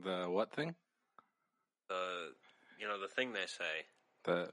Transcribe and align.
The 0.00 0.26
what 0.28 0.54
thing? 0.54 0.74
The 1.88 2.32
you 2.80 2.88
know 2.88 3.00
the 3.00 3.08
thing 3.08 3.32
they 3.32 3.46
say. 3.46 3.84
The 4.24 4.50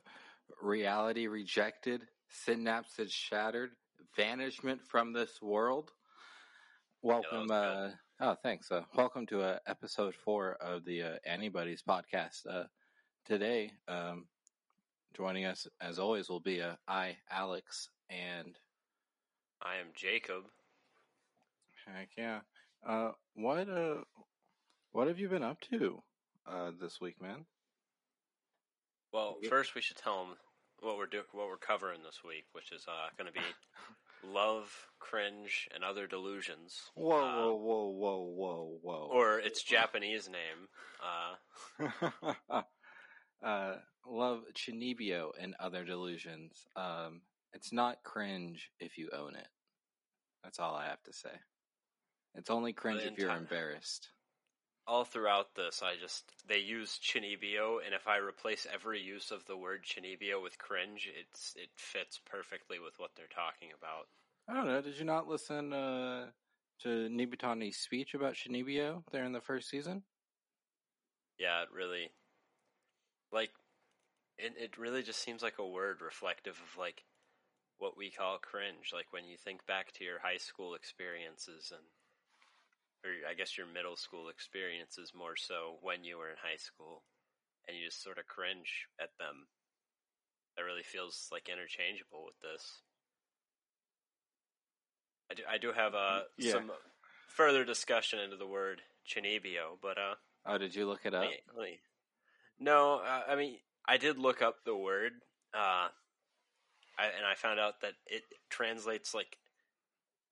reality 0.62 1.28
rejected, 1.28 2.02
synapses 2.46 3.10
shattered, 3.10 3.72
vanishment 4.16 4.82
from 4.86 5.14
this 5.14 5.42
world. 5.42 5.92
Welcome. 7.02 7.48
was 7.48 7.52
uh, 7.52 7.92
oh, 8.20 8.36
thanks. 8.44 8.70
Uh, 8.72 8.82
welcome 8.96 9.26
to 9.28 9.42
uh, 9.42 9.60
episode 9.66 10.14
four 10.14 10.54
of 10.56 10.84
the 10.84 11.04
uh, 11.04 11.16
AniBuddies 11.28 11.84
podcast. 11.88 12.46
Uh, 12.48 12.66
today, 13.26 13.72
um, 13.88 14.26
joining 15.16 15.46
us 15.46 15.68
as 15.80 16.00
always 16.00 16.28
will 16.28 16.42
be 16.42 16.62
uh, 16.62 16.76
I, 16.86 17.16
Alex, 17.32 17.90
and 18.10 18.58
I 19.62 19.78
am 19.78 19.88
Jacob. 19.96 20.44
heck 21.88 22.10
yeah. 22.18 22.42
Uh, 22.86 23.12
what 23.36 23.70
uh, 23.70 24.02
what 25.00 25.08
have 25.08 25.18
you 25.18 25.30
been 25.30 25.44
up 25.44 25.62
to 25.62 26.04
uh, 26.46 26.72
this 26.78 27.00
week, 27.00 27.22
man? 27.22 27.46
Well, 29.14 29.38
first 29.48 29.74
we 29.74 29.80
should 29.80 29.96
tell 29.96 30.26
them 30.26 30.36
what 30.82 30.98
we're 30.98 31.06
do- 31.06 31.24
what 31.32 31.48
we're 31.48 31.56
covering 31.56 32.02
this 32.04 32.20
week, 32.22 32.44
which 32.52 32.74
is 32.74 32.86
uh, 32.86 33.08
going 33.18 33.28
to 33.28 33.32
be 33.32 33.46
love, 34.30 34.70
cringe, 35.00 35.70
and 35.74 35.86
other 35.86 36.06
delusions. 36.06 36.92
Whoa, 36.96 37.16
Uh, 37.16 37.54
whoa, 37.56 37.56
whoa, 37.56 37.88
whoa, 37.92 38.24
whoa, 38.36 38.78
whoa! 38.82 39.10
Or 39.10 39.40
its 39.40 39.64
Japanese 39.76 40.30
name. 40.30 41.88
Uh, 42.52 42.62
uh, 43.42 43.76
love 44.06 44.42
Chunibyo 44.54 45.30
and 45.40 45.56
other 45.62 45.86
delusions. 45.86 46.68
Um, 46.76 47.22
it's 47.54 47.72
not 47.72 48.04
cringe 48.04 48.70
if 48.82 48.98
you 48.98 49.08
own 49.18 49.38
it. 49.38 49.48
That's 50.44 50.60
all 50.60 50.76
I 50.76 50.88
have 50.88 51.02
to 51.04 51.14
say. 51.14 51.40
It's 52.36 52.50
only 52.50 52.74
cringe 52.74 53.04
if 53.04 53.18
you're 53.18 53.32
embarrassed. 53.32 54.10
All 54.90 55.06
throughout 55.06 55.54
this, 55.54 55.84
I 55.84 55.98
just 56.02 56.24
they 56.48 56.58
use 56.58 56.98
Chunibyo, 56.98 57.78
and 57.86 57.94
if 57.94 58.08
I 58.08 58.18
replace 58.18 58.66
every 58.74 59.00
use 59.00 59.30
of 59.30 59.46
the 59.46 59.56
word 59.56 59.84
Chunibyo 59.84 60.42
with 60.42 60.58
cringe, 60.58 61.08
it's 61.16 61.54
it 61.56 61.70
fits 61.76 62.20
perfectly 62.26 62.80
with 62.80 62.98
what 62.98 63.12
they're 63.16 63.28
talking 63.28 63.70
about. 63.78 64.08
I 64.48 64.56
don't 64.56 64.66
know. 64.66 64.82
Did 64.82 64.98
you 64.98 65.06
not 65.06 65.28
listen 65.28 65.74
uh, 65.74 66.32
to 66.82 66.90
Nibutani's 66.90 67.78
speech 67.78 68.16
about 68.16 68.34
Chunibyo 68.34 69.04
there 69.12 69.26
in 69.26 69.32
the 69.32 69.42
first 69.42 69.70
season? 69.70 70.02
Yeah, 71.38 71.62
it 71.62 71.70
really, 71.72 72.10
like, 73.32 73.52
it 74.40 74.54
it 74.58 74.78
really 74.80 75.04
just 75.04 75.22
seems 75.22 75.44
like 75.44 75.60
a 75.60 75.68
word 75.68 76.02
reflective 76.02 76.60
of 76.60 76.80
like 76.80 77.04
what 77.78 77.96
we 77.96 78.10
call 78.10 78.40
cringe. 78.40 78.92
Like 78.92 79.14
when 79.14 79.28
you 79.28 79.38
think 79.38 79.68
back 79.68 79.92
to 79.94 80.04
your 80.04 80.18
high 80.20 80.38
school 80.38 80.74
experiences 80.74 81.72
and, 81.72 81.86
or 83.04 83.12
I 83.30 83.34
guess 83.34 83.58
your 83.58 83.68
middle 83.68 83.96
school 83.96 84.30
experiences 84.30 85.14
more 85.16 85.36
so 85.36 85.78
when 85.82 86.04
you 86.04 86.18
were 86.18 86.30
in 86.30 86.36
high 86.42 86.58
school, 86.58 87.04
and 87.68 87.78
you 87.78 87.86
just 87.86 88.04
sort 88.04 88.18
of 88.18 88.28
cringe 88.28 88.88
at 89.00 89.10
them. 89.20 89.48
That 90.58 90.64
really 90.64 90.84
feels 90.84 91.30
like 91.32 91.48
interchangeable 91.48 92.26
with 92.26 92.40
this. 92.42 92.82
I 95.32 95.36
do, 95.36 95.44
I 95.50 95.58
do 95.58 95.72
have 95.72 95.96
uh, 95.96 96.22
Yeah. 96.38 96.54
some 96.54 96.72
further 97.28 97.64
discussion 97.64 98.20
into 98.20 98.36
the 98.36 98.48
word 98.48 98.82
chunibyo, 99.08 99.78
but 99.82 99.98
uh, 99.98 100.16
Oh, 100.46 100.58
did 100.58 100.74
you 100.76 100.86
look 100.88 101.06
it 101.06 101.14
up? 101.14 101.22
let 101.24 101.30
me- 101.32 101.42
let 101.56 101.64
me- 101.70 101.80
No, 102.60 102.96
uh, 103.00 103.24
I 103.28 103.36
mean, 103.36 103.60
I 103.86 103.98
did 103.98 104.18
look 104.18 104.42
up 104.42 104.64
the 104.66 104.76
word, 104.76 105.14
uh, 105.54 105.90
I, 106.98 107.06
and 107.16 107.26
I 107.26 107.36
found 107.36 107.60
out 107.60 107.80
that 107.82 107.94
it 108.08 108.24
translates 108.50 109.14
like 109.14 109.38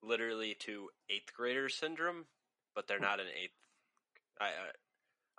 literally 0.01 0.55
to 0.55 0.89
eighth 1.09 1.33
grader 1.33 1.69
syndrome, 1.69 2.25
but 2.77 2.87
they're 2.87 2.99
not 2.99 3.19
in 3.19 3.25
eighth. 3.25 3.57
I, 4.39 4.45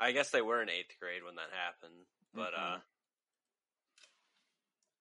I, 0.00 0.08
I 0.08 0.12
guess 0.12 0.31
they 0.31 0.42
were 0.42 0.61
in 0.61 0.69
eighth 0.69 0.98
grade 0.98 1.22
when 1.25 1.36
that 1.36 1.55
happened, 1.55 2.03
but 2.34 2.50
uh, 2.53 2.78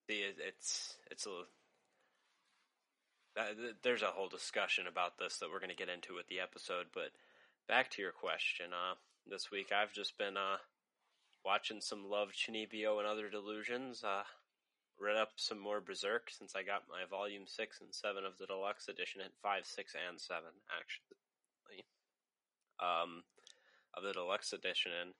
the 0.07 0.21
it's 0.47 0.95
it's 1.09 1.25
a. 1.25 1.49
Uh, 3.39 3.73
there's 3.83 4.03
a 4.03 4.13
whole 4.13 4.29
discussion 4.29 4.85
about 4.85 5.17
this 5.17 5.39
that 5.39 5.49
we're 5.51 5.59
going 5.59 5.73
to 5.73 5.75
get 5.75 5.89
into 5.89 6.13
with 6.13 6.27
the 6.27 6.39
episode, 6.39 6.85
but 6.93 7.09
back 7.67 7.89
to 7.89 8.03
your 8.03 8.11
question. 8.11 8.67
Uh, 8.69 8.93
this 9.25 9.49
week 9.51 9.71
I've 9.73 9.93
just 9.93 10.15
been 10.19 10.37
uh 10.37 10.57
watching 11.43 11.81
some 11.81 12.05
Love 12.05 12.29
Chunibyo 12.29 12.99
and 12.99 13.07
Other 13.07 13.29
Delusions. 13.29 14.03
Uh, 14.03 14.23
read 14.99 15.17
up 15.17 15.29
some 15.37 15.59
more 15.59 15.81
Berserk 15.81 16.29
since 16.29 16.55
I 16.55 16.61
got 16.61 16.83
my 16.87 17.09
volume 17.09 17.45
six 17.47 17.81
and 17.81 17.89
seven 17.93 18.25
of 18.25 18.37
the 18.37 18.45
deluxe 18.45 18.89
edition 18.89 19.21
at 19.21 19.31
five, 19.41 19.65
six, 19.65 19.93
and 19.97 20.21
seven 20.21 20.53
actually. 20.69 21.16
Um, 22.79 23.23
of 23.95 24.03
the 24.03 24.13
deluxe 24.13 24.53
edition, 24.53 24.91
and 25.01 25.13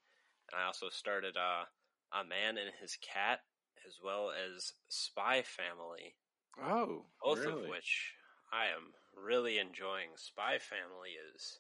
I 0.56 0.66
also 0.68 0.90
started 0.90 1.36
uh, 1.36 1.66
a 2.14 2.24
man 2.24 2.58
and 2.58 2.70
his 2.80 2.98
cat, 3.02 3.40
as 3.88 3.96
well 4.04 4.30
as 4.32 4.74
Spy 4.88 5.42
Family, 5.42 6.16
Oh, 6.62 7.06
both 7.24 7.40
really? 7.40 7.64
of 7.64 7.70
which 7.70 8.14
I 8.54 8.66
am 8.68 8.94
really 9.16 9.58
enjoying. 9.58 10.10
Spy 10.16 10.60
Family 10.60 11.18
is 11.34 11.60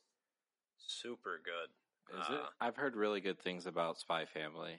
super 0.77 1.41
good. 1.43 2.19
Is 2.19 2.29
it? 2.29 2.35
Uh, 2.35 2.47
I've 2.61 2.75
heard 2.77 2.95
really 2.95 3.19
good 3.19 3.39
things 3.39 3.65
about 3.65 3.97
Spy 3.99 4.25
Family 4.25 4.77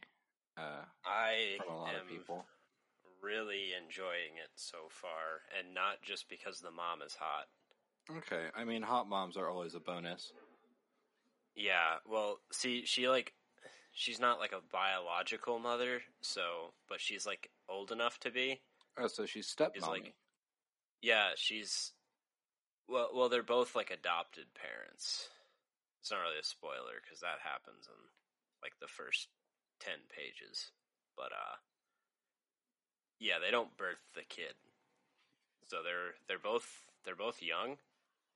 uh, 0.56 0.84
I 1.04 1.56
from 1.58 1.74
a 1.74 1.78
lot 1.78 1.94
am 1.94 2.02
of 2.02 2.08
people. 2.08 2.46
really 3.20 3.72
enjoying 3.76 4.38
it 4.42 4.50
so 4.54 4.88
far, 4.88 5.42
and 5.58 5.74
not 5.74 6.02
just 6.02 6.28
because 6.28 6.60
the 6.60 6.70
mom 6.70 7.02
is 7.04 7.16
hot. 7.16 7.46
Okay, 8.18 8.46
I 8.56 8.64
mean, 8.64 8.82
hot 8.82 9.08
moms 9.08 9.36
are 9.36 9.48
always 9.50 9.74
a 9.74 9.80
bonus. 9.80 10.32
Yeah, 11.58 11.98
well, 12.08 12.38
see, 12.52 12.86
she 12.86 13.08
like, 13.08 13.32
she's 13.92 14.20
not 14.20 14.38
like 14.38 14.52
a 14.52 14.62
biological 14.72 15.58
mother, 15.58 16.02
so, 16.20 16.72
but 16.88 17.00
she's 17.00 17.26
like 17.26 17.50
old 17.68 17.90
enough 17.90 18.20
to 18.20 18.30
be. 18.30 18.60
Oh, 18.96 19.08
so 19.08 19.26
she's 19.26 19.48
step 19.48 19.76
Is 19.76 19.82
like, 19.82 20.14
yeah, 21.02 21.30
she's, 21.36 21.92
well, 22.88 23.10
well, 23.12 23.28
they're 23.28 23.42
both 23.42 23.74
like 23.74 23.90
adopted 23.90 24.46
parents. 24.54 25.28
It's 26.00 26.12
not 26.12 26.20
really 26.20 26.38
a 26.40 26.44
spoiler 26.44 27.02
because 27.02 27.20
that 27.20 27.42
happens 27.42 27.88
in 27.88 28.00
like 28.62 28.74
the 28.80 28.86
first 28.86 29.26
ten 29.80 29.98
pages, 30.14 30.70
but 31.16 31.32
uh, 31.32 31.56
yeah, 33.18 33.40
they 33.44 33.50
don't 33.50 33.76
birth 33.76 33.98
the 34.14 34.22
kid, 34.28 34.54
so 35.66 35.78
they're 35.82 36.14
they're 36.28 36.38
both 36.38 36.86
they're 37.04 37.16
both 37.16 37.42
young. 37.42 37.78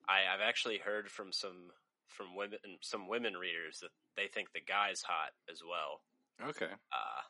I, 0.08 0.26
I've 0.32 0.40
actually 0.40 0.78
heard 0.78 1.08
from 1.08 1.32
some 1.32 1.70
from 2.12 2.36
women 2.36 2.58
some 2.80 3.08
women 3.08 3.34
readers 3.34 3.80
that 3.80 3.90
they 4.16 4.26
think 4.28 4.52
the 4.52 4.60
guy's 4.60 5.02
hot 5.02 5.32
as 5.50 5.62
well. 5.68 6.00
okay, 6.48 6.72
Uh, 6.92 7.22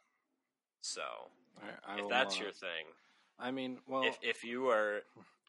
so 0.81 1.03
I, 1.63 1.95
I 1.95 1.99
if 2.01 2.09
that's 2.09 2.41
uh, 2.41 2.45
your 2.45 2.53
thing, 2.53 2.87
I 3.39 3.51
mean, 3.51 3.79
well, 3.87 4.05
if 4.05 4.19
if 4.23 4.45
you 4.45 4.69
are 4.69 5.03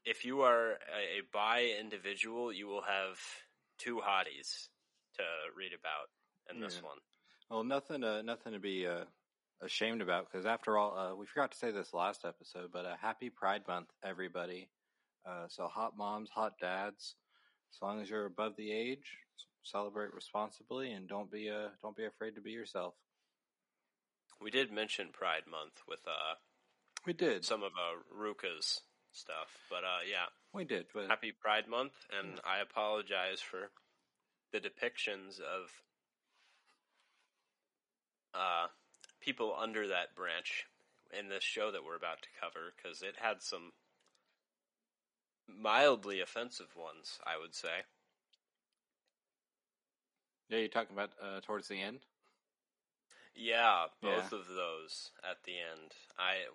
if 0.06 0.26
you 0.26 0.42
are 0.42 0.72
a, 0.72 1.20
a 1.20 1.22
bi 1.32 1.74
individual, 1.80 2.52
you 2.54 2.68
will 2.68 2.84
have 2.84 3.20
two 3.78 3.98
hotties 3.98 4.68
to 5.16 5.24
read 5.56 5.72
about 5.74 6.10
in 6.54 6.62
this 6.62 6.80
Yeah. 6.82 6.88
one. 6.90 6.98
well, 7.50 7.64
nothing, 7.64 8.02
to, 8.02 8.24
nothing 8.24 8.54
to 8.54 8.60
be 8.60 8.86
uh, 8.88 9.06
ashamed 9.62 10.02
about 10.02 10.30
because 10.30 10.46
after 10.46 10.78
all, 10.78 10.98
uh, 10.98 11.16
we 11.16 11.26
forgot 11.26 11.52
to 11.52 11.58
say 11.58 11.72
this 11.72 11.94
last 11.94 12.26
episode, 12.26 12.72
but 12.72 12.86
uh, 12.86 12.96
happy 13.02 13.30
Pride 13.30 13.64
Month, 13.68 13.90
everybody. 14.04 14.70
Uh, 15.26 15.48
so, 15.48 15.68
hot 15.68 15.96
moms, 15.98 16.30
hot 16.30 16.54
dads, 16.60 17.16
as 17.74 17.82
long 17.82 18.02
as 18.02 18.10
you're 18.10 18.26
above 18.26 18.56
the 18.56 18.72
age, 18.72 19.18
celebrate 19.64 20.14
responsibly 20.14 20.92
and 20.92 21.08
don't 21.08 21.32
be 21.32 21.50
uh, 21.50 21.70
don't 21.82 21.96
be 21.96 22.06
afraid 22.06 22.36
to 22.36 22.42
be 22.42 22.52
yourself. 22.52 22.94
We 24.42 24.52
did 24.52 24.72
mention 24.72 25.08
Pride 25.14 25.44
Month 25.50 25.82
with 25.88 26.02
uh, 26.06 26.36
We 27.06 27.14
did, 27.14 27.46
some 27.46 27.64
of 27.64 27.72
uh, 27.72 28.02
Ruka's 28.14 28.82
stuff, 29.14 29.48
but 29.70 29.84
uh, 29.84 30.04
yeah, 30.10 30.26
we 30.54 30.66
did, 30.66 30.86
but 30.94 31.08
happy 31.08 31.32
Pride 31.32 31.68
Month, 31.68 31.94
and 32.20 32.40
I 32.46 32.60
apologize 32.60 33.40
for 33.40 33.72
the 34.52 34.60
depictions 34.60 35.40
of 35.40 35.72
uh, 38.34 38.68
people 39.22 39.56
under 39.60 39.88
that 39.88 40.16
branch 40.16 40.66
in 41.18 41.30
this 41.30 41.44
show 41.44 41.72
that 41.72 41.84
we're 41.86 41.96
about 41.96 42.22
to 42.24 42.28
cover 42.42 42.74
because 42.76 43.02
it 43.02 43.16
had 43.22 43.42
some 43.42 43.72
mildly 45.48 46.20
offensive 46.22 46.76
ones, 46.76 47.20
I 47.26 47.38
would 47.38 47.54
say. 47.56 47.84
yeah, 50.50 50.60
you're 50.60 50.68
talking 50.68 50.96
about 50.96 51.12
uh, 51.22 51.40
towards 51.42 51.68
the 51.68 51.82
end. 51.82 52.00
Yeah, 53.36 53.88
Yeah. 54.02 54.16
both 54.16 54.32
of 54.34 54.48
those 54.48 55.12
at 55.24 55.44
the 55.44 55.54
end. 55.60 55.94
I 56.18 56.46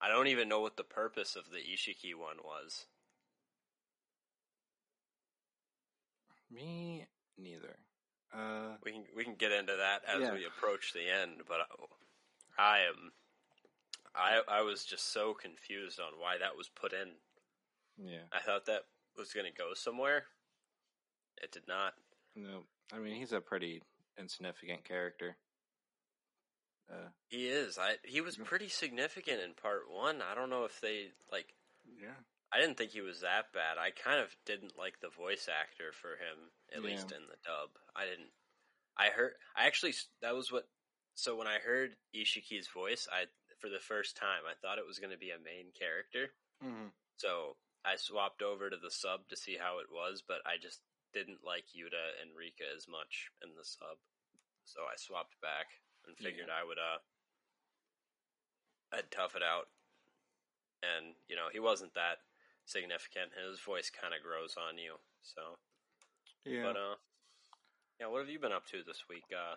I 0.00 0.08
don't 0.08 0.28
even 0.28 0.48
know 0.48 0.60
what 0.60 0.76
the 0.76 0.84
purpose 0.84 1.34
of 1.36 1.50
the 1.50 1.58
Ishiki 1.58 2.14
one 2.14 2.38
was. 2.44 2.86
Me 6.50 7.06
neither. 7.36 7.76
Uh, 8.32 8.76
We 8.84 8.92
can 8.92 9.04
we 9.14 9.24
can 9.24 9.34
get 9.34 9.52
into 9.52 9.76
that 9.76 10.04
as 10.04 10.20
Yeah. 10.22 10.32
we 10.32 10.44
approach 10.44 10.92
the 10.92 11.08
end, 11.08 11.42
but 11.48 11.60
I, 12.58 12.76
I 12.76 12.78
am 12.80 13.12
I 14.14 14.42
I 14.48 14.60
was 14.62 14.84
just 14.84 15.12
so 15.12 15.34
confused 15.34 16.00
on 16.00 16.18
why 16.18 16.38
that 16.38 16.56
was 16.56 16.68
put 16.68 16.92
in. 16.92 17.16
Yeah, 17.98 18.26
I 18.32 18.40
thought 18.40 18.66
that 18.66 18.82
was 19.16 19.32
going 19.32 19.46
to 19.46 19.56
go 19.56 19.74
somewhere. 19.74 20.24
It 21.42 21.52
did 21.52 21.66
not. 21.68 21.94
no, 22.36 22.62
I 22.92 22.98
mean 22.98 23.16
he's 23.16 23.32
a 23.32 23.40
pretty 23.40 23.82
insignificant 24.18 24.84
character. 24.84 25.36
Uh, 26.90 27.08
he 27.28 27.46
is. 27.48 27.78
I 27.78 27.96
he 28.04 28.20
was 28.20 28.36
pretty 28.36 28.68
significant 28.68 29.40
in 29.40 29.54
part 29.54 29.82
one. 29.90 30.20
I 30.20 30.34
don't 30.34 30.50
know 30.50 30.64
if 30.64 30.80
they 30.80 31.08
like. 31.32 31.46
Yeah. 32.00 32.18
I 32.52 32.60
didn't 32.60 32.78
think 32.78 32.92
he 32.92 33.00
was 33.00 33.22
that 33.22 33.52
bad. 33.52 33.78
I 33.78 33.90
kind 33.90 34.20
of 34.20 34.28
didn't 34.46 34.78
like 34.78 35.00
the 35.00 35.08
voice 35.10 35.48
actor 35.50 35.90
for 35.90 36.14
him, 36.14 36.54
at 36.70 36.82
yeah. 36.82 36.86
least 36.86 37.10
in 37.10 37.26
the 37.26 37.40
dub. 37.42 37.70
I 37.96 38.04
didn't. 38.04 38.30
I 38.96 39.08
heard. 39.08 39.32
I 39.56 39.66
actually. 39.66 39.94
That 40.22 40.34
was 40.34 40.52
what. 40.52 40.64
So 41.14 41.36
when 41.36 41.46
I 41.46 41.58
heard 41.58 41.96
Ishiki's 42.14 42.68
voice, 42.68 43.08
I 43.10 43.26
for 43.58 43.68
the 43.68 43.80
first 43.80 44.16
time 44.16 44.44
I 44.46 44.54
thought 44.60 44.78
it 44.78 44.86
was 44.86 44.98
going 44.98 45.12
to 45.12 45.18
be 45.18 45.30
a 45.30 45.40
main 45.42 45.72
character. 45.72 46.30
Mm-hmm. 46.62 46.92
So 47.16 47.56
I 47.84 47.96
swapped 47.96 48.40
over 48.40 48.70
to 48.70 48.76
the 48.80 48.90
sub 48.90 49.28
to 49.28 49.36
see 49.36 49.56
how 49.60 49.78
it 49.78 49.92
was, 49.92 50.22
but 50.26 50.40
I 50.46 50.56
just 50.60 50.80
didn't 51.12 51.44
like 51.44 51.76
Yuta 51.76 52.16
and 52.20 52.32
Rika 52.34 52.64
as 52.74 52.88
much 52.88 53.30
in 53.44 53.54
the 53.54 53.64
sub. 53.64 54.00
So 54.64 54.80
I 54.88 54.96
swapped 54.96 55.36
back 55.40 55.84
and 56.08 56.16
figured 56.16 56.48
yeah. 56.48 56.58
I 56.60 56.64
would 56.66 56.80
uh 56.80 56.98
I'd 58.92 59.10
tough 59.10 59.36
it 59.36 59.42
out. 59.42 59.68
And, 60.84 61.16
you 61.28 61.36
know, 61.36 61.48
he 61.52 61.58
wasn't 61.60 61.94
that 61.94 62.24
significant. 62.64 63.32
His 63.36 63.60
voice 63.60 63.90
kinda 63.90 64.16
grows 64.22 64.56
on 64.56 64.78
you. 64.78 64.96
So 65.22 65.60
Yeah. 66.44 66.64
But 66.64 66.76
uh 66.76 66.96
yeah, 68.00 68.08
what 68.08 68.20
have 68.20 68.28
you 68.32 68.40
been 68.40 68.52
up 68.52 68.66
to 68.72 68.82
this 68.82 69.04
week? 69.08 69.28
Uh 69.30 69.56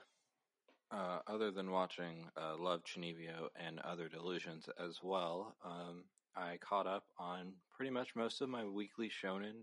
uh, 0.89 1.19
other 1.27 1.51
than 1.51 1.71
watching 1.71 2.29
uh, 2.37 2.55
Love 2.57 2.81
Chunibyo 2.83 3.49
and 3.57 3.79
Other 3.79 4.07
Delusions 4.07 4.69
as 4.79 4.99
well, 5.03 5.57
um, 5.65 6.05
I 6.37 6.57
caught 6.57 6.85
up 6.85 7.05
on 7.17 7.53
pretty 7.75 7.89
much 7.91 8.15
most 8.15 8.41
of 8.41 8.49
my 8.49 8.63
weekly 8.63 9.09
shonen 9.09 9.53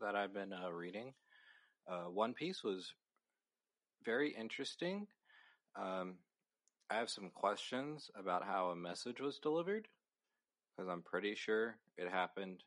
that 0.00 0.14
I've 0.14 0.32
been 0.32 0.52
uh, 0.52 0.70
reading. 0.70 1.12
Uh, 1.90 2.04
One 2.04 2.32
Piece 2.32 2.62
was 2.62 2.94
very 4.04 4.30
interesting. 4.30 5.08
Um, 5.74 6.14
I 6.90 6.94
have 6.94 7.10
some 7.10 7.30
questions 7.30 8.08
about 8.14 8.44
how 8.44 8.68
a 8.68 8.76
message 8.76 9.20
was 9.20 9.38
delivered 9.38 9.88
because 10.76 10.88
I'm 10.88 11.02
pretty 11.02 11.34
sure 11.34 11.76
it 11.98 12.08
happened 12.08 12.62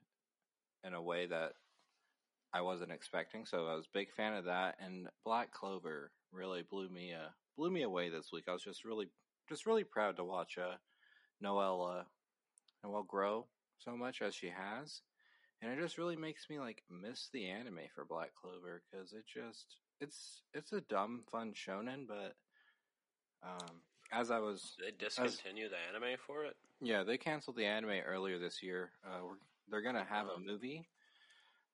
in 0.85 0.93
a 0.93 1.01
way 1.01 1.25
that 1.27 1.53
I 2.53 2.61
wasn't 2.61 2.91
expecting. 2.91 3.45
So 3.45 3.67
I 3.67 3.75
was 3.75 3.85
a 3.85 3.97
big 3.97 4.11
fan 4.11 4.33
of 4.33 4.45
that. 4.45 4.75
And 4.83 5.07
Black 5.23 5.51
Clover 5.51 6.11
really 6.33 6.63
blew 6.69 6.89
me 6.89 7.13
uh, 7.13 7.29
blew 7.55 7.71
me 7.71 7.83
away 7.83 8.09
this 8.09 8.31
week. 8.33 8.45
I 8.49 8.53
was 8.53 8.63
just 8.63 8.83
really 8.83 9.07
just 9.47 9.65
really 9.65 9.83
proud 9.83 10.17
to 10.17 10.23
watch 10.25 10.57
uh, 10.57 10.75
Noelle 11.41 12.05
uh, 12.83 12.87
Noelle 12.87 13.03
grow 13.03 13.47
so 13.77 13.95
much 13.95 14.21
as 14.21 14.35
she 14.35 14.47
has, 14.49 15.01
and 15.61 15.71
it 15.71 15.81
just 15.81 15.97
really 15.97 16.15
makes 16.15 16.49
me 16.49 16.59
like 16.59 16.83
miss 16.89 17.29
the 17.33 17.47
anime 17.47 17.79
for 17.93 18.05
Black 18.05 18.31
Clover 18.39 18.81
because 18.91 19.13
it 19.13 19.25
just 19.31 19.77
it's 19.99 20.41
it's 20.53 20.73
a 20.73 20.81
dumb 20.81 21.23
fun 21.31 21.53
shonen, 21.53 22.07
but 22.07 22.35
um, 23.43 23.81
as 24.11 24.31
I 24.31 24.39
was, 24.39 24.75
Did 24.77 24.99
they 24.99 25.05
discontinue 25.05 25.65
as, 25.65 25.71
the 25.71 25.77
anime 25.89 26.17
for 26.25 26.45
it. 26.45 26.55
Yeah, 26.81 27.03
they 27.03 27.17
canceled 27.17 27.57
the 27.57 27.65
anime 27.65 28.01
earlier 28.05 28.39
this 28.39 28.61
year. 28.61 28.91
Uh, 29.05 29.33
they're 29.69 29.81
gonna 29.81 30.05
have 30.07 30.27
a 30.27 30.39
movie, 30.39 30.87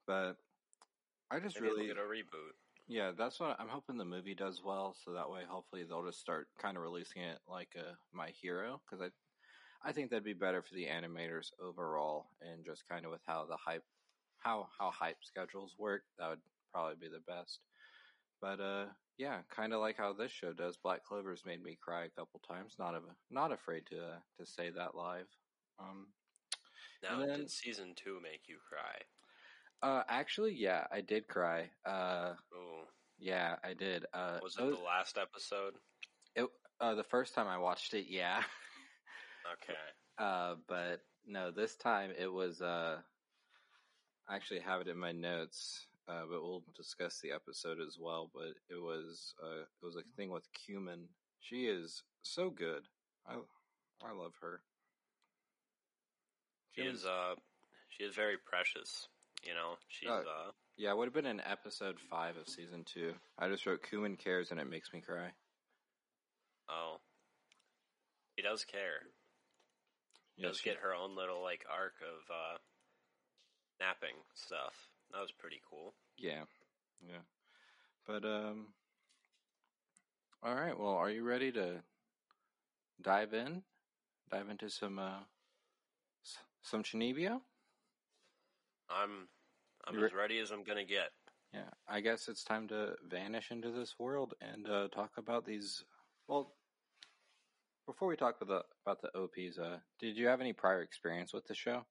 but 0.07 0.37
I 1.31 1.39
just 1.39 1.59
really 1.59 1.87
get 1.87 1.97
a 1.97 2.01
reboot. 2.01 2.53
Yeah, 2.87 3.11
that's 3.15 3.39
what 3.39 3.55
I'm 3.59 3.67
hoping 3.67 3.97
the 3.97 4.05
movie 4.05 4.33
does 4.33 4.61
well. 4.65 4.95
So 5.05 5.13
that 5.13 5.29
way, 5.29 5.41
hopefully, 5.47 5.83
they'll 5.83 6.05
just 6.05 6.19
start 6.19 6.47
kind 6.59 6.75
of 6.75 6.81
releasing 6.81 7.21
it 7.21 7.37
like 7.47 7.69
a 7.75 7.91
uh, 7.91 7.93
My 8.11 8.29
Hero 8.41 8.81
because 8.85 9.01
I, 9.01 9.09
I 9.83 9.91
think 9.91 10.09
that'd 10.09 10.23
be 10.23 10.33
better 10.33 10.61
for 10.61 10.75
the 10.75 10.87
animators 10.87 11.51
overall, 11.61 12.27
and 12.41 12.65
just 12.65 12.87
kind 12.87 13.05
of 13.05 13.11
with 13.11 13.21
how 13.25 13.45
the 13.45 13.57
hype, 13.57 13.83
how 14.39 14.67
how 14.77 14.91
hype 14.91 15.17
schedules 15.21 15.75
work, 15.77 16.03
that 16.17 16.29
would 16.29 16.41
probably 16.71 16.95
be 16.99 17.07
the 17.07 17.23
best. 17.25 17.59
But 18.41 18.59
uh, 18.59 18.85
yeah, 19.17 19.39
kind 19.53 19.73
of 19.73 19.79
like 19.79 19.97
how 19.97 20.13
this 20.13 20.31
show 20.31 20.53
does. 20.53 20.77
Black 20.77 21.05
Clover's 21.05 21.43
made 21.45 21.63
me 21.63 21.77
cry 21.81 22.05
a 22.05 22.09
couple 22.09 22.41
times. 22.47 22.75
Not 22.79 22.95
a, 22.95 23.01
not 23.31 23.51
afraid 23.51 23.85
to 23.87 23.97
uh, 23.97 24.19
to 24.39 24.45
say 24.45 24.69
that 24.69 24.95
live. 24.95 25.27
Um, 25.79 26.07
now, 27.03 27.19
then, 27.19 27.39
did 27.39 27.51
season 27.51 27.93
two 27.95 28.19
make 28.21 28.41
you 28.47 28.57
cry? 28.67 28.99
Uh, 29.81 30.03
actually, 30.09 30.53
yeah, 30.53 30.85
I 30.91 31.01
did 31.01 31.27
cry. 31.27 31.69
Uh, 31.85 32.33
oh, 32.53 32.83
yeah, 33.17 33.55
I 33.63 33.73
did. 33.73 34.05
Uh, 34.13 34.39
was 34.43 34.57
it, 34.57 34.63
it 34.63 34.65
was, 34.65 34.77
the 34.77 34.83
last 34.83 35.17
episode? 35.17 35.75
It 36.35 36.47
uh, 36.81 36.95
the 36.95 37.03
first 37.03 37.33
time 37.33 37.47
I 37.47 37.57
watched 37.57 37.93
it, 37.93 38.05
yeah. 38.09 38.43
okay. 39.53 39.79
Uh, 40.17 40.55
but 40.67 41.01
no, 41.25 41.51
this 41.51 41.75
time 41.75 42.11
it 42.17 42.31
was. 42.31 42.61
Uh, 42.61 42.97
I 44.27 44.35
actually 44.35 44.59
have 44.59 44.81
it 44.81 44.87
in 44.87 44.97
my 44.97 45.11
notes. 45.11 45.87
Uh, 46.09 46.23
but 46.29 46.41
we'll 46.41 46.63
discuss 46.75 47.19
the 47.21 47.31
episode 47.31 47.77
as 47.79 47.97
well. 47.99 48.31
But 48.33 48.53
it 48.69 48.81
was 48.81 49.35
uh, 49.43 49.61
it 49.61 49.85
was 49.85 49.95
a 49.95 50.01
thing 50.17 50.31
with 50.31 50.47
Kumin. 50.53 51.05
She 51.39 51.65
is 51.65 52.03
so 52.23 52.49
good. 52.49 52.83
I 53.27 53.35
I 54.03 54.11
love 54.11 54.33
her. 54.41 54.61
She 56.71 56.81
is 56.81 57.05
uh 57.05 57.35
she 57.89 58.03
is 58.03 58.15
very 58.15 58.37
precious. 58.43 59.07
You 59.45 59.53
know 59.53 59.75
she's 59.87 60.09
uh, 60.09 60.13
uh 60.13 60.51
yeah. 60.77 60.91
It 60.91 60.97
would 60.97 61.05
have 61.05 61.13
been 61.13 61.25
in 61.27 61.41
episode 61.41 61.97
five 62.09 62.37
of 62.37 62.47
season 62.47 62.83
two. 62.85 63.13
I 63.37 63.47
just 63.47 63.65
wrote 63.65 63.81
Kumin 63.83 64.17
cares 64.17 64.49
and 64.51 64.59
it 64.59 64.69
makes 64.69 64.91
me 64.91 65.01
cry. 65.01 65.29
Oh, 66.69 66.97
he 68.35 68.41
does 68.41 68.65
care. 68.65 69.07
Does 70.41 70.61
get 70.61 70.77
her 70.77 70.93
own 70.93 71.15
little 71.15 71.41
like 71.41 71.65
arc 71.69 71.95
of 72.01 72.31
uh 72.31 72.57
napping 73.79 74.15
stuff. 74.35 74.73
That 75.11 75.21
was 75.21 75.31
pretty 75.31 75.61
cool. 75.69 75.93
Yeah, 76.17 76.43
yeah. 77.01 77.23
But 78.05 78.25
um, 78.25 78.67
all 80.43 80.55
right. 80.55 80.77
Well, 80.77 80.93
are 80.93 81.09
you 81.09 81.23
ready 81.23 81.51
to 81.53 81.81
dive 83.01 83.33
in? 83.33 83.63
Dive 84.31 84.49
into 84.49 84.69
some 84.69 84.99
uh, 84.99 85.23
some 86.61 86.83
Chunibyo? 86.83 87.41
I'm 88.89 89.27
I'm 89.87 89.95
You're 89.95 90.05
as 90.05 90.13
ready 90.13 90.39
as 90.39 90.51
I'm 90.51 90.63
gonna 90.63 90.85
get. 90.85 91.09
Yeah, 91.53 91.69
I 91.87 92.01
guess 92.01 92.27
it's 92.27 92.43
time 92.43 92.67
to 92.67 92.93
vanish 93.09 93.49
into 93.49 93.71
this 93.71 93.95
world 93.97 94.35
and 94.39 94.69
uh, 94.69 94.87
talk 94.89 95.13
about 95.17 95.45
these. 95.45 95.83
Well, 96.27 96.53
before 97.89 98.07
we 98.07 98.15
talk 98.15 98.35
about 98.39 98.65
the 98.85 98.91
about 98.91 99.01
the 99.01 99.19
OPs, 99.19 99.57
uh, 99.57 99.77
did 99.99 100.15
you 100.15 100.27
have 100.27 100.41
any 100.41 100.53
prior 100.53 100.83
experience 100.83 101.33
with 101.33 101.47
the 101.47 101.55
show? 101.55 101.85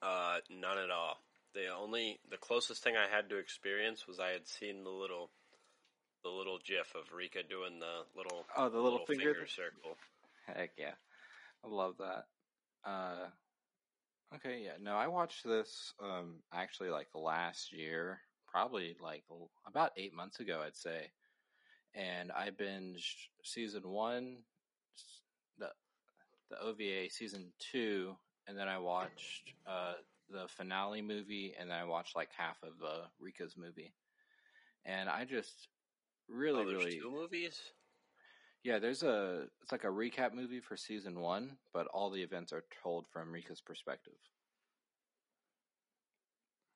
Uh, 0.00 0.38
none 0.48 0.78
at 0.78 0.90
all. 0.90 1.18
The 1.54 1.68
only 1.68 2.18
the 2.30 2.38
closest 2.38 2.82
thing 2.82 2.94
I 2.96 3.14
had 3.14 3.28
to 3.28 3.36
experience 3.36 4.08
was 4.08 4.18
I 4.18 4.30
had 4.30 4.48
seen 4.48 4.84
the 4.84 4.90
little 4.90 5.30
the 6.24 6.30
little 6.30 6.58
GIF 6.66 6.94
of 6.94 7.12
Rika 7.14 7.40
doing 7.42 7.78
the 7.78 8.06
little 8.16 8.46
oh 8.56 8.70
the 8.70 8.76
little, 8.76 8.92
little 8.92 9.06
finger, 9.06 9.34
finger 9.34 9.46
circle. 9.46 9.98
Heck 10.46 10.70
yeah, 10.78 10.94
I 11.62 11.68
love 11.68 11.96
that. 11.98 12.90
Uh, 12.90 13.26
okay, 14.36 14.62
yeah. 14.64 14.80
No, 14.80 14.96
I 14.96 15.08
watched 15.08 15.44
this 15.44 15.92
um 16.02 16.36
actually 16.54 16.88
like 16.88 17.08
last 17.14 17.70
year, 17.70 18.20
probably 18.50 18.96
like 19.02 19.24
about 19.66 19.92
eight 19.98 20.14
months 20.14 20.40
ago, 20.40 20.62
I'd 20.64 20.74
say, 20.74 21.10
and 21.94 22.32
I 22.32 22.50
binged 22.50 23.14
season 23.42 23.88
one, 23.88 24.38
the 25.58 25.70
the 26.50 26.60
OVA 26.60 27.10
season 27.10 27.52
two, 27.58 28.16
and 28.46 28.56
then 28.56 28.68
I 28.68 28.78
watched 28.78 29.52
uh, 29.66 29.94
the 30.30 30.48
finale 30.48 31.02
movie, 31.02 31.54
and 31.58 31.70
then 31.70 31.78
I 31.78 31.84
watched 31.84 32.16
like 32.16 32.30
half 32.36 32.56
of 32.62 32.72
uh, 32.84 33.06
Rika's 33.20 33.56
movie, 33.56 33.92
and 34.84 35.08
I 35.08 35.24
just 35.24 35.68
really, 36.28 36.62
oh, 36.62 36.78
really 36.78 36.98
two 36.98 37.10
movies. 37.10 37.58
Yeah, 38.64 38.78
there's 38.78 39.02
a 39.02 39.48
it's 39.60 39.72
like 39.72 39.84
a 39.84 39.88
recap 39.88 40.34
movie 40.34 40.60
for 40.60 40.76
season 40.76 41.20
one, 41.20 41.56
but 41.72 41.86
all 41.88 42.10
the 42.10 42.22
events 42.22 42.52
are 42.52 42.64
told 42.82 43.06
from 43.08 43.32
Rika's 43.32 43.60
perspective. 43.60 44.14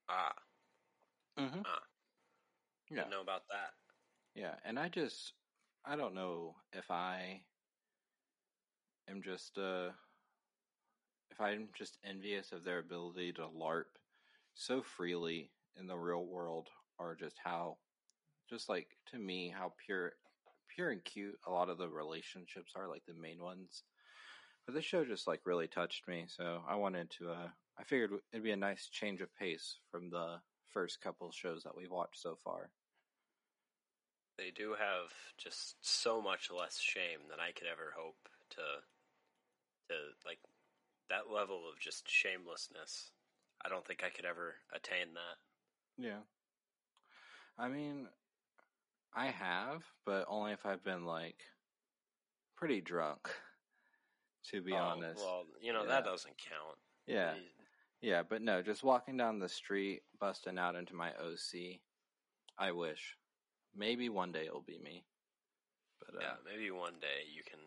Ah. 0.09 0.33
Mm-hmm. 1.39 1.61
Ah. 1.65 1.83
Yeah. 2.91 2.97
Didn't 2.97 3.11
know 3.11 3.21
about 3.21 3.43
that. 3.51 3.86
Yeah, 4.37 4.55
and 4.67 4.79
I 4.79 4.91
just 4.91 5.33
I 5.83 5.97
don't 5.97 6.15
know 6.15 6.57
if 6.75 6.91
I 6.91 7.41
am 9.09 9.23
just 9.23 9.57
uh 9.57 9.93
if 11.31 11.41
I'm 11.41 11.71
just 11.75 11.97
envious 12.05 12.53
of 12.53 12.63
their 12.63 12.79
ability 12.79 13.33
to 13.35 13.49
LARP 13.49 13.87
so 14.55 14.83
freely 14.83 15.53
in 15.75 15.87
the 15.87 15.97
real 15.97 16.27
world, 16.27 16.69
or 16.99 17.15
just 17.15 17.37
how, 17.43 17.79
just 18.49 18.69
like 18.69 18.89
to 19.07 19.19
me, 19.19 19.49
how 19.49 19.73
pure, 19.85 20.13
pure 20.69 20.91
and 20.91 21.03
cute 21.05 21.39
a 21.47 21.51
lot 21.51 21.71
of 21.71 21.79
the 21.79 21.89
relationships 21.89 22.73
are, 22.77 22.89
like 22.89 23.05
the 23.07 23.15
main 23.15 23.43
ones. 23.43 23.85
But 24.67 24.75
this 24.75 24.85
show 24.85 25.03
just 25.07 25.27
like 25.27 25.41
really 25.47 25.69
touched 25.69 26.07
me, 26.09 26.27
so 26.29 26.63
I 26.69 26.77
wanted 26.77 27.11
to. 27.13 27.31
uh 27.31 27.49
I 27.79 27.85
figured 27.85 28.13
it'd 28.33 28.45
be 28.45 28.53
a 28.53 28.57
nice 28.57 28.89
change 28.91 29.23
of 29.23 29.35
pace 29.35 29.79
from 29.91 30.11
the 30.11 30.43
first 30.69 31.01
couple 31.01 31.31
shows 31.33 31.63
that 31.65 31.77
we've 31.77 31.91
watched 31.91 32.21
so 32.21 32.37
far. 32.37 32.71
They 34.39 34.51
do 34.55 34.75
have 34.79 35.11
just 35.39 35.77
so 35.81 36.21
much 36.21 36.51
less 36.51 36.79
shame 36.79 37.21
than 37.31 37.41
I 37.41 37.53
could 37.53 37.67
ever 37.71 37.93
hope 37.97 38.29
to 38.51 38.63
to 39.89 39.95
like 40.27 40.39
that 41.09 41.31
level 41.33 41.63
of 41.73 41.79
just 41.79 42.09
shamelessness. 42.09 43.11
I 43.65 43.69
don't 43.69 43.87
think 43.87 44.03
I 44.05 44.11
could 44.11 44.25
ever 44.25 44.57
attain 44.75 45.15
that. 45.15 46.03
Yeah. 46.03 46.21
I 47.59 47.69
mean, 47.69 48.09
I 49.15 49.27
have, 49.29 49.85
but 50.05 50.27
only 50.29 50.53
if 50.53 50.67
I've 50.67 50.85
been 50.85 51.05
like 51.07 51.37
pretty 52.57 52.81
drunk. 52.81 53.29
To 54.51 54.63
be 54.63 54.75
Oh, 54.75 54.77
honest, 54.77 55.21
Well, 55.25 55.45
you 55.61 55.73
know 55.73 55.81
Yeah. 55.83 55.89
that 55.89 56.05
doesn't 56.05 56.39
count. 56.39 56.79
yeah, 57.07 57.35
yeah, 58.01 58.23
but 58.23 58.43
no, 58.43 58.63
just 58.63 58.85
walking 58.85 59.17
down 59.17 59.41
the 59.41 59.49
street, 59.49 60.05
busting 60.21 60.57
out 60.57 60.77
into 60.77 60.95
my 60.95 61.13
OC. 61.17 61.81
I 62.57 62.71
wish, 62.71 63.17
maybe 63.77 64.09
one 64.09 64.33
day 64.33 64.47
it'll 64.47 64.63
be 64.63 64.79
me. 64.79 65.05
But 66.01 66.17
uh, 66.17 66.19
Yeah, 66.21 66.35
maybe 66.45 66.71
one 66.71 66.95
day 67.01 67.29
you 67.35 67.43
can 67.49 67.61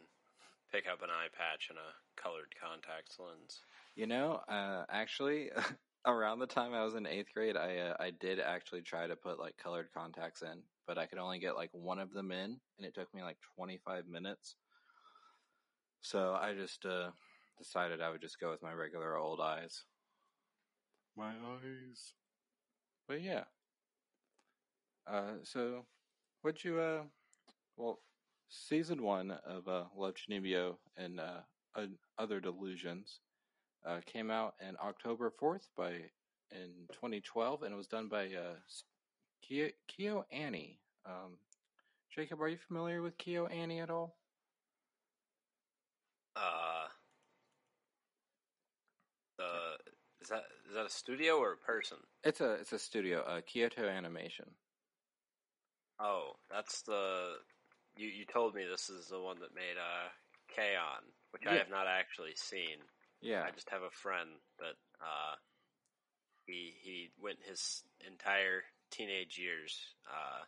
pick 0.71 0.85
up 0.91 1.01
an 1.01 1.09
eye 1.09 1.29
patch 1.35 1.67
and 1.69 1.77
a 1.77 2.21
colored 2.21 2.53
contacts 2.61 3.17
lens. 3.19 3.61
You 3.95 4.07
know, 4.07 4.41
uh, 4.47 4.85
actually, 4.89 5.51
around 6.05 6.39
the 6.39 6.47
time 6.47 6.73
I 6.73 6.83
was 6.83 6.95
in 6.95 7.07
eighth 7.07 7.33
grade, 7.33 7.57
I 7.57 7.77
uh, 7.77 7.95
I 7.99 8.11
did 8.11 8.39
actually 8.39 8.81
try 8.81 9.07
to 9.07 9.15
put 9.15 9.39
like 9.39 9.57
colored 9.57 9.89
contacts 9.93 10.41
in, 10.41 10.61
but 10.87 10.97
I 10.97 11.05
could 11.05 11.19
only 11.19 11.39
get 11.39 11.55
like 11.55 11.69
one 11.73 11.99
of 11.99 12.13
them 12.13 12.31
in, 12.31 12.59
and 12.77 12.85
it 12.85 12.93
took 12.93 13.13
me 13.13 13.23
like 13.23 13.37
twenty 13.55 13.79
five 13.85 14.07
minutes. 14.07 14.55
So 16.01 16.33
I 16.33 16.53
just 16.53 16.85
uh, 16.85 17.11
decided 17.57 18.01
I 18.01 18.09
would 18.09 18.21
just 18.21 18.39
go 18.39 18.49
with 18.51 18.61
my 18.61 18.73
regular 18.73 19.17
old 19.17 19.41
eyes. 19.41 19.83
My 21.17 21.31
eyes. 21.31 22.13
But 23.07 23.21
yeah. 23.21 23.43
Uh, 25.05 25.37
so, 25.43 25.85
what'd 26.41 26.63
you 26.63 26.79
uh, 26.79 27.01
well, 27.77 27.99
season 28.49 29.03
one 29.03 29.31
of 29.45 29.67
uh, 29.67 29.83
Love 29.95 30.15
Chunibyo 30.15 30.75
and 30.97 31.19
uh, 31.19 31.41
uh, 31.75 31.85
Other 32.17 32.39
Delusions 32.39 33.19
uh, 33.85 33.99
came 34.05 34.31
out 34.31 34.55
in 34.67 34.75
October 34.83 35.31
4th 35.41 35.67
by 35.77 35.91
in 36.51 36.71
2012 36.93 37.63
and 37.63 37.73
it 37.73 37.77
was 37.77 37.87
done 37.87 38.07
by 38.07 38.25
uh, 38.25 38.55
Kyo, 39.41 39.69
KyoAni. 39.89 40.77
Um, 41.05 41.37
Jacob, 42.13 42.41
are 42.41 42.49
you 42.49 42.57
familiar 42.67 43.01
with 43.01 43.17
KyoAni 43.17 43.81
at 43.81 43.89
all? 43.89 44.17
Uh, 46.35 46.87
the 49.37 49.45
is 50.21 50.29
that 50.29 50.43
is 50.67 50.75
that 50.75 50.85
a 50.85 50.89
studio 50.89 51.37
or 51.37 51.53
a 51.53 51.57
person? 51.57 51.97
It's 52.23 52.41
a 52.41 52.53
it's 52.53 52.73
a 52.73 52.79
studio, 52.79 53.21
uh, 53.21 53.41
Kyoto 53.41 53.87
Animation. 53.87 54.45
Oh, 55.99 56.31
that's 56.49 56.81
the 56.83 57.33
you. 57.97 58.07
You 58.07 58.25
told 58.25 58.55
me 58.55 58.63
this 58.69 58.89
is 58.89 59.07
the 59.07 59.19
one 59.21 59.39
that 59.39 59.53
made 59.55 59.77
uh 59.77 60.09
K-On, 60.55 61.03
which 61.31 61.43
I 61.45 61.55
have 61.55 61.69
not 61.69 61.87
actually 61.87 62.35
seen. 62.35 62.77
Yeah, 63.21 63.43
I 63.43 63.51
just 63.51 63.69
have 63.69 63.81
a 63.83 63.91
friend 63.91 64.29
that 64.59 64.75
uh 65.01 65.35
he 66.45 66.73
he 66.81 67.09
went 67.21 67.39
his 67.47 67.83
entire 68.07 68.63
teenage 68.91 69.37
years 69.37 69.77
uh 70.07 70.43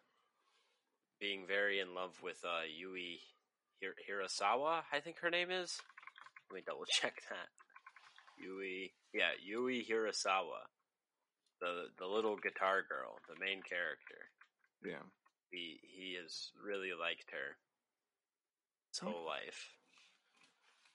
being 1.19 1.45
very 1.47 1.79
in 1.79 1.93
love 1.93 2.17
with 2.23 2.39
uh 2.45 2.63
Yui 2.77 3.19
Hir- 3.81 3.95
Hirasawa, 4.09 4.83
I 4.91 4.99
think 5.01 5.19
her 5.19 5.29
name 5.29 5.51
is. 5.51 5.79
Let 6.49 6.55
me 6.55 6.63
double 6.65 6.85
check 6.87 7.21
that. 7.29 7.49
Yui, 8.43 8.93
yeah, 9.13 9.31
Yui 9.43 9.85
Hirasawa, 9.85 10.63
the 11.59 11.85
the 11.99 12.07
little 12.07 12.37
guitar 12.37 12.83
girl, 12.87 13.17
the 13.27 13.35
main 13.43 13.61
character. 13.61 14.29
yeah. 14.83 15.03
He 15.51 15.79
he 15.83 16.17
has 16.21 16.51
really 16.63 16.93
liked 16.99 17.31
her 17.31 17.57
his 18.91 18.99
whole 18.99 19.25
life. 19.25 19.69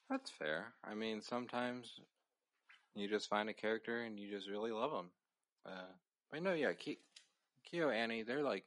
That's 0.08 0.30
fair. 0.30 0.74
I 0.84 0.94
mean, 0.94 1.20
sometimes 1.20 2.00
you 2.94 3.08
just 3.08 3.28
find 3.28 3.48
a 3.48 3.54
character 3.54 4.02
and 4.02 4.18
you 4.18 4.30
just 4.30 4.48
really 4.48 4.70
love 4.72 4.92
them. 4.92 5.10
Uh, 5.66 5.92
but 6.30 6.42
no, 6.42 6.54
yeah, 6.54 6.72
Ki- 6.72 7.00
KyoAni, 7.72 8.26
they're 8.26 8.42
like, 8.42 8.64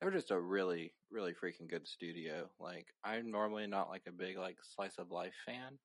they're 0.00 0.10
just 0.10 0.30
a 0.30 0.40
really, 0.40 0.92
really 1.10 1.32
freaking 1.32 1.68
good 1.68 1.86
studio. 1.86 2.50
Like, 2.58 2.86
I'm 3.04 3.30
normally 3.30 3.66
not 3.66 3.88
like 3.88 4.02
a 4.06 4.12
big 4.12 4.36
like 4.36 4.58
slice 4.62 4.98
of 4.98 5.10
life 5.10 5.34
fan, 5.46 5.78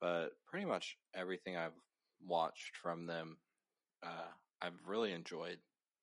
but 0.00 0.30
pretty 0.46 0.66
much 0.66 0.96
everything 1.14 1.56
I've 1.56 1.78
watched 2.26 2.76
from 2.82 3.06
them, 3.06 3.38
uh, 4.02 4.30
I've 4.60 4.86
really 4.86 5.12
enjoyed. 5.12 5.58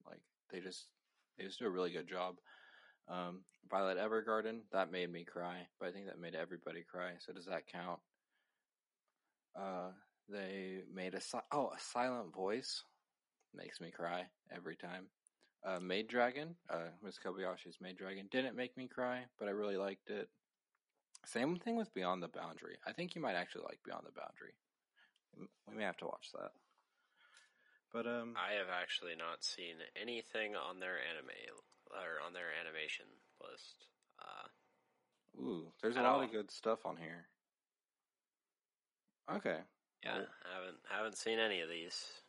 Like, 0.07 0.21
they 0.51 0.59
just, 0.59 0.87
they 1.37 1.45
just 1.45 1.59
do 1.59 1.65
a 1.65 1.71
really 1.71 1.91
good 1.91 2.07
job. 2.07 2.35
Um, 3.07 3.43
Violet 3.69 3.97
Evergarden, 3.97 4.59
that 4.71 4.91
made 4.91 5.11
me 5.11 5.23
cry, 5.23 5.67
but 5.79 5.89
I 5.89 5.91
think 5.91 6.05
that 6.07 6.19
made 6.19 6.35
everybody 6.35 6.83
cry. 6.83 7.11
So 7.19 7.33
does 7.33 7.45
that 7.45 7.67
count? 7.67 7.99
Uh, 9.55 9.91
they 10.29 10.81
made 10.93 11.13
a 11.13 11.21
si- 11.21 11.37
oh 11.51 11.67
a 11.75 11.79
silent 11.79 12.33
voice 12.33 12.83
makes 13.55 13.79
me 13.81 13.91
cry 13.91 14.25
every 14.55 14.75
time. 14.75 15.07
Uh, 15.65 15.79
Maid 15.79 16.07
Dragon, 16.07 16.55
uh, 16.69 16.89
Miss 17.01 17.17
Kobayashi's 17.23 17.79
Maid 17.79 17.97
Dragon 17.97 18.27
didn't 18.31 18.55
make 18.55 18.75
me 18.75 18.87
cry, 18.87 19.23
but 19.39 19.47
I 19.47 19.51
really 19.51 19.77
liked 19.77 20.09
it. 20.09 20.29
Same 21.25 21.55
thing 21.55 21.77
with 21.77 21.93
Beyond 21.93 22.21
the 22.21 22.27
Boundary. 22.27 22.77
I 22.85 22.91
think 22.91 23.15
you 23.15 23.21
might 23.21 23.35
actually 23.35 23.63
like 23.63 23.79
Beyond 23.85 24.05
the 24.05 24.19
Boundary. 24.19 24.53
We 25.69 25.77
may 25.77 25.83
have 25.83 25.97
to 25.97 26.05
watch 26.05 26.31
that. 26.33 26.51
But 27.93 28.07
um, 28.07 28.33
I 28.35 28.57
have 28.57 28.67
actually 28.69 29.15
not 29.15 29.43
seen 29.43 29.75
anything 29.95 30.55
on 30.55 30.79
their 30.79 30.97
anime 30.97 31.29
or 31.95 32.25
on 32.25 32.33
their 32.33 32.49
animation 32.59 33.05
list. 33.41 33.87
Uh, 34.19 35.41
ooh, 35.41 35.71
there's 35.81 35.95
a 35.95 36.01
lot 36.01 36.15
all. 36.15 36.21
of 36.21 36.31
good 36.31 36.51
stuff 36.51 36.85
on 36.85 36.97
here. 36.97 37.27
Okay, 39.31 39.59
yeah, 40.03 40.17
Well- 40.17 40.27
haven't 40.53 40.77
haven't 40.89 41.17
seen 41.17 41.39
any 41.39 41.61
of 41.61 41.69
these. 41.69 42.21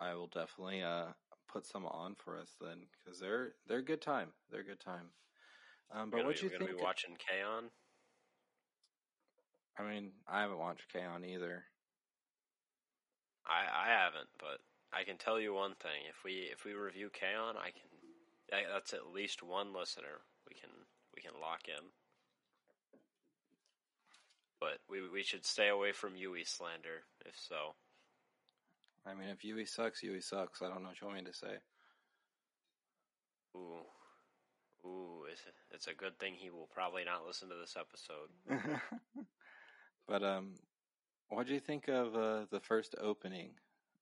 I 0.00 0.14
will 0.14 0.28
definitely 0.28 0.82
uh 0.82 1.12
put 1.48 1.66
some 1.66 1.84
on 1.86 2.14
for 2.14 2.38
us 2.38 2.56
then 2.60 2.78
because 3.04 3.20
they're 3.20 3.52
they're 3.66 3.78
a 3.78 3.84
good 3.84 4.00
time. 4.00 4.28
They're 4.50 4.60
a 4.62 4.64
good 4.64 4.80
time. 4.80 5.10
Um, 5.92 6.10
but 6.10 6.24
what 6.24 6.40
you 6.40 6.48
think? 6.48 6.70
be 6.70 6.76
watching 6.80 7.16
K-On. 7.18 7.64
I 9.76 9.82
mean, 9.82 10.12
I 10.28 10.42
haven't 10.42 10.58
watched 10.58 10.88
K-On 10.92 11.24
either. 11.24 11.64
I 13.46 13.86
I 13.86 13.88
haven't, 13.88 14.28
but 14.38 14.60
I 14.92 15.04
can 15.04 15.16
tell 15.16 15.40
you 15.40 15.54
one 15.54 15.74
thing: 15.74 16.06
if 16.08 16.24
we 16.24 16.48
if 16.52 16.64
we 16.64 16.72
review 16.72 17.10
K-On, 17.12 17.56
I 17.56 17.70
can. 17.70 17.88
That's 18.72 18.92
at 18.92 19.14
least 19.14 19.44
one 19.44 19.72
listener 19.72 20.26
we 20.48 20.56
can 20.56 20.70
we 21.14 21.22
can 21.22 21.40
lock 21.40 21.68
in. 21.68 21.84
But 24.60 24.78
we 24.90 25.08
we 25.08 25.22
should 25.22 25.44
stay 25.44 25.68
away 25.68 25.92
from 25.92 26.16
Yui 26.16 26.44
slander, 26.44 27.04
if 27.24 27.38
so. 27.38 27.74
I 29.06 29.14
mean, 29.14 29.28
if 29.28 29.44
Yui 29.44 29.64
sucks, 29.64 30.02
Yui 30.02 30.20
sucks. 30.20 30.60
I 30.60 30.68
don't 30.68 30.82
know 30.82 30.88
what 30.88 31.00
you 31.00 31.06
want 31.06 31.20
me 31.20 31.30
to 31.30 31.36
say. 31.36 31.56
Ooh, 33.56 33.86
ooh, 34.86 35.24
it's 35.30 35.42
it's 35.72 35.86
a 35.86 35.94
good 35.94 36.18
thing 36.18 36.34
he 36.36 36.50
will 36.50 36.68
probably 36.74 37.04
not 37.04 37.26
listen 37.26 37.48
to 37.48 37.54
this 37.54 37.76
episode. 37.78 38.80
but 40.08 40.22
um, 40.22 40.54
what 41.28 41.46
do 41.46 41.54
you 41.54 41.60
think 41.60 41.88
of 41.88 42.14
uh, 42.14 42.44
the 42.50 42.60
first 42.60 42.94
opening, 43.00 43.50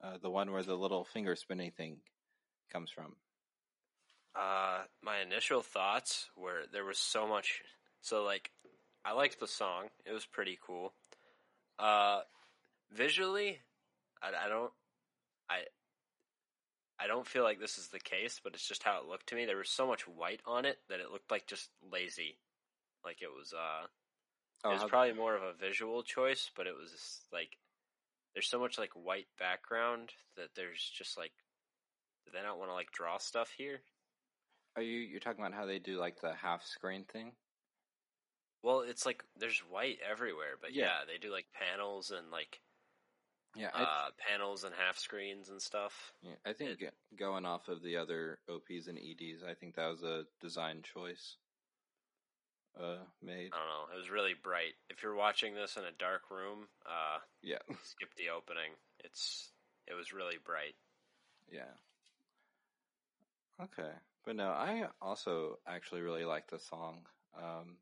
uh, 0.02 0.18
the 0.20 0.30
one 0.30 0.52
where 0.52 0.62
the 0.62 0.76
little 0.76 1.04
finger 1.04 1.36
spinning 1.36 1.70
thing 1.70 1.98
comes 2.72 2.90
from? 2.90 3.16
Uh, 4.34 4.82
my 5.02 5.18
initial 5.20 5.62
thoughts 5.62 6.30
were 6.36 6.62
there 6.72 6.84
was 6.84 6.98
so 6.98 7.26
much. 7.26 7.62
So 8.00 8.22
like, 8.22 8.50
I 9.04 9.12
liked 9.12 9.40
the 9.40 9.48
song; 9.48 9.88
it 10.04 10.12
was 10.12 10.26
pretty 10.26 10.58
cool. 10.64 10.92
Uh, 11.78 12.20
visually, 12.92 13.60
I, 14.22 14.46
I 14.46 14.48
don't, 14.48 14.72
I, 15.48 15.60
I 17.00 17.06
don't 17.06 17.26
feel 17.26 17.44
like 17.44 17.60
this 17.60 17.78
is 17.78 17.88
the 17.88 18.00
case, 18.00 18.40
but 18.42 18.54
it's 18.54 18.66
just 18.66 18.82
how 18.82 18.98
it 19.00 19.06
looked 19.08 19.28
to 19.28 19.34
me. 19.34 19.46
There 19.46 19.56
was 19.56 19.70
so 19.70 19.86
much 19.86 20.06
white 20.06 20.40
on 20.46 20.64
it 20.64 20.78
that 20.88 21.00
it 21.00 21.10
looked 21.10 21.30
like 21.30 21.46
just 21.46 21.70
lazy, 21.92 22.38
like 23.04 23.22
it 23.22 23.30
was. 23.36 23.52
Uh, 23.52 23.86
Oh, 24.64 24.70
it 24.70 24.74
was 24.74 24.90
probably 24.90 25.12
more 25.12 25.36
of 25.36 25.42
a 25.42 25.52
visual 25.52 26.02
choice, 26.02 26.50
but 26.56 26.66
it 26.66 26.74
was 26.74 27.20
like 27.32 27.56
there's 28.35 28.49
so 28.49 28.58
much 28.61 28.78
like 28.78 28.90
white 28.94 29.26
background 29.38 30.11
that 30.37 30.49
there's 30.54 30.82
just 30.97 31.16
like. 31.18 31.32
They 32.26 32.32
Do 32.32 32.38
they 32.38 32.44
not 32.47 32.58
want 32.58 32.70
to 32.70 32.75
like 32.75 32.92
draw 32.92 33.18
stuff 33.18 33.50
here? 33.56 33.80
are 34.76 34.82
you 34.82 34.99
you're 34.99 35.18
talking 35.20 35.40
about 35.44 35.54
how 35.58 35.66
they 35.66 35.78
do 35.80 35.99
like 35.99 36.20
the 36.20 36.35
half 36.35 36.64
screen 36.64 37.04
thing? 37.04 37.32
Well, 38.62 38.80
it's 38.80 39.06
like 39.06 39.25
there's 39.37 39.58
white 39.70 39.99
everywhere, 40.08 40.56
but 40.61 40.75
yeah, 40.75 40.85
Yeah. 40.85 41.04
they 41.06 41.18
do 41.18 41.32
like 41.32 41.47
panels 41.52 42.11
and 42.11 42.30
like 42.30 42.61
Yeah, 43.56 43.70
uh, 43.73 44.11
panels 44.18 44.64
and 44.64 44.75
half 44.75 44.99
screens 44.99 45.49
and 45.49 45.61
stuff. 45.62 46.12
yeah, 46.23 46.35
I 46.44 46.52
think 46.52 46.78
g- 46.78 46.88
going 47.16 47.47
off 47.47 47.68
of 47.68 47.82
the 47.82 47.97
other 47.97 48.38
OPs 48.49 48.88
and 48.88 48.99
EDs, 48.99 49.42
I 49.42 49.54
think 49.54 49.75
that 49.76 49.87
was 49.88 50.02
a 50.02 50.25
design 50.40 50.82
choice. 50.82 51.37
Uh, 52.80 52.99
made. 53.23 53.50
I 53.52 53.58
don't 53.58 53.66
know. 53.66 53.94
It 53.94 53.99
was 53.99 54.11
really 54.11 54.35
bright. 54.40 54.75
If 54.88 55.02
you're 55.02 55.16
watching 55.16 55.54
this 55.54 55.76
in 55.76 55.82
a 55.82 55.90
dark 55.99 56.30
room, 56.30 56.68
uh, 56.87 57.18
Yeah, 57.42 57.58
skip 57.82 58.14
the 58.16 58.30
opening. 58.30 58.70
It's 59.04 59.50
it 59.87 59.94
was 59.94 60.12
really 60.12 60.37
bright. 60.44 60.75
yeah. 61.50 61.75
Okay, 63.61 63.90
but 64.25 64.37
no, 64.37 64.50
I 64.50 64.87
also 65.02 65.58
actually 65.66 66.02
really 66.02 66.25
like 66.25 66.49
the 66.49 66.61
song. 66.61 67.00
Um, 67.37 67.78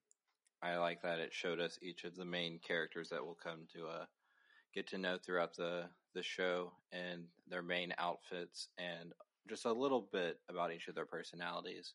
I 0.63 0.77
like 0.79 1.03
that 1.03 1.19
it 1.19 1.35
showed 1.35 1.61
us 1.61 1.79
each 1.83 2.05
of 2.05 2.17
the 2.17 2.25
main 2.25 2.59
characters 2.59 3.11
that 3.11 3.25
we'll 3.25 3.35
come 3.35 3.67
to 3.75 3.87
uh, 3.89 4.05
get 4.75 4.87
to 4.89 4.99
know 4.99 5.19
throughout 5.19 5.55
the 5.57 5.85
the 6.15 6.23
show 6.23 6.73
and 6.93 7.25
their 7.49 7.63
main 7.63 7.93
outfits 7.99 8.69
and 8.79 9.13
just 9.51 9.67
a 9.67 9.73
little 9.73 10.09
bit 10.11 10.41
about 10.49 10.73
each 10.73 10.89
of 10.89 10.95
their 10.95 11.05
personalities, 11.05 11.93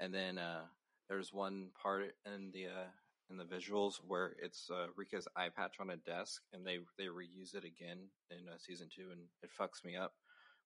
and 0.00 0.12
then 0.12 0.38
uh, 0.38 0.62
there's 1.08 1.32
one 1.32 1.68
part 1.80 2.14
in 2.26 2.50
the 2.52 2.66
uh, 2.66 2.90
in 3.30 3.36
the 3.36 3.44
visuals 3.44 3.96
where 4.06 4.32
it's 4.42 4.70
uh, 4.70 4.86
Rika's 4.96 5.28
eye 5.36 5.48
patch 5.54 5.76
on 5.80 5.90
a 5.90 5.96
desk, 5.96 6.42
and 6.52 6.66
they 6.66 6.78
they 6.98 7.04
reuse 7.04 7.54
it 7.54 7.64
again 7.64 7.98
in 8.30 8.48
uh, 8.48 8.56
season 8.58 8.88
two, 8.94 9.10
and 9.12 9.20
it 9.42 9.50
fucks 9.58 9.84
me 9.84 9.96
up. 9.96 10.14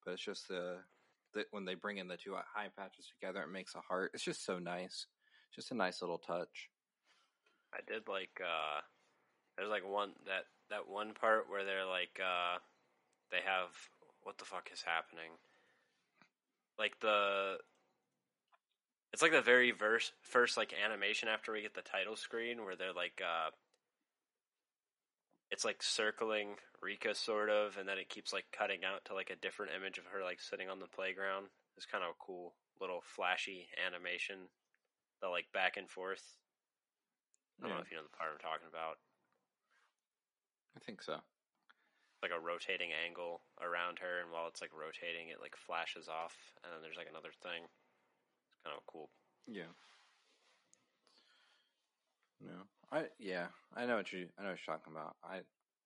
But 0.04 0.12
it's 0.12 0.25
just 0.25 0.49
the 0.49 0.78
that 1.35 1.47
when 1.50 1.64
they 1.64 1.75
bring 1.75 1.99
in 1.99 2.09
the 2.09 2.16
two 2.16 2.35
eye 2.35 2.68
patches 2.76 3.07
together, 3.07 3.42
it 3.42 3.52
makes 3.52 3.75
a 3.75 3.80
heart. 3.80 4.12
It's 4.14 4.25
just 4.25 4.45
so 4.45 4.59
nice. 4.59 5.07
It's 5.49 5.57
Just 5.57 5.73
a 5.73 5.76
nice 5.76 6.00
little 6.00 6.18
touch. 6.18 6.68
I 7.73 7.80
did 7.87 8.09
like 8.09 8.40
uh 8.40 8.80
there's 9.57 9.71
like 9.71 9.87
one 9.87 10.12
that 10.26 10.45
that 10.71 10.88
one 10.88 11.12
part 11.14 11.50
where 11.50 11.64
they're 11.64 11.87
like 11.87 12.18
uh 12.21 12.59
they 13.30 13.45
have 13.45 13.71
what 14.23 14.38
the 14.38 14.45
fuck 14.45 14.71
is 14.73 14.83
happening? 14.83 15.33
Like 16.78 16.99
the 17.00 17.59
it's 19.12 19.23
like 19.23 19.33
the 19.33 19.43
very 19.43 19.71
verse, 19.71 20.12
first 20.21 20.57
like 20.57 20.75
animation 20.85 21.29
after 21.29 21.53
we 21.53 21.62
get 21.62 21.75
the 21.75 21.83
title 21.83 22.17
screen 22.17 22.65
where 22.65 22.77
they're 22.77 22.93
like 22.93 23.23
uh 23.23 23.50
it's 25.50 25.65
like 25.65 25.83
circling 25.83 26.57
Rika 26.83 27.15
sort 27.15 27.49
of 27.49 27.77
and 27.79 27.88
then 27.88 27.99
it 27.99 28.11
keeps 28.11 28.33
like 28.33 28.45
cutting 28.53 28.81
out 28.85 29.05
to 29.07 29.15
like 29.15 29.31
a 29.31 29.41
different 29.41 29.73
image 29.75 29.99
of 29.99 30.05
her 30.12 30.23
like 30.23 30.41
sitting 30.41 30.69
on 30.69 30.79
the 30.79 30.93
playground. 30.93 31.47
It's 31.77 31.87
kind 31.87 32.05
of 32.05 32.11
a 32.11 32.23
cool 32.25 32.55
little 32.81 33.00
flashy 33.03 33.69
animation. 33.81 34.53
The 35.23 35.29
like 35.29 35.47
back 35.53 35.77
and 35.77 35.88
forth. 35.88 36.23
I 37.59 37.67
don't 37.67 37.75
know 37.75 37.83
if 37.83 37.91
you 37.91 37.99
know 37.99 38.07
the 38.07 38.15
part 38.15 38.31
I'm 38.31 38.38
talking 38.38 38.71
about. 38.71 39.03
I 40.77 40.81
think 40.87 41.03
so. 41.03 41.19
Like 42.23 42.31
a 42.31 42.38
rotating 42.38 42.95
angle 42.95 43.43
around 43.59 43.99
her, 43.99 44.23
and 44.23 44.31
while 44.31 44.47
it's 44.47 44.62
like 44.62 44.71
rotating, 44.71 45.35
it 45.35 45.43
like 45.43 45.59
flashes 45.59 46.07
off, 46.07 46.38
and 46.62 46.71
then 46.71 46.83
there's 46.83 46.99
like 46.99 47.11
another 47.11 47.35
thing. 47.43 47.67
Kind 48.69 48.77
of 48.77 48.87
cool. 48.87 49.09
Yeah. 49.47 49.73
No, 52.41 52.53
I 52.93 53.07
yeah, 53.19 53.47
I 53.75 53.87
know 53.87 53.97
what 53.97 54.13
you 54.13 54.29
I 54.39 54.43
know 54.43 54.51
what 54.51 54.59
you're 54.67 54.77
talking 54.77 54.93
about. 54.93 55.17
I 55.25 55.41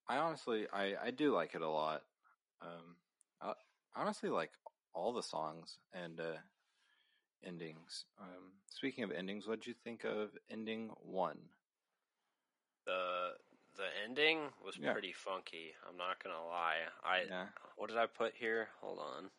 I 0.09 0.19
honestly 0.19 0.67
I 0.73 0.95
I 1.01 1.11
do 1.13 1.33
like 1.33 1.55
it 1.55 1.63
a 1.63 1.69
lot. 1.69 2.03
Um, 2.61 2.97
I 3.41 3.53
honestly 3.95 4.31
like 4.31 4.51
all 4.95 5.13
the 5.13 5.23
songs 5.23 5.79
and 5.93 6.19
uh, 6.19 6.39
endings. 7.47 8.05
Um, 8.21 8.53
speaking 8.67 9.05
of 9.05 9.13
endings, 9.13 9.47
what 9.47 9.61
did 9.61 9.69
you 9.69 9.75
think 9.85 10.03
of 10.05 10.31
ending 10.51 10.91
one? 11.03 11.39
The 12.85 13.37
the 13.77 13.87
ending 14.05 14.51
was 14.65 14.77
Yeah. 14.77 14.93
pretty 14.93 15.13
funky. 15.13 15.73
I'm 15.89 15.97
not 15.97 16.23
gonna 16.23 16.45
lie. 16.45 16.79
I 17.05 17.27
Yeah, 17.29 17.47
what 17.77 17.91
did 17.91 17.99
I 17.99 18.07
put 18.07 18.35
here? 18.35 18.69
Hold 18.81 18.99
on. 18.99 19.31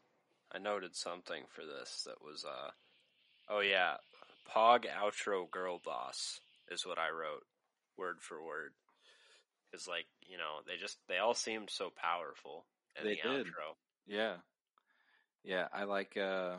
I 0.52 0.60
noted 0.60 0.96
something 0.96 1.44
for 1.50 1.66
this 1.66 2.04
that 2.06 2.24
was 2.24 2.46
uh 2.46 2.72
oh 3.50 3.60
yeah, 3.60 3.96
Pog 4.54 4.86
outro 4.86 5.50
girl 5.50 5.80
boss 5.84 6.40
is 6.70 6.86
what 6.86 6.98
I 7.00 7.10
wrote 7.10 7.44
word 7.98 8.18
for 8.22 8.44
word. 8.44 8.74
Cuz 9.72 9.88
like, 9.88 10.08
you 10.28 10.38
know, 10.38 10.62
they 10.68 10.78
just 10.78 10.98
they 11.08 11.18
all 11.18 11.34
seemed 11.34 11.70
so 11.70 11.90
powerful 11.90 12.66
in 12.98 13.06
They 13.06 13.16
the 13.16 13.22
did. 13.30 13.48
outro. 13.48 13.76
yeah, 14.06 14.36
yeah. 15.44 15.68
I 15.74 15.84
like 15.84 16.16
uh, 16.18 16.58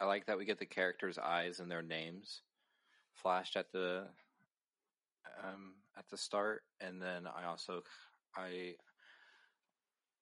I 0.00 0.04
like 0.04 0.26
that 0.26 0.38
we 0.38 0.44
get 0.44 0.58
the 0.58 0.66
characters' 0.66 1.18
eyes 1.18 1.60
and 1.60 1.70
their 1.70 1.82
names 1.82 2.42
flashed 3.14 3.56
at 3.56 3.70
the 3.72 4.06
um 5.42 5.74
at 5.98 6.08
the 6.10 6.16
start, 6.16 6.62
and 6.80 7.02
then 7.02 7.26
I 7.26 7.44
also 7.46 7.82
I 8.36 8.74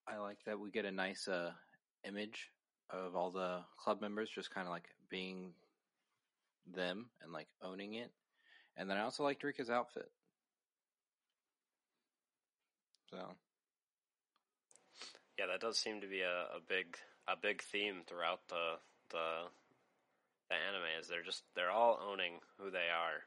I 0.07 0.17
like 0.17 0.39
that 0.45 0.59
we 0.59 0.71
get 0.71 0.85
a 0.85 0.91
nice 0.91 1.27
uh 1.27 1.51
image 2.03 2.49
of 2.89 3.15
all 3.15 3.29
the 3.31 3.63
club 3.77 4.01
members 4.01 4.29
just 4.29 4.49
kind 4.49 4.65
of 4.65 4.71
like 4.71 4.89
being 5.09 5.53
them 6.73 7.09
and 7.21 7.31
like 7.33 7.47
owning 7.61 7.95
it. 7.95 8.11
And 8.77 8.89
then 8.89 8.97
I 8.97 9.01
also 9.01 9.23
liked 9.23 9.43
Rika's 9.43 9.69
outfit. 9.69 10.09
So 13.11 13.17
Yeah, 15.37 15.47
that 15.47 15.61
does 15.61 15.77
seem 15.79 16.01
to 16.01 16.07
be 16.07 16.21
a, 16.21 16.57
a 16.57 16.59
big 16.67 16.97
a 17.27 17.35
big 17.35 17.61
theme 17.63 18.01
throughout 18.07 18.41
the 18.49 18.75
the 19.11 19.27
the 20.49 20.55
anime 20.55 20.99
is 20.99 21.07
they're 21.07 21.23
just 21.23 21.43
they're 21.55 21.71
all 21.71 21.99
owning 22.01 22.39
who 22.57 22.71
they 22.71 22.89
are. 22.93 23.23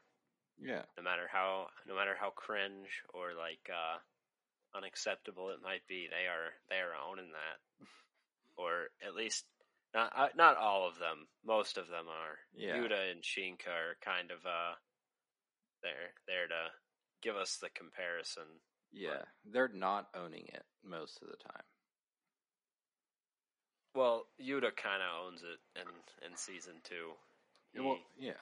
yeah, 0.61 0.83
no 0.97 1.03
matter 1.03 1.27
how 1.31 1.67
no 1.87 1.95
matter 1.95 2.15
how 2.19 2.29
cringe 2.29 3.03
or 3.13 3.33
like 3.37 3.69
uh 3.69 3.97
unacceptable 4.77 5.49
it 5.49 5.61
might 5.63 5.85
be 5.87 6.07
they 6.09 6.27
are 6.27 6.53
they 6.69 6.77
are 6.77 6.93
owning 7.09 7.29
that 7.31 7.87
or 8.57 8.89
at 9.05 9.15
least 9.15 9.45
not 9.93 10.11
uh, 10.15 10.27
not 10.35 10.57
all 10.57 10.87
of 10.87 10.99
them. 10.99 11.27
Most 11.45 11.77
of 11.77 11.87
them 11.87 12.05
are. 12.07 12.37
Yeah. 12.55 12.75
yuta 12.77 13.11
and 13.11 13.21
shinka 13.21 13.69
are 13.69 13.97
kind 14.03 14.31
of 14.31 14.45
uh 14.45 14.75
there 15.81 16.13
there 16.27 16.47
to 16.47 16.71
give 17.21 17.35
us 17.35 17.57
the 17.61 17.69
comparison 17.69 18.43
yeah, 18.95 19.25
they're 19.51 19.71
not 19.73 20.07
owning 20.13 20.45
it 20.53 20.63
most 20.85 21.19
of 21.23 21.27
the 21.29 21.37
time. 21.37 21.65
well 23.95 24.25
yuta 24.39 24.69
kind 24.75 25.01
of 25.01 25.25
owns 25.27 25.41
it 25.41 25.59
in 25.79 25.87
in 26.29 26.37
season 26.37 26.75
two. 26.83 27.13
He, 27.73 27.79
Well, 27.79 27.97
yeah, 28.19 28.37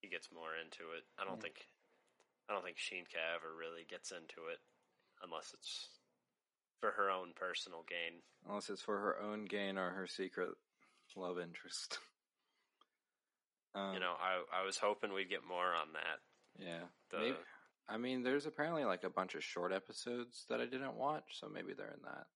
he 0.00 0.08
gets 0.08 0.28
more 0.32 0.56
into 0.56 0.92
it. 0.96 1.04
I 1.18 1.24
don't 1.24 1.40
think 1.40 1.56
i 2.48 2.52
don't 2.52 2.64
think 2.64 2.76
shinka 2.76 3.20
ever 3.36 3.54
really 3.54 3.86
gets 3.88 4.10
into 4.10 4.48
it 4.50 4.58
unless 5.22 5.54
it's 5.54 5.88
for 6.82 6.90
her 6.90 7.08
own 7.10 7.28
personal 7.36 7.84
gain 7.88 8.18
unless 8.48 8.68
it's 8.68 8.82
for 8.82 8.98
her 8.98 9.16
own 9.22 9.44
gain 9.44 9.78
or 9.78 9.90
her 9.90 10.08
secret 10.08 10.50
love 11.16 11.38
interest. 11.38 11.98
um, 13.76 13.94
You 13.94 14.00
know, 14.00 14.14
I 14.20 14.42
I 14.62 14.66
was 14.66 14.76
hoping 14.78 15.12
we'd 15.12 15.30
get 15.30 15.46
more 15.46 15.72
on 15.74 15.92
that. 15.94 16.18
yeah. 16.58 16.82
The 17.10 17.18
Maybe, 17.18 17.36
I 17.88 17.96
mean, 17.98 18.22
there's 18.24 18.46
apparently 18.46 18.84
like 18.84 19.04
a 19.04 19.10
bunch 19.10 19.36
of 19.36 19.44
short 19.44 19.72
episodes 19.72 20.44
that 20.48 20.60
I 20.60 20.64
didn't 20.66 20.96
watch, 20.96 21.38
so 21.38 21.48
maybe 21.48 21.72
they're 21.72 21.94
in 21.94 22.02
that 22.04 22.26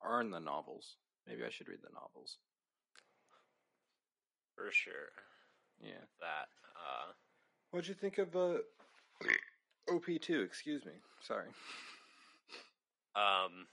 or 0.00 0.20
in 0.20 0.30
the 0.30 0.38
novels. 0.40 0.96
Maybe 1.26 1.42
I 1.44 1.48
should 1.50 1.68
read 1.68 1.80
the 1.82 1.94
novels. 1.94 2.36
for 4.54 4.70
sure 4.70 5.12
Yeah. 5.82 6.04
that. 6.20 6.48
Uh, 6.76 7.12
What'd 7.70 7.88
you 7.88 7.94
think 7.94 8.18
of 8.18 8.36
uh, 8.36 8.58
OP 9.90 10.04
two? 10.20 10.42
Excuse 10.42 10.84
me. 10.84 10.92
Sorry. 11.22 11.48
um, 13.16 13.66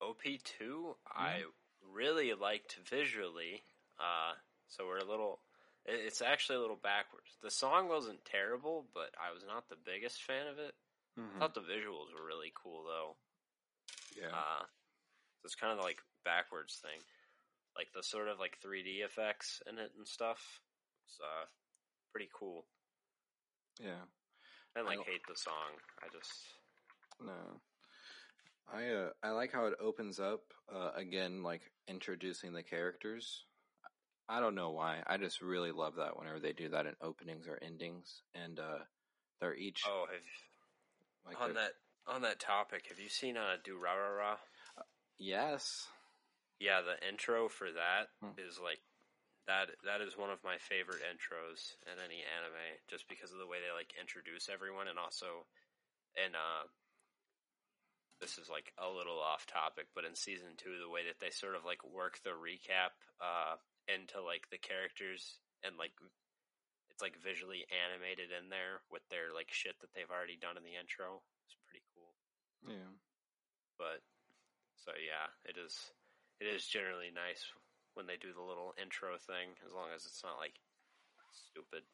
OP 0.00 0.22
two, 0.44 0.96
I 1.06 1.42
really 1.92 2.32
liked 2.34 2.78
visually. 2.88 3.62
Uh, 3.98 4.34
so 4.68 4.86
we're 4.86 4.98
a 4.98 5.04
little. 5.04 5.40
It's 5.86 6.20
actually 6.22 6.56
a 6.56 6.60
little 6.60 6.78
backwards. 6.80 7.36
The 7.42 7.50
song 7.50 7.88
wasn't 7.88 8.24
terrible, 8.24 8.86
but 8.94 9.10
I 9.16 9.32
was 9.32 9.44
not 9.46 9.68
the 9.68 9.80
biggest 9.84 10.22
fan 10.22 10.46
of 10.46 10.58
it. 10.58 10.74
I 11.36 11.38
thought 11.38 11.54
the 11.54 11.60
visuals 11.60 12.12
were 12.14 12.24
really 12.26 12.52
cool 12.54 12.84
though. 12.84 13.16
Yeah. 14.16 14.28
Uh, 14.32 14.62
so 14.62 15.46
it's 15.46 15.54
kind 15.54 15.76
of 15.76 15.84
like 15.84 15.98
backwards 16.24 16.76
thing, 16.80 17.00
like 17.76 17.88
the 17.94 18.02
sort 18.02 18.28
of 18.28 18.38
like 18.38 18.58
3D 18.64 19.04
effects 19.04 19.62
in 19.68 19.78
it 19.78 19.90
and 19.96 20.06
stuff. 20.06 20.60
It's 21.06 21.18
uh, 21.20 21.46
pretty 22.12 22.28
cool. 22.32 22.64
yeah. 23.82 24.04
I 24.76 24.82
like 24.82 25.04
hate 25.04 25.26
the 25.28 25.34
song. 25.34 25.74
I 26.00 26.06
just 26.16 26.30
No. 27.20 27.60
I 28.72 28.88
uh, 28.88 29.10
I 29.22 29.30
like 29.30 29.52
how 29.52 29.66
it 29.66 29.74
opens 29.80 30.20
up 30.20 30.42
uh, 30.72 30.92
again, 30.94 31.42
like 31.42 31.62
introducing 31.88 32.52
the 32.52 32.62
characters. 32.62 33.44
I 34.28 34.40
don't 34.40 34.54
know 34.54 34.70
why. 34.70 35.02
I 35.06 35.16
just 35.16 35.42
really 35.42 35.72
love 35.72 35.96
that 35.96 36.16
whenever 36.16 36.38
they 36.38 36.52
do 36.52 36.68
that 36.70 36.86
in 36.86 36.94
openings 37.00 37.48
or 37.48 37.58
endings, 37.62 38.22
and 38.34 38.60
uh, 38.60 38.78
they're 39.40 39.56
each 39.56 39.82
oh 39.86 40.06
have 40.10 40.22
like 41.26 41.40
on 41.42 41.54
that 41.54 41.72
on 42.06 42.22
that 42.22 42.38
topic. 42.40 42.86
Have 42.88 42.98
you 42.98 43.08
seen 43.08 43.36
uh 43.36 43.56
Durarara? 43.66 44.38
Yes. 45.18 45.88
Yeah, 46.60 46.82
the 46.82 47.00
intro 47.06 47.48
for 47.48 47.72
that 47.72 48.08
is 48.36 48.58
Hmm. 48.58 48.64
like 48.64 48.80
that. 49.46 49.70
That 49.84 50.00
is 50.00 50.16
one 50.16 50.30
of 50.30 50.44
my 50.44 50.58
favorite 50.58 51.02
intros 51.02 51.76
in 51.86 51.98
any 51.98 52.22
anime, 52.22 52.78
just 52.88 53.08
because 53.08 53.32
of 53.32 53.38
the 53.38 53.46
way 53.46 53.58
they 53.60 53.72
like 53.72 53.94
introduce 54.00 54.48
everyone, 54.48 54.88
and 54.88 54.98
also, 54.98 55.46
and 56.16 56.36
uh, 56.36 56.68
this 58.20 58.36
is 58.38 58.48
like 58.52 58.72
a 58.76 58.88
little 58.88 59.18
off 59.18 59.48
topic, 59.48 59.88
but 59.96 60.04
in 60.04 60.14
season 60.14 60.52
two, 60.56 60.76
the 60.76 60.88
way 60.92 61.08
that 61.08 61.18
they 61.20 61.32
sort 61.32 61.56
of 61.56 61.64
like 61.64 61.80
work 61.84 62.20
the 62.22 62.36
recap 62.36 62.92
uh 63.20 63.56
into 63.88 64.20
like 64.22 64.46
the 64.52 64.60
characters 64.60 65.40
and 65.64 65.74
like 65.80 65.92
it's 66.92 67.02
like 67.02 67.16
visually 67.18 67.64
animated 67.72 68.30
in 68.30 68.52
there 68.52 68.84
with 68.92 69.02
their 69.08 69.32
like 69.34 69.50
shit 69.50 69.74
that 69.80 69.90
they've 69.96 70.12
already 70.12 70.36
done 70.36 70.54
in 70.60 70.62
the 70.62 70.76
intro. 70.78 71.24
It's 71.48 71.56
pretty 71.66 71.82
cool 71.96 72.12
Yeah. 72.68 72.92
but 73.80 74.04
so 74.84 74.92
yeah, 74.96 75.28
it 75.44 75.56
is. 75.60 75.76
It 76.40 76.48
is 76.48 76.64
generally 76.64 77.12
nice 77.12 77.44
when 77.92 78.06
they 78.08 78.16
do 78.16 78.32
the 78.32 78.40
little 78.40 78.72
intro 78.80 79.20
thing, 79.20 79.52
as 79.66 79.76
long 79.76 79.92
as 79.92 80.08
it's 80.08 80.24
not 80.24 80.40
like 80.40 80.56
stupid. 81.32 81.84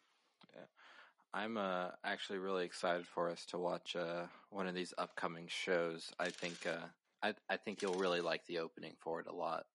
I'm 1.35 1.57
uh, 1.57 1.89
actually 2.05 2.39
really 2.39 2.65
excited 2.65 3.07
for 3.07 3.31
us 3.31 3.45
to 3.47 3.59
watch 3.59 3.95
uh, 3.97 4.27
one 4.51 4.67
of 4.67 4.75
these 4.75 4.95
upcoming 4.97 5.47
shows. 5.49 6.11
I 6.19 6.31
think 6.31 6.67
uh, 6.67 6.87
I 7.23 7.35
I 7.49 7.57
think 7.57 7.83
you'll 7.83 7.95
really 7.95 8.21
like 8.21 8.47
the 8.47 8.59
opening 8.59 8.95
for 9.01 9.21
it 9.21 9.27
a 9.27 9.35
lot. 9.35 9.67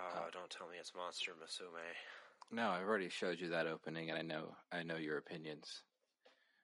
Oh, 0.00 0.04
Uh, 0.04 0.30
don't 0.32 0.50
tell 0.50 0.68
me 0.68 0.76
it's 0.78 0.94
Monster 0.94 1.32
Musume. 1.32 1.82
No, 2.52 2.70
I've 2.70 2.86
already 2.86 3.08
showed 3.08 3.40
you 3.40 3.48
that 3.50 3.66
opening, 3.66 4.10
and 4.10 4.18
I 4.18 4.22
know 4.22 4.56
I 4.72 4.82
know 4.82 4.96
your 4.96 5.18
opinions. 5.18 5.82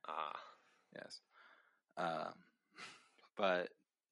Ah, 0.09 0.39
Yes. 0.95 1.21
Um, 1.97 2.35
but 3.37 3.69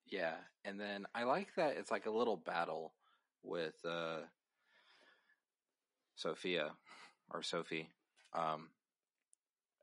yeah, 0.06 0.34
and 0.64 0.78
then 0.80 1.06
I 1.14 1.24
like 1.24 1.48
that 1.56 1.76
it's 1.76 1.90
like 1.90 2.06
a 2.06 2.10
little 2.10 2.36
battle 2.36 2.94
with 3.42 3.74
uh, 3.84 4.20
Sophia 6.16 6.72
or 7.30 7.42
Sophie, 7.42 7.88
um, 8.34 8.68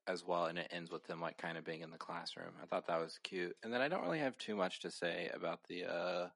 as 0.07 0.25
well, 0.25 0.45
and 0.45 0.57
it 0.57 0.67
ends 0.71 0.91
with 0.91 1.05
them 1.05 1.21
like 1.21 1.37
kind 1.37 1.57
of 1.57 1.65
being 1.65 1.81
in 1.81 1.91
the 1.91 1.97
classroom. 1.97 2.53
I 2.61 2.65
thought 2.65 2.87
that 2.87 2.99
was 3.01 3.19
cute, 3.23 3.55
and 3.63 3.73
then 3.73 3.81
I 3.81 3.87
don't 3.87 4.03
really 4.03 4.19
have 4.19 4.37
too 4.37 4.55
much 4.55 4.81
to 4.81 4.91
say 4.91 5.29
about 5.33 5.59
the 5.69 5.85
uh, 5.85 6.27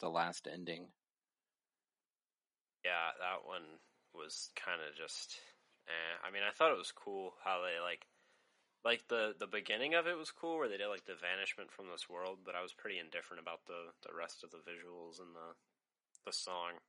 the 0.00 0.08
last 0.08 0.48
ending. 0.52 0.88
yeah, 2.84 3.12
that 3.20 3.46
one 3.46 3.80
was 4.14 4.50
kind 4.56 4.80
of 4.80 4.96
just. 4.96 5.36
Eh. 5.88 6.14
I 6.26 6.30
mean, 6.30 6.42
I 6.46 6.52
thought 6.52 6.72
it 6.72 6.78
was 6.78 6.92
cool 6.92 7.34
how 7.44 7.62
they 7.62 7.80
like, 7.80 8.06
like 8.84 9.08
the 9.08 9.34
the 9.38 9.46
beginning 9.50 9.94
of 9.94 10.06
it 10.06 10.16
was 10.16 10.30
cool 10.30 10.58
where 10.58 10.68
they 10.68 10.76
did 10.76 10.88
like 10.88 11.04
the 11.04 11.18
vanishment 11.18 11.70
from 11.70 11.86
this 11.90 12.08
world, 12.08 12.38
but 12.44 12.54
I 12.54 12.62
was 12.62 12.72
pretty 12.72 12.98
indifferent 12.98 13.42
about 13.42 13.66
the 13.66 13.92
the 14.06 14.14
rest 14.16 14.44
of 14.44 14.50
the 14.50 14.64
visuals 14.64 15.20
and 15.20 15.34
the 15.34 15.52
the 16.26 16.32
song. 16.32 16.80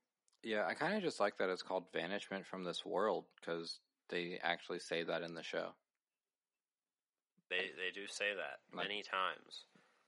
Yeah, 0.43 0.65
I 0.65 0.73
kind 0.73 0.95
of 0.95 1.03
just 1.03 1.19
like 1.19 1.38
that 1.38 1.49
it's 1.49 1.63
called 1.63 1.91
Vanishment 1.91 2.45
from 2.45 2.63
This 2.63 2.86
World 2.86 3.25
because 3.39 3.79
they 4.10 4.39
actually 4.41 4.80
say 4.80 5.04
that 5.04 5.22
in 5.24 5.34
the 5.34 5.43
show. 5.43 5.74
They 7.50 7.72
they 7.76 7.91
do 7.93 8.08
say 8.08 8.34
that 8.36 8.60
Like- 8.72 8.88
many 8.88 9.04
times. 9.04 9.65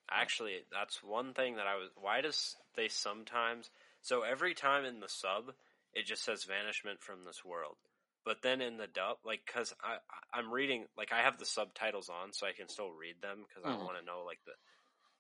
Actually, 0.10 0.66
that's 0.72 1.02
one 1.02 1.34
thing 1.34 1.56
that 1.56 1.68
I 1.68 1.76
was. 1.76 1.90
Why 1.96 2.22
does 2.22 2.58
they 2.76 2.90
sometimes? 2.90 3.70
So 4.02 4.24
every 4.24 4.54
time 4.54 4.84
in 4.84 5.00
the 5.00 5.08
sub, 5.08 5.56
it 5.94 6.04
just 6.06 6.24
says 6.24 6.44
"vanishment 6.44 7.02
from 7.02 7.24
this 7.24 7.46
world," 7.46 7.78
but 8.26 8.42
then 8.42 8.60
in 8.62 8.78
the 8.78 8.88
dub, 8.88 9.20
like, 9.24 9.46
cause 9.46 9.74
I 9.82 10.00
I- 10.10 10.40
I'm 10.40 10.52
reading, 10.52 10.88
like, 10.98 11.12
I 11.14 11.22
have 11.22 11.38
the 11.40 11.46
subtitles 11.46 12.10
on, 12.10 12.34
so 12.34 12.46
I 12.46 12.52
can 12.54 12.68
still 12.68 12.92
read 12.92 13.22
them 13.22 13.44
because 13.48 13.64
I 13.64 13.70
Mhm. 13.72 13.86
want 13.86 13.98
to 13.98 14.04
know, 14.04 14.24
like, 14.24 14.44
the. 14.44 14.56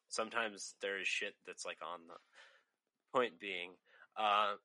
Sometimes 0.10 0.74
there 0.82 1.00
is 1.00 1.08
shit 1.08 1.38
that's 1.46 1.64
like 1.66 1.82
on 1.82 2.08
the. 2.08 2.20
Point 3.14 3.40
being, 3.40 3.78
uh, 4.18 4.58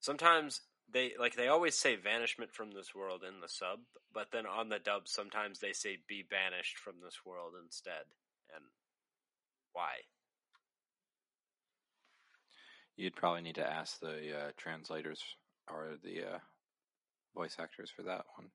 sometimes 0.00 0.60
they 0.92 1.12
like 1.18 1.34
they 1.36 1.48
always 1.48 1.74
say 1.74 1.96
"vanishment 1.96 2.52
from 2.52 2.72
this 2.72 2.94
world" 2.94 3.22
in 3.26 3.40
the 3.40 3.48
sub, 3.48 3.80
but 4.12 4.28
then 4.32 4.46
on 4.46 4.68
the 4.68 4.78
dub, 4.78 5.08
sometimes 5.08 5.58
they 5.58 5.72
say 5.72 5.98
"be 6.06 6.22
banished 6.28 6.78
from 6.78 6.94
this 7.02 7.20
world" 7.24 7.54
instead, 7.62 8.04
and 8.54 8.64
why? 9.72 9.92
You'd 12.96 13.16
probably 13.16 13.40
need 13.40 13.54
to 13.54 13.66
ask 13.66 14.00
the 14.00 14.36
uh, 14.36 14.50
translators 14.56 15.22
or 15.70 15.96
the 16.04 16.34
uh, 16.34 16.38
voice 17.34 17.56
actors 17.58 17.90
for 17.90 18.02
that 18.02 18.24
one. 18.36 18.48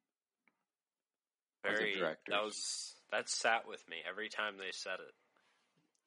Very 1.63 1.95
directors. 1.95 2.23
that 2.29 2.43
was 2.43 2.95
that 3.11 3.29
sat 3.29 3.67
with 3.67 3.87
me 3.89 3.97
every 4.07 4.29
time 4.29 4.57
they 4.57 4.71
said 4.71 4.99
it. 4.99 5.13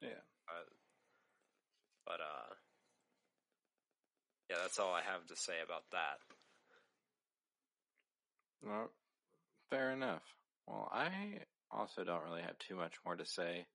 Yeah. 0.01 0.23
Uh, 0.49 0.65
but 2.07 2.21
uh, 2.21 2.55
yeah, 4.51 4.57
that's 4.63 4.81
all 4.81 4.93
I 4.93 5.03
have 5.03 5.25
to 5.29 5.37
say 5.37 5.55
about 5.65 5.85
that. 5.93 6.19
Well, 8.67 8.91
fair 9.71 9.93
enough. 9.93 10.23
Well, 10.67 10.91
I 10.93 11.39
also 11.71 12.03
don't 12.03 12.25
really 12.25 12.43
have 12.43 12.59
too 12.59 12.75
much 12.75 12.95
more 13.07 13.15
to 13.15 13.25
say. 13.25 13.67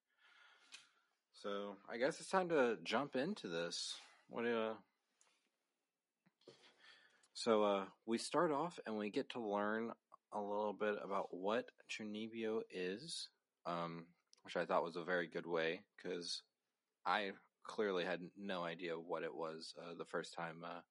So 1.41 1.77
I 1.89 1.97
guess 1.97 2.19
it's 2.19 2.29
time 2.29 2.49
to 2.49 2.77
jump 2.83 3.15
into 3.15 3.47
this. 3.47 3.95
What 4.29 4.43
do 4.43 4.57
uh 4.57 4.73
So 7.33 7.63
uh 7.63 7.85
we 8.05 8.17
start 8.17 8.51
off 8.51 8.77
and 8.85 8.97
we 8.97 9.09
get 9.09 9.29
to 9.29 9.39
learn 9.39 9.91
a 10.33 10.41
little 10.41 10.75
bit 10.77 10.95
about 11.01 11.27
what 11.31 11.65
Chunibyo 11.89 12.61
is, 12.69 13.29
um, 13.65 14.07
which 14.43 14.57
I 14.57 14.65
thought 14.65 14.83
was 14.83 14.97
a 14.97 15.03
very 15.05 15.27
good 15.27 15.45
way 15.45 15.83
because 15.95 16.41
I 17.05 17.31
clearly 17.65 18.05
had 18.05 18.21
no 18.37 18.63
idea 18.63 18.93
what 18.99 19.23
it 19.23 19.33
was 19.33 19.73
uh, 19.77 19.93
the 19.97 20.05
first 20.05 20.33
time 20.33 20.63
uh, 20.63 20.81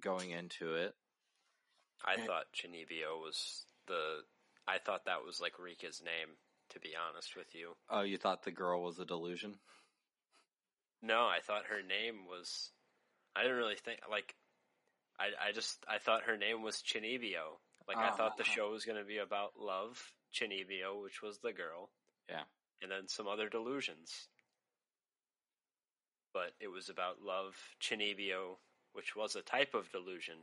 going 0.00 0.30
into 0.30 0.74
it. 0.74 0.94
I 2.04 2.14
Yeah. 2.16 2.26
thought 2.26 2.52
Chunibyo 2.54 3.20
was 3.20 3.66
the. 3.86 4.24
I 4.66 4.78
thought 4.78 5.04
that 5.06 5.24
was 5.24 5.40
like 5.40 5.54
Rika's 5.58 6.00
name. 6.02 6.36
To 6.70 6.78
be 6.78 6.90
honest 6.94 7.34
with 7.34 7.52
you, 7.52 7.74
Oh, 7.88 8.02
you 8.02 8.16
thought 8.16 8.44
the 8.44 8.52
girl 8.52 8.80
was 8.84 9.00
a 9.00 9.04
delusion? 9.04 9.58
no, 11.02 11.26
I 11.26 11.40
thought 11.42 11.66
her 11.66 11.82
name 11.82 12.26
was. 12.28 12.70
I 13.34 13.42
didn't 13.42 13.56
really 13.56 13.76
think 13.76 14.00
like. 14.10 14.34
I 15.18 15.48
I 15.48 15.52
just 15.52 15.84
I 15.88 15.98
thought 15.98 16.22
her 16.24 16.36
name 16.36 16.62
was 16.62 16.76
Chunibyo. 16.82 17.58
Like 17.88 17.96
I 17.98 18.10
thought 18.12 18.36
the 18.36 18.44
Ah. 18.46 18.50
show 18.52 18.70
was 18.70 18.84
going 18.84 18.98
to 18.98 19.04
be 19.04 19.18
about 19.18 19.58
love, 19.58 20.00
Chunibyo, 20.32 21.02
which 21.02 21.22
was 21.22 21.38
the 21.40 21.52
girl. 21.52 21.90
Yeah. 22.28 22.44
And 22.82 22.90
then 22.90 23.08
some 23.08 23.26
other 23.26 23.48
delusions. 23.48 24.28
But 26.40 26.54
it 26.58 26.68
was 26.68 26.88
about 26.88 27.20
love, 27.22 27.54
Chunibyo, 27.82 28.56
which 28.94 29.14
was 29.14 29.36
a 29.36 29.42
type 29.42 29.74
of 29.74 29.92
delusion, 29.92 30.36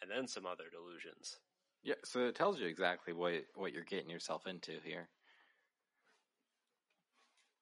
and 0.00 0.10
then 0.10 0.26
some 0.26 0.46
other 0.46 0.64
delusions. 0.72 1.36
Yeah, 1.82 2.00
so 2.02 2.20
it 2.20 2.34
tells 2.34 2.58
you 2.58 2.66
exactly 2.66 3.12
what 3.12 3.34
what 3.54 3.74
you're 3.74 3.84
getting 3.84 4.08
yourself 4.08 4.46
into 4.46 4.72
here. 4.82 5.10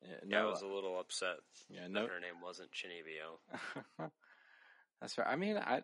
Yeah, 0.01 0.15
Yeah, 0.29 0.43
I 0.43 0.45
was 0.45 0.63
a 0.63 0.69
little 0.69 1.01
upset 1.01 1.39
yeah, 1.69 1.83
that 1.83 1.91
no. 1.91 2.07
her 2.07 2.21
name 2.21 2.41
wasn't 2.41 2.71
Chunibyo. 2.71 4.11
That's 5.01 5.19
right. 5.19 5.27
I 5.27 5.35
mean, 5.35 5.57
I, 5.57 5.83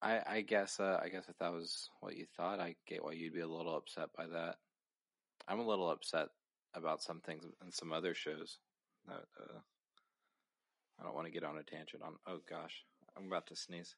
I, 0.00 0.20
I 0.28 0.40
guess, 0.42 0.78
uh, 0.78 1.00
I 1.02 1.08
guess 1.08 1.28
if 1.28 1.36
that 1.38 1.52
was 1.52 1.90
what 1.98 2.16
you 2.16 2.26
thought, 2.36 2.60
I 2.60 2.76
get 2.86 3.02
why 3.02 3.14
you'd 3.14 3.34
be 3.34 3.40
a 3.40 3.48
little 3.48 3.76
upset 3.76 4.10
by 4.16 4.26
that. 4.28 4.58
I'm 5.48 5.58
a 5.58 5.66
little 5.66 5.90
upset 5.90 6.28
about 6.74 7.02
some 7.02 7.20
things 7.20 7.44
in 7.64 7.72
some 7.72 7.92
other 7.92 8.14
shows. 8.14 8.58
That, 9.08 9.24
uh, 9.40 9.58
I 11.00 11.04
don't 11.04 11.14
want 11.14 11.26
to 11.26 11.32
get 11.32 11.44
on 11.44 11.58
a 11.58 11.62
tangent 11.62 12.02
on. 12.02 12.14
Oh 12.26 12.40
gosh, 12.48 12.84
I'm 13.16 13.26
about 13.26 13.46
to 13.48 13.56
sneeze. 13.56 13.94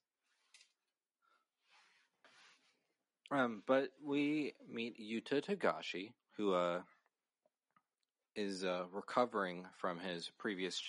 Um, 3.31 3.63
but 3.67 3.91
we 4.05 4.55
meet 4.69 4.97
Yuta 4.99 5.43
Togashi, 5.43 6.13
who 6.37 6.53
uh 6.53 6.81
is 8.37 8.65
uh 8.65 8.85
recovering 8.93 9.67
from 9.77 9.99
his 9.99 10.31
previous 10.39 10.81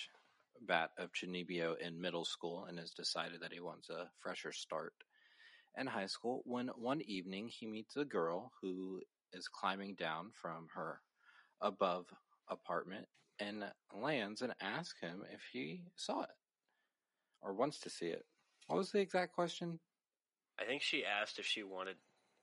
bat 0.66 0.90
of 0.98 1.12
Chunibyo 1.12 1.74
in 1.78 2.00
middle 2.00 2.24
school 2.24 2.66
and 2.68 2.78
has 2.78 2.90
decided 2.92 3.40
that 3.40 3.52
he 3.52 3.60
wants 3.60 3.90
a 3.90 4.08
fresher 4.20 4.52
start 4.52 4.92
in 5.78 5.86
high 5.86 6.06
school. 6.06 6.42
When 6.44 6.68
one 6.76 7.00
evening 7.02 7.48
he 7.48 7.66
meets 7.66 7.96
a 7.96 8.04
girl 8.04 8.52
who 8.60 9.00
is 9.32 9.48
climbing 9.48 9.94
down 9.94 10.30
from 10.40 10.68
her 10.74 11.00
above 11.60 12.06
apartment 12.48 13.06
and 13.48 13.64
lands 13.94 14.42
and 14.42 14.54
asks 14.60 15.00
him 15.00 15.22
if 15.32 15.40
he 15.52 15.82
saw 15.96 16.22
it 16.22 16.36
or 17.40 17.52
wants 17.52 17.80
to 17.80 17.90
see 17.90 18.06
it. 18.06 18.24
What 18.66 18.76
was 18.76 18.92
the 18.92 19.00
exact 19.00 19.34
question? 19.34 19.80
I 20.60 20.64
think 20.64 20.82
she 20.82 21.04
asked 21.04 21.38
if 21.38 21.46
she 21.46 21.62
wanted 21.62 21.96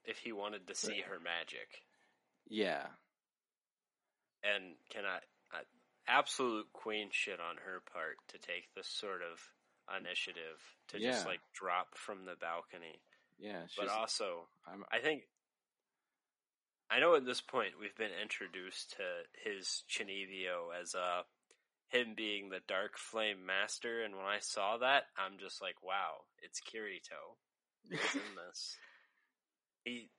if 0.06 0.18
he 0.18 0.32
wanted 0.32 0.68
to 0.68 0.76
see 0.76 1.02
her 1.08 1.20
magic. 1.20 1.84
Yeah. 2.48 2.88
And 4.44 4.76
can 4.90 5.04
I, 5.06 5.20
I 5.56 5.62
absolute 6.08 6.68
queen 6.74 7.10
shit 7.12 7.40
on 7.40 7.58
her 7.66 7.82
part 7.94 8.18
to 8.30 8.38
take 8.38 8.74
this 8.76 8.88
sort 8.88 9.22
of 9.22 9.40
initiative 10.00 10.60
to 10.90 11.00
just 11.00 11.26
like 11.26 11.40
drop 11.54 11.96
from 11.96 12.26
the 12.26 12.36
balcony. 12.40 13.02
Yeah. 13.38 13.64
But 13.78 13.90
also, 13.90 14.48
I'm, 14.68 14.84
I 14.92 15.00
think 15.00 15.24
I 16.92 17.00
know 17.00 17.16
at 17.16 17.26
this 17.26 17.42
point 17.42 17.80
we've 17.80 17.96
been 17.96 18.12
introduced 18.22 18.92
to 18.98 19.04
his 19.50 19.84
Chunibyo 19.90 20.70
as 20.82 20.96
uh 20.96 21.22
him 21.90 22.14
being 22.16 22.50
the 22.50 22.62
Dark 22.68 22.98
Flame 22.98 23.46
Master, 23.46 24.04
and 24.04 24.16
when 24.16 24.26
I 24.26 24.38
saw 24.42 24.78
that, 24.78 25.04
I'm 25.18 25.40
just 25.40 25.60
like, 25.60 25.82
wow, 25.84 26.22
it's 26.44 26.62
Kirito 26.62 27.38
who's 27.90 28.16
in 28.16 28.22
this. 28.48 28.78
He 29.84 30.10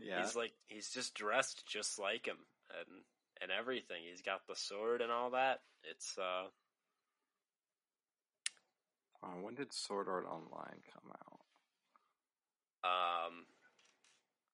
yeah. 0.00 0.22
he's 0.22 0.34
like 0.34 0.52
he's 0.66 0.90
just 0.90 1.14
dressed 1.14 1.64
just 1.66 1.98
like 1.98 2.26
him 2.26 2.38
and 2.70 3.02
and 3.42 3.50
everything. 3.50 4.02
He's 4.08 4.22
got 4.22 4.40
the 4.48 4.56
sword 4.56 5.00
and 5.00 5.12
all 5.12 5.30
that. 5.30 5.60
It's 5.90 6.16
uh 6.18 6.48
Oh, 9.20 9.42
when 9.42 9.56
did 9.56 9.72
Sword 9.72 10.06
Art 10.08 10.26
Online 10.26 10.80
come 10.94 11.10
out? 11.10 11.40
um 12.84 13.44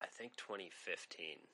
I 0.04 0.06
think 0.08 0.36
2015. 0.36 1.48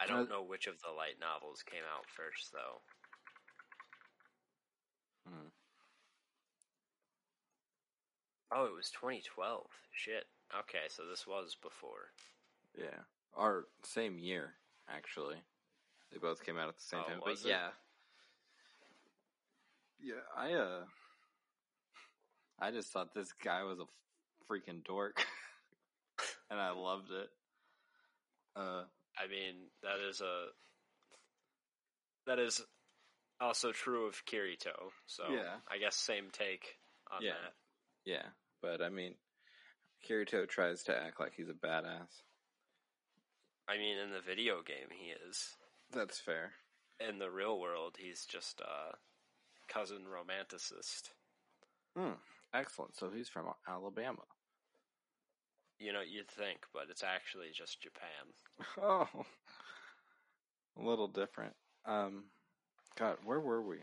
I 0.00 0.06
don't 0.06 0.20
Uh, 0.32 0.36
know 0.36 0.42
which 0.42 0.66
of 0.66 0.80
the 0.80 0.90
light 0.90 1.18
novels 1.20 1.62
came 1.62 1.84
out 1.84 2.08
first 2.08 2.50
though. 2.52 2.80
Hmm. 5.28 5.48
Oh, 8.50 8.64
it 8.64 8.72
was 8.72 8.90
2012. 8.90 9.70
Shit. 9.92 10.26
Okay, 10.54 10.88
so 10.88 11.04
this 11.06 11.26
was 11.26 11.54
before. 11.54 12.12
Yeah. 12.74 13.04
Or 13.34 13.68
same 13.82 14.18
year, 14.18 14.54
actually. 14.88 15.42
They 16.10 16.18
both 16.18 16.42
came 16.44 16.56
out 16.56 16.68
at 16.68 16.76
the 16.76 16.82
same 16.82 17.00
Oh, 17.00 17.08
time. 17.08 17.20
was 17.20 17.42
but 17.42 17.48
it? 17.48 17.52
yeah. 17.52 17.70
Yeah, 20.00 20.22
I 20.34 20.52
uh, 20.54 20.84
I 22.58 22.70
just 22.70 22.90
thought 22.90 23.12
this 23.12 23.32
guy 23.32 23.62
was 23.64 23.80
a 23.80 23.86
freaking 24.50 24.82
dork, 24.84 25.26
and 26.54 26.60
I 26.62 26.70
loved 26.70 27.10
it. 27.10 27.28
Uh, 28.54 28.84
I 29.18 29.26
mean, 29.28 29.56
that 29.82 29.98
is 30.08 30.20
a 30.20 30.46
that 32.26 32.38
is 32.38 32.62
also 33.40 33.72
true 33.72 34.06
of 34.06 34.24
Kirito. 34.24 34.92
So 35.06 35.24
Yeah. 35.30 35.56
I 35.68 35.78
guess 35.78 35.96
same 35.96 36.30
take 36.30 36.78
on 37.10 37.22
Yeah. 37.22 37.32
that. 37.34 37.54
yeah, 38.04 38.30
but 38.62 38.80
I 38.80 38.88
mean, 38.88 39.18
Kirito 40.08 40.48
tries 40.48 40.84
to 40.84 40.96
act 40.96 41.18
like 41.18 41.34
he's 41.34 41.48
a 41.48 41.54
badass. 41.54 42.22
I 43.66 43.76
mean, 43.76 43.98
in 43.98 44.12
the 44.12 44.20
video 44.20 44.62
game, 44.62 44.90
he 44.90 45.10
is. 45.10 45.56
That's 45.90 46.20
fair. 46.20 46.52
In 47.00 47.18
the 47.18 47.30
real 47.30 47.58
world, 47.58 47.96
he's 47.98 48.24
just 48.26 48.60
a 48.60 48.96
cousin 49.66 50.04
romanticist. 50.06 51.10
Hmm. 51.96 52.12
Excellent. 52.52 52.94
So 52.94 53.10
he's 53.10 53.28
from 53.28 53.52
Alabama. 53.66 54.22
You 55.78 55.92
know, 55.92 56.00
you'd 56.00 56.30
think, 56.30 56.60
but 56.72 56.84
it's 56.90 57.02
actually 57.02 57.48
just 57.52 57.82
Japan. 57.82 58.32
Oh, 58.80 59.08
a 60.78 60.82
little 60.82 61.08
different. 61.08 61.54
Um, 61.86 62.24
God, 62.98 63.16
where 63.24 63.40
were 63.40 63.62
we? 63.62 63.78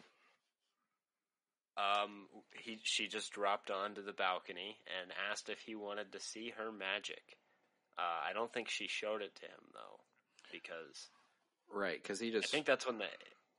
Um, 1.77 2.27
he 2.51 2.80
she 2.84 3.08
just 3.08 3.32
dropped 3.32 3.71
onto 3.71 4.04
the 4.04 4.13
balcony 4.13 4.77
and 5.01 5.12
asked 5.32 5.49
if 5.49 5.60
he 5.60 5.75
wanted 5.75 6.12
to 6.12 6.19
see 6.19 6.54
her 6.58 6.71
magic. 6.71 7.38
Uh, 7.97 8.30
I 8.30 8.34
don't 8.34 8.51
think 8.54 8.69
she 8.69 8.88
showed 8.88 9.21
it 9.21 9.36
to 9.36 9.45
him 9.45 9.71
though, 9.73 9.99
because 10.51 11.10
Right, 11.73 12.01
because 12.01 12.19
he 12.19 12.32
just. 12.32 12.45
I 12.45 12.49
think 12.49 12.65
that's 12.65 12.86
when 12.86 12.97
the 12.97 13.06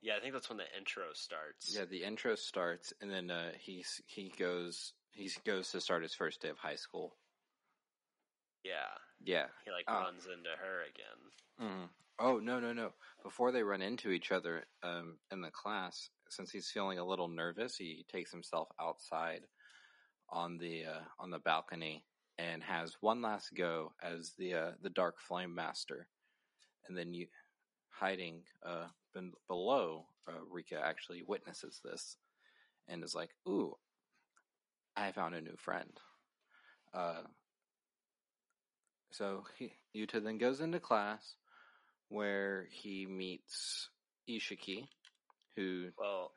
yeah 0.01 0.13
I 0.17 0.19
think 0.19 0.33
that's 0.33 0.49
when 0.49 0.57
the 0.59 0.77
intro 0.77 1.05
starts. 1.13 1.75
yeah 1.75 1.85
the 1.85 2.03
intro 2.03 2.35
starts, 2.35 2.93
and 3.01 3.09
then 3.09 3.31
uh, 3.31 3.51
he 3.59 3.83
he 4.05 4.31
goes 4.37 4.93
he 5.11 5.29
goes 5.45 5.69
to 5.71 5.81
start 5.81 6.03
his 6.03 6.13
first 6.13 6.41
day 6.41 6.49
of 6.49 6.57
high 6.57 6.75
school. 6.75 7.15
Yeah. 8.63 8.89
Yeah. 9.23 9.47
He 9.65 9.71
like 9.71 9.85
Ah. 9.87 10.03
runs 10.03 10.25
into 10.25 10.49
her 10.49 10.83
again. 10.83 11.31
Mm. 11.61 11.89
Oh 12.19 12.39
no 12.39 12.59
no 12.59 12.73
no! 12.73 12.93
Before 13.23 13.51
they 13.51 13.63
run 13.63 13.81
into 13.81 14.11
each 14.11 14.31
other 14.31 14.65
um, 14.83 15.17
in 15.31 15.41
the 15.41 15.49
class, 15.51 16.09
since 16.29 16.51
he's 16.51 16.69
feeling 16.69 16.99
a 16.99 17.05
little 17.05 17.27
nervous, 17.27 17.75
he 17.75 18.05
takes 18.11 18.31
himself 18.31 18.69
outside 18.79 19.41
on 20.29 20.57
the 20.57 20.85
uh, 20.85 21.01
on 21.19 21.31
the 21.31 21.39
balcony 21.39 22.05
and 22.37 22.63
has 22.63 22.97
one 23.01 23.21
last 23.21 23.53
go 23.55 23.93
as 24.01 24.33
the 24.37 24.53
uh, 24.53 24.71
the 24.81 24.89
Dark 24.89 25.19
Flame 25.19 25.53
Master, 25.55 26.07
and 26.87 26.97
then 26.97 27.13
you 27.13 27.27
hiding 27.89 28.41
uh, 28.65 28.87
below 29.47 30.05
uh, 30.27 30.31
Rika 30.49 30.79
actually 30.83 31.23
witnesses 31.27 31.81
this 31.83 32.17
and 32.87 33.03
is 33.03 33.15
like, 33.15 33.29
"Ooh, 33.47 33.75
I 34.95 35.11
found 35.11 35.35
a 35.35 35.41
new 35.41 35.55
friend." 35.57 35.99
So 39.13 39.43
he, 39.59 39.71
Yuta 39.95 40.23
then 40.23 40.39
goes 40.39 40.59
into 40.59 40.79
class 40.79 41.35
where 42.09 42.67
he 42.71 43.05
meets 43.05 43.89
Ishiki, 44.27 44.87
who 45.55 45.89
Well, 45.99 46.31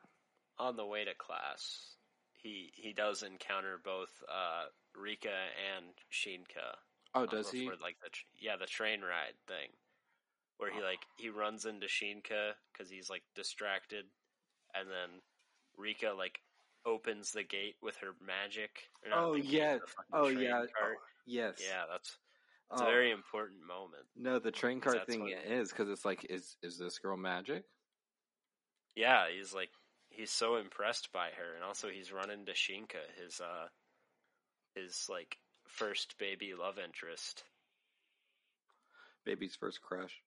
on 0.59 0.77
the 0.77 0.85
way 0.85 1.05
to 1.05 1.15
class, 1.15 1.95
he 2.35 2.71
he 2.75 2.93
does 2.93 3.23
encounter 3.23 3.81
both 3.83 4.11
uh, 4.29 4.67
Rika 4.95 5.29
and 5.75 5.87
Shinka. 6.13 6.77
oh 7.15 7.25
does 7.25 7.51
he? 7.51 7.67
Like 7.67 7.97
the 8.03 8.11
yeah 8.39 8.57
the 8.57 8.67
train 8.67 9.01
ride 9.01 9.37
thing, 9.49 9.71
where 10.59 10.71
he 10.71 10.81
Oh. 10.81 10.85
like 10.85 11.01
he 11.17 11.31
runs 11.31 11.65
into 11.65 11.87
Shinka 11.87 12.53
because 12.73 12.91
he's 12.91 13.09
like 13.09 13.23
distracted, 13.35 14.05
and 14.75 14.89
then 14.89 15.23
Rika 15.79 16.13
like 16.17 16.41
opens 16.85 17.33
the 17.33 17.43
gate 17.43 17.77
with 17.83 17.97
her 17.97 18.13
magic. 18.25 18.91
Oh, 19.13 19.35
yeah. 19.35 19.79
Oh 20.13 20.29
yeah, 20.29 20.61
oh, 20.61 20.95
yes. 21.27 21.55
yeah. 21.59 21.85
That's 21.91 22.17
it's 22.73 22.81
Oh, 22.81 22.85
a 22.85 22.87
very 22.87 23.11
important 23.13 23.63
moment. 23.67 24.07
no, 24.17 24.39
the 24.39 24.51
train 24.51 24.81
that's 24.81 25.07
thing 25.07 25.29
is 25.29 25.71
because 25.71 25.89
it's 25.89 26.05
like, 26.05 26.25
is 26.31 26.57
is 26.63 26.79
this 26.79 26.99
girl 26.99 27.17
magic? 27.17 27.65
Yeah, 28.97 29.29
he's 29.31 29.55
like 29.55 29.71
he's 30.11 30.31
so 30.31 30.57
impressed 30.57 31.13
by 31.13 31.31
her, 31.31 31.55
and 31.55 31.63
also 31.65 31.89
he's 31.89 32.13
running 32.13 32.47
to 32.47 32.53
Shinka, 32.53 33.03
his 33.23 33.41
uh, 33.41 33.69
his 34.75 35.09
like 35.09 35.39
first 35.69 36.19
baby 36.19 36.55
love 36.55 36.79
interest. 36.79 37.45
Baby's 39.25 39.55
first 39.57 39.83
crush. 39.83 40.23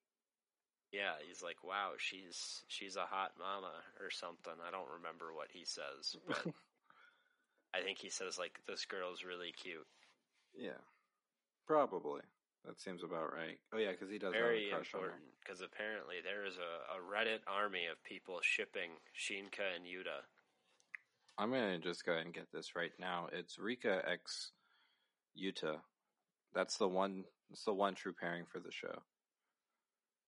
Yeah, 0.91 1.13
he's 1.27 1.41
like, 1.43 1.63
wow, 1.63 1.93
she's 1.97 2.63
she's 2.67 2.95
a 2.95 3.05
hot 3.05 3.33
mama 3.39 3.73
or 3.99 4.09
something. 4.11 4.53
I 4.65 4.71
don't 4.71 4.89
remember 4.89 5.33
what 5.33 5.51
he 5.51 5.65
says, 5.65 6.15
but 6.27 6.45
I 7.73 7.81
think 7.81 7.99
he 7.99 8.09
says 8.09 8.37
like 8.37 8.59
this 8.67 8.85
girl's 8.85 9.23
really 9.23 9.51
cute. 9.51 9.87
yeah, 10.57 10.77
probably. 11.69 12.21
That 12.65 12.81
seems 12.81 13.03
about 13.03 13.31
right. 13.31 13.57
Oh 13.73 13.77
yeah, 13.77 13.91
because 13.91 14.09
he 14.09 14.17
does 14.17 14.33
Very 14.33 14.65
have 14.65 14.73
a 14.73 14.75
crush 14.81 14.93
important 14.93 15.21
because 15.39 15.61
apparently 15.61 16.15
there 16.23 16.45
is 16.45 16.57
a, 16.57 16.97
a 16.97 16.99
Reddit 16.99 17.39
army 17.47 17.85
of 17.89 18.03
people 18.03 18.39
shipping 18.41 18.89
Shinka 19.15 19.77
and 19.77 19.85
Yuta. 19.85 20.25
I'm 21.37 21.51
gonna 21.51 21.79
just 21.79 22.05
go 22.05 22.13
ahead 22.13 22.25
and 22.25 22.33
get 22.33 22.51
this 22.51 22.75
right 22.75 22.91
now. 22.99 23.27
It's 23.31 23.59
Rika 23.59 24.01
X 24.05 24.51
Yuta. 25.39 25.77
That's 26.53 26.77
the 26.77 26.87
one. 26.87 27.23
It's 27.51 27.63
the 27.63 27.73
one 27.73 27.95
true 27.95 28.13
pairing 28.19 28.45
for 28.51 28.59
the 28.59 28.71
show. 28.71 29.03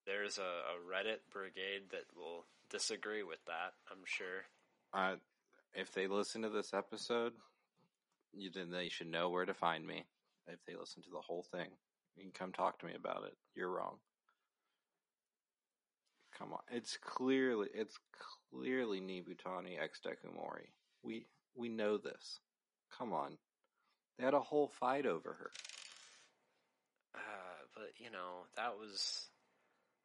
There's 0.06 0.38
a, 0.38 0.42
a 0.42 0.78
Reddit 0.82 1.20
brigade 1.30 1.90
that 1.90 2.06
will 2.16 2.46
disagree 2.70 3.22
with 3.22 3.44
that. 3.46 3.74
I'm 3.90 4.04
sure. 4.04 4.46
Uh, 4.94 5.16
if 5.74 5.92
they 5.92 6.06
listen 6.06 6.42
to 6.42 6.48
this 6.48 6.72
episode, 6.74 7.32
you, 8.32 8.50
then 8.52 8.70
they 8.70 8.88
should 8.88 9.10
know 9.10 9.28
where 9.28 9.44
to 9.44 9.54
find 9.54 9.86
me. 9.86 10.04
If 10.48 10.58
they 10.66 10.74
listen 10.74 11.02
to 11.02 11.10
the 11.10 11.20
whole 11.20 11.44
thing, 11.52 11.68
you 12.16 12.22
can 12.24 12.32
come 12.32 12.52
talk 12.52 12.78
to 12.80 12.86
me 12.86 12.92
about 12.94 13.24
it. 13.26 13.34
You're 13.54 13.70
wrong. 13.70 13.96
Come 16.38 16.52
on, 16.52 16.60
it's 16.70 16.96
clearly 16.96 17.68
it's 17.74 17.96
clearly 18.50 19.00
Nibutani 19.00 19.80
X 19.80 20.00
Dekomori. 20.04 20.70
We 21.02 21.26
we 21.54 21.68
know 21.68 21.98
this. 21.98 22.40
Come 22.98 23.12
on, 23.12 23.36
they 24.18 24.24
had 24.24 24.34
a 24.34 24.40
whole 24.40 24.68
fight 24.68 25.06
over 25.06 25.32
her. 25.34 25.50
Uh, 27.14 27.18
but 27.74 27.90
you 27.96 28.10
know 28.10 28.46
that 28.56 28.76
was 28.78 29.26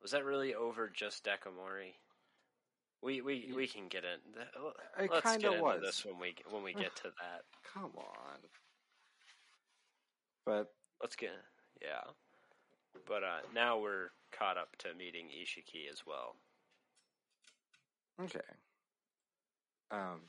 was 0.01 0.11
that 0.11 0.25
really 0.25 0.53
over 0.53 0.89
just 0.89 1.25
Dekomori? 1.25 1.93
We 3.01 3.21
we 3.21 3.51
we 3.55 3.67
can 3.67 3.87
get 3.87 4.03
in. 4.03 4.41
It 5.03 5.11
Let's 5.11 5.23
kinda 5.25 5.39
get 5.39 5.51
into 5.53 5.63
was. 5.63 5.81
this 5.81 6.05
when 6.05 6.19
we 6.19 6.35
when 6.49 6.63
we 6.63 6.73
get 6.75 6.95
to 6.97 7.03
that. 7.03 7.43
Come 7.73 7.91
on, 7.97 8.37
but 10.47 10.71
Let's 11.01 11.15
get 11.15 11.29
yeah. 11.81 12.11
But 13.07 13.23
uh, 13.23 13.41
now 13.53 13.79
we're 13.79 14.09
caught 14.37 14.57
up 14.57 14.75
to 14.79 14.93
meeting 14.97 15.27
Ishiki 15.27 15.91
as 15.91 16.01
well. 16.05 16.35
Okay. 18.19 18.39
Um, 19.91 20.21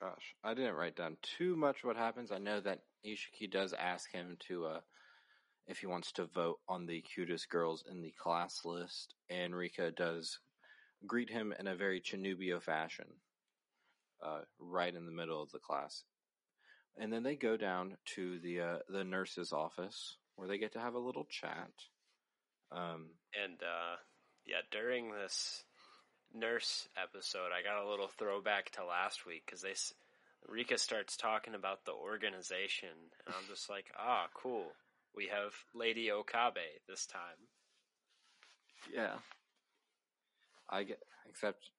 gosh, 0.00 0.34
I 0.42 0.54
didn't 0.54 0.74
write 0.74 0.96
down 0.96 1.16
too 1.22 1.54
much 1.54 1.84
what 1.84 1.96
happens. 1.96 2.32
I 2.32 2.38
know 2.38 2.60
that 2.60 2.80
Ishiki 3.06 3.50
does 3.50 3.72
ask 3.72 4.10
him 4.10 4.36
to, 4.48 4.66
uh, 4.66 4.80
if 5.68 5.78
he 5.78 5.86
wants 5.86 6.10
to 6.12 6.26
vote 6.26 6.58
on 6.68 6.86
the 6.86 7.02
cutest 7.02 7.48
girls 7.48 7.84
in 7.88 8.02
the 8.02 8.12
class 8.20 8.62
list, 8.64 9.14
and 9.30 9.54
Rika 9.54 9.92
does 9.92 10.40
greet 11.06 11.30
him 11.30 11.54
in 11.58 11.68
a 11.68 11.76
very 11.76 12.00
Chunibyo 12.00 12.60
fashion, 12.60 13.06
uh, 14.20 14.40
right 14.58 14.94
in 14.94 15.06
the 15.06 15.12
middle 15.12 15.40
of 15.40 15.52
the 15.52 15.60
class. 15.60 16.02
And 16.98 17.12
then 17.12 17.22
they 17.22 17.36
go 17.36 17.56
down 17.56 17.96
to 18.14 18.38
the 18.38 18.60
uh, 18.60 18.78
the 18.88 19.04
nurse's 19.04 19.52
office 19.52 20.16
where 20.36 20.48
they 20.48 20.58
get 20.58 20.72
to 20.72 20.80
have 20.80 20.94
a 20.94 20.98
little 20.98 21.26
chat. 21.28 21.70
Um, 22.72 23.10
And 23.34 23.60
uh, 23.62 23.96
yeah, 24.46 24.62
during 24.70 25.12
this 25.12 25.64
nurse 26.34 26.88
episode, 27.00 27.50
I 27.52 27.62
got 27.62 27.84
a 27.84 27.88
little 27.88 28.08
throwback 28.18 28.70
to 28.72 28.84
last 28.84 29.26
week 29.26 29.42
because 29.46 29.62
they 29.62 29.74
Rika 30.48 30.78
starts 30.78 31.16
talking 31.16 31.54
about 31.54 31.84
the 31.84 31.92
organization, 31.92 32.88
and 33.26 33.34
I'm 33.34 33.48
just 33.48 33.68
like, 33.68 33.86
ah, 33.98 34.28
cool. 34.34 34.66
We 35.14 35.28
have 35.28 35.52
Lady 35.74 36.10
Okabe 36.10 36.82
this 36.88 37.06
time. 37.06 37.48
Yeah. 38.92 39.16
I 40.68 40.84
get, 40.84 41.00
except 41.28 41.70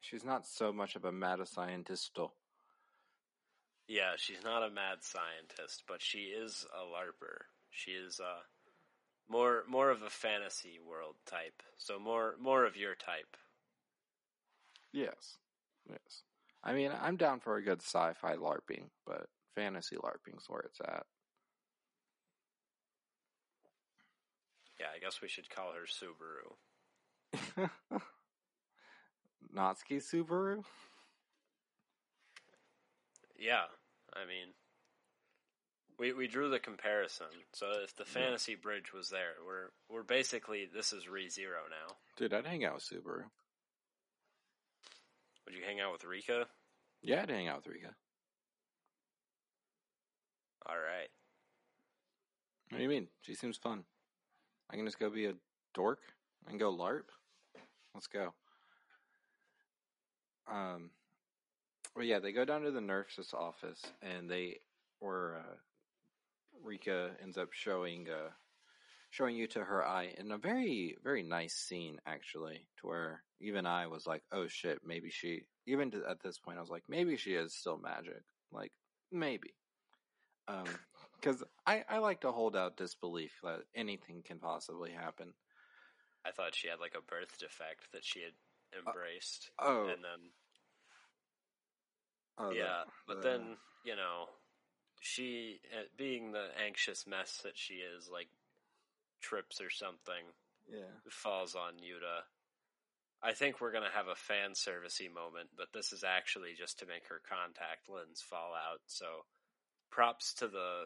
she's 0.00 0.24
not 0.24 0.46
so 0.46 0.72
much 0.72 0.96
of 0.96 1.04
a 1.04 1.12
mad 1.12 1.46
scientist. 1.46 2.12
though. 2.16 2.32
Yeah, 3.88 4.12
she's 4.16 4.44
not 4.44 4.62
a 4.62 4.70
mad 4.70 4.98
scientist, 5.00 5.84
but 5.88 6.02
she 6.02 6.18
is 6.18 6.66
a 6.74 6.84
larper. 6.84 7.44
She 7.70 7.92
is 7.92 8.20
uh 8.20 8.42
more 9.30 9.64
more 9.66 9.90
of 9.90 10.02
a 10.02 10.10
fantasy 10.10 10.78
world 10.86 11.16
type. 11.26 11.62
So 11.78 11.98
more 11.98 12.34
more 12.38 12.66
of 12.66 12.76
your 12.76 12.94
type. 12.94 13.36
Yes. 14.92 15.38
Yes. 15.88 16.22
I 16.62 16.74
mean, 16.74 16.92
I'm 17.00 17.16
down 17.16 17.40
for 17.40 17.56
a 17.56 17.62
good 17.62 17.80
sci-fi 17.80 18.36
LARPing, 18.36 18.90
but 19.06 19.28
fantasy 19.54 19.96
LARPing's 19.96 20.48
where 20.48 20.60
it's 20.60 20.80
at. 20.80 21.06
Yeah, 24.78 24.86
I 24.94 24.98
guess 24.98 25.22
we 25.22 25.28
should 25.28 25.48
call 25.48 25.72
her 25.72 25.86
Subaru. 25.86 26.54
Natsuki 29.54 30.00
Subaru? 30.02 30.64
yeah, 33.38 33.64
I 34.14 34.20
mean, 34.26 34.54
we 35.98 36.12
we 36.12 36.28
drew 36.28 36.50
the 36.50 36.58
comparison. 36.58 37.26
So 37.52 37.66
if 37.82 37.94
the 37.96 38.04
fantasy 38.04 38.54
bridge 38.54 38.92
was 38.92 39.10
there, 39.10 39.34
we're 39.46 39.70
we're 39.88 40.04
basically 40.04 40.66
this 40.72 40.92
is 40.92 41.08
re 41.08 41.28
zero 41.28 41.60
now. 41.70 41.96
Dude, 42.16 42.34
I'd 42.34 42.46
hang 42.46 42.64
out 42.64 42.74
with 42.74 42.84
Subaru. 42.84 43.24
Would 45.44 45.56
you 45.56 45.62
hang 45.66 45.80
out 45.80 45.92
with 45.92 46.04
Rika? 46.04 46.46
Yeah, 47.02 47.22
I'd 47.22 47.30
hang 47.30 47.48
out 47.48 47.58
with 47.64 47.74
Rika. 47.74 47.94
All 50.66 50.76
right. 50.76 51.08
What 52.68 52.78
do 52.78 52.82
you 52.82 52.90
mean? 52.90 53.08
She 53.22 53.34
seems 53.34 53.56
fun. 53.56 53.84
I 54.70 54.76
can 54.76 54.84
just 54.84 54.98
go 54.98 55.08
be 55.08 55.24
a 55.26 55.32
dork 55.74 56.00
and 56.46 56.60
go 56.60 56.70
LARP. 56.70 57.04
Let's 57.94 58.06
go. 58.06 58.34
Um, 60.50 60.90
well, 61.98 62.06
yeah, 62.06 62.20
they 62.20 62.30
go 62.30 62.44
down 62.44 62.62
to 62.62 62.70
the 62.70 62.80
nurse's 62.80 63.34
office 63.34 63.82
and 64.02 64.30
they, 64.30 64.60
or 65.00 65.40
uh, 65.40 65.54
Rika 66.62 67.10
ends 67.20 67.36
up 67.36 67.48
showing, 67.50 68.06
uh, 68.08 68.30
showing 69.10 69.34
you 69.34 69.48
to 69.48 69.64
her 69.64 69.84
eye 69.84 70.14
in 70.16 70.30
a 70.30 70.38
very, 70.38 70.96
very 71.02 71.24
nice 71.24 71.54
scene 71.54 71.98
actually, 72.06 72.68
to 72.80 72.86
where 72.86 73.24
even 73.40 73.66
I 73.66 73.88
was 73.88 74.06
like, 74.06 74.22
oh 74.30 74.46
shit, 74.46 74.78
maybe 74.86 75.10
she. 75.10 75.42
Even 75.66 75.90
to, 75.90 76.04
at 76.08 76.22
this 76.22 76.38
point, 76.38 76.58
I 76.58 76.60
was 76.60 76.70
like, 76.70 76.84
maybe 76.88 77.16
she 77.16 77.32
is 77.32 77.52
still 77.52 77.78
magic. 77.78 78.22
Like 78.52 78.70
maybe. 79.10 79.54
Um, 80.46 80.66
because 81.20 81.42
I, 81.66 81.82
I 81.90 81.98
like 81.98 82.20
to 82.20 82.30
hold 82.30 82.54
out 82.54 82.76
disbelief 82.76 83.32
that 83.42 83.62
anything 83.74 84.22
can 84.24 84.38
possibly 84.38 84.92
happen. 84.92 85.34
I 86.24 86.30
thought 86.30 86.54
she 86.54 86.68
had 86.68 86.78
like 86.78 86.94
a 86.96 87.02
birth 87.02 87.36
defect 87.40 87.90
that 87.92 88.04
she 88.04 88.20
had 88.20 88.34
embraced, 88.86 89.50
Oh, 89.58 89.88
and 89.88 90.04
then 90.04 90.30
oh, 92.38 92.50
the- 92.50 92.56
yeah, 92.56 92.82
but 93.06 93.22
the- 93.22 93.28
then 93.28 93.56
you 93.84 93.96
know, 93.96 94.26
she 95.00 95.60
uh, 95.72 95.84
being 95.96 96.32
the 96.32 96.48
anxious 96.64 97.06
mess 97.06 97.40
that 97.44 97.56
she 97.56 97.74
is, 97.74 98.08
like 98.12 98.28
trips 99.22 99.60
or 99.60 99.70
something, 99.70 100.24
yeah, 100.68 100.90
falls 101.10 101.54
on 101.54 101.74
Yuta. 101.74 102.22
I 103.22 103.32
think 103.32 103.60
we're 103.60 103.72
gonna 103.72 103.90
have 103.92 104.08
a 104.08 104.14
fan 104.14 104.52
servicey 104.52 105.12
moment, 105.12 105.50
but 105.56 105.68
this 105.72 105.92
is 105.92 106.04
actually 106.04 106.54
just 106.56 106.78
to 106.80 106.86
make 106.86 107.08
her 107.08 107.20
contact 107.28 107.88
lens 107.88 108.20
fall 108.22 108.52
out. 108.54 108.80
So, 108.86 109.24
props 109.90 110.34
to 110.34 110.48
the 110.48 110.84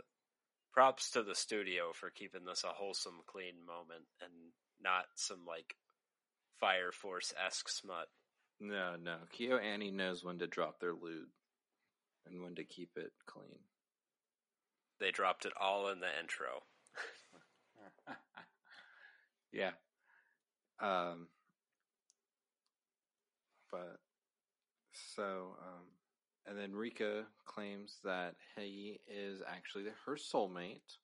props 0.72 1.10
to 1.10 1.22
the 1.22 1.34
studio 1.34 1.92
for 1.92 2.08
keeping 2.10 2.44
this 2.46 2.64
a 2.64 2.68
wholesome, 2.68 3.20
clean 3.26 3.54
moment 3.66 4.04
and 4.22 4.32
not 4.80 5.04
some 5.16 5.44
like 5.46 5.74
Fire 6.60 6.92
Force 6.92 7.34
esque 7.44 7.68
smut. 7.68 8.08
no, 8.60 8.96
no. 8.96 9.16
KyoAni 9.38 9.92
knows 9.92 10.22
when 10.24 10.38
to 10.38 10.46
drop 10.46 10.78
their 10.80 10.94
loot 10.94 11.28
and 12.26 12.42
when 12.42 12.54
to 12.56 12.64
keep 12.64 12.90
it 12.96 13.12
clean. 13.26 13.58
They 15.00 15.10
dropped 15.10 15.44
it 15.44 15.52
all 15.60 15.88
in 15.88 16.00
the 16.00 16.06
intro. 16.20 16.62
yeah. 19.52 19.72
Um. 20.80 21.28
But 23.70 23.98
so 25.14 25.56
um, 25.58 25.86
and 26.46 26.58
then 26.58 26.72
Rika 26.72 27.24
claims 27.46 27.98
that 28.04 28.34
he 28.56 29.00
is 29.08 29.42
actually 29.48 29.84
her 30.06 30.16
soulmate 30.16 30.98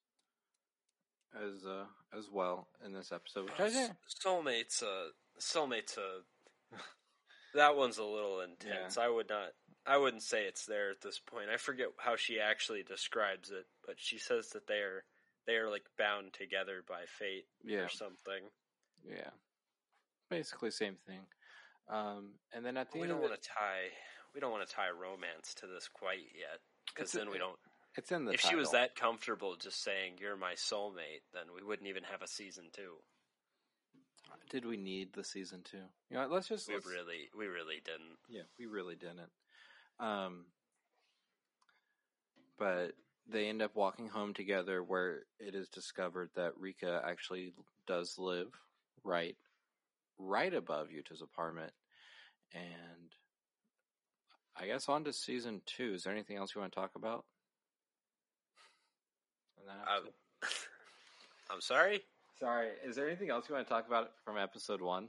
as 1.34 1.64
uh 1.66 1.84
as 2.16 2.26
well 2.32 2.68
in 2.84 2.92
this 2.92 3.12
episode, 3.12 3.44
which 3.44 3.60
I 3.60 3.70
think 3.70 3.92
Soulmates, 4.24 4.82
uh, 4.82 5.10
soulmates, 5.40 5.98
uh, 5.98 6.76
that 7.54 7.76
one's 7.76 7.98
a 7.98 8.04
little 8.04 8.40
intense. 8.40 8.96
I 8.96 9.08
would 9.08 9.28
not, 9.28 9.48
I 9.88 9.96
wouldn't 9.96 10.22
say 10.22 10.44
it's 10.44 10.66
there 10.66 10.90
at 10.90 11.00
this 11.00 11.18
point. 11.18 11.48
I 11.52 11.56
forget 11.56 11.88
how 11.96 12.16
she 12.16 12.38
actually 12.38 12.82
describes 12.82 13.50
it, 13.50 13.66
but 13.86 13.94
she 13.98 14.18
says 14.18 14.50
that 14.50 14.66
they 14.66 14.80
are, 14.80 15.02
they 15.46 15.54
are 15.56 15.70
like 15.70 15.84
bound 15.98 16.34
together 16.34 16.84
by 16.86 17.04
fate 17.18 17.46
yeah 17.64 17.78
or 17.78 17.88
something. 17.88 18.44
yeah 19.08 19.30
basically 20.30 20.70
same 20.70 20.96
thing. 21.06 21.20
Um, 21.88 22.32
and 22.52 22.64
then 22.64 22.76
at 22.76 22.92
the 22.92 22.98
We 22.98 23.04
end 23.04 23.12
don't 23.12 23.22
want 23.22 23.40
to 23.40 23.48
tie, 23.48 23.88
we 24.34 24.40
don't 24.40 24.50
want 24.52 24.68
to 24.68 24.74
tie 24.74 24.90
romance 24.90 25.54
to 25.60 25.66
this 25.66 25.88
quite 25.88 26.28
yet, 26.36 26.60
because 26.94 27.12
then 27.12 27.30
we 27.30 27.38
don't. 27.38 27.56
it's 27.96 28.12
in 28.12 28.26
the 28.26 28.32
If 28.32 28.42
she 28.42 28.54
was 28.54 28.72
that 28.72 28.94
comfortable 28.94 29.56
just 29.56 29.82
saying 29.82 30.18
you're 30.20 30.36
my 30.36 30.52
soulmate, 30.52 31.24
then 31.32 31.44
we 31.56 31.64
wouldn't 31.66 31.88
even 31.88 32.04
have 32.04 32.20
a 32.20 32.28
season 32.28 32.64
two. 32.72 33.00
Did 34.50 34.64
we 34.66 34.76
need 34.76 35.12
the 35.14 35.24
season 35.24 35.62
two? 35.64 35.80
You 36.10 36.16
know, 36.18 36.26
let's 36.26 36.48
just 36.48 36.68
We 36.68 36.74
let's- 36.74 36.86
really, 36.86 37.30
we 37.36 37.46
really 37.46 37.80
didn't. 37.84 38.18
Yeah, 38.28 38.42
we 38.58 38.66
really 38.66 38.96
didn't. 38.96 39.30
Um, 40.00 40.44
but 42.58 42.92
they 43.30 43.48
end 43.48 43.62
up 43.62 43.74
walking 43.74 44.08
home 44.08 44.34
together, 44.34 44.82
where 44.82 45.22
it 45.38 45.54
is 45.54 45.68
discovered 45.68 46.30
that 46.34 46.58
Rika 46.58 47.02
actually 47.06 47.52
does 47.86 48.16
live 48.18 48.48
right, 49.04 49.36
right 50.18 50.52
above 50.52 50.88
Yuta's 50.90 51.22
apartment, 51.22 51.72
and 52.54 53.12
I 54.56 54.66
guess 54.66 54.88
on 54.88 55.04
to 55.04 55.12
season 55.12 55.62
two. 55.66 55.94
Is 55.94 56.04
there 56.04 56.12
anything 56.12 56.36
else 56.36 56.54
you 56.54 56.60
want 56.60 56.72
to 56.72 56.80
talk 56.80 56.92
about? 56.96 57.24
In 59.60 59.66
that 59.66 59.84
I, 59.86 59.96
episode? 59.96 60.12
I'm 61.50 61.60
sorry. 61.60 62.00
Sorry, 62.38 62.68
is 62.86 62.94
there 62.94 63.08
anything 63.08 63.30
else 63.30 63.48
you 63.48 63.54
want 63.56 63.66
to 63.66 63.72
talk 63.72 63.88
about 63.88 64.10
from 64.24 64.38
episode 64.38 64.80
one? 64.80 65.08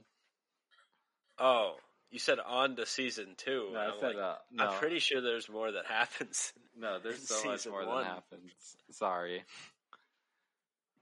Oh, 1.38 1.76
you 2.10 2.18
said 2.18 2.38
on 2.44 2.76
to 2.76 2.86
season 2.86 3.34
two. 3.36 3.70
No, 3.72 3.78
I 3.78 3.84
I'm 3.86 3.92
said 4.00 4.06
like, 4.16 4.24
uh, 4.24 4.34
no. 4.52 4.64
I'm 4.66 4.78
pretty 4.78 4.98
sure 4.98 5.20
there's 5.20 5.48
more 5.48 5.70
that 5.72 5.86
happens. 5.88 6.52
No, 6.78 6.98
there's 6.98 7.28
so 7.28 7.44
much 7.44 7.66
more 7.66 7.86
one. 7.86 7.98
than 7.98 8.06
happens. 8.06 8.76
Sorry. 8.90 9.42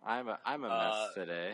I'm 0.07 0.29
a 0.29 0.39
I'm 0.45 0.65
a 0.65 0.69
mess 0.69 0.95
Uh, 0.95 1.13
today. 1.15 1.53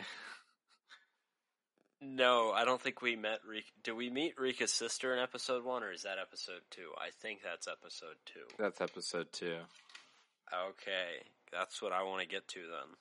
No, 2.00 2.52
I 2.52 2.64
don't 2.66 2.80
think 2.80 3.00
we 3.00 3.16
met 3.16 3.38
Rika. 3.48 3.66
Do 3.82 3.96
we 3.96 4.10
meet 4.10 4.38
Rika's 4.38 4.72
sister 4.72 5.14
in 5.14 5.18
episode 5.22 5.64
one, 5.64 5.82
or 5.82 5.90
is 5.92 6.02
that 6.02 6.18
episode 6.20 6.60
two? 6.70 6.90
I 6.98 7.08
think 7.22 7.40
that's 7.42 7.66
episode 7.66 8.16
two. 8.26 8.44
That's 8.58 8.80
episode 8.82 9.28
two. 9.32 9.56
Okay, 10.52 11.24
that's 11.50 11.80
what 11.80 11.92
I 11.92 12.02
want 12.02 12.20
to 12.20 12.28
get 12.28 12.46
to 12.48 12.60
then. 12.60 12.96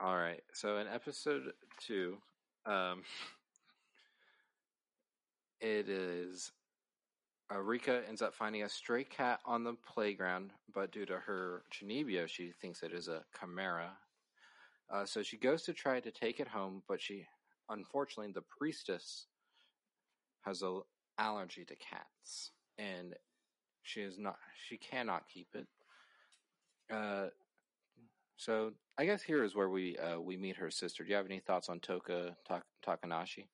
All 0.00 0.16
right. 0.16 0.42
So 0.52 0.76
in 0.78 0.86
episode 0.86 1.52
two, 1.84 2.18
um, 2.66 3.02
it 5.60 5.88
is 5.88 6.52
uh, 7.52 7.58
Rika 7.58 8.02
ends 8.06 8.22
up 8.22 8.32
finding 8.32 8.62
a 8.62 8.68
stray 8.68 9.02
cat 9.02 9.40
on 9.44 9.64
the 9.64 9.74
playground, 9.92 10.52
but 10.72 10.92
due 10.92 11.06
to 11.06 11.18
her 11.18 11.62
Chunibyo, 11.72 12.28
she 12.28 12.52
thinks 12.60 12.82
it 12.82 12.92
is 12.92 13.08
a 13.08 13.24
chimera. 13.40 13.90
Uh, 14.92 15.04
so 15.04 15.22
she 15.22 15.36
goes 15.36 15.62
to 15.64 15.72
try 15.72 15.98
to 15.98 16.10
take 16.12 16.38
it 16.38 16.48
home, 16.48 16.82
but 16.86 17.00
she, 17.00 17.26
unfortunately, 17.68 18.32
the 18.32 18.44
priestess 18.56 19.26
has 20.42 20.62
a 20.62 20.78
allergy 21.18 21.64
to 21.64 21.74
cats, 21.76 22.52
and 22.78 23.14
she 23.82 24.02
is 24.02 24.18
not. 24.18 24.36
She 24.68 24.76
cannot 24.76 25.24
keep 25.28 25.48
it. 25.54 25.66
Uh, 26.90 27.28
so 28.38 28.72
I 28.96 29.04
guess 29.04 29.22
here 29.22 29.44
is 29.44 29.54
where 29.54 29.68
we 29.68 29.98
uh, 29.98 30.18
we 30.20 30.36
meet 30.36 30.56
her 30.56 30.70
sister. 30.70 31.04
Do 31.04 31.10
you 31.10 31.16
have 31.16 31.26
any 31.26 31.40
thoughts 31.40 31.68
on 31.68 31.80
Toka 31.80 32.36
Tak- 32.46 32.64
Takanashi? 32.86 33.46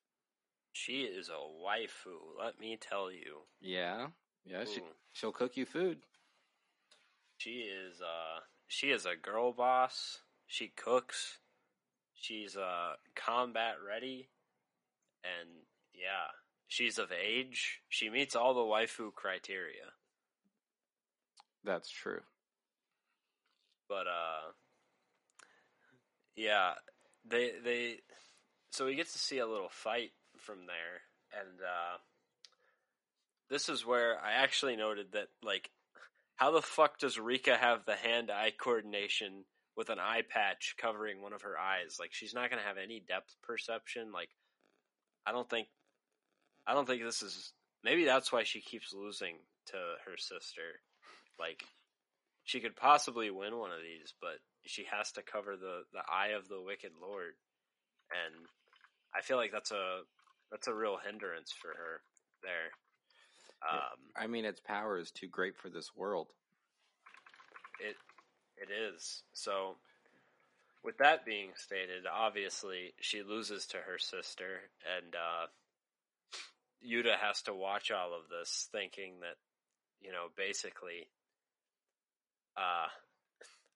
She 0.73 1.01
is 1.01 1.29
a 1.29 1.33
waifu. 1.33 2.37
Let 2.37 2.59
me 2.59 2.77
tell 2.79 3.11
you. 3.11 3.41
Yeah, 3.61 4.07
yeah. 4.45 4.63
She, 4.65 4.81
she'll 5.13 5.31
cook 5.31 5.57
you 5.57 5.65
food. 5.65 5.99
She 7.37 7.61
is 7.69 7.99
uh 8.01 8.41
she 8.67 8.91
is 8.91 9.05
a 9.05 9.15
girl 9.15 9.51
boss. 9.51 10.19
She 10.47 10.67
cooks. 10.67 11.39
She's 12.13 12.55
uh 12.55 12.93
combat 13.15 13.75
ready. 13.85 14.29
And 15.23 15.49
yeah, 15.93 16.29
she's 16.67 16.99
of 16.99 17.11
age. 17.11 17.81
She 17.89 18.09
meets 18.09 18.35
all 18.35 18.53
the 18.53 18.61
waifu 18.61 19.13
criteria. 19.13 19.93
That's 21.63 21.89
true. 21.89 22.21
But 23.89 24.07
uh 24.07 24.51
yeah, 26.35 26.73
they 27.29 27.51
they 27.63 27.95
so 28.71 28.85
we 28.85 28.95
get 28.95 29.11
to 29.11 29.19
see 29.19 29.39
a 29.39 29.47
little 29.47 29.69
fight 29.69 30.11
from 30.37 30.65
there 30.67 31.01
and 31.41 31.61
uh 31.61 31.97
this 33.49 33.69
is 33.69 33.85
where 33.85 34.19
I 34.19 34.33
actually 34.33 34.75
noted 34.75 35.13
that 35.13 35.27
like 35.43 35.69
how 36.35 36.51
the 36.51 36.61
fuck 36.61 36.99
does 36.99 37.17
Rika 37.17 37.55
have 37.55 37.85
the 37.85 37.95
hand 37.95 38.29
eye 38.29 38.51
coordination 38.57 39.45
with 39.77 39.89
an 39.89 39.99
eye 39.99 40.23
patch 40.27 40.75
covering 40.77 41.21
one 41.21 41.33
of 41.33 41.43
her 41.43 41.57
eyes? 41.57 41.97
Like 41.99 42.11
she's 42.11 42.33
not 42.33 42.49
to 42.49 42.57
have 42.57 42.77
any 42.77 43.03
depth 43.07 43.35
perception 43.43 44.11
like 44.11 44.29
I 45.25 45.31
don't 45.31 45.49
think 45.49 45.67
I 46.67 46.73
don't 46.73 46.87
think 46.87 47.03
this 47.03 47.21
is 47.21 47.53
maybe 47.83 48.05
that's 48.05 48.31
why 48.31 48.43
she 48.43 48.61
keeps 48.61 48.93
losing 48.93 49.37
to 49.67 49.77
her 50.05 50.17
sister. 50.17 50.81
Like 51.39 51.63
she 52.43 52.59
could 52.59 52.75
possibly 52.75 53.29
win 53.29 53.57
one 53.57 53.71
of 53.71 53.81
these, 53.81 54.13
but 54.19 54.39
she 54.65 54.85
has 54.91 55.11
to 55.13 55.21
cover 55.21 55.55
the 55.55 55.83
the 55.93 56.03
eye 56.11 56.29
of 56.37 56.47
the 56.47 56.61
wicked 56.61 56.91
lord, 57.01 57.33
and 58.11 58.45
I 59.15 59.21
feel 59.21 59.37
like 59.37 59.51
that's 59.51 59.71
a 59.71 60.01
that's 60.51 60.67
a 60.67 60.73
real 60.73 60.97
hindrance 61.03 61.51
for 61.51 61.69
her 61.69 62.01
there. 62.41 62.71
Um, 63.67 63.97
I 64.15 64.27
mean, 64.27 64.45
its 64.45 64.59
power 64.59 64.99
is 64.99 65.11
too 65.11 65.27
great 65.27 65.55
for 65.57 65.69
this 65.69 65.95
world. 65.95 66.27
it 67.79 67.95
it 68.57 68.71
is 68.71 69.23
so. 69.33 69.75
With 70.83 70.99
that 70.99 71.25
being 71.25 71.49
stated, 71.55 72.05
obviously 72.05 72.93
she 73.01 73.23
loses 73.23 73.65
to 73.67 73.77
her 73.77 73.97
sister, 73.97 74.69
and 74.95 75.15
uh, 75.15 75.47
Yuta 76.85 77.17
has 77.19 77.41
to 77.43 77.55
watch 77.55 77.89
all 77.89 78.13
of 78.13 78.29
this, 78.29 78.69
thinking 78.71 79.21
that 79.21 79.37
you 80.05 80.11
know, 80.11 80.27
basically, 80.37 81.09
uh, 82.55 82.87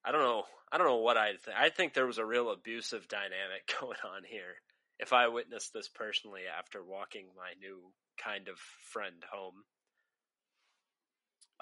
I 0.04 0.12
don't 0.12 0.22
know. 0.22 0.44
I 0.72 0.78
don't 0.78 0.86
know 0.86 0.96
what 0.96 1.16
I 1.16 1.32
think. 1.44 1.56
I 1.58 1.68
think 1.68 1.94
there 1.94 2.06
was 2.06 2.18
a 2.18 2.24
real 2.24 2.50
abusive 2.50 3.08
dynamic 3.08 3.70
going 3.80 3.98
on 4.04 4.22
here. 4.28 4.54
If 4.98 5.12
I 5.12 5.28
witnessed 5.28 5.72
this 5.72 5.88
personally 5.88 6.42
after 6.58 6.84
walking 6.84 7.26
my 7.36 7.52
new 7.60 7.78
kind 8.22 8.48
of 8.48 8.58
friend 8.92 9.24
home. 9.30 9.64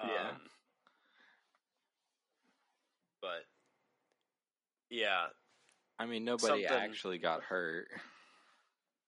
Yeah. 0.01 0.29
Um, 0.31 0.37
but 3.21 3.45
yeah, 4.89 5.27
I 5.97 6.05
mean, 6.05 6.23
nobody 6.23 6.65
actually 6.65 7.17
got 7.17 7.43
hurt. 7.43 7.87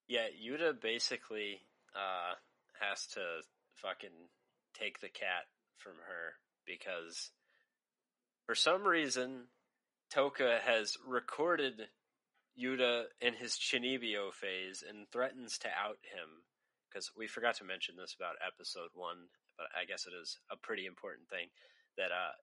yeah, 0.07 0.27
Yuta 0.45 0.79
basically 0.79 1.61
uh, 1.95 2.35
has 2.81 3.07
to 3.13 3.21
fucking 3.75 4.09
take 4.77 4.99
the 4.99 5.09
cat 5.09 5.45
from 5.77 5.93
her 5.93 6.33
because 6.65 7.31
for 8.51 8.55
some 8.55 8.83
reason 8.83 9.43
Toka 10.13 10.59
has 10.65 10.97
recorded 11.07 11.87
Yuta 12.61 13.03
in 13.21 13.33
his 13.33 13.53
Chunibyo 13.53 14.33
phase 14.33 14.83
and 14.85 15.07
threatens 15.09 15.57
to 15.59 15.69
out 15.69 15.99
him 16.03 16.43
because 16.89 17.11
we 17.15 17.27
forgot 17.27 17.55
to 17.59 17.63
mention 17.63 17.95
this 17.95 18.13
about 18.13 18.35
episode 18.45 18.89
one, 18.93 19.29
but 19.57 19.67
I 19.73 19.85
guess 19.85 20.05
it 20.05 20.11
is 20.21 20.37
a 20.51 20.57
pretty 20.57 20.85
important 20.85 21.29
thing 21.29 21.47
that 21.95 22.11
uh, 22.11 22.35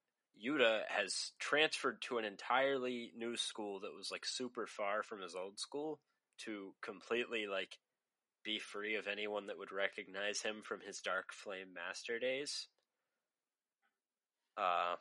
Yuta 0.43 0.81
has 0.89 1.33
transferred 1.39 2.01
to 2.01 2.17
an 2.17 2.25
entirely 2.25 3.13
new 3.15 3.37
school 3.37 3.81
that 3.81 3.95
was 3.95 4.09
like 4.11 4.25
super 4.25 4.67
far 4.67 5.03
from 5.03 5.21
his 5.21 5.35
old 5.35 5.59
school 5.59 6.01
to 6.47 6.73
completely 6.81 7.47
like 7.47 7.77
be 8.47 8.59
free 8.59 8.95
of 8.95 9.09
anyone 9.09 9.49
that 9.49 9.59
would 9.59 9.73
recognize 9.73 10.41
him 10.41 10.63
from 10.65 10.81
his 10.81 11.01
Dark 11.01 11.35
Flame 11.35 11.75
Master 11.75 12.19
days. 12.19 12.67
Uh, 14.57 14.95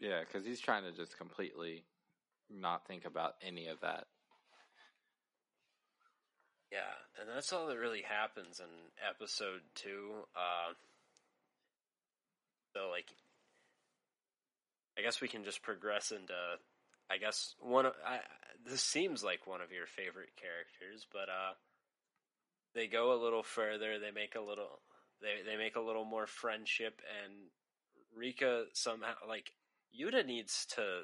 Yeah, 0.00 0.20
because 0.20 0.46
he's 0.46 0.60
trying 0.60 0.84
to 0.84 0.92
just 0.92 1.18
completely 1.18 1.84
not 2.50 2.86
think 2.86 3.04
about 3.04 3.34
any 3.46 3.68
of 3.68 3.80
that. 3.80 4.06
Yeah, 6.72 6.94
and 7.20 7.28
that's 7.28 7.52
all 7.52 7.66
that 7.66 7.78
really 7.78 8.02
happens 8.02 8.60
in 8.60 8.66
episode 9.08 9.60
two. 9.74 10.24
Uh, 10.34 10.72
so, 12.74 12.88
like, 12.90 13.08
I 14.98 15.02
guess 15.02 15.20
we 15.20 15.28
can 15.28 15.44
just 15.44 15.62
progress 15.62 16.12
into. 16.12 16.32
I 17.10 17.18
guess 17.18 17.54
one. 17.58 17.86
Of, 17.86 17.92
I, 18.06 18.20
this 18.64 18.82
seems 18.82 19.24
like 19.24 19.46
one 19.46 19.60
of 19.60 19.72
your 19.72 19.86
favorite 19.86 20.30
characters, 20.40 21.06
but 21.12 21.28
uh, 21.28 21.54
they 22.74 22.86
go 22.86 23.12
a 23.12 23.22
little 23.22 23.42
further. 23.42 23.98
They 23.98 24.12
make 24.12 24.36
a 24.36 24.40
little. 24.40 24.80
They 25.20 25.42
they 25.44 25.56
make 25.56 25.74
a 25.74 25.80
little 25.80 26.04
more 26.04 26.28
friendship, 26.28 27.02
and 27.24 27.34
Rika 28.16 28.66
somehow 28.74 29.14
like 29.28 29.50
Yuta 29.98 30.24
needs 30.24 30.66
to. 30.74 31.02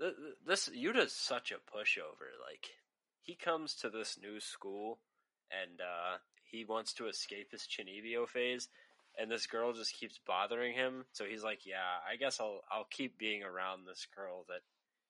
th- 0.00 0.14
th- 0.16 0.34
This 0.46 0.68
Yuta's 0.68 1.12
such 1.12 1.52
a 1.52 1.56
pushover. 1.56 2.30
Like 2.48 2.68
he 3.22 3.34
comes 3.34 3.74
to 3.76 3.90
this 3.90 4.18
new 4.20 4.40
school 4.40 4.98
and 5.50 5.80
uh, 5.80 6.18
he 6.44 6.64
wants 6.64 6.92
to 6.94 7.08
escape 7.08 7.52
his 7.52 7.62
Chunibyo 7.66 8.28
phase, 8.28 8.68
and 9.18 9.30
this 9.30 9.46
girl 9.46 9.72
just 9.72 9.94
keeps 9.98 10.18
bothering 10.26 10.74
him. 10.74 11.04
So 11.12 11.24
he's 11.24 11.42
like, 11.44 11.66
"Yeah, 11.66 11.98
I 12.10 12.16
guess 12.16 12.40
I'll 12.40 12.60
I'll 12.70 12.86
keep 12.90 13.18
being 13.18 13.42
around 13.42 13.84
this 13.86 14.06
girl 14.14 14.44
that 14.48 14.60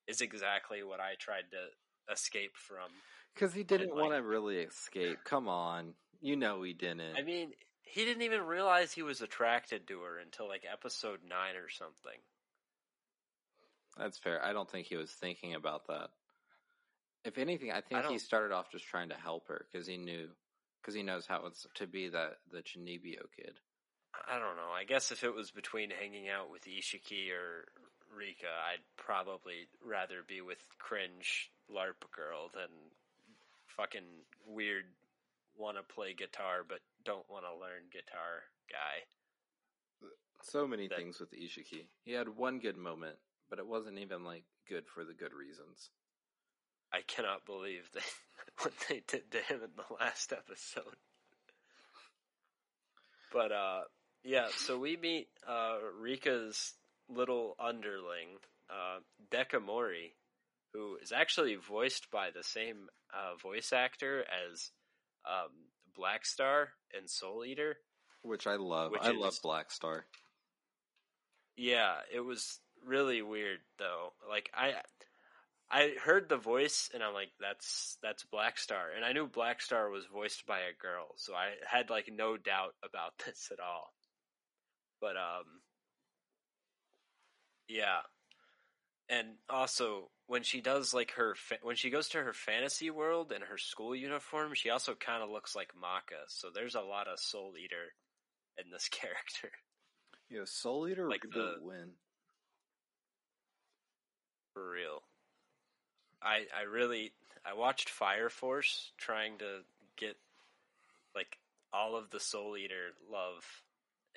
is 0.06 0.20
exactly 0.20 0.82
what 0.82 1.00
I 1.00 1.14
tried 1.18 1.50
to 1.52 2.12
escape 2.12 2.56
from." 2.56 2.90
Because 3.34 3.54
he 3.54 3.62
didn't 3.62 3.90
like- 3.90 3.98
want 3.98 4.14
to 4.14 4.22
really 4.22 4.58
escape. 4.58 5.18
Come 5.24 5.46
on. 5.48 5.94
You 6.20 6.36
know 6.36 6.62
he 6.62 6.74
didn't. 6.74 7.16
I 7.16 7.22
mean, 7.22 7.52
he 7.82 8.04
didn't 8.04 8.22
even 8.24 8.42
realize 8.42 8.92
he 8.92 9.02
was 9.02 9.22
attracted 9.22 9.86
to 9.88 10.00
her 10.02 10.18
until 10.18 10.46
like 10.48 10.64
episode 10.70 11.20
nine 11.26 11.56
or 11.56 11.68
something. 11.70 12.20
That's 14.00 14.18
fair. 14.18 14.42
I 14.42 14.52
don't 14.54 14.68
think 14.70 14.86
he 14.86 14.96
was 14.96 15.10
thinking 15.10 15.54
about 15.54 15.86
that. 15.88 16.08
If 17.24 17.36
anything, 17.36 17.70
I 17.70 17.82
think 17.82 18.04
I 18.04 18.08
he 18.08 18.18
started 18.18 18.54
off 18.54 18.72
just 18.72 18.86
trying 18.86 19.10
to 19.10 19.14
help 19.14 19.48
her 19.48 19.66
because 19.70 19.86
he 19.86 19.98
knew, 19.98 20.28
because 20.80 20.94
he 20.94 21.02
knows 21.02 21.26
how 21.26 21.44
it's 21.46 21.66
to 21.74 21.86
be 21.86 22.08
that 22.08 22.38
the 22.50 22.62
Chunibyo 22.62 23.28
kid. 23.36 23.60
I 24.26 24.38
don't 24.38 24.56
know. 24.56 24.72
I 24.74 24.84
guess 24.84 25.12
if 25.12 25.22
it 25.22 25.34
was 25.34 25.50
between 25.50 25.90
hanging 25.90 26.28
out 26.30 26.50
with 26.50 26.62
Ishiki 26.64 27.30
or 27.30 27.68
Rika, 28.16 28.46
I'd 28.72 28.80
probably 28.96 29.68
rather 29.84 30.22
be 30.26 30.40
with 30.40 30.58
cringe 30.78 31.50
LARP 31.70 32.10
girl 32.10 32.48
than 32.54 32.70
fucking 33.76 34.24
weird 34.46 34.84
want 35.58 35.76
to 35.76 35.82
play 35.82 36.14
guitar 36.14 36.64
but 36.66 36.78
don't 37.04 37.28
want 37.28 37.44
to 37.44 37.52
learn 37.52 37.82
guitar 37.92 38.44
guy. 38.70 39.04
So 40.42 40.66
many 40.66 40.88
That- 40.88 40.96
things 40.96 41.20
with 41.20 41.32
Ishiki. 41.32 41.84
He 42.02 42.12
had 42.12 42.30
one 42.30 42.60
good 42.60 42.78
moment, 42.78 43.18
but 43.50 43.58
it 43.58 43.66
wasn't 43.66 43.98
even 43.98 44.24
like 44.24 44.44
good 44.68 44.84
for 44.86 45.04
the 45.04 45.12
good 45.14 45.32
reasons. 45.34 45.90
I 46.92 47.00
cannot 47.06 47.44
believe 47.46 47.90
they, 47.92 48.00
what 48.62 48.72
they 48.88 49.02
did 49.06 49.30
to 49.32 49.38
him 49.38 49.60
in 49.62 49.70
the 49.76 49.94
last 50.00 50.32
episode. 50.32 50.96
But 53.32 53.52
uh 53.52 53.80
yeah, 54.24 54.48
so 54.56 54.78
we 54.78 54.96
meet 54.96 55.28
uh 55.48 55.78
Rika's 56.00 56.74
little 57.08 57.54
underling, 57.58 58.38
uh 58.68 58.98
Dekomori, 59.32 60.12
who 60.72 60.96
is 61.02 61.12
actually 61.12 61.56
voiced 61.56 62.10
by 62.10 62.30
the 62.30 62.42
same 62.42 62.88
uh 63.14 63.36
voice 63.40 63.72
actor 63.72 64.24
as 64.50 64.70
um 65.26 65.50
Black 65.96 66.24
Star 66.26 66.70
and 66.96 67.08
Soul 67.08 67.44
Eater. 67.44 67.76
Which 68.22 68.46
I 68.46 68.56
love. 68.56 68.92
Which 68.92 69.02
I 69.02 69.10
is- 69.10 69.16
love 69.16 69.34
Black 69.42 69.70
Star. 69.70 70.04
Yeah, 71.56 71.96
it 72.12 72.20
was 72.20 72.58
really 72.84 73.22
weird 73.22 73.58
though. 73.78 74.12
Like 74.28 74.50
I 74.54 74.74
I 75.70 75.94
heard 76.04 76.28
the 76.28 76.36
voice 76.36 76.90
and 76.92 77.02
I'm 77.02 77.14
like 77.14 77.30
that's 77.40 77.96
that's 78.02 78.24
Black 78.24 78.58
Star 78.58 78.86
and 78.96 79.04
I 79.04 79.12
knew 79.12 79.26
Black 79.26 79.62
Star 79.62 79.88
was 79.90 80.04
voiced 80.12 80.46
by 80.46 80.60
a 80.60 80.74
girl, 80.80 81.08
so 81.16 81.34
I 81.34 81.50
had 81.66 81.90
like 81.90 82.10
no 82.12 82.36
doubt 82.36 82.74
about 82.84 83.12
this 83.24 83.48
at 83.52 83.60
all. 83.60 83.92
But 85.00 85.16
um 85.16 85.44
yeah. 87.68 88.00
And 89.08 89.28
also 89.48 90.10
when 90.26 90.42
she 90.44 90.60
does 90.60 90.94
like 90.94 91.12
her 91.12 91.34
fa- 91.34 91.58
when 91.62 91.74
she 91.76 91.90
goes 91.90 92.08
to 92.10 92.18
her 92.22 92.32
fantasy 92.32 92.90
world 92.90 93.32
in 93.32 93.42
her 93.42 93.58
school 93.58 93.94
uniform, 93.94 94.54
she 94.54 94.70
also 94.70 94.94
kind 94.94 95.22
of 95.22 95.30
looks 95.30 95.56
like 95.56 95.70
Maka. 95.80 96.14
So 96.28 96.48
there's 96.54 96.76
a 96.76 96.80
lot 96.80 97.08
of 97.08 97.18
Soul 97.18 97.54
Eater 97.62 97.92
in 98.64 98.70
this 98.70 98.88
character. 98.90 99.50
Yeah, 100.28 100.42
Soul 100.44 100.86
Eater 100.88 101.08
Like 101.08 101.22
the- 101.32 101.56
win. 101.60 101.90
For 104.52 104.70
real. 104.70 105.02
I 106.22 106.46
I 106.56 106.62
really 106.62 107.12
I 107.44 107.54
watched 107.54 107.88
Fire 107.88 108.28
Force 108.28 108.92
trying 108.98 109.38
to 109.38 109.60
get 109.96 110.16
like 111.14 111.38
all 111.72 111.96
of 111.96 112.10
the 112.10 112.20
Soul 112.20 112.56
Eater 112.56 112.90
love 113.10 113.44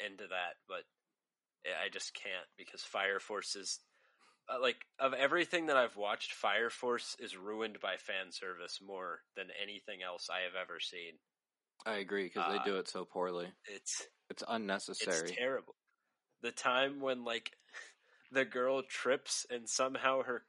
into 0.03 0.27
that, 0.27 0.55
but 0.67 0.83
I 1.65 1.89
just 1.89 2.13
can't 2.13 2.47
because 2.57 2.81
Fire 2.81 3.19
Force 3.19 3.55
is 3.55 3.79
uh, 4.49 4.59
like 4.59 4.77
of 4.99 5.13
everything 5.13 5.67
that 5.67 5.77
I've 5.77 5.95
watched, 5.95 6.33
Fire 6.33 6.69
Force 6.69 7.15
is 7.19 7.37
ruined 7.37 7.79
by 7.79 7.95
fan 7.97 8.31
service 8.31 8.79
more 8.85 9.21
than 9.35 9.47
anything 9.61 10.01
else 10.03 10.29
I 10.29 10.41
have 10.41 10.55
ever 10.61 10.79
seen. 10.79 11.13
I 11.85 11.95
agree 11.95 12.25
because 12.25 12.43
Uh, 12.47 12.57
they 12.63 12.71
do 12.71 12.77
it 12.77 12.87
so 12.87 13.05
poorly. 13.05 13.47
It's 13.67 14.07
It's 14.29 14.43
unnecessary. 14.47 15.21
it's 15.23 15.35
terrible. 15.35 15.75
The 16.41 16.51
time 16.51 16.99
when 16.99 17.23
like 17.23 17.51
the 18.33 18.45
girl 18.45 18.81
trips 18.81 19.45
and 19.49 19.69
somehow 19.69 20.23
her 20.23 20.43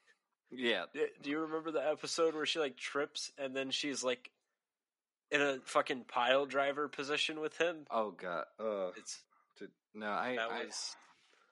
yeah, 0.50 0.84
Do 1.22 1.30
you 1.30 1.40
remember 1.40 1.70
the 1.70 1.86
episode 1.86 2.34
where 2.34 2.46
she 2.46 2.58
like 2.58 2.76
trips 2.76 3.30
and 3.36 3.54
then 3.54 3.70
she's 3.70 4.02
like 4.04 4.30
in 5.30 5.40
a 5.42 5.58
fucking 5.64 6.04
pile 6.08 6.46
driver 6.46 6.88
position 6.88 7.40
with 7.40 7.56
him? 7.58 7.84
Oh 7.90 8.12
god. 8.12 8.44
Uh, 8.58 8.90
It's 8.96 9.20
to, 9.58 9.68
no, 9.94 10.06
I 10.06 10.36
I, 10.40 10.64
was 10.64 10.96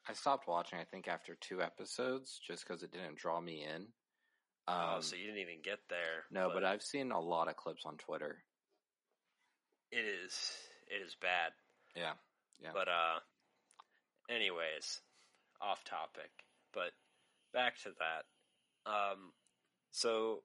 I 0.09 0.13
stopped 0.13 0.47
watching. 0.47 0.79
I 0.79 0.85
think 0.85 1.09
after 1.09 1.35
two 1.41 1.61
episodes, 1.63 2.41
just 2.47 2.67
because 2.67 2.83
it 2.83 2.93
didn't 2.93 3.17
draw 3.17 3.41
me 3.41 3.65
in. 3.65 3.87
Um, 4.67 4.77
oh, 4.97 5.01
so 5.01 5.17
you 5.17 5.27
didn't 5.27 5.41
even 5.41 5.61
get 5.63 5.81
there. 5.91 6.25
no, 6.31 6.51
but 6.55 6.65
I've 6.65 6.83
seen 6.83 7.11
a 7.11 7.21
lot 7.21 7.49
of 7.49 7.57
clips 7.57 7.83
on 7.85 7.97
Twitter. 7.99 8.39
it 9.91 10.05
is 10.05 10.53
it 10.89 11.05
is 11.05 11.17
bad. 11.21 11.53
Yeah, 11.97 12.13
yeah. 12.63 12.71
But 12.73 12.89
uh, 12.89 13.19
anyways, 14.31 15.01
off 15.65 15.85
topic. 15.85 16.31
But 16.73 16.93
back 17.53 17.79
to 17.83 17.91
that. 17.99 18.91
Um, 18.91 19.33
so 19.93 20.41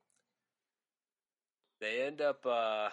they 1.82 2.04
end 2.04 2.22
up 2.22 2.46
uh 2.46 2.90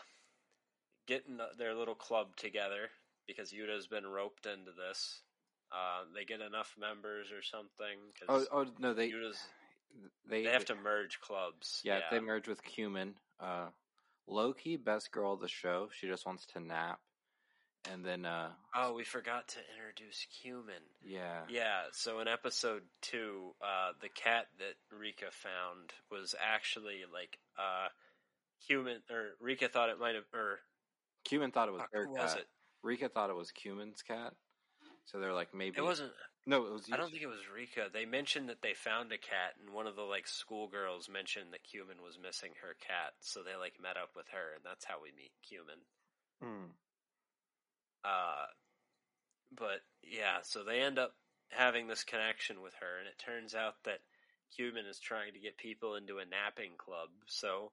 getting 1.07 1.39
their 1.59 1.74
little 1.74 1.95
club 1.95 2.37
together 2.37 2.91
because 3.27 3.53
Yuta's 3.53 3.87
been 3.87 4.07
roped 4.07 4.47
into 4.47 4.72
this. 4.72 5.20
Uh, 5.72 6.05
they 6.14 6.24
get 6.24 6.41
enough 6.41 6.74
members 6.79 7.33
or 7.33 7.43
something. 7.43 7.99
Oh, 8.29 8.39
Cause 8.39 8.49
oh 8.53 8.66
no, 8.79 8.95
they 8.95 9.11
Yuta's, 9.11 9.39
they 10.29 10.45
they 10.45 10.51
have 10.51 10.64
to 10.66 10.74
merge 10.74 11.20
clubs. 11.20 11.81
Yeah, 11.85 12.01
they 12.11 12.20
merge 12.20 12.49
with 12.49 12.62
Kumin. 12.64 13.12
Uh, 13.41 13.66
Loki, 14.29 14.77
best 14.77 15.11
girl 15.12 15.35
of 15.35 15.41
the 15.41 15.49
show. 15.49 15.89
She 15.93 16.07
just 16.07 16.27
wants 16.27 16.47
to 16.47 16.61
nap, 16.61 17.01
and 17.93 18.05
then 18.05 18.24
uh, 18.24 18.49
Oh, 18.74 18.93
we 18.95 19.05
forgot 19.05 19.49
to 19.49 19.59
introduce 19.76 20.26
Kumin. 20.43 20.82
yeah, 21.05 21.43
Yeah, 21.49 21.82
so 21.93 22.20
in 22.20 22.28
episode 22.28 22.82
two, 23.03 23.55
uh, 23.62 23.93
the 24.01 24.09
cat 24.09 24.47
that 24.59 24.74
Rika 24.97 25.26
found 25.30 25.93
was 26.11 26.34
actually 26.41 27.01
like 27.12 27.39
uh, 27.59 27.89
human, 28.66 28.99
or 29.11 29.30
Rika 29.41 29.68
thought 29.68 29.89
it 29.91 29.99
might 30.01 30.14
have, 30.14 30.24
or 30.34 30.61
Kumin 31.28 31.53
thought 31.53 31.68
it 31.68 31.72
was 31.72 31.80
fuck, 31.82 31.91
her 31.93 32.07
who 32.07 32.14
cat. 32.14 32.24
was 32.24 32.34
it? 32.34 32.47
Rika 32.82 33.09
thought 33.09 33.30
it 33.30 33.37
was 33.37 33.51
Kumin's 33.53 34.03
cat. 34.03 34.34
So 35.07 35.18
they're 35.20 35.32
like 35.34 35.55
maybe 35.55 35.78
It 35.78 35.82
wasn't. 35.84 36.12
No, 36.49 36.64
it 36.66 36.72
was. 36.72 36.87
I 36.93 36.97
don't 36.97 37.11
think 37.11 37.22
it 37.22 37.28
was 37.28 37.47
Rika. 37.53 37.91
They 37.93 38.05
mentioned 38.07 38.49
that 38.49 38.62
they 38.62 38.74
found 38.74 39.11
a 39.11 39.18
cat, 39.18 39.55
and 39.59 39.74
one 39.74 39.87
of 39.89 39.97
the 39.97 40.03
like 40.03 40.26
schoolgirls 40.28 41.09
mentioned 41.09 41.53
that 41.53 41.66
Kumin 41.66 42.03
was 42.03 42.18
missing 42.22 42.51
her 42.62 42.74
cat, 42.78 43.14
so 43.20 43.43
they 43.43 43.57
like 43.59 43.74
met 43.82 43.97
up 43.97 44.11
with 44.14 44.26
her, 44.30 44.55
and 44.55 44.62
that's 44.64 44.84
how 44.84 44.97
we 45.03 45.11
meet 45.16 45.30
Kumin. 45.43 45.82
Hmm. 46.43 46.70
Uh, 48.07 48.46
but 49.57 49.80
yeah, 50.02 50.38
so 50.42 50.62
they 50.62 50.80
end 50.80 50.98
up 50.98 51.14
having 51.50 51.88
this 51.88 52.04
connection 52.04 52.62
with 52.62 52.74
her, 52.80 52.98
and 53.00 53.09
it 53.09 53.18
turns 53.18 53.54
out 53.54 53.74
that 53.84 53.98
Kumin 54.54 54.88
is 54.88 55.00
trying 55.00 55.32
to 55.32 55.40
get 55.40 55.57
people 55.59 55.96
into 55.96 56.18
a 56.18 56.24
napping 56.24 56.72
club. 56.78 57.09
So 57.26 57.72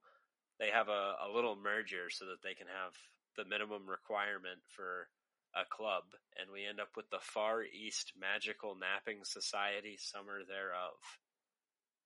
they 0.60 0.70
have 0.70 0.90
a, 0.90 1.16
a 1.22 1.30
little 1.34 1.56
merger 1.56 2.10
so 2.10 2.26
that 2.26 2.42
they 2.44 2.54
can 2.56 2.68
have 2.68 2.94
the 3.38 3.46
minimum 3.46 3.88
requirement 3.88 4.62
for 4.70 5.08
a 5.56 5.66
club, 5.70 6.04
and 6.40 6.50
we 6.52 6.66
end 6.66 6.80
up 6.80 6.90
with 6.98 7.10
the 7.12 7.22
Far 7.22 7.64
East 7.64 8.14
Magical 8.20 8.76
Napping 8.76 9.24
Society 9.24 9.98
Summer 10.00 10.40
thereof, 10.48 10.98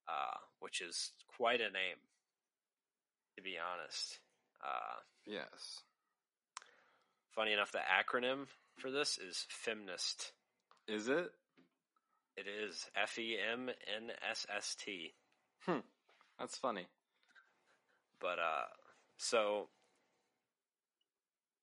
uh, 0.07 0.37
which 0.59 0.81
is 0.81 1.11
quite 1.37 1.61
a 1.61 1.71
name, 1.71 1.99
to 3.37 3.41
be 3.41 3.55
honest. 3.55 4.19
Uh, 4.63 4.99
Yes. 5.25 5.83
Funny 7.37 7.53
enough, 7.53 7.71
the 7.71 7.77
acronym 7.77 8.47
for 8.79 8.89
this 8.89 9.19
is 9.19 9.45
FEMNIST. 9.63 10.31
Is 10.87 11.07
it? 11.07 11.29
It 12.35 12.45
is 12.47 12.87
F 12.99 13.19
E 13.19 13.37
M 13.53 13.69
N 13.69 14.09
S 14.27 14.47
S 14.53 14.75
T. 14.83 15.13
Hmm. 15.67 15.81
That's 16.39 16.57
funny. 16.57 16.87
But 18.19 18.39
uh 18.39 18.65
so 19.17 19.69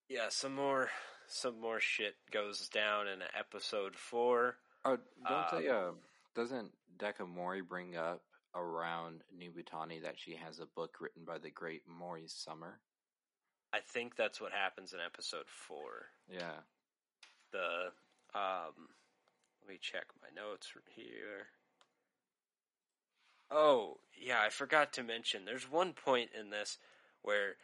yeah, 0.08 0.26
some 0.30 0.54
more 0.54 0.90
some 1.26 1.60
more 1.60 1.80
shit 1.80 2.14
goes 2.30 2.68
down 2.68 3.08
in 3.08 3.18
episode 3.36 3.96
4. 3.96 4.54
Oh, 4.84 4.98
don't 5.26 5.52
Um, 5.54 5.62
they? 5.62 5.68
Uh, 5.68 5.90
doesn't 6.36 6.70
Dekomori 6.98 7.66
bring 7.66 7.96
up 7.96 8.22
around 8.54 9.22
Nibutani 9.36 10.02
that 10.02 10.20
she 10.20 10.36
has 10.36 10.60
a 10.60 10.66
book 10.66 10.98
written 11.00 11.24
by 11.24 11.38
the 11.38 11.50
great 11.50 11.82
Mori 11.88 12.24
Summer? 12.28 12.78
I 13.74 13.80
think 13.80 14.14
that's 14.16 14.40
what 14.40 14.52
happens 14.52 14.92
in 14.92 15.00
episode 15.04 15.46
4. 15.48 15.76
Yeah. 16.30 16.60
The 17.52 17.92
um 18.38 18.88
let 19.62 19.68
me 19.72 19.78
check 19.80 20.04
my 20.22 20.28
notes 20.40 20.68
here. 20.94 21.46
Oh, 23.50 23.98
yeah, 24.20 24.40
I 24.40 24.48
forgot 24.48 24.92
to 24.94 25.02
mention 25.02 25.44
there's 25.44 25.70
one 25.70 25.92
point 25.92 26.30
in 26.38 26.50
this 26.50 26.78
where 27.22 27.54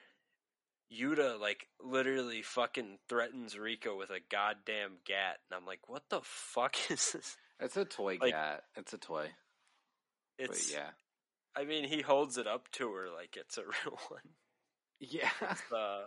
Yuta 0.92 1.38
like 1.40 1.68
literally 1.82 2.42
fucking 2.42 2.98
threatens 3.08 3.58
Rico 3.58 3.96
with 3.96 4.10
a 4.10 4.20
goddamn 4.30 4.98
gat 5.06 5.38
and 5.48 5.56
I'm 5.58 5.66
like, 5.66 5.88
"What 5.88 6.08
the 6.10 6.20
fuck 6.22 6.76
is 6.90 7.12
this?" 7.12 7.36
It's 7.60 7.76
a 7.76 7.84
toy 7.84 8.18
Like- 8.20 8.32
cat. 8.32 8.64
It's 8.76 8.92
a 8.92 8.98
toy. 8.98 9.28
It's 10.38 10.66
but 10.70 10.74
yeah. 10.76 10.90
I 11.54 11.64
mean, 11.64 11.84
he 11.84 12.00
holds 12.02 12.38
it 12.38 12.46
up 12.46 12.70
to 12.72 12.90
her 12.92 13.08
like 13.14 13.36
it's 13.36 13.58
a 13.58 13.62
real 13.84 13.98
one. 14.08 14.20
Yeah. 15.00 15.30
Uh, 15.74 16.02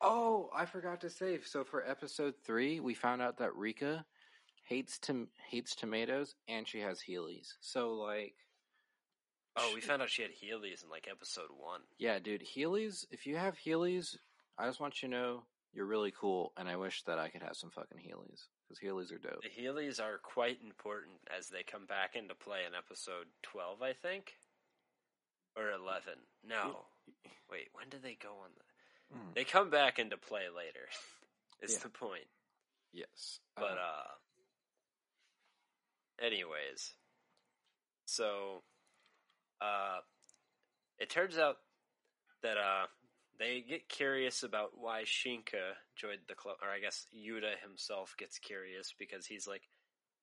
oh, 0.00 0.50
I 0.54 0.64
forgot 0.66 1.00
to 1.02 1.10
say. 1.10 1.38
So 1.44 1.64
for 1.64 1.88
episode 1.88 2.34
three, 2.44 2.80
we 2.80 2.94
found 2.94 3.22
out 3.22 3.38
that 3.38 3.54
Rika 3.54 4.04
hates 4.64 4.98
tom- 4.98 5.28
hates 5.48 5.74
tomatoes 5.74 6.34
and 6.48 6.66
she 6.66 6.80
has 6.80 7.00
Heelys. 7.00 7.54
So 7.60 7.92
like, 7.94 8.34
oh, 9.56 9.70
we 9.74 9.80
found 9.80 10.02
out 10.02 10.10
she 10.10 10.22
had 10.22 10.32
Heelys 10.32 10.82
in 10.82 10.90
like 10.90 11.08
episode 11.10 11.50
1. 11.56 11.80
yeah, 11.98 12.18
dude, 12.18 12.42
Heelys. 12.42 13.06
If 13.10 13.26
you 13.26 13.36
have 13.36 13.56
Heelys, 13.58 14.16
I 14.58 14.66
just 14.66 14.80
want 14.80 15.02
you 15.02 15.08
to 15.08 15.14
know 15.14 15.42
you're 15.72 15.86
really 15.86 16.12
cool, 16.18 16.52
and 16.56 16.68
I 16.68 16.76
wish 16.76 17.02
that 17.04 17.18
I 17.18 17.28
could 17.28 17.42
have 17.42 17.56
some 17.56 17.70
fucking 17.70 17.98
Heelys 17.98 18.46
because 18.68 18.78
Heelys 18.82 19.12
are 19.12 19.18
dope. 19.18 19.42
The 19.42 19.62
Heelys 19.62 20.00
are 20.00 20.18
quite 20.18 20.58
important 20.62 21.16
as 21.36 21.48
they 21.48 21.62
come 21.62 21.86
back 21.86 22.14
into 22.16 22.34
play 22.34 22.58
in 22.66 22.74
episode 22.74 23.26
12, 23.42 23.82
I 23.82 23.92
think. 23.94 24.32
Or 25.56 25.70
11. 25.70 26.14
No. 26.46 26.84
Wait, 27.50 27.68
when 27.72 27.88
do 27.88 27.98
they 28.02 28.14
go 28.20 28.30
on 28.44 28.50
the. 28.56 29.16
Mm. 29.16 29.34
They 29.34 29.44
come 29.44 29.68
back 29.70 29.98
into 29.98 30.16
play 30.16 30.48
later, 30.54 30.88
is 31.62 31.72
Yeah. 31.74 31.78
the 31.82 31.88
point. 31.90 32.26
Yes, 32.92 33.40
But, 33.56 33.78
Uh, 33.78 33.80
uh. 33.80 34.14
Anyways. 36.20 36.94
So. 38.06 38.62
Uh. 39.60 40.00
It 40.98 41.10
turns 41.10 41.38
out 41.38 41.56
that, 42.42 42.56
uh. 42.56 42.86
They 43.38 43.60
get 43.60 43.88
curious 43.88 44.44
about 44.44 44.78
why 44.78 45.02
Shinka 45.02 45.74
joined 45.96 46.20
the 46.28 46.34
club, 46.34 46.58
or 46.62 46.68
I 46.68 46.78
guess 46.78 47.06
Yuta 47.16 47.58
himself 47.60 48.14
gets 48.16 48.38
curious 48.38 48.94
because 48.96 49.26
he's 49.26 49.48
like, 49.48 49.62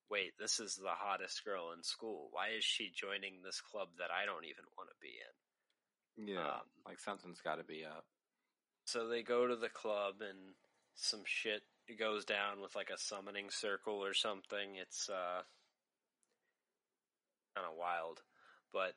wait, 0.09 0.37
this 0.39 0.59
is 0.61 0.75
the 0.75 0.93
hottest 0.95 1.43
girl 1.43 1.73
in 1.75 1.83
school. 1.83 2.29
Why 2.31 2.49
is 2.55 2.63
she 2.63 2.91
joining 2.95 3.41
this 3.43 3.59
club 3.59 3.89
that 3.97 4.09
I 4.11 4.25
don't 4.25 4.45
even 4.45 4.63
want 4.77 4.89
to 4.91 4.95
be 5.01 5.09
in? 5.09 5.35
Yeah, 6.17 6.39
um, 6.39 6.61
like 6.85 6.99
something's 6.99 7.41
got 7.41 7.55
to 7.55 7.63
be 7.63 7.85
up. 7.85 8.05
So 8.85 9.07
they 9.07 9.21
go 9.21 9.47
to 9.47 9.55
the 9.55 9.69
club 9.69 10.15
and 10.21 10.55
some 10.95 11.21
shit 11.25 11.61
goes 11.97 12.25
down 12.25 12.61
with 12.61 12.75
like 12.75 12.89
a 12.89 12.97
summoning 12.97 13.49
circle 13.49 14.03
or 14.03 14.13
something. 14.13 14.75
It's 14.79 15.09
uh 15.09 15.41
kind 17.55 17.67
of 17.67 17.77
wild. 17.77 18.21
But 18.73 18.93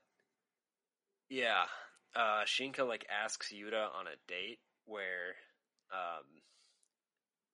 yeah, 1.29 1.65
uh 2.15 2.45
Shinka 2.45 2.87
like 2.87 3.07
asks 3.11 3.53
Yuta 3.53 3.87
on 3.95 4.07
a 4.07 4.17
date 4.29 4.59
where 4.87 5.37
um 5.93 6.25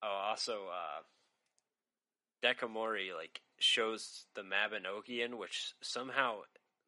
oh 0.03 0.29
also 0.31 0.67
uh 0.71 1.03
Dekomori 2.43 3.15
like 3.17 3.41
shows 3.59 4.27
the 4.35 4.43
Mabinogion 4.43 5.39
which 5.39 5.75
somehow 5.83 6.39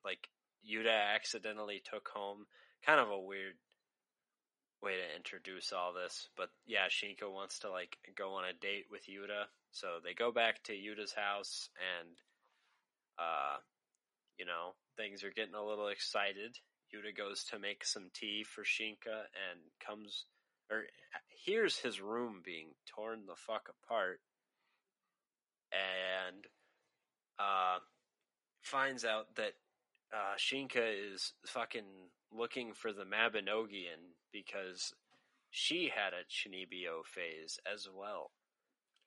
like 0.04 0.28
Yuta 0.66 1.14
accidentally 1.14 1.82
took 1.84 2.08
home. 2.08 2.46
Kind 2.84 3.00
of 3.00 3.10
a 3.10 3.18
weird 3.18 3.54
way 4.82 4.92
to 4.92 5.16
introduce 5.16 5.72
all 5.72 5.92
this. 5.92 6.28
But 6.36 6.48
yeah, 6.66 6.86
Shinka 6.88 7.30
wants 7.30 7.58
to 7.60 7.70
like 7.70 7.98
go 8.16 8.34
on 8.34 8.44
a 8.44 8.52
date 8.52 8.86
with 8.90 9.02
Yuta. 9.08 9.44
So 9.72 9.98
they 10.02 10.14
go 10.14 10.32
back 10.32 10.62
to 10.64 10.72
Yuta's 10.72 11.12
house 11.12 11.68
and 11.78 12.16
uh 13.18 13.58
you 14.38 14.46
know, 14.46 14.72
things 14.96 15.22
are 15.22 15.30
getting 15.30 15.54
a 15.54 15.64
little 15.64 15.88
excited. 15.88 16.56
Yuta 16.94 17.16
goes 17.16 17.44
to 17.44 17.58
make 17.58 17.84
some 17.84 18.08
tea 18.14 18.42
for 18.42 18.62
Shinka 18.62 19.28
and 19.50 19.60
comes 19.86 20.24
or 20.70 20.84
hears 21.28 21.76
his 21.76 22.00
room 22.00 22.40
being 22.44 22.68
torn 22.86 23.26
the 23.26 23.36
fuck 23.36 23.68
apart 23.68 24.20
and 25.72 26.46
uh 27.38 27.78
finds 28.62 29.04
out 29.04 29.34
that 29.36 29.52
uh, 30.12 30.34
Shinka 30.38 31.12
is 31.14 31.32
fucking 31.46 31.84
looking 32.32 32.72
for 32.74 32.92
the 32.92 33.04
Mabinogion 33.04 34.14
because 34.32 34.92
she 35.50 35.90
had 35.94 36.12
a 36.12 36.24
Chunibyo 36.30 37.04
phase 37.04 37.58
as 37.72 37.88
well, 37.92 38.30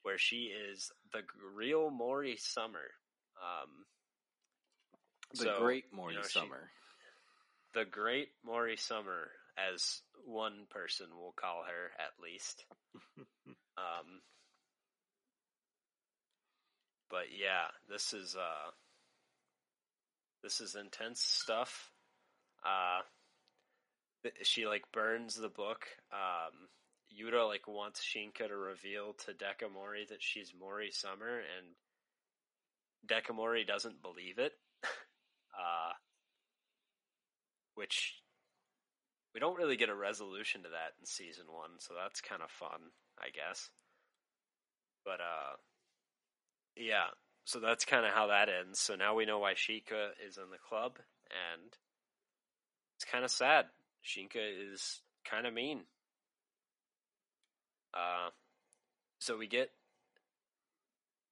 where 0.04 0.18
she 0.18 0.51
is 0.72 0.91
the 1.12 1.22
real 1.56 1.89
Mori 1.89 2.36
Summer. 2.38 2.91
Um, 3.41 3.86
The 5.34 5.45
so, 5.45 5.60
great 5.62 5.86
Mori 5.93 6.14
you 6.14 6.20
know, 6.20 6.28
she- 6.28 6.39
Summer. 6.39 6.70
the 7.74 7.86
great 7.86 8.30
Mori 8.45 8.78
Summer, 8.78 9.32
as 9.58 10.01
one 10.26 10.66
person 10.70 11.08
will 11.18 11.34
call 11.36 11.64
her 11.64 11.91
at 11.99 12.22
least. 12.22 12.66
um, 13.78 14.22
but 17.10 17.26
yeah, 17.38 17.68
this 17.89 18.14
is 18.14 18.36
uh, 18.36 18.72
this 20.44 20.60
is 20.60 20.76
intense 20.76 21.22
stuff. 21.22 21.91
Uh, 22.66 23.02
she 24.44 24.68
like 24.68 24.84
burns 24.91 25.36
the 25.36 25.50
book. 25.50 25.86
Um, 26.12 26.68
Yuta 27.12 27.48
like 27.48 27.68
wants 27.68 28.04
Shinka 28.04 28.48
to 28.48 28.56
reveal 28.56 29.14
to 29.26 29.32
Dekomori 29.32 30.08
that 30.10 30.22
she's 30.22 30.54
Mori 30.58 30.91
Summer, 30.91 31.39
and 31.39 31.76
Dekomori 33.08 33.66
doesn't 33.66 34.02
believe 34.02 34.39
it. 34.39 34.54
uh, 34.84 35.94
which 37.76 38.16
we 39.34 39.39
don't 39.39 39.58
really 39.58 39.78
get 39.78 39.89
a 39.89 39.96
resolution 39.96 40.64
to 40.64 40.70
that 40.70 40.94
in 41.00 41.06
season 41.06 41.46
one, 41.48 41.80
so 41.80 41.94
that's 42.00 42.22
kind 42.22 42.41
of 42.41 42.52
fun, 42.52 42.91
I 43.20 43.30
guess. 43.30 43.70
But 45.06 45.20
uh, 45.20 45.56
yeah. 46.76 47.08
So 47.46 47.60
that's 47.60 47.86
kind 47.86 48.06
of 48.06 48.14
how 48.14 48.28
that 48.28 48.48
ends. 48.50 48.80
So 48.80 48.96
now 48.96 49.16
we 49.16 49.26
know 49.26 49.39
why 49.39 49.54
Shika 49.54 50.10
is 50.26 50.38
in 50.38 50.50
the 50.52 50.58
club, 50.70 50.94
and 51.30 51.72
it's 52.96 53.06
kind 53.06 53.26
of 53.26 53.32
sad. 53.32 53.66
Shinka 54.06 54.72
is 54.72 55.02
kind 55.30 55.46
of 55.46 55.54
mean. 55.54 55.82
Uh, 57.94 58.30
so 59.20 59.38
we 59.38 59.48
get 59.48 59.72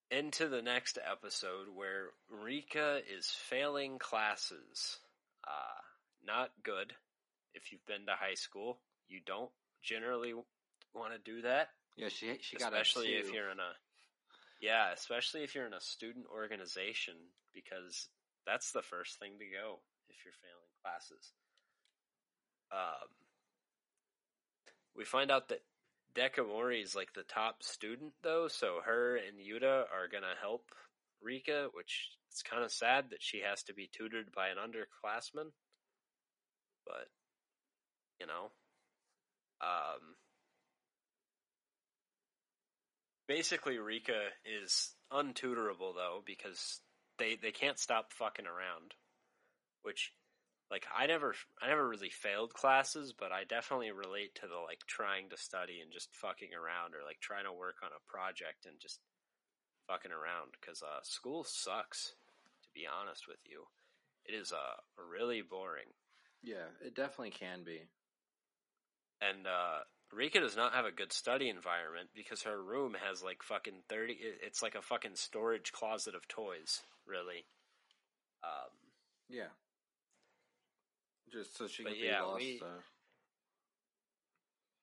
into 0.09 0.47
the 0.47 0.61
next 0.61 0.97
episode 1.09 1.67
where 1.73 2.09
Rika 2.29 2.99
is 3.17 3.27
failing 3.27 3.97
classes. 3.97 4.99
Uh, 5.47 5.81
not 6.25 6.51
good. 6.63 6.93
If 7.53 7.71
you've 7.71 7.85
been 7.85 8.05
to 8.05 8.13
high 8.13 8.35
school, 8.35 8.79
you 9.07 9.19
don't 9.25 9.49
generally 9.81 10.33
want 10.93 11.13
to 11.13 11.19
do 11.19 11.41
that. 11.41 11.69
Yeah, 11.97 12.09
she 12.09 12.37
she 12.41 12.57
got 12.57 12.73
especially 12.73 13.13
if 13.13 13.33
you're 13.33 13.49
in 13.49 13.59
a 13.59 13.73
yeah, 14.61 14.91
especially 14.93 15.43
if 15.43 15.55
you're 15.55 15.65
in 15.65 15.73
a 15.73 15.81
student 15.81 16.25
organization 16.33 17.15
because 17.53 18.07
that's 18.45 18.71
the 18.71 18.83
first 18.83 19.19
thing 19.19 19.33
to 19.39 19.45
go 19.45 19.79
if 20.09 20.23
you're 20.23 20.33
failing 20.41 20.71
classes. 20.83 21.33
Um, 22.71 23.09
we 24.95 25.03
find 25.03 25.31
out 25.31 25.49
that 25.49 25.63
Dekomori 26.15 26.83
is 26.83 26.95
like 26.95 27.13
the 27.13 27.23
top 27.23 27.63
student 27.63 28.13
though, 28.23 28.47
so 28.47 28.79
her 28.85 29.15
and 29.15 29.37
Yuta 29.39 29.85
are 29.91 30.07
gonna 30.11 30.35
help 30.39 30.69
Rika, 31.21 31.69
which 31.73 32.11
it's 32.29 32.43
kind 32.43 32.63
of 32.63 32.71
sad 32.71 33.09
that 33.09 33.21
she 33.21 33.41
has 33.41 33.63
to 33.63 33.73
be 33.73 33.89
tutored 33.91 34.31
by 34.35 34.49
an 34.49 34.57
underclassman. 34.57 35.51
But 36.85 37.07
you 38.19 38.27
know, 38.27 38.51
um, 39.61 40.15
basically 43.31 43.77
Rika 43.77 44.27
is 44.43 44.93
untutorable 45.09 45.95
though 45.95 46.21
because 46.25 46.81
they 47.17 47.37
they 47.41 47.51
can't 47.51 47.79
stop 47.79 48.11
fucking 48.11 48.45
around, 48.45 48.91
which 49.83 50.11
like 50.69 50.85
I 50.93 51.07
never 51.07 51.33
I 51.61 51.67
never 51.69 51.87
really 51.87 52.09
failed 52.09 52.53
classes, 52.53 53.13
but 53.17 53.31
I 53.31 53.45
definitely 53.45 53.91
relate 53.91 54.35
to 54.35 54.47
the 54.47 54.59
like 54.67 54.81
trying 54.85 55.29
to 55.29 55.37
study 55.37 55.79
and 55.81 55.93
just 55.93 56.13
fucking 56.13 56.49
around 56.53 56.93
or 56.93 57.05
like 57.07 57.21
trying 57.21 57.45
to 57.45 57.53
work 57.53 57.77
on 57.83 57.91
a 57.95 58.11
project 58.11 58.65
and 58.65 58.75
just 58.81 58.99
fucking 59.87 60.11
around 60.11 60.51
because 60.59 60.83
uh, 60.83 60.99
school 61.03 61.45
sucks. 61.45 62.13
To 62.63 62.69
be 62.75 62.83
honest 62.85 63.27
with 63.27 63.39
you, 63.49 63.63
it 64.25 64.35
is 64.35 64.51
uh 64.51 64.75
really 65.09 65.41
boring. 65.41 65.91
Yeah, 66.43 66.67
it 66.85 66.95
definitely 66.95 67.31
can 67.31 67.63
be. 67.63 67.79
And 69.21 69.47
uh, 69.47 69.83
Rika 70.13 70.39
does 70.41 70.55
not 70.57 70.73
have 70.73 70.85
a 70.85 70.91
good 70.91 71.13
study 71.13 71.49
environment 71.49 72.09
because 72.13 72.43
her 72.43 72.61
room 72.61 72.95
has 73.07 73.23
like 73.23 73.43
fucking 73.43 73.83
thirty. 73.87 74.17
It's 74.43 74.61
like 74.61 74.75
a 74.75 74.81
fucking 74.81 75.15
storage 75.15 75.71
closet 75.71 76.15
of 76.15 76.27
toys, 76.27 76.81
really. 77.05 77.45
Um, 78.43 78.71
Yeah. 79.29 79.47
Just 81.31 81.57
so 81.57 81.67
she 81.67 81.83
can 81.83 81.93
yeah, 81.95 82.19
be 82.19 82.25
lost. 82.25 82.39
we- 82.39 82.61
uh, 82.61 82.81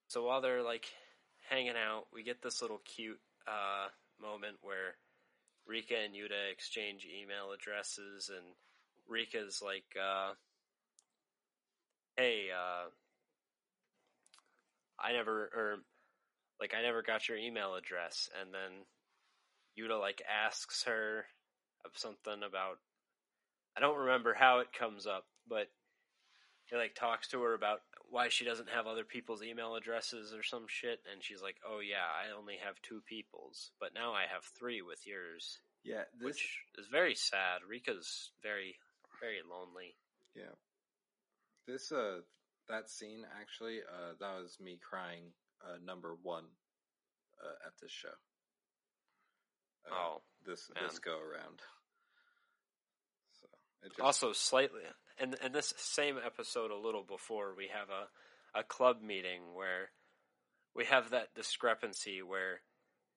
So 0.08 0.24
while 0.24 0.40
they're 0.40 0.62
like 0.62 0.86
hanging 1.50 1.76
out, 1.76 2.06
we 2.12 2.22
get 2.22 2.40
this 2.40 2.62
little 2.62 2.78
cute 2.78 3.20
uh, 3.46 3.88
moment 4.20 4.56
where 4.62 4.96
Rika 5.66 5.96
and 5.98 6.14
Yuta 6.14 6.50
exchange 6.50 7.04
email 7.06 7.52
addresses, 7.52 8.30
and 8.30 8.54
Rika's 9.06 9.60
like, 9.60 9.84
uh, 10.00 10.32
"Hey, 12.16 12.50
uh, 12.50 12.88
I 15.00 15.12
never, 15.12 15.50
or 15.54 15.76
like, 16.60 16.74
I 16.74 16.82
never 16.82 17.02
got 17.02 17.28
your 17.28 17.38
email 17.38 17.74
address," 17.74 18.28
and 18.40 18.52
then 18.52 18.84
Yuta 19.78 19.98
like 19.98 20.22
asks 20.28 20.84
her 20.84 21.26
of 21.84 21.92
something 21.96 22.42
about. 22.42 22.78
I 23.76 23.80
don't 23.80 23.98
remember 23.98 24.34
how 24.34 24.58
it 24.58 24.72
comes 24.72 25.06
up, 25.06 25.26
but 25.48 25.68
he 26.66 26.76
like 26.76 26.94
talks 26.94 27.28
to 27.28 27.42
her 27.42 27.54
about 27.54 27.80
why 28.10 28.28
she 28.28 28.44
doesn't 28.44 28.70
have 28.70 28.86
other 28.86 29.04
people's 29.04 29.42
email 29.42 29.74
addresses 29.76 30.32
or 30.34 30.42
some 30.42 30.64
shit 30.66 31.00
and 31.12 31.22
she's 31.22 31.42
like 31.42 31.56
oh 31.66 31.80
yeah 31.80 32.08
i 32.08 32.36
only 32.36 32.56
have 32.62 32.80
two 32.82 33.02
people's 33.06 33.70
but 33.80 33.94
now 33.94 34.12
i 34.12 34.22
have 34.22 34.44
three 34.58 34.80
with 34.82 35.06
yours 35.06 35.58
yeah, 35.84 36.02
this 36.18 36.24
which 36.24 36.60
is 36.78 36.86
very 36.90 37.14
sad 37.14 37.60
rika's 37.68 38.32
very 38.42 38.76
very 39.20 39.40
lonely 39.48 39.94
yeah. 40.38 40.54
This 41.66 41.92
uh 41.92 42.20
that 42.68 42.90
scene 42.90 43.24
actually 43.40 43.78
uh 43.80 44.12
that 44.20 44.40
was 44.40 44.56
me 44.60 44.78
crying 44.88 45.32
uh 45.62 45.78
number 45.84 46.14
1 46.22 46.44
uh 46.44 47.66
at 47.66 47.72
this 47.80 47.90
show. 47.90 48.08
Uh, 49.90 49.94
oh 49.94 50.22
this 50.46 50.70
man. 50.74 50.84
this 50.88 50.98
go 50.98 51.12
around. 51.18 51.60
So, 53.40 53.46
it 53.82 53.88
just 53.90 54.00
also 54.00 54.32
slightly 54.32 54.80
in, 55.20 55.34
in 55.44 55.52
this 55.52 55.74
same 55.76 56.16
episode 56.24 56.70
a 56.70 56.76
little 56.76 57.04
before 57.04 57.54
we 57.56 57.68
have 57.72 57.88
a, 57.90 58.60
a 58.60 58.62
club 58.62 59.02
meeting 59.02 59.42
where 59.54 59.90
we 60.74 60.84
have 60.84 61.10
that 61.10 61.34
discrepancy 61.34 62.22
where 62.22 62.60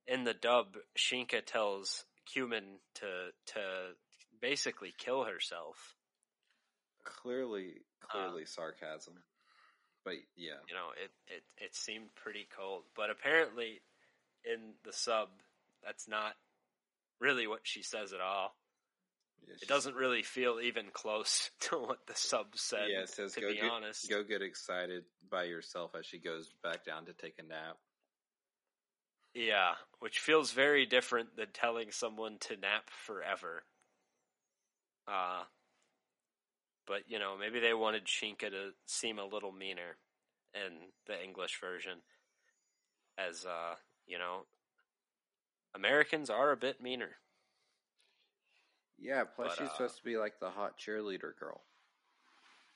in 0.08 0.24
the 0.24 0.34
dub 0.34 0.78
shinka 0.98 1.46
tells 1.46 2.06
kumin 2.36 2.80
to 2.96 3.30
to 3.46 3.62
basically 4.42 4.94
kill 4.98 5.24
herself 5.26 5.96
clearly 7.04 7.82
Uh, 8.04 8.12
clearly 8.12 8.46
sarcasm. 8.46 9.14
But 10.04 10.16
yeah. 10.36 10.60
you 10.68 10.74
know, 10.74 10.90
it, 11.04 11.12
it, 11.28 11.44
it 11.66 11.76
seemed 11.76 12.14
pretty 12.16 12.48
cold. 12.58 12.84
But 12.96 13.10
apparently, 13.10 13.82
in 14.44 14.74
the 14.84 14.94
sub, 14.94 15.30
that's 15.84 16.08
not 16.08 16.34
really 17.20 17.46
what 17.48 17.62
she 17.64 17.84
says 17.84 18.14
at 18.14 18.22
all. 18.22 18.56
yeah 19.48 19.56
It 19.62 19.68
doesn't 19.68 19.96
really 19.96 20.24
feel 20.24 20.60
even 20.64 20.86
close 20.92 21.52
to 21.62 21.78
what 21.78 22.00
the 22.08 22.16
sub 22.16 22.48
said. 22.56 22.88
Yeah, 22.90 23.02
it 23.02 23.10
says 23.10 23.34
to 23.34 23.42
go 23.42 23.50
be 23.50 23.56
get, 23.58 23.70
honest, 23.72 24.10
go 24.10 24.24
get 24.24 24.42
excited 24.42 25.04
by 25.30 25.44
yourself 25.44 25.92
as 25.98 26.06
she 26.06 26.18
goes 26.18 26.50
back 26.64 26.84
down 26.86 27.06
to 27.06 27.14
take 27.14 27.36
a 27.40 27.44
nap. 27.44 27.78
yeah, 29.36 29.74
which 30.00 30.20
feels 30.20 30.52
very 30.52 30.86
different 30.86 31.36
than 31.38 31.48
telling 31.54 31.92
someone 31.92 32.38
to 32.42 32.58
nap 32.58 32.90
forever. 32.90 33.64
Uh 35.08 35.44
but 36.92 37.04
you 37.08 37.20
know, 37.20 37.38
maybe 37.40 37.62
they 37.62 37.74
wanted 37.74 38.04
Shinka 38.04 38.50
to 38.50 38.72
seem 38.86 39.18
a 39.18 39.26
little 39.26 39.54
meaner 39.54 39.96
in 40.54 40.90
the 41.08 41.24
English 41.24 41.58
version, 41.62 42.00
as 43.18 43.46
uh, 43.46 43.76
you 44.06 44.18
know, 44.18 44.42
Americans 45.74 46.30
are 46.30 46.52
a 46.52 46.58
bit 46.58 46.82
meaner. 46.82 47.12
Yeah, 49.00 49.24
plus 49.24 49.56
But, 49.56 49.58
she's 49.58 49.70
uh, 49.70 49.78
supposed 49.78 49.98
to 50.00 50.04
be 50.04 50.18
like 50.18 50.42
the 50.42 50.50
hot 50.50 50.78
cheerleader 50.78 51.32
girl. 51.40 51.62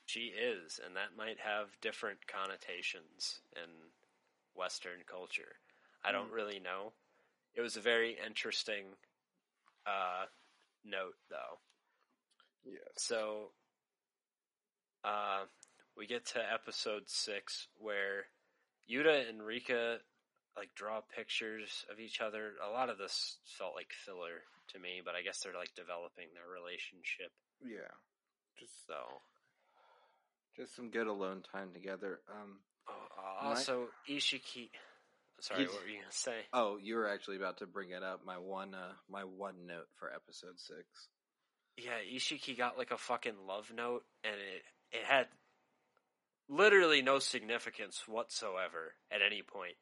She 0.06 0.32
is, 0.32 0.80
and 0.84 0.96
that 0.96 1.16
might 1.18 1.38
have 1.40 1.78
different 1.82 2.26
connotations 2.26 3.40
in 3.54 3.70
Western 4.54 5.00
culture. 5.06 5.56
I 6.02 6.12
don't 6.12 6.30
really 6.30 6.58
know. 6.58 6.92
It 7.54 7.60
was 7.60 7.76
a 7.76 7.80
very 7.80 8.16
interesting 8.24 8.86
uh, 9.86 10.24
note, 10.86 11.16
though. 11.28 11.58
Yes. 12.64 12.80
So, 12.96 13.50
uh, 15.06 15.44
we 15.96 16.06
get 16.06 16.26
to 16.26 16.40
episode 16.52 17.04
six 17.06 17.68
where 17.78 18.24
Yuta 18.90 19.28
and 19.28 19.42
Rika 19.42 19.98
like 20.56 20.70
draw 20.74 21.00
pictures 21.14 21.84
of 21.92 22.00
each 22.00 22.20
other. 22.20 22.52
A 22.66 22.70
lot 22.70 22.88
of 22.90 22.98
this 22.98 23.38
felt 23.58 23.74
like 23.74 23.92
filler 24.04 24.42
to 24.72 24.78
me, 24.78 25.02
but 25.04 25.14
I 25.14 25.22
guess 25.22 25.40
they're 25.40 25.54
like 25.54 25.74
developing 25.76 26.26
their 26.34 26.48
relationship. 26.52 27.30
Yeah. 27.64 27.92
Just 28.58 28.86
So, 28.86 28.94
just 30.56 30.74
some 30.74 30.90
good 30.90 31.06
alone 31.06 31.42
time 31.52 31.72
together. 31.72 32.20
Um 32.30 32.58
oh, 32.88 32.92
uh, 33.18 33.44
My- 33.44 33.48
also 33.50 33.88
Ishiki. 34.08 34.70
Sorry, 35.38 35.66
what 35.66 35.82
were 35.82 35.88
you 35.88 35.98
gonna 36.00 36.10
say? 36.12 36.46
oh, 36.54 36.78
you 36.82 36.96
were 36.96 37.08
actually 37.08 37.36
about 37.36 37.58
to 37.58 37.66
bring 37.66 37.90
it 37.90 38.02
up. 38.02 38.24
My 38.24 38.38
one 38.38 38.74
uh 38.74 38.92
my 39.10 39.24
one 39.24 39.66
note 39.66 39.88
for 39.98 40.10
episode 40.12 40.58
6. 40.58 40.78
Yeah, 41.76 42.00
Ishiki 42.10 42.56
got 42.56 42.78
like 42.78 42.90
a 42.90 42.96
fucking 42.96 43.36
love 43.46 43.70
note, 43.74 44.04
and 44.24 44.32
it 44.34 44.62
it 44.92 45.04
had 45.04 45.26
literally 46.48 47.02
no 47.02 47.18
significance 47.18 48.04
whatsoever 48.06 48.94
at 49.10 49.20
any 49.22 49.42
point. 49.42 49.76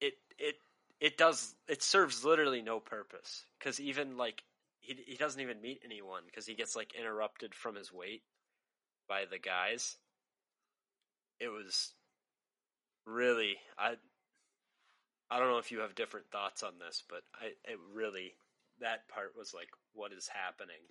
It 0.00 0.14
it 0.38 0.56
it 1.00 1.16
does 1.16 1.54
it 1.68 1.82
serves 1.82 2.24
literally 2.24 2.62
no 2.62 2.80
purpose 2.80 3.44
because 3.58 3.80
even 3.80 4.16
like 4.16 4.42
he 4.80 4.96
he 5.06 5.16
doesn't 5.16 5.40
even 5.40 5.60
meet 5.60 5.80
anyone 5.84 6.22
because 6.26 6.46
he 6.46 6.54
gets 6.54 6.76
like 6.76 6.94
interrupted 6.98 7.54
from 7.54 7.74
his 7.76 7.92
wait 7.92 8.22
by 9.08 9.24
the 9.30 9.38
guys. 9.38 9.96
It 11.40 11.48
was 11.48 11.92
really 13.06 13.56
I 13.78 13.94
I 15.30 15.38
don't 15.38 15.50
know 15.50 15.58
if 15.58 15.72
you 15.72 15.80
have 15.80 15.94
different 15.94 16.30
thoughts 16.30 16.62
on 16.62 16.74
this, 16.78 17.02
but 17.08 17.22
I 17.34 17.46
it 17.70 17.78
really 17.94 18.34
that 18.80 19.08
part 19.08 19.32
was 19.36 19.54
like, 19.54 19.68
what 19.94 20.12
is 20.12 20.28
happening? 20.28 20.82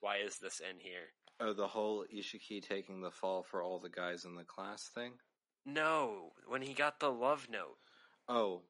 Why 0.00 0.18
is 0.18 0.38
this 0.38 0.60
in 0.60 0.78
here? 0.78 1.10
Oh, 1.44 1.52
the 1.52 1.66
whole 1.66 2.04
Ishiki 2.14 2.62
taking 2.62 3.00
the 3.00 3.10
fall 3.10 3.42
for 3.42 3.62
all 3.62 3.80
the 3.80 3.88
guys 3.88 4.24
in 4.24 4.36
the 4.36 4.44
class 4.44 4.88
thing? 4.94 5.12
No, 5.66 6.30
when 6.46 6.62
he 6.62 6.72
got 6.72 7.00
the 7.00 7.10
love 7.10 7.48
note. 7.50 7.78
Oh. 8.28 8.62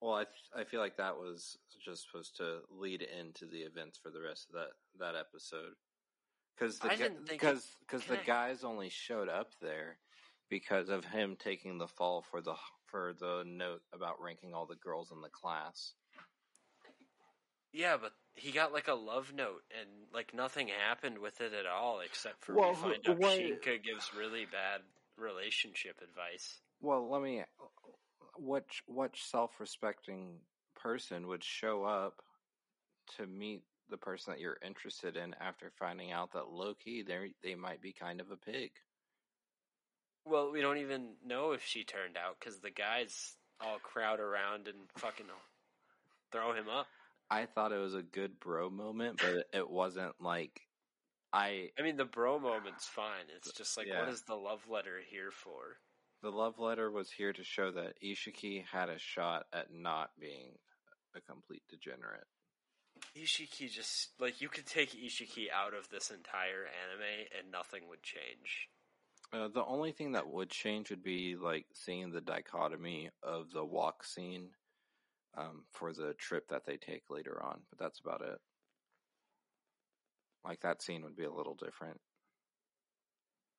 Well, 0.00 0.14
I 0.14 0.24
I 0.58 0.64
feel 0.64 0.80
like 0.80 0.96
that 0.96 1.16
was 1.16 1.58
just 1.84 2.06
supposed 2.06 2.36
to 2.36 2.60
lead 2.70 3.02
into 3.02 3.46
the 3.46 3.58
events 3.60 3.98
for 3.98 4.10
the 4.10 4.20
rest 4.20 4.48
of 4.48 4.54
that 4.54 4.72
that 4.98 5.18
episode. 5.18 5.74
Because 6.54 6.78
the 6.78 6.90
I 6.90 6.96
didn't 6.96 7.26
think 7.26 7.40
because 7.40 7.66
because 7.80 8.02
the 8.02 8.08
connect- 8.08 8.26
guys 8.26 8.64
only 8.64 8.88
showed 8.88 9.28
up 9.28 9.52
there 9.60 9.98
because 10.48 10.88
of 10.88 11.04
him 11.04 11.36
taking 11.38 11.78
the 11.78 11.88
fall 11.88 12.22
for 12.30 12.40
the 12.40 12.54
for 12.86 13.14
the 13.18 13.44
note 13.46 13.82
about 13.92 14.20
ranking 14.20 14.54
all 14.54 14.66
the 14.66 14.76
girls 14.76 15.12
in 15.12 15.20
the 15.20 15.28
class. 15.28 15.92
Yeah, 17.76 17.98
but 18.00 18.12
he 18.34 18.52
got 18.52 18.72
like 18.72 18.88
a 18.88 18.94
love 18.94 19.34
note, 19.34 19.62
and 19.78 19.88
like 20.14 20.32
nothing 20.32 20.68
happened 20.68 21.18
with 21.18 21.42
it 21.42 21.52
at 21.52 21.66
all, 21.66 22.00
except 22.00 22.42
for 22.42 22.54
Well, 22.54 22.70
we 22.70 22.76
find 22.76 23.08
out 23.08 23.18
what- 23.18 23.38
Shinka 23.38 23.82
gives 23.82 24.14
really 24.14 24.46
bad 24.46 24.80
relationship 25.18 26.00
advice. 26.00 26.58
Well, 26.80 27.10
let 27.10 27.20
me. 27.20 27.44
Which 28.38 28.82
which 28.86 29.22
self 29.24 29.60
respecting 29.60 30.40
person 30.74 31.26
would 31.26 31.44
show 31.44 31.84
up 31.84 32.22
to 33.18 33.26
meet 33.26 33.62
the 33.90 33.98
person 33.98 34.32
that 34.32 34.40
you're 34.40 34.58
interested 34.62 35.18
in 35.18 35.34
after 35.34 35.70
finding 35.78 36.12
out 36.12 36.32
that 36.32 36.48
low 36.48 36.74
key 36.74 37.02
they 37.02 37.34
they 37.42 37.54
might 37.54 37.82
be 37.82 37.92
kind 37.92 38.22
of 38.22 38.30
a 38.30 38.38
pig? 38.38 38.70
Well, 40.24 40.50
we 40.50 40.62
don't 40.62 40.78
even 40.78 41.16
know 41.22 41.52
if 41.52 41.62
she 41.62 41.84
turned 41.84 42.16
out 42.16 42.38
because 42.40 42.60
the 42.60 42.70
guys 42.70 43.36
all 43.60 43.78
crowd 43.78 44.18
around 44.18 44.66
and 44.66 44.90
fucking 44.96 45.26
throw 46.32 46.54
him 46.54 46.68
up. 46.70 46.88
I 47.30 47.46
thought 47.46 47.72
it 47.72 47.78
was 47.78 47.94
a 47.94 48.02
good 48.02 48.38
bro 48.40 48.70
moment, 48.70 49.20
but 49.22 49.46
it 49.52 49.68
wasn't 49.68 50.14
like 50.20 50.60
I 51.32 51.70
I 51.78 51.82
mean, 51.82 51.96
the 51.96 52.04
bro 52.04 52.38
moment's 52.38 52.86
fine. 52.86 53.24
It's 53.36 53.52
just 53.52 53.76
like, 53.76 53.86
Yeah. 53.88 54.00
what 54.00 54.08
is 54.08 54.22
the 54.22 54.34
love 54.36 54.68
letter 54.68 55.00
here 55.10 55.30
for? 55.30 55.78
the 56.22 56.30
love 56.32 56.58
letter 56.58 56.90
was 56.90 57.10
here 57.10 57.32
to 57.32 57.44
show 57.44 57.70
that 57.70 57.92
Ishiki 58.02 58.64
had 58.64 58.88
a 58.88 58.98
shot 58.98 59.44
at 59.52 59.70
not 59.72 60.10
being 60.18 60.58
a 61.14 61.20
complete 61.20 61.62
degenerate. 61.68 62.26
Ishiki 63.16 63.70
just 63.70 64.08
like 64.18 64.40
you 64.40 64.48
could 64.48 64.66
take 64.66 64.90
Ishiki 64.92 65.50
out 65.54 65.74
of 65.74 65.88
this 65.90 66.10
entire 66.10 66.64
anime 66.64 67.26
and 67.38 67.52
nothing 67.52 67.82
would 67.88 68.02
change. 68.02 68.68
Uh, 69.32 69.48
the 69.48 69.64
only 69.64 69.92
thing 69.92 70.12
that 70.12 70.28
would 70.28 70.50
change 70.50 70.90
would 70.90 71.02
be 71.04 71.36
like 71.36 71.66
seeing 71.74 72.10
the 72.10 72.20
dichotomy 72.20 73.10
of 73.22 73.50
the 73.52 73.64
walk 73.64 74.02
scene 74.04 74.48
um, 75.36 75.64
for 75.72 75.92
the 75.92 76.14
trip 76.18 76.48
that 76.48 76.64
they 76.66 76.76
take 76.76 77.02
later 77.10 77.42
on, 77.42 77.60
but 77.70 77.78
that's 77.78 78.00
about 78.00 78.22
it. 78.22 78.38
Like 80.44 80.60
that 80.60 80.82
scene 80.82 81.02
would 81.02 81.16
be 81.16 81.24
a 81.24 81.32
little 81.32 81.56
different, 81.56 82.00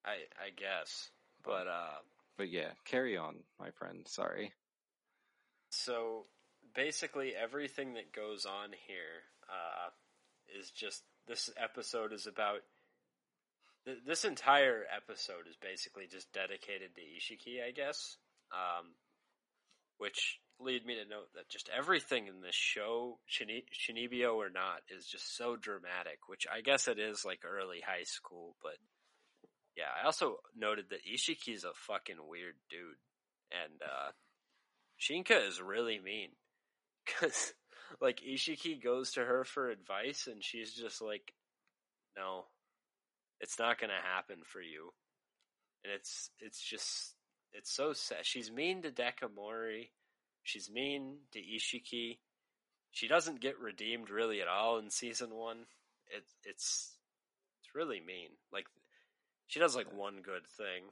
I 0.05 0.15
I 0.39 0.49
guess, 0.55 1.09
but 1.43 1.67
uh, 1.67 1.99
but 2.37 2.49
yeah, 2.49 2.71
carry 2.85 3.17
on, 3.17 3.35
my 3.59 3.71
friend. 3.71 4.05
Sorry. 4.07 4.53
so 5.69 6.25
basically 6.73 7.33
everything 7.35 7.93
that 7.95 8.13
goes 8.13 8.45
on 8.45 8.69
here 8.87 9.23
uh, 9.49 9.89
is 10.59 10.71
just 10.71 11.03
this 11.27 11.49
episode 11.61 12.13
is 12.13 12.25
about. 12.25 12.59
th- 13.85 13.97
This 14.05 14.23
entire 14.23 14.83
episode 14.95 15.47
is 15.49 15.57
basically 15.61 16.07
just 16.09 16.31
dedicated 16.31 16.95
to 16.95 17.01
Ishiki, 17.01 17.61
I 17.61 17.71
guess. 17.71 18.15
Um, 18.53 18.93
which 19.97 20.39
lead 20.59 20.85
me 20.85 20.95
to 20.95 21.09
note 21.09 21.29
that 21.35 21.49
just 21.49 21.69
everything 21.75 22.27
in 22.27 22.41
this 22.41 22.55
show, 22.55 23.19
Shini- 23.29 23.65
Shinibio 23.73 24.35
or 24.35 24.49
not, 24.49 24.81
is 24.89 25.05
just 25.05 25.35
so 25.37 25.55
dramatic. 25.55 26.27
Which 26.27 26.45
I 26.51 26.61
guess 26.61 26.87
it 26.87 26.99
is 26.99 27.25
like 27.25 27.41
early 27.45 27.81
high 27.85 28.03
school, 28.03 28.55
but 28.61 28.77
yeah. 29.75 29.91
I 30.01 30.05
also 30.05 30.37
noted 30.57 30.85
that 30.89 31.05
Ishiki's 31.05 31.63
a 31.63 31.73
fucking 31.73 32.17
weird 32.27 32.55
dude, 32.69 32.97
and 33.51 33.81
uh, 33.81 34.11
Shinka 34.99 35.47
is 35.47 35.61
really 35.61 35.99
mean 35.99 36.29
because 37.05 37.53
like 38.01 38.19
Ishiki 38.19 38.83
goes 38.83 39.11
to 39.11 39.23
her 39.23 39.43
for 39.43 39.69
advice, 39.69 40.27
and 40.27 40.43
she's 40.43 40.73
just 40.73 41.01
like, 41.01 41.33
"No, 42.17 42.45
it's 43.39 43.59
not 43.59 43.79
gonna 43.79 43.93
happen 44.15 44.37
for 44.43 44.61
you," 44.61 44.91
and 45.83 45.93
it's 45.93 46.31
it's 46.39 46.61
just 46.61 47.13
it's 47.53 47.71
so 47.73 47.93
sad. 47.93 48.19
She's 48.25 48.51
mean 48.51 48.81
to 48.81 48.91
Dekomori. 48.91 49.89
She's 50.47 50.71
mean 50.71 51.17
to 51.33 51.39
Ishiki. 51.39 52.19
She 52.91 53.09
doesn't 53.09 53.41
get 53.41 53.59
redeemed 53.59 54.09
really 54.09 54.39
at 54.39 54.47
all 54.47 54.79
in 54.79 54.89
season 54.89 55.35
one. 55.35 55.65
It, 56.07 56.23
it's 56.45 56.95
it's 57.59 57.75
really 57.75 57.99
mean. 57.99 58.29
Like 58.53 58.65
she 59.47 59.59
does 59.59 59.75
like 59.75 59.93
one 59.93 60.21
good 60.23 60.47
thing, 60.57 60.85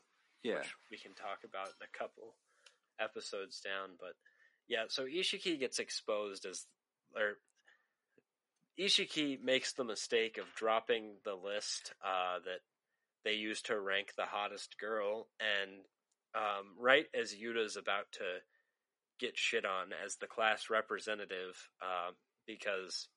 Yeah, 0.44 0.58
which 0.58 0.76
we 0.92 0.98
can 0.98 1.14
talk 1.14 1.40
about 1.46 1.68
in 1.68 1.88
a 1.88 1.98
couple 1.98 2.36
episodes 3.00 3.62
down. 3.62 3.92
But 3.98 4.16
yeah, 4.68 4.86
so 4.90 5.06
Ishiki 5.06 5.58
gets 5.58 5.80
exposed 5.80 6.46
as, 6.46 6.66
or 7.16 7.38
Ishiki 8.78 9.42
makes 9.42 9.72
the 9.72 9.86
mistake 9.86 10.38
of 10.38 10.54
dropping 10.54 11.16
the 11.24 11.36
list 11.36 11.94
uh, 12.04 12.40
that 12.44 12.60
they 13.24 13.36
used 13.36 13.68
to 13.68 13.80
rank 13.80 14.16
the 14.18 14.26
hottest 14.26 14.78
girl, 14.82 15.28
and 15.40 15.72
um, 16.36 16.76
right 16.78 17.06
as 17.18 17.34
Yuta's 17.34 17.78
about 17.78 18.12
to 18.14 18.24
get 19.20 19.38
shit 19.38 19.66
on 19.66 19.92
as 20.06 20.16
the 20.16 20.28
class 20.28 20.70
representative, 20.70 21.70
uh, 21.82 22.12
because 22.48 23.08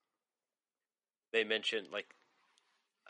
they 1.32 1.44
mentioned 1.44 1.88
like 1.92 2.14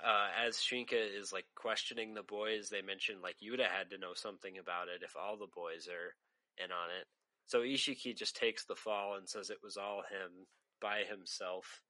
uh, 0.04 0.28
as 0.46 0.56
Shinka 0.56 1.18
is 1.18 1.32
like 1.32 1.46
questioning 1.56 2.14
the 2.14 2.22
boys, 2.22 2.68
they 2.68 2.82
mentioned 2.82 3.20
like 3.22 3.36
Yuta 3.42 3.66
had 3.68 3.90
to 3.90 3.98
know 3.98 4.14
something 4.14 4.58
about 4.58 4.88
it 4.88 5.02
if 5.02 5.16
all 5.16 5.36
the 5.36 5.48
boys 5.54 5.88
are 5.88 6.14
in 6.62 6.70
on 6.70 6.90
it. 7.00 7.06
So 7.46 7.60
Ishiki 7.60 8.16
just 8.16 8.36
takes 8.36 8.64
the 8.64 8.76
fall 8.76 9.16
and 9.16 9.28
says 9.28 9.50
it 9.50 9.58
was 9.62 9.76
all 9.76 10.02
him 10.02 10.46
by 10.80 11.02
himself, 11.08 11.82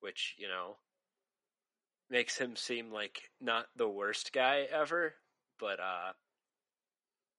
which, 0.00 0.34
you 0.38 0.48
know, 0.48 0.76
makes 2.10 2.36
him 2.36 2.56
seem 2.56 2.92
like 2.92 3.22
not 3.40 3.66
the 3.76 3.88
worst 3.88 4.32
guy 4.32 4.66
ever, 4.70 5.14
but 5.58 5.80
uh 5.80 6.12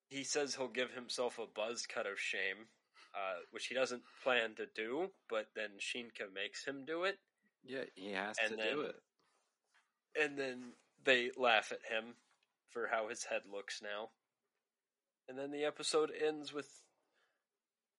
he 0.09 0.23
says 0.23 0.55
he'll 0.55 0.67
give 0.67 0.91
himself 0.91 1.39
a 1.39 1.47
buzz 1.53 1.85
cut 1.85 2.05
of 2.05 2.19
shame, 2.19 2.67
uh, 3.15 3.39
which 3.51 3.67
he 3.67 3.75
doesn't 3.75 4.03
plan 4.23 4.55
to 4.55 4.65
do, 4.75 5.11
but 5.29 5.47
then 5.55 5.69
Shinka 5.79 6.31
makes 6.33 6.65
him 6.65 6.83
do 6.85 7.03
it. 7.05 7.17
yeah, 7.63 7.83
he 7.95 8.11
has 8.11 8.37
to 8.37 8.55
then- 8.55 8.73
do 8.73 8.81
it. 8.81 8.95
and 10.19 10.37
then 10.37 10.73
they 11.03 11.31
laugh 11.37 11.71
at 11.71 11.83
him 11.91 12.15
for 12.69 12.87
how 12.87 13.07
his 13.09 13.23
head 13.25 13.41
looks 13.51 13.81
now. 13.81 14.09
And 15.27 15.37
then 15.37 15.51
the 15.51 15.63
episode 15.65 16.11
ends 16.11 16.51
with 16.53 16.69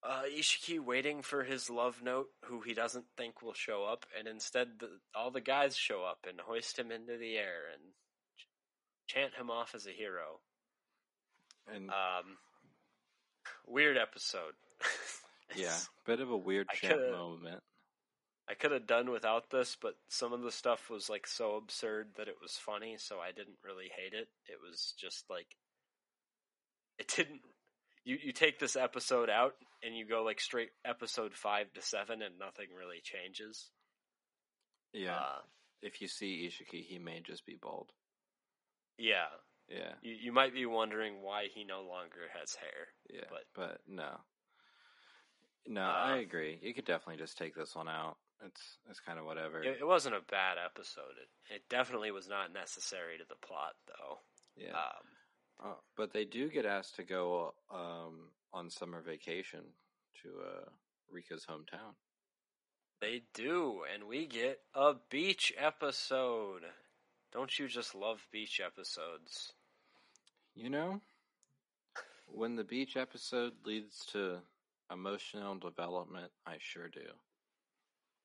uh, 0.02 0.22
Ishiki 0.32 0.78
waiting 0.78 1.22
for 1.22 1.42
his 1.44 1.68
love 1.70 2.02
note, 2.02 2.28
who 2.44 2.60
he 2.60 2.74
doesn't 2.74 3.06
think 3.16 3.42
will 3.42 3.54
show 3.54 3.84
up, 3.84 4.06
and 4.16 4.28
instead 4.28 4.78
the, 4.78 5.00
all 5.14 5.30
the 5.30 5.40
guys 5.40 5.76
show 5.76 6.04
up 6.04 6.26
and 6.28 6.40
hoist 6.40 6.78
him 6.78 6.92
into 6.92 7.16
the 7.16 7.36
air 7.36 7.62
and 7.72 7.82
ch- 8.36 8.46
chant 9.08 9.34
him 9.34 9.50
off 9.50 9.74
as 9.74 9.86
a 9.86 9.90
hero. 9.92 10.40
And 11.66 11.90
Um, 11.90 12.38
weird 13.66 13.96
episode. 13.96 14.54
yeah, 15.56 15.76
bit 16.04 16.20
of 16.20 16.30
a 16.30 16.36
weird 16.36 16.68
champ 16.74 17.00
moment. 17.10 17.62
I 18.48 18.54
could 18.54 18.70
have 18.70 18.86
done 18.86 19.10
without 19.10 19.50
this, 19.50 19.76
but 19.80 19.94
some 20.08 20.32
of 20.32 20.42
the 20.42 20.52
stuff 20.52 20.88
was 20.88 21.10
like 21.10 21.26
so 21.26 21.56
absurd 21.56 22.10
that 22.16 22.28
it 22.28 22.36
was 22.40 22.52
funny, 22.52 22.96
so 22.98 23.18
I 23.18 23.32
didn't 23.32 23.58
really 23.64 23.90
hate 23.96 24.12
it. 24.12 24.28
It 24.46 24.58
was 24.62 24.94
just 24.98 25.24
like 25.28 25.48
it 26.98 27.08
didn't 27.14 27.40
you 28.04 28.18
you 28.22 28.32
take 28.32 28.58
this 28.58 28.76
episode 28.76 29.28
out 29.28 29.54
and 29.82 29.96
you 29.96 30.06
go 30.06 30.22
like 30.22 30.40
straight 30.40 30.70
episode 30.84 31.34
5 31.34 31.72
to 31.74 31.82
7 31.82 32.22
and 32.22 32.38
nothing 32.38 32.66
really 32.76 33.00
changes. 33.02 33.70
Yeah, 34.92 35.16
Uh, 35.18 35.40
if 35.82 36.00
you 36.00 36.08
see 36.08 36.46
Ishiki, 36.48 36.84
he 36.84 36.98
may 36.98 37.20
just 37.20 37.44
be 37.44 37.56
bald. 37.60 37.92
yeah. 38.98 39.26
Yeah, 39.68 39.94
You 40.00 40.14
you 40.14 40.32
might 40.32 40.54
be 40.54 40.64
wondering 40.64 41.22
why 41.22 41.48
he 41.52 41.64
no 41.64 41.82
longer 41.82 42.28
has 42.38 42.54
hair. 42.54 42.86
yeah, 43.10 43.24
but- 43.28 43.48
but, 43.52 43.80
no, 43.88 44.20
no, 45.66 45.82
Uh, 45.82 45.84
I 45.84 46.16
agree. 46.18 46.58
You 46.62 46.74
could 46.74 46.84
definitely 46.84 47.22
just 47.22 47.36
take 47.38 47.54
this 47.54 47.74
one 47.74 47.88
out. 47.88 48.16
It's 48.44 48.78
it's 48.90 49.00
kind 49.00 49.18
of 49.18 49.24
whatever. 49.24 49.62
It, 49.62 49.78
it 49.80 49.86
wasn't 49.86 50.14
a 50.14 50.20
bad 50.30 50.58
episode. 50.62 51.16
It 51.20 51.54
it 51.54 51.62
definitely 51.70 52.10
was 52.10 52.28
not 52.28 52.52
necessary 52.52 53.16
to 53.18 53.24
the 53.28 53.46
plot 53.46 53.74
though. 53.86 54.18
yeah, 54.56 54.72
Um 54.74 55.06
Uh, 55.70 55.74
but 55.96 56.12
they 56.12 56.24
do 56.26 56.50
get 56.50 56.66
asked 56.66 56.96
to 56.96 57.02
go 57.02 57.54
um, 57.72 58.30
on 58.52 58.68
summer 58.70 59.00
vacation 59.00 59.60
to 60.22 60.28
uh, 60.44 60.68
Rika's 61.10 61.46
hometown. 61.46 61.94
They 63.00 63.22
do, 63.34 63.82
and 63.92 64.04
we 64.04 64.26
get 64.26 64.60
a 64.74 64.94
beach 65.10 65.52
episode. 65.58 66.62
Don't 67.32 67.58
you 67.58 67.68
just 67.68 67.94
love 67.94 68.26
beach 68.30 68.60
episodes? 68.64 69.52
You 70.54 70.70
know, 70.70 71.00
when 72.26 72.56
the 72.56 72.64
beach 72.64 72.96
episode 72.96 73.52
leads 73.64 74.04
to 74.12 74.38
emotional 74.90 75.56
development, 75.56 76.30
I 76.46 76.56
sure 76.58 76.88
do. 76.88 77.06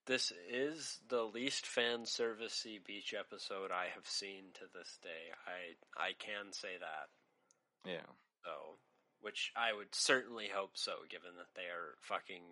This 0.08 0.32
is 0.50 1.00
the 1.10 1.24
least 1.24 1.66
fan 1.66 2.02
servicey 2.06 2.84
beach 2.86 3.14
episode 3.18 3.72
I 3.72 3.88
have 3.94 4.08
seen 4.08 4.46
to 4.56 4.62
this 4.74 4.98
day. 5.02 5.32
I 5.46 6.02
I 6.02 6.14
can 6.18 6.52
say 6.52 6.78
that. 6.80 7.90
Yeah, 7.90 8.10
So, 8.46 8.78
which 9.22 9.52
I 9.56 9.74
would 9.74 9.94
certainly 9.96 10.48
hope 10.54 10.72
so, 10.74 10.92
given 11.10 11.32
that 11.38 11.54
they 11.56 11.64
are 11.68 11.96
fucking 12.02 12.44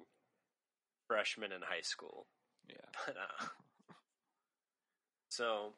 freshmen 1.08 1.52
in 1.52 1.62
high 1.62 1.82
school. 1.82 2.28
Yeah. 2.68 2.76
But, 3.06 3.16
uh, 3.18 3.46
so 5.30 5.74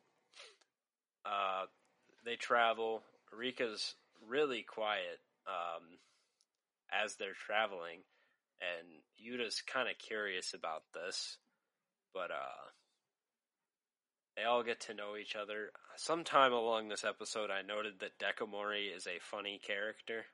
uh, 1.26 1.66
they 2.26 2.36
travel. 2.36 3.04
Rika's 3.34 3.96
really 4.28 4.64
quiet 4.64 5.20
um, 5.48 5.84
as 6.92 7.16
they're 7.16 7.34
traveling, 7.34 8.00
and 8.62 8.88
Yuta's 9.18 9.62
kind 9.62 9.90
of 9.90 9.98
curious 9.98 10.54
about 10.54 10.84
this, 10.94 11.38
but 12.14 12.32
uh, 12.32 12.70
they 14.38 14.44
all 14.44 14.64
get 14.64 14.80
to 14.82 14.94
know 14.94 15.18
each 15.20 15.36
other. 15.36 15.72
Sometime 15.98 16.54
along 16.54 16.88
this 16.88 17.04
episode, 17.04 17.50
I 17.50 17.62
noted 17.62 18.00
that 18.00 18.20
Dekomori 18.20 18.96
is 18.96 19.08
a 19.08 19.20
funny 19.20 19.60
character. 19.66 20.26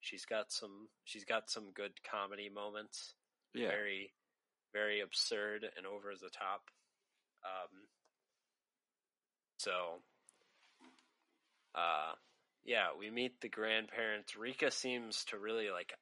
She's 0.00 0.24
got 0.24 0.52
some. 0.52 0.88
She's 1.04 1.24
got 1.24 1.50
some 1.50 1.72
good 1.74 1.92
comedy 2.08 2.48
moments. 2.48 3.14
Yeah. 3.54 3.68
Very, 3.68 4.12
very 4.74 5.00
absurd 5.00 5.64
and 5.76 5.86
over 5.86 6.12
the 6.20 6.28
top. 6.28 6.62
Um, 7.44 7.86
so, 9.58 10.02
uh, 11.74 12.12
yeah, 12.64 12.88
we 12.98 13.10
meet 13.10 13.40
the 13.40 13.48
grandparents. 13.48 14.36
Rika 14.36 14.70
seems 14.70 15.24
to 15.26 15.38
really 15.38 15.70
like 15.70 15.92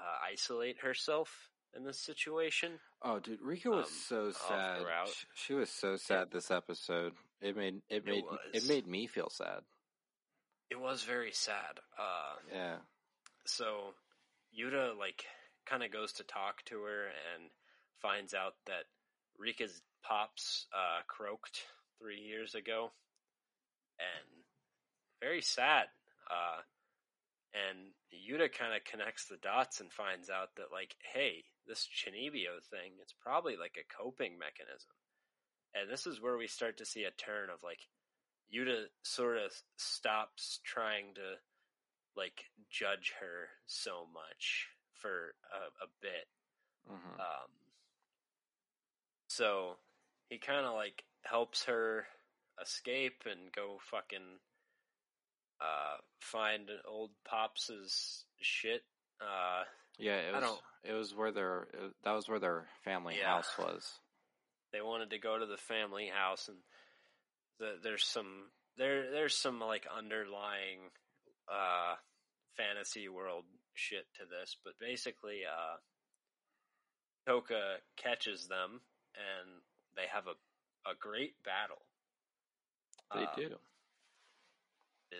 uh, 0.00 0.32
isolate 0.32 0.78
herself 0.80 1.50
in 1.76 1.84
this 1.84 2.00
situation. 2.00 2.72
Oh, 3.02 3.20
dude, 3.20 3.40
Rika 3.42 3.70
was 3.70 3.86
Um, 3.86 3.92
so 4.08 4.30
sad. 4.32 4.80
throughout. 4.80 5.08
Sh- 5.08 5.24
She 5.34 5.54
was 5.54 5.70
so 5.70 5.96
sad 5.96 6.30
this 6.32 6.50
episode. 6.50 7.12
It 7.40 7.56
made 7.56 7.82
it 7.88 8.04
made 8.04 8.18
it, 8.18 8.24
was. 8.54 8.68
made 8.68 8.86
me 8.86 9.06
feel 9.06 9.30
sad. 9.30 9.60
It 10.70 10.80
was 10.80 11.02
very 11.04 11.32
sad. 11.32 11.78
Uh, 11.98 12.34
Yeah. 12.52 12.78
so 13.46 13.94
Yuta 14.58 14.96
like 14.98 15.24
kind 15.66 15.82
of 15.82 15.92
goes 15.92 16.12
to 16.14 16.24
talk 16.24 16.64
to 16.66 16.82
her 16.82 17.06
and 17.06 17.50
finds 18.02 18.34
out 18.34 18.54
that 18.66 18.84
Rika's 19.38 19.82
pops 20.02 20.66
uh, 20.74 21.02
croaked 21.06 21.62
three 22.00 22.20
years 22.20 22.54
ago, 22.54 22.90
and 23.98 24.44
very 25.20 25.42
sad. 25.42 25.86
Uh, 26.30 26.62
and 27.54 27.90
Yuta 28.12 28.52
kind 28.52 28.74
of 28.74 28.84
connects 28.84 29.26
the 29.26 29.38
dots 29.42 29.80
and 29.80 29.92
finds 29.92 30.30
out 30.30 30.54
that 30.56 30.72
like, 30.72 30.94
hey, 31.12 31.44
this 31.66 31.86
Chunibyo 31.88 32.62
thing, 32.70 32.92
it's 33.00 33.14
probably 33.20 33.56
like 33.56 33.76
a 33.78 34.02
coping 34.02 34.38
mechanism, 34.38 34.94
and 35.74 35.90
this 35.90 36.06
is 36.06 36.20
where 36.20 36.36
we 36.36 36.46
start 36.46 36.78
to 36.78 36.86
see 36.86 37.04
a 37.04 37.10
turn 37.10 37.50
of 37.50 37.62
like 37.62 37.80
Yuta 38.54 38.84
sort 39.02 39.36
of 39.38 39.52
stops 39.76 40.60
trying 40.64 41.14
to 41.14 41.38
like 42.16 42.44
judge 42.70 43.12
her 43.20 43.48
so 43.66 44.06
much 44.12 44.68
for 44.94 45.34
a, 45.54 45.84
a 45.84 45.88
bit. 46.02 46.26
hmm 46.86 46.94
Um, 47.20 47.50
so 49.28 49.76
he 50.28 50.38
kind 50.38 50.66
of 50.66 50.74
like 50.74 51.04
helps 51.22 51.64
her 51.64 52.06
escape 52.60 53.22
and 53.30 53.52
go 53.54 53.78
fucking 53.90 54.38
uh, 55.60 55.96
find 56.20 56.68
old 56.88 57.10
pops's 57.24 58.24
shit. 58.40 58.82
Uh, 59.20 59.64
yeah, 59.98 60.16
it 60.16 60.34
I 60.34 60.38
was. 60.38 60.44
don't- 60.48 60.60
It 60.82 60.92
was 60.94 61.14
where 61.14 61.30
their 61.32 61.62
it, 61.74 61.92
that 62.04 62.12
was 62.12 62.28
where 62.28 62.38
their 62.38 62.66
family 62.84 63.16
Yeah. 63.18 63.26
house 63.36 63.52
was. 63.58 63.98
they 64.72 64.80
wanted 64.80 65.10
to 65.10 65.18
go 65.18 65.36
to 65.38 65.46
the 65.46 65.56
family 65.58 66.08
house 66.08 66.48
and 66.48 66.56
the, 67.58 67.76
there's 67.82 68.04
some 68.06 68.50
there 68.78 69.10
there's 69.10 69.36
some 69.36 69.60
like 69.60 69.86
underlying 69.94 70.78
uh 71.52 71.96
fantasy 72.56 73.08
world 73.08 73.44
shit 73.74 74.06
to 74.14 74.24
this 74.24 74.56
but 74.64 74.78
basically 74.78 75.40
uh 75.44 75.76
Toka 77.26 77.76
catches 77.96 78.48
them 78.48 78.80
and 79.14 79.60
they 79.96 80.06
have 80.12 80.26
a 80.26 80.34
a 80.90 80.94
great 80.98 81.34
battle 81.44 81.82
They 83.12 83.24
Uh, 83.24 83.34
do. 83.36 83.58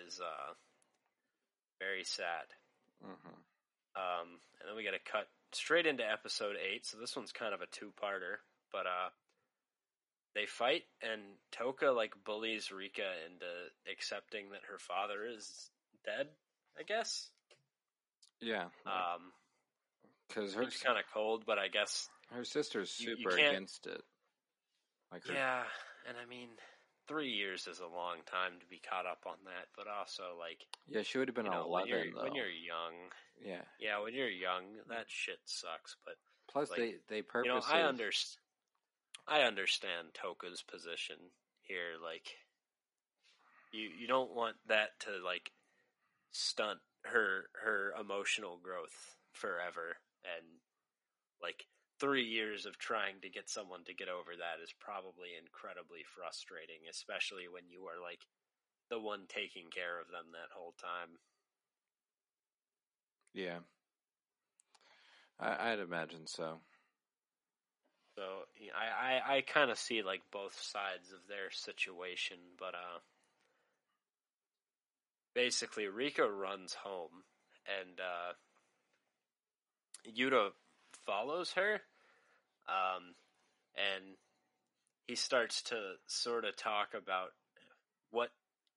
Is 0.07 0.19
uh 0.19 0.53
very 1.79 2.03
sad 2.03 2.45
hmm 3.03 3.11
Um, 3.95 4.39
and 4.59 4.69
then 4.69 4.75
we 4.75 4.83
got 4.83 4.91
to 4.91 5.11
cut 5.11 5.27
straight 5.51 5.85
into 5.85 6.03
episode 6.09 6.55
eight. 6.55 6.85
So 6.85 6.97
this 6.97 7.15
one's 7.15 7.31
kind 7.33 7.53
of 7.53 7.61
a 7.61 7.65
two-parter, 7.67 8.37
but 8.71 8.85
uh, 8.85 9.09
they 10.33 10.45
fight, 10.45 10.83
and 11.01 11.21
Toka 11.51 11.87
like 11.91 12.13
bullies 12.23 12.71
Rika 12.71 13.09
into 13.25 13.45
accepting 13.91 14.51
that 14.51 14.61
her 14.69 14.77
father 14.79 15.25
is 15.25 15.69
dead. 16.05 16.27
I 16.79 16.83
guess. 16.83 17.27
Yeah, 18.39 18.67
Um, 18.85 19.33
because 20.29 20.53
her 20.53 20.63
kind 20.83 20.97
of 20.97 21.03
cold, 21.13 21.43
but 21.45 21.59
I 21.59 21.67
guess 21.67 22.07
her 22.31 22.45
sister's 22.45 22.97
you- 22.99 23.09
you 23.17 23.17
super 23.17 23.35
against 23.35 23.87
it. 23.87 24.01
Like 25.11 25.25
her, 25.27 25.33
yeah. 25.33 25.63
And 26.07 26.17
I 26.17 26.25
mean, 26.25 26.49
three 27.07 27.29
years 27.29 27.67
is 27.67 27.79
a 27.79 27.87
long 27.87 28.17
time 28.25 28.59
to 28.59 28.65
be 28.67 28.79
caught 28.79 29.05
up 29.05 29.23
on 29.25 29.37
that, 29.45 29.67
but 29.75 29.87
also 29.87 30.35
like 30.39 30.65
yeah, 30.87 31.03
she 31.03 31.17
would 31.17 31.27
have 31.27 31.35
been 31.35 31.45
you 31.45 31.51
know, 31.51 31.67
when 31.67 31.87
eleven 31.87 31.89
you're 31.89 32.13
though. 32.13 32.23
when 32.23 32.35
you're 32.35 32.45
young, 32.45 32.93
yeah. 33.43 33.61
yeah, 33.79 34.01
when 34.01 34.13
you're 34.13 34.29
young, 34.29 34.63
that 34.89 35.05
shit 35.07 35.39
sucks. 35.45 35.95
But 36.05 36.15
Plus, 36.51 36.69
like, 36.69 36.79
they 36.79 36.95
they 37.07 37.17
you 37.17 37.23
purposely. 37.23 37.59
know, 37.59 37.61
I 37.69 37.87
understand. 37.87 38.37
I 39.27 39.41
understand 39.43 40.09
Toka's 40.13 40.63
position 40.63 41.17
here. 41.61 41.95
Like, 42.01 42.27
you 43.71 43.89
you 43.99 44.07
don't 44.07 44.35
want 44.35 44.55
that 44.67 44.99
to 45.01 45.23
like 45.23 45.51
stunt 46.31 46.79
her 47.05 47.45
her 47.63 47.93
emotional 47.99 48.59
growth 48.61 49.15
forever, 49.33 49.97
and 50.25 50.45
like 51.41 51.65
three 52.01 52.25
years 52.25 52.65
of 52.65 52.79
trying 52.79 53.21
to 53.21 53.29
get 53.29 53.47
someone 53.47 53.85
to 53.85 53.93
get 53.93 54.09
over 54.09 54.33
that 54.33 54.57
is 54.61 54.73
probably 54.79 55.37
incredibly 55.37 56.01
frustrating, 56.03 56.89
especially 56.89 57.45
when 57.45 57.69
you 57.69 57.85
are 57.85 58.01
like 58.01 58.25
the 58.89 58.99
one 58.99 59.29
taking 59.29 59.69
care 59.69 60.01
of 60.01 60.07
them 60.07 60.33
that 60.33 60.49
whole 60.51 60.73
time. 60.81 61.21
Yeah, 63.33 63.59
I, 65.39 65.71
I'd 65.71 65.79
imagine 65.79 66.25
so. 66.25 66.59
So 68.17 68.23
I 68.75 69.21
I, 69.21 69.37
I 69.37 69.41
kind 69.41 69.71
of 69.71 69.77
see 69.77 70.01
like 70.01 70.21
both 70.31 70.59
sides 70.59 71.13
of 71.13 71.19
their 71.29 71.51
situation, 71.51 72.37
but 72.59 72.73
uh, 72.73 72.99
basically 75.33 75.87
Rika 75.87 76.29
runs 76.29 76.73
home 76.73 77.23
and 77.79 77.99
uh, 77.99 78.33
Yuta 80.17 80.49
follows 81.05 81.51
her, 81.53 81.81
um, 82.71 83.15
and 83.75 84.15
he 85.07 85.15
starts 85.15 85.61
to 85.63 85.75
sort 86.07 86.45
of 86.45 86.55
talk 86.55 86.93
about 86.95 87.29
what 88.11 88.29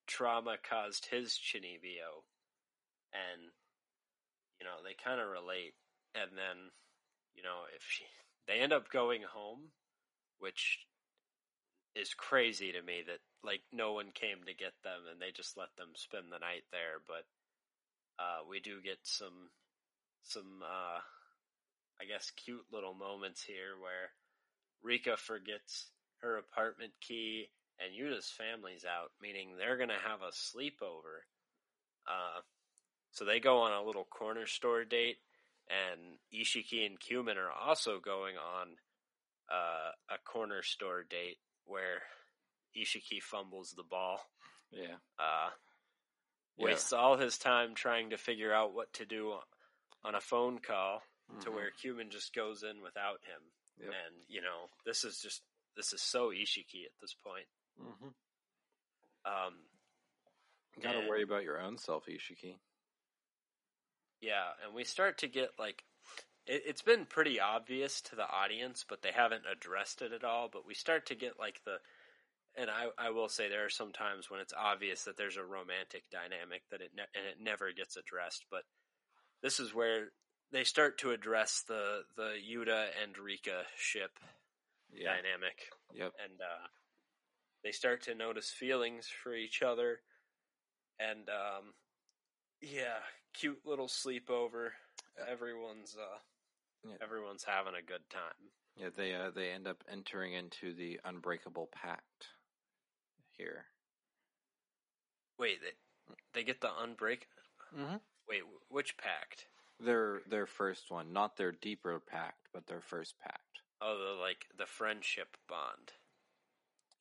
trauma 0.06 0.56
caused 0.68 1.06
his 1.06 1.38
Chunibyo, 1.38 2.26
and 3.12 3.50
you 4.58 4.66
know 4.66 4.82
they 4.82 4.94
kind 5.02 5.20
of 5.20 5.28
relate, 5.28 5.74
and 6.14 6.30
then 6.36 6.70
you 7.34 7.42
know 7.42 7.70
if 7.74 7.84
she 7.88 8.04
they 8.48 8.58
end 8.58 8.72
up 8.72 8.90
going 8.90 9.22
home, 9.22 9.70
which 10.38 10.80
is 11.94 12.12
crazy 12.14 12.72
to 12.72 12.82
me 12.82 13.02
that 13.06 13.20
like 13.44 13.62
no 13.72 13.92
one 13.92 14.10
came 14.12 14.42
to 14.44 14.54
get 14.54 14.74
them 14.82 15.06
and 15.10 15.20
they 15.20 15.30
just 15.30 15.56
let 15.56 15.68
them 15.76 15.90
spend 15.94 16.26
the 16.26 16.38
night 16.40 16.64
there. 16.72 16.98
But 17.06 17.24
uh, 18.18 18.42
we 18.48 18.58
do 18.58 18.82
get 18.82 18.98
some 19.02 19.50
some 20.22 20.62
uh, 20.64 20.98
I 22.00 22.04
guess 22.04 22.30
cute 22.36 22.64
little 22.72 22.94
moments 22.94 23.42
here 23.42 23.78
where 23.80 24.10
Rika 24.82 25.16
forgets 25.16 25.90
her 26.20 26.36
apartment 26.38 26.92
key 27.00 27.48
and 27.78 27.92
Yuta's 27.94 28.30
family's 28.30 28.84
out, 28.84 29.10
meaning 29.20 29.56
they're 29.56 29.76
gonna 29.76 29.98
have 30.04 30.20
a 30.22 30.30
sleepover. 30.32 31.22
Uh, 32.06 32.40
so 33.12 33.24
they 33.24 33.40
go 33.40 33.58
on 33.58 33.72
a 33.72 33.84
little 33.86 34.04
corner 34.04 34.46
store 34.46 34.84
date 34.84 35.18
and 35.68 36.18
Ishiki 36.32 36.84
and 36.86 36.98
Kumin 37.00 37.36
are 37.36 37.50
also 37.50 37.98
going 38.00 38.36
on 38.36 38.76
uh, 39.50 39.92
a 40.10 40.18
corner 40.24 40.62
store 40.62 41.04
date 41.08 41.38
where 41.64 42.02
Ishiki 42.76 43.22
fumbles 43.22 43.72
the 43.76 43.84
ball, 43.84 44.20
Yeah, 44.70 44.96
uh, 45.18 45.50
Yeah. 46.56 46.64
wastes 46.66 46.92
all 46.92 47.16
his 47.16 47.38
time 47.38 47.74
trying 47.74 48.10
to 48.10 48.18
figure 48.18 48.52
out 48.52 48.74
what 48.74 48.92
to 48.94 49.06
do 49.06 49.38
on 50.02 50.14
a 50.14 50.20
phone 50.20 50.58
call 50.58 51.02
to 51.40 51.50
Mhm. 51.50 51.54
where 51.54 51.70
Kumin 51.72 52.10
just 52.10 52.32
goes 52.34 52.62
in 52.62 52.80
without 52.80 53.22
him. 53.24 53.52
Yep. 53.78 53.92
And, 53.92 54.24
you 54.28 54.40
know, 54.40 54.70
this 54.84 55.04
is 55.04 55.20
just, 55.20 55.42
this 55.74 55.92
is 55.92 56.00
so 56.02 56.30
Ishiki 56.30 56.84
at 56.86 56.92
this 57.00 57.14
point. 57.14 57.48
hmm 57.76 58.10
Um, 59.24 59.68
Got 60.80 60.92
to 60.92 60.98
And- 60.98 61.08
worry 61.08 61.22
about 61.22 61.44
your 61.44 61.60
own 61.60 61.78
self, 61.78 62.06
Ishiki. 62.06 62.58
Yeah, 64.20 64.52
and 64.62 64.74
we 64.74 64.84
start 64.84 65.18
to 65.18 65.28
get 65.28 65.58
like 65.58 65.84
it, 66.46 66.62
it's 66.66 66.82
been 66.82 67.06
pretty 67.06 67.40
obvious 67.40 68.00
to 68.02 68.16
the 68.16 68.26
audience, 68.28 68.84
but 68.84 69.00
they 69.02 69.12
haven't 69.12 69.46
addressed 69.46 70.02
it 70.02 70.12
at 70.12 70.24
all. 70.24 70.48
But 70.48 70.64
we 70.66 70.74
start 70.74 71.06
to 71.06 71.14
get 71.14 71.38
like 71.38 71.62
the, 71.64 71.80
and 72.54 72.70
I 72.70 72.88
I 72.98 73.10
will 73.10 73.28
say 73.28 73.48
there 73.48 73.64
are 73.64 73.70
some 73.70 73.92
times 73.92 74.30
when 74.30 74.40
it's 74.40 74.52
obvious 74.52 75.04
that 75.04 75.16
there's 75.16 75.36
a 75.36 75.44
romantic 75.44 76.10
dynamic 76.10 76.62
that 76.70 76.80
it 76.80 76.92
ne- 76.94 77.06
and 77.14 77.26
it 77.26 77.40
never 77.40 77.72
gets 77.72 77.96
addressed. 77.96 78.44
But 78.50 78.64
this 79.42 79.60
is 79.60 79.72
where 79.74 80.12
they 80.54 80.62
start 80.64 80.98
to 80.98 81.10
address 81.10 81.64
the 81.66 82.02
the 82.16 82.34
Yuta 82.48 82.86
and 83.02 83.18
Rika 83.18 83.64
ship 83.76 84.18
Yeah. 84.92 85.16
dynamic, 85.16 85.68
Yep. 85.92 86.12
and 86.22 86.40
uh, 86.40 86.68
they 87.64 87.72
start 87.72 88.02
to 88.02 88.14
notice 88.14 88.50
feelings 88.52 89.08
for 89.08 89.34
each 89.34 89.62
other, 89.62 90.00
and 91.00 91.28
um, 91.28 91.74
yeah, 92.60 93.00
cute 93.32 93.66
little 93.66 93.88
sleepover. 93.88 94.70
Yeah. 95.18 95.24
Everyone's 95.28 95.96
uh, 95.96 96.18
Yeah. 96.88 96.96
everyone's 97.02 97.44
having 97.44 97.74
a 97.74 97.82
good 97.82 98.08
time. 98.08 98.52
Yeah, 98.76 98.90
they 98.96 99.12
uh, 99.14 99.30
they 99.30 99.50
end 99.50 99.66
up 99.66 99.82
entering 99.90 100.34
into 100.34 100.72
the 100.72 101.00
unbreakable 101.04 101.68
pact 101.72 102.28
here. 103.32 103.66
Wait, 105.36 105.60
they 105.60 106.14
they 106.32 106.44
get 106.44 106.60
the 106.60 106.68
unbreak. 106.68 107.22
Mm-hmm. 107.76 107.96
Wait, 108.28 108.42
which 108.68 108.96
pact? 108.96 109.46
Their 109.80 110.20
their 110.28 110.46
first 110.46 110.90
one, 110.90 111.12
not 111.12 111.36
their 111.36 111.52
deeper 111.52 112.00
pact, 112.00 112.48
but 112.52 112.66
their 112.66 112.80
first 112.80 113.14
pact. 113.20 113.40
Oh, 113.80 113.98
the 113.98 114.20
like 114.20 114.46
the 114.56 114.66
friendship 114.66 115.36
bond. 115.48 115.92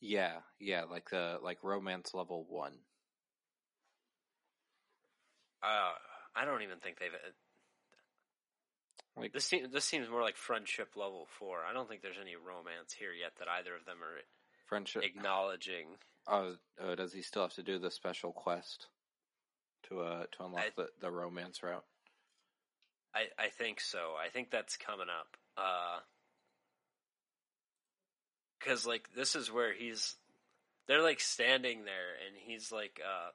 Yeah, 0.01 0.38
yeah, 0.59 0.84
like 0.84 1.09
the 1.11 1.38
like 1.41 1.63
romance 1.63 2.13
level 2.13 2.45
one. 2.49 2.74
Uh, 5.61 5.93
I 6.36 6.45
don't 6.45 6.61
even 6.63 6.80
think 6.80 6.99
they've. 6.99 7.13
uh, 7.13 7.32
Like 9.21 9.32
This 9.34 9.45
seems 9.45 9.71
this 9.71 9.86
seems 9.86 10.09
more 10.09 10.21
like 10.21 10.36
friendship 10.36 10.89
level 10.95 11.28
four. 11.39 11.59
I 11.69 11.74
don't 11.74 11.88
think 11.88 12.01
there's 12.01 12.17
any 12.21 12.36
romance 12.36 12.93
here 12.97 13.13
yet 13.13 13.34
that 13.39 13.47
either 13.47 13.76
of 13.76 13.86
them 13.86 13.97
are 14.03 14.19
friendship. 14.65 15.03
acknowledging. 15.03 15.88
Oh, 16.28 16.55
oh, 16.82 16.95
does 16.95 17.13
he 17.13 17.21
still 17.21 17.43
have 17.43 17.53
to 17.53 17.63
do 17.63 17.80
the 17.80 17.91
special 17.91 18.32
quest 18.32 18.88
to 19.89 20.01
uh 20.01 20.24
to 20.34 20.43
unlock 20.45 20.63
I- 20.63 20.69
the 20.76 20.88
the 20.99 21.11
romance 21.11 21.61
route? 21.63 21.86
I 23.16 23.26
I 23.38 23.49
think 23.49 23.80
so. 23.80 24.14
I 24.20 24.30
think 24.30 24.49
that's 24.51 24.78
coming 24.78 25.07
up. 25.09 25.38
Uh, 25.57 25.99
because 28.59 28.86
like 28.86 29.09
this 29.16 29.36
is 29.36 29.51
where 29.51 29.74
he's, 29.74 30.16
they're 30.88 31.01
like 31.03 31.20
standing 31.20 31.86
there, 31.86 32.16
and 32.26 32.36
he's 32.38 32.72
like, 32.72 32.99
uh, 33.05 33.30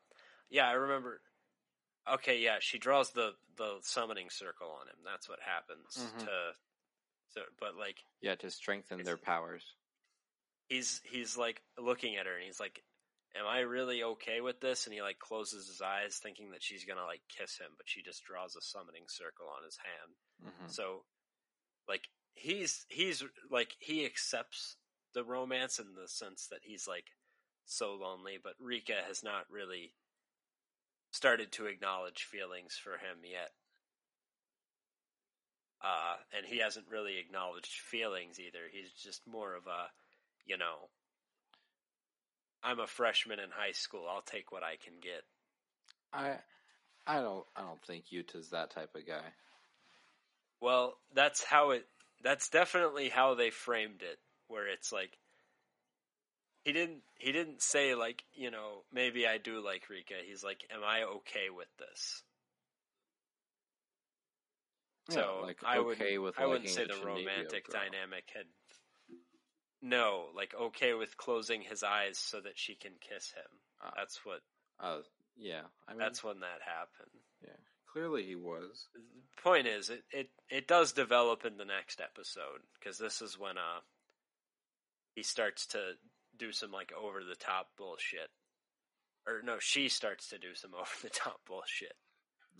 yeah, 0.51 0.66
I 0.68 0.72
remember. 0.72 1.20
Okay, 2.11 2.41
yeah, 2.41 2.57
she 2.61 2.79
draws 2.79 3.11
the 3.11 3.33
the 3.57 3.79
summoning 3.83 4.31
circle 4.31 4.68
on 4.81 4.89
him. 4.89 4.97
That's 5.05 5.29
what 5.29 5.41
happens 5.41 5.97
Mhm. 5.97 6.24
to. 6.24 6.55
So, 7.35 7.43
but 7.61 7.76
like 7.76 7.99
Yeah, 8.22 8.35
to 8.37 8.51
strengthen 8.51 9.03
their 9.05 9.18
powers. 9.18 9.74
he's 10.68 11.01
he's 11.05 11.37
like 11.37 11.62
looking 11.79 12.16
at 12.16 12.26
her 12.26 12.35
and 12.35 12.45
he's 12.45 12.61
like 12.61 12.83
am 13.39 13.47
i 13.47 13.61
really 13.61 14.03
okay 14.03 14.41
with 14.41 14.61
this? 14.61 14.86
And 14.86 14.95
he 14.95 15.03
like 15.03 15.18
closes 15.18 15.68
his 15.68 15.80
eyes 15.80 16.18
thinking 16.22 16.51
that 16.51 16.62
she's 16.62 16.84
gonna 16.84 17.05
like 17.05 17.22
kiss 17.28 17.59
him 17.59 17.68
but 17.76 17.89
she 17.89 18.03
just 18.03 18.24
draws 18.24 18.57
a 18.57 18.62
summoning 18.62 19.05
circle 19.09 19.47
on 19.57 19.64
his 19.64 19.78
hand. 19.78 20.14
Hmm 20.57 20.68
so 20.68 21.05
like 21.89 22.09
he's 22.34 22.84
he's 22.89 23.24
like 23.51 23.74
he 23.78 24.05
accepts 24.05 24.76
the 25.14 25.24
romance 25.24 25.78
in 25.78 25.95
the 25.95 26.09
sense 26.09 26.47
that 26.51 26.61
he's 26.62 26.86
like 26.86 27.07
so 27.64 27.95
lonely 27.95 28.39
but 28.43 28.55
rika 28.61 29.01
has 29.07 29.22
not 29.22 29.45
really 29.51 29.93
started 31.11 31.51
to 31.53 31.66
acknowledge 31.66 32.22
feelings 32.30 32.78
for 32.82 32.93
him 32.93 33.24
yet. 33.24 33.51
Uh 35.82 36.16
and 36.36 36.47
he 36.47 36.59
hasn't 36.59 36.86
really 36.91 37.18
acknowledged 37.18 37.72
feelings 37.72 38.39
either. 38.39 38.68
He's 38.70 38.93
just 38.93 39.26
more 39.26 39.55
of 39.55 39.66
a 39.66 39.91
you 40.45 40.59
know 40.59 40.91
i'm 42.63 42.81
a 42.81 42.87
freshman 42.87 43.39
in 43.39 43.51
high 43.51 43.73
school 43.73 44.07
i'll 44.09 44.23
take 44.23 44.51
what 44.53 44.63
i 44.63 44.77
can 44.77 44.95
get 45.03 45.23
I 46.13 46.37
I 47.07 47.21
don't 47.21 47.45
I 47.57 47.63
don't 47.63 47.83
think 47.87 48.07
Yuta's 48.13 48.51
that 48.51 48.71
type 48.71 48.95
of 48.95 49.07
guy. 49.07 49.25
Well, 50.61 50.95
that's 51.15 51.45
how 51.45 51.71
it. 51.71 51.87
That's 52.23 52.49
definitely 52.49 53.09
how 53.09 53.35
they 53.35 53.51
framed 53.51 54.03
it, 54.03 54.19
where 54.49 54.67
it's 54.67 54.93
like 54.93 55.17
he 56.65 56.73
didn't. 56.73 57.03
He 57.17 57.33
didn't 57.33 57.63
say 57.63 57.95
like 57.95 58.25
you 58.35 58.51
know 58.51 58.83
maybe 58.93 59.27
I 59.27 59.39
do 59.39 59.65
like 59.65 59.89
Rika. 59.89 60.15
He's 60.27 60.43
like, 60.43 60.65
am 60.71 60.81
I 60.85 61.05
okay 61.05 61.49
with 61.55 61.69
this? 61.79 62.23
Yeah, 65.09 65.15
So 65.15 65.41
like 65.43 65.59
I 65.65 65.79
would. 65.79 65.97
okay 66.01 66.19
with 66.19 66.39
I 66.39 66.47
wouldn't 66.47 66.69
say 66.69 66.87
the 66.87 67.07
romantic 67.07 67.69
dynamic 67.71 68.25
had. 68.35 68.45
No, 69.81 70.26
like 70.35 70.55
okay 70.61 70.95
with 70.95 71.16
closing 71.16 71.62
his 71.62 71.83
eyes 71.83 72.18
so 72.18 72.41
that 72.41 72.57
she 72.59 72.74
can 72.74 72.93
kiss 73.01 73.31
him. 73.33 73.59
Ah. 73.83 73.93
That's 73.97 74.24
what. 74.24 74.41
Uh, 74.81 74.99
yeah, 75.37 75.62
I 75.87 75.93
mean, 75.93 75.99
That's 76.01 76.22
when 76.24 76.41
that 76.41 76.61
happened. 76.64 77.11
yeah. 77.43 77.51
Clearly, 77.93 78.24
he 78.24 78.35
was. 78.37 78.87
the 78.95 79.43
point 79.43 79.66
is 79.66 79.89
it, 79.89 80.03
it 80.11 80.31
it 80.51 80.66
does 80.68 80.93
develop 80.93 81.45
in 81.45 81.57
the 81.57 81.64
next 81.64 82.01
episode 82.01 82.61
because 82.79 82.99
this 82.99 83.22
is 83.22 83.39
when 83.39 83.57
uh 83.57 83.81
he 85.14 85.22
starts 85.22 85.66
to 85.68 85.93
do 86.39 86.53
some 86.53 86.70
like 86.70 86.93
over 86.93 87.20
the 87.24 87.35
top 87.37 87.68
bullshit 87.79 88.29
or 89.26 89.41
no 89.43 89.57
she 89.59 89.89
starts 89.89 90.29
to 90.29 90.39
do 90.39 90.55
some 90.55 90.74
over 90.79 90.91
the 91.03 91.09
top 91.09 91.41
bullshit 91.47 91.95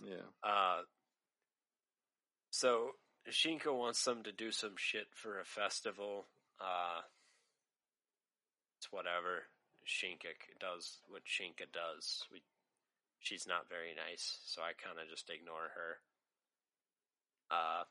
Yeah. 0.03 0.25
uh 0.43 0.81
so 2.49 2.91
Shinka 3.29 3.73
wants 3.75 4.03
them 4.03 4.23
to 4.23 4.31
do 4.31 4.51
some 4.51 4.73
shit 4.77 5.07
for 5.13 5.39
a 5.39 5.45
festival 5.45 6.25
uh 6.61 7.01
it's 8.77 8.91
whatever 8.91 9.47
Shinka 9.87 10.35
does 10.59 10.99
what 11.07 11.23
Shinka 11.25 11.65
does 11.71 12.23
we 12.31 12.41
she's 13.19 13.47
not 13.47 13.69
very 13.69 13.93
nice, 13.95 14.39
so 14.45 14.61
I 14.61 14.71
kind 14.73 14.97
of 14.99 15.09
just 15.09 15.29
ignore 15.29 15.69
her. 15.75 15.91
Uh, 17.51 17.83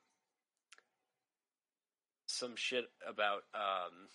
some 2.27 2.57
shit 2.57 2.85
about 3.07 3.45
um, 3.55 4.09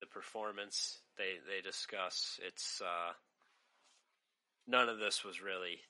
the 0.00 0.06
performance 0.06 0.98
they 1.16 1.38
they 1.46 1.60
discuss. 1.60 2.38
It's 2.46 2.80
uh, 2.80 3.12
none 4.66 4.88
of 4.88 4.98
this 4.98 5.24
was 5.24 5.42
really, 5.42 5.80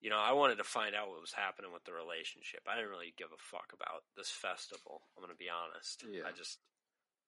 you 0.00 0.10
know, 0.10 0.18
I 0.18 0.32
wanted 0.32 0.58
to 0.58 0.64
find 0.64 0.94
out 0.94 1.08
what 1.08 1.20
was 1.20 1.32
happening 1.32 1.72
with 1.72 1.84
the 1.84 1.92
relationship. 1.92 2.60
I 2.68 2.76
didn't 2.76 2.90
really 2.90 3.14
give 3.16 3.28
a 3.32 3.40
fuck 3.40 3.72
about 3.72 4.04
this 4.16 4.30
festival. 4.30 5.02
I'm 5.16 5.22
gonna 5.22 5.38
be 5.38 5.50
honest. 5.50 6.04
Yeah. 6.10 6.22
I 6.26 6.32
just, 6.32 6.58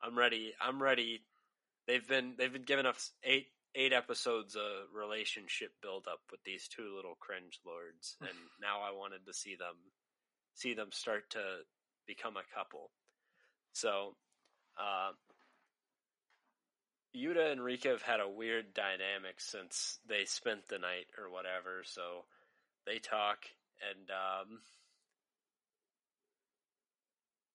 I'm 0.02 0.16
ready. 0.16 0.52
I'm 0.60 0.82
ready. 0.82 1.22
They've 1.86 2.06
been 2.06 2.34
they've 2.38 2.52
been 2.52 2.62
giving 2.62 2.86
us 2.86 3.12
eight 3.24 3.48
eight 3.74 3.92
episodes 3.92 4.56
of 4.56 4.94
relationship 4.94 5.72
build 5.82 6.06
up 6.10 6.20
with 6.30 6.42
these 6.44 6.68
two 6.68 6.94
little 6.96 7.16
cringe 7.20 7.60
lords, 7.66 8.16
and 8.20 8.30
now 8.60 8.80
I 8.80 8.96
wanted 8.96 9.26
to 9.26 9.34
see 9.34 9.56
them 9.56 9.76
see 10.54 10.74
them 10.74 10.88
start 10.92 11.30
to 11.30 11.40
become 12.06 12.36
a 12.36 12.54
couple. 12.56 12.90
So, 13.72 14.14
uh, 14.78 15.12
Yuta 17.16 17.52
and 17.52 17.62
Rika 17.62 17.88
have 17.88 18.02
had 18.02 18.20
a 18.20 18.28
weird 18.28 18.74
dynamic 18.74 19.40
since 19.40 19.98
they 20.08 20.24
spent 20.24 20.68
the 20.68 20.78
night 20.78 21.06
or 21.16 21.30
whatever. 21.30 21.82
So 21.84 22.24
they 22.86 22.98
talk, 22.98 23.38
and 23.88 24.10
um, 24.10 24.60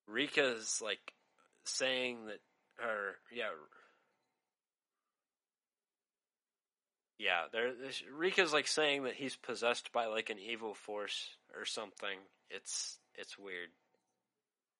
Rika's 0.07 0.81
like 0.83 1.13
saying 1.65 2.25
that 2.27 2.39
her 2.77 3.15
yeah 3.31 3.49
yeah 7.19 7.43
there 7.51 7.73
this- 7.73 8.03
Rika's 8.11 8.53
like 8.53 8.67
saying 8.67 9.03
that 9.03 9.15
he's 9.15 9.35
possessed 9.35 9.91
by 9.91 10.05
like 10.07 10.29
an 10.29 10.39
evil 10.39 10.73
force 10.73 11.37
or 11.55 11.65
something. 11.65 12.17
It's 12.49 12.99
it's 13.15 13.37
weird. 13.37 13.69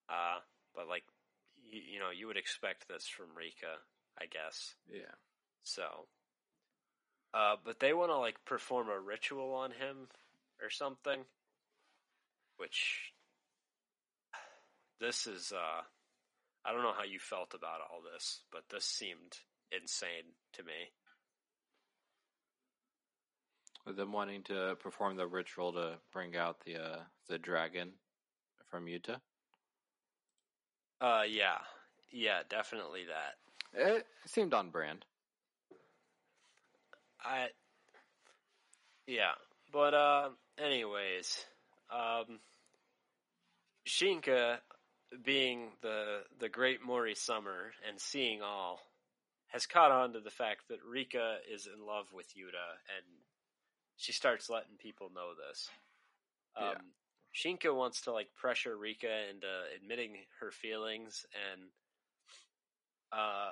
Uh, 0.09 0.39
but 0.75 0.87
like 0.87 1.03
you, 1.63 1.81
you 1.93 1.99
know 1.99 2.09
you 2.09 2.27
would 2.27 2.37
expect 2.37 2.87
this 2.87 3.07
from 3.07 3.27
Rika, 3.37 3.77
I 4.19 4.25
guess. 4.25 4.75
Yeah. 4.91 5.15
So, 5.63 5.83
uh, 7.33 7.55
but 7.63 7.79
they 7.79 7.93
want 7.93 8.11
to 8.11 8.17
like 8.17 8.43
perform 8.45 8.89
a 8.89 8.99
ritual 8.99 9.53
on 9.53 9.71
him 9.71 10.07
or 10.61 10.69
something, 10.69 11.19
which 12.57 13.13
this 14.99 15.27
is. 15.27 15.53
Uh, 15.55 15.81
I 16.65 16.71
don't 16.71 16.83
know 16.83 16.93
how 16.95 17.03
you 17.03 17.19
felt 17.19 17.53
about 17.53 17.81
all 17.81 18.01
this, 18.13 18.41
but 18.51 18.63
this 18.69 18.85
seemed 18.85 19.37
insane 19.71 20.33
to 20.53 20.63
me. 20.63 20.71
Them 23.85 24.13
wanting 24.13 24.43
to 24.43 24.75
perform 24.79 25.17
the 25.17 25.27
ritual 25.27 25.73
to 25.73 25.95
bring 26.13 26.37
out 26.37 26.57
the 26.65 26.77
uh, 26.77 26.99
the 27.27 27.37
dragon 27.37 27.91
from 28.71 28.85
Yuta. 28.85 29.17
Uh, 31.01 31.23
yeah, 31.27 31.57
yeah, 32.13 32.43
definitely 32.49 33.01
that. 33.07 33.35
It 33.77 34.05
seemed 34.25 34.53
on 34.53 34.69
brand. 34.69 35.03
I, 37.25 37.47
yeah, 39.05 39.33
but 39.71 39.93
uh, 39.93 40.29
anyways, 40.57 41.45
um, 41.91 42.39
Shinka, 43.87 44.57
being 45.23 45.69
the 45.81 46.21
the 46.39 46.49
great 46.49 46.81
Mori 46.83 47.15
Summer 47.15 47.71
and 47.87 47.99
seeing 47.99 48.41
all, 48.41 48.79
has 49.47 49.65
caught 49.65 49.91
on 49.91 50.13
to 50.13 50.19
the 50.19 50.31
fact 50.31 50.67
that 50.69 50.83
Rika 50.83 51.37
is 51.51 51.67
in 51.67 51.85
love 51.85 52.07
with 52.13 52.27
Yuta, 52.35 52.77
and 52.97 53.05
she 53.97 54.11
starts 54.11 54.49
letting 54.49 54.77
people 54.77 55.11
know 55.13 55.31
this. 55.47 55.69
Um, 56.55 56.65
Yeah. 56.65 56.81
Shinka 57.35 57.75
wants 57.75 58.01
to 58.01 58.11
like 58.11 58.33
pressure 58.35 58.77
Rika 58.77 59.29
into 59.29 59.47
admitting 59.75 60.17
her 60.39 60.51
feelings, 60.51 61.25
and 61.51 61.61
uh, 63.11 63.49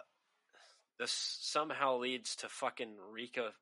this 1.00 1.12
somehow 1.12 1.98
leads 1.98 2.36
to 2.38 2.50
fucking 2.50 2.96
Rika 3.12 3.54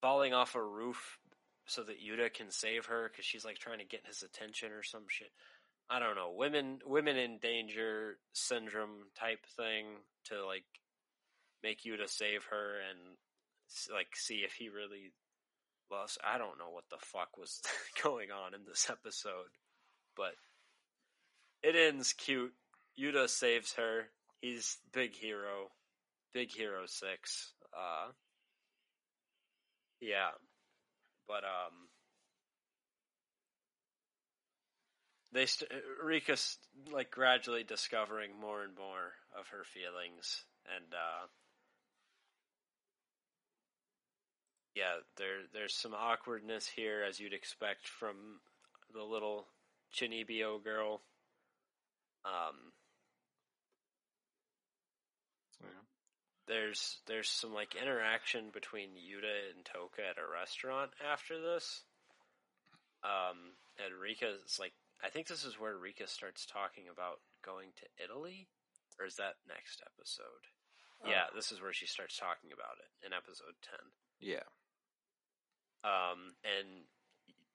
falling 0.00 0.34
off 0.34 0.54
a 0.54 0.62
roof 0.62 1.18
so 1.66 1.82
that 1.82 2.02
Yuta 2.02 2.32
can 2.32 2.50
save 2.50 2.86
her 2.86 3.08
because 3.08 3.24
she's 3.24 3.44
like 3.44 3.58
trying 3.58 3.78
to 3.78 3.84
get 3.84 4.06
his 4.06 4.22
attention 4.22 4.72
or 4.72 4.82
some 4.82 5.04
shit. 5.08 5.30
I 5.90 5.98
don't 5.98 6.16
know, 6.16 6.32
women 6.36 6.80
women 6.84 7.16
in 7.16 7.38
danger 7.38 8.18
syndrome 8.32 9.08
type 9.18 9.44
thing 9.56 9.86
to 10.26 10.44
like 10.44 10.64
make 11.62 11.82
Yuta 11.82 12.08
save 12.08 12.44
her 12.50 12.74
and 12.90 13.16
like 13.92 14.14
see 14.14 14.42
if 14.44 14.52
he 14.52 14.68
really 14.68 15.12
lost. 15.90 16.18
I 16.22 16.38
don't 16.38 16.58
know 16.58 16.70
what 16.70 16.84
the 16.90 16.98
fuck 17.00 17.38
was 17.38 17.62
going 18.02 18.30
on 18.30 18.54
in 18.54 18.60
this 18.66 18.88
episode, 18.90 19.50
but 20.16 20.34
it 21.62 21.74
ends 21.74 22.12
cute. 22.12 22.52
Yuta 22.98 23.28
saves 23.28 23.72
her. 23.74 24.08
He's 24.40 24.78
big 24.92 25.14
hero, 25.14 25.70
big 26.34 26.50
hero 26.50 26.82
six. 26.86 27.54
Uh, 27.72 28.10
yeah, 30.00 30.30
but 31.26 31.44
um, 31.44 31.87
they 35.32 35.46
st- 35.46 35.70
Rika's 36.02 36.58
like 36.92 37.10
gradually 37.10 37.64
discovering 37.64 38.30
more 38.40 38.62
and 38.62 38.74
more 38.76 39.12
of 39.38 39.48
her 39.48 39.64
feelings, 39.64 40.44
and 40.74 40.92
uh, 40.92 41.26
yeah, 44.74 44.96
there 45.16 45.40
there's 45.52 45.74
some 45.74 45.94
awkwardness 45.94 46.66
here 46.66 47.04
as 47.08 47.18
you'd 47.20 47.32
expect 47.34 47.88
from 47.88 48.40
the 48.94 49.02
little 49.02 49.46
Chunibyo 49.94 50.62
girl. 50.62 51.00
Um, 52.24 52.72
Yeah. 55.60 55.68
there's 56.46 56.98
there's 57.06 57.28
some 57.28 57.52
like 57.52 57.74
interaction 57.74 58.50
between 58.52 58.90
Yuta 58.90 59.54
and 59.54 59.64
Toka 59.64 60.02
at 60.08 60.18
a 60.18 60.30
restaurant 60.32 60.90
after 61.12 61.40
this. 61.40 61.82
Um, 63.04 63.52
and 63.84 63.94
Rika's 64.00 64.58
like, 64.58 64.72
I 65.02 65.08
think 65.10 65.26
this 65.28 65.44
is 65.44 65.58
where 65.60 65.76
Rika 65.76 66.06
starts 66.08 66.44
talking 66.46 66.84
about 66.92 67.20
going 67.44 67.70
to 67.76 68.04
Italy, 68.04 68.48
or 68.98 69.06
is 69.06 69.16
that 69.16 69.34
next 69.46 69.80
episode? 69.86 70.48
Yeah, 71.06 71.26
Oh. 71.30 71.34
this 71.36 71.52
is 71.52 71.60
where 71.60 71.72
she 71.72 71.86
starts 71.86 72.16
talking 72.18 72.50
about 72.52 72.78
it 72.82 73.06
in 73.06 73.12
episode 73.12 73.54
ten. 73.62 73.92
Yeah. 74.18 74.42
Um, 75.84 76.34
and 76.42 76.84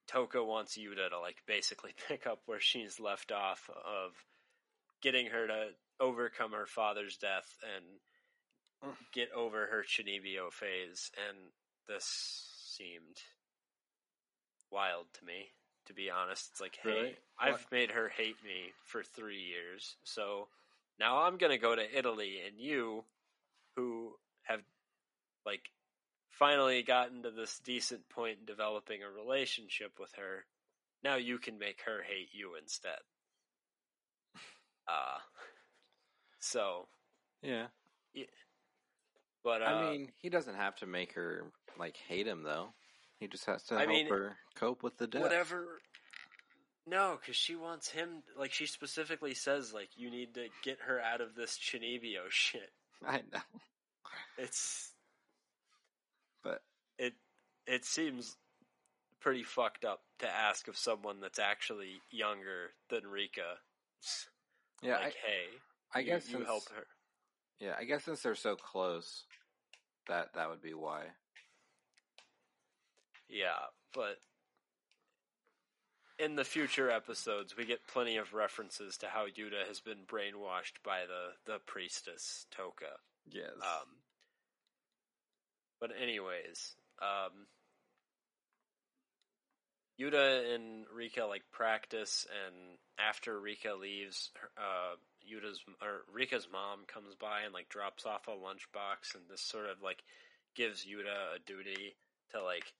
Toka 0.08 0.42
wants 0.44 0.78
Yuta 0.78 1.10
to 1.10 1.20
like 1.20 1.38
basically 1.46 1.92
pick 2.08 2.26
up 2.26 2.42
where 2.46 2.60
she's 2.62 3.00
left 3.00 3.32
off 3.32 3.70
of 3.70 4.12
getting 5.02 5.28
her 5.28 5.48
to 5.48 5.68
overcome 6.00 6.54
her 6.54 6.66
father's 6.66 7.18
death 7.18 7.58
and 7.76 8.94
get 9.14 9.30
over 9.34 9.68
her 9.68 9.84
Chunibyo 9.84 10.52
phase. 10.52 11.12
And 11.30 11.38
this 11.88 12.06
seemed 12.66 13.18
wild 14.72 15.08
to 15.20 15.26
me, 15.26 15.50
to 15.88 15.94
be 15.94 16.10
honest. 16.10 16.50
It's 16.52 16.62
like, 16.62 16.78
hey, 16.82 16.90
Really? 16.90 17.18
I've 17.40 17.52
What? 17.54 17.72
made 17.72 17.92
her 17.92 18.10
hate 18.10 18.44
me 18.44 18.72
for 18.86 19.04
three 19.04 19.42
years, 19.42 19.96
so 20.04 20.48
now 21.00 21.24
I'm 21.24 21.38
gonna 21.38 21.58
go 21.58 21.76
to 21.76 21.98
Italy, 21.98 22.42
and 22.46 22.60
you, 22.60 23.04
who 23.76 24.14
have 24.44 24.62
like 25.46 25.70
finally 26.30 26.84
gotten 26.84 27.24
to 27.24 27.32
this 27.32 27.60
decent 27.60 28.08
point 28.10 28.40
in 28.40 28.46
developing 28.46 29.04
a 29.04 29.10
relationship 29.10 30.00
with 30.00 30.12
her, 30.16 30.46
now 31.04 31.16
you 31.16 31.38
can 31.38 31.58
make 31.60 31.82
her 31.86 32.02
hate 32.04 32.30
you 32.34 32.56
instead. 32.56 33.00
Uh 34.88 35.18
so 36.40 36.88
Yeah. 37.42 37.68
but 39.44 39.62
uh 39.62 39.66
I 39.66 39.92
mean, 39.94 40.12
he 40.22 40.30
doesn't 40.30 40.56
have 40.56 40.76
to 40.78 40.86
make 40.86 41.14
her 41.14 41.52
like 41.78 41.96
hate 41.98 42.28
him 42.28 42.44
though. 42.44 42.74
He 43.24 43.30
just 43.30 43.46
has 43.46 43.64
to 43.64 43.76
I 43.76 43.80
help 43.86 43.90
mean, 43.90 44.08
her 44.10 44.36
cope 44.56 44.84
with 44.84 44.98
the 44.98 45.08
death. 45.08 45.22
whatever 45.22 45.80
no, 46.86 47.18
because 47.22 47.38
she 47.38 47.56
wants 47.56 47.90
him. 47.90 48.22
Like 48.38 48.52
she 48.52 48.66
specifically 48.66 49.34
says, 49.34 49.74
like 49.74 49.88
you 49.96 50.12
need 50.12 50.34
to 50.34 50.48
get 50.62 50.80
her 50.88 51.00
out 51.00 51.22
of 51.22 51.34
this 51.34 51.58
Chunibyo 51.58 52.24
shit. 52.30 52.70
I 53.08 53.22
know, 53.32 53.40
It's 54.38 54.92
but 56.44 56.62
it. 57.00 57.14
It 57.66 57.86
seems 57.86 58.36
pretty 59.22 59.44
fucked 59.44 59.86
up 59.86 60.02
to 60.20 60.28
ask 60.28 60.68
of 60.68 60.76
someone 60.76 61.22
that's 61.22 61.40
actually 61.40 62.02
younger 62.12 62.72
than 62.90 63.08
Rika. 63.08 63.56
yeah, 64.82 64.98
like, 64.98 65.16
hey, 65.26 65.46
I, 65.96 66.00
I 66.00 66.02
you, 66.02 66.08
guess 66.08 66.28
you 66.28 66.36
since, 66.40 66.46
help 66.46 66.64
her. 66.76 66.86
Yeah, 67.62 67.76
I 67.80 67.86
guess 67.86 68.04
since 68.04 68.22
they're 68.22 68.36
so 68.36 68.58
close, 68.58 69.24
that 70.10 70.34
that 70.36 70.50
would 70.50 70.62
be 70.62 70.74
why. 70.74 71.04
Yeah, 73.34 73.66
but 73.96 74.18
in 76.20 76.36
the 76.36 76.44
future 76.44 76.92
episodes, 76.92 77.58
we 77.58 77.66
get 77.66 77.88
plenty 77.88 78.18
of 78.18 78.36
references 78.36 78.98
to 78.98 79.08
how 79.08 79.26
Yuta 79.26 79.68
has 79.68 79.80
been 79.80 80.06
brainwashed 80.08 80.84
by 80.84 81.02
the 81.08 81.52
the 81.52 81.60
priestess 81.66 82.46
Toka. 82.52 83.00
Yes. 83.28 83.50
Um, 83.60 83.88
but 85.82 85.90
anyways, 86.00 86.76
um, 87.02 87.48
Yuta 90.00 90.54
and 90.54 90.86
Rika 90.94 91.26
like 91.26 91.44
practice, 91.52 92.28
and 92.46 92.78
after 93.00 93.40
Rika 93.40 93.74
leaves, 93.74 94.30
uh, 94.58 94.96
Yuta's 95.28 95.60
or 95.82 96.02
Rika's 96.14 96.48
mom 96.52 96.82
comes 96.86 97.16
by 97.16 97.42
and 97.42 97.54
like 97.54 97.70
drops 97.70 98.06
off 98.06 98.28
a 98.28 98.32
lunchbox, 98.32 99.16
and 99.16 99.24
this 99.28 99.42
sort 99.42 99.66
of 99.66 99.82
like 99.82 100.04
gives 100.56 100.86
Yuta 100.86 101.36
a 101.36 101.40
duty 101.48 101.96
to 102.32 102.44
like 102.44 102.72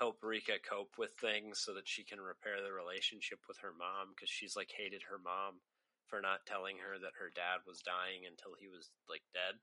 help 0.00 0.24
Rika 0.24 0.56
cope 0.64 0.96
with 0.96 1.12
things 1.20 1.60
so 1.60 1.74
that 1.76 1.86
she 1.86 2.02
can 2.02 2.18
repair 2.18 2.64
the 2.64 2.72
relationship 2.72 3.44
with 3.46 3.60
her 3.60 3.76
mom 3.76 4.16
because 4.16 4.32
she's 4.32 4.56
like 4.56 4.72
hated 4.72 5.04
her 5.06 5.20
mom 5.20 5.60
for 6.08 6.24
not 6.24 6.48
telling 6.48 6.80
her 6.80 6.98
that 6.98 7.20
her 7.20 7.28
dad 7.30 7.62
was 7.68 7.84
dying 7.84 8.24
until 8.24 8.56
he 8.58 8.66
was 8.66 8.88
like 9.06 9.22
dead 9.36 9.60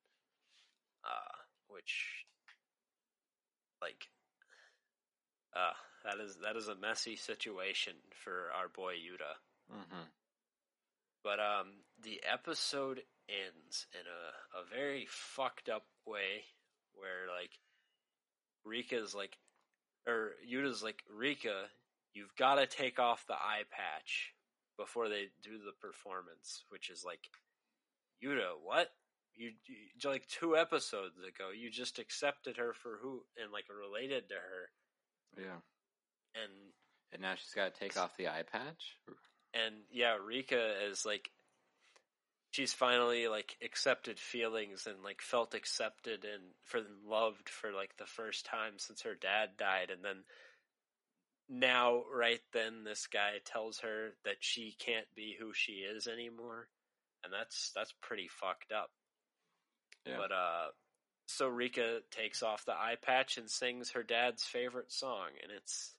uh, 1.04 1.36
which 1.68 2.26
like 3.82 4.08
uh, 5.56 5.76
that 6.04 6.24
is 6.24 6.38
that 6.44 6.56
is 6.56 6.68
a 6.68 6.76
messy 6.76 7.16
situation 7.16 7.94
for 8.24 8.52
our 8.56 8.68
boy 8.68 8.94
Yuta. 8.94 9.40
hmm 9.72 10.08
But 11.24 11.40
um, 11.40 11.84
the 12.04 12.22
episode 12.32 13.02
ends 13.30 13.88
in 13.94 14.06
a 14.06 14.60
a 14.60 14.64
very 14.66 15.08
fucked 15.10 15.70
up 15.70 15.86
way, 16.06 16.46
where 16.94 17.28
like 17.34 17.52
Rika's 18.66 19.16
like, 19.16 19.38
or 20.08 20.32
Yuta's 20.50 20.82
like 20.82 21.04
Rika, 21.14 21.66
you've 22.14 22.36
got 22.38 22.56
to 22.56 22.66
take 22.68 23.00
off 23.00 23.26
the 23.28 23.34
eye 23.36 23.64
patch 23.70 24.34
before 24.78 25.10
they 25.10 25.26
do 25.44 25.58
the 25.58 25.74
performance, 25.82 26.64
which 26.70 26.90
is 26.90 27.04
like, 27.06 27.28
Yuta, 28.24 28.52
what? 28.64 28.90
You, 29.36 29.52
you 29.68 30.10
like 30.10 30.26
two 30.28 30.58
episodes 30.58 31.18
ago, 31.20 31.50
you 31.56 31.70
just 31.70 32.00
accepted 32.00 32.58
her 32.58 32.74
for 32.74 32.98
who 33.02 33.22
and 33.42 33.52
like 33.52 33.66
related 33.70 34.30
to 34.30 34.36
her, 34.36 34.70
Yeah. 35.44 35.60
and 36.34 36.52
And 37.12 37.22
now 37.22 37.36
she's 37.36 37.54
got 37.54 37.74
to 37.74 37.80
take 37.80 37.98
off 37.98 38.18
the 38.18 38.30
eye 38.30 38.44
patch. 38.52 38.96
and 39.54 39.76
yeah, 39.92 40.18
Rika 40.24 40.84
is 40.90 41.06
like 41.06 41.30
she's 42.52 42.74
finally 42.74 43.28
like 43.28 43.58
accepted 43.64 44.20
feelings 44.20 44.88
and 44.88 45.04
like 45.04 45.22
felt 45.22 45.54
accepted 45.54 46.24
and 46.24 46.44
for 46.64 46.80
loved 47.06 47.50
for 47.50 47.72
like 47.72 47.96
the 47.98 48.06
first 48.06 48.46
time 48.46 48.74
since 48.78 49.02
her 49.02 49.16
dad 49.16 49.50
died. 49.58 49.90
And 49.92 50.04
then 50.04 50.24
now 51.50 52.04
right 52.14 52.42
then 52.54 52.84
this 52.84 53.08
guy 53.08 53.34
tells 53.46 53.80
her 53.80 54.12
that 54.26 54.38
she 54.40 54.76
can't 54.80 55.08
be 55.16 55.36
who 55.40 55.52
she 55.54 55.74
is 55.74 56.08
anymore. 56.08 56.68
And 57.24 57.34
that's 57.34 57.72
that's 57.76 57.94
pretty 58.02 58.28
fucked 58.28 58.72
up. 58.72 58.90
Yeah. 60.06 60.18
but 60.18 60.32
uh 60.32 60.68
so 61.30 61.48
Rika 61.48 62.00
takes 62.10 62.42
off 62.42 62.64
the 62.64 62.72
eye 62.72 62.96
patch 63.02 63.38
and 63.38 63.50
sings 63.50 63.92
her 63.92 64.04
dad's 64.04 64.44
favorite 64.46 64.92
song. 64.94 65.28
And 65.44 65.52
it's 65.52 65.94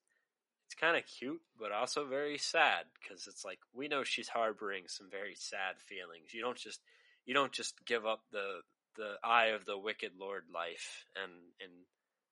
it's 0.68 0.74
kind 0.74 0.98
of 0.98 1.06
cute, 1.06 1.40
but 1.58 1.72
also 1.72 2.04
very 2.04 2.36
sad 2.36 2.84
because 3.00 3.26
it's 3.26 3.42
like 3.42 3.58
we 3.72 3.88
know 3.88 4.04
she's 4.04 4.28
harboring 4.28 4.84
some 4.86 5.06
very 5.10 5.34
sad 5.34 5.76
feelings. 5.78 6.34
You 6.34 6.42
don't 6.42 6.58
just 6.58 6.80
you 7.24 7.32
don't 7.32 7.52
just 7.52 7.86
give 7.86 8.04
up 8.04 8.20
the 8.32 8.60
the 8.94 9.14
eye 9.24 9.46
of 9.46 9.64
the 9.64 9.78
wicked 9.78 10.12
lord 10.20 10.42
life 10.52 11.06
and 11.16 11.32
and 11.62 11.72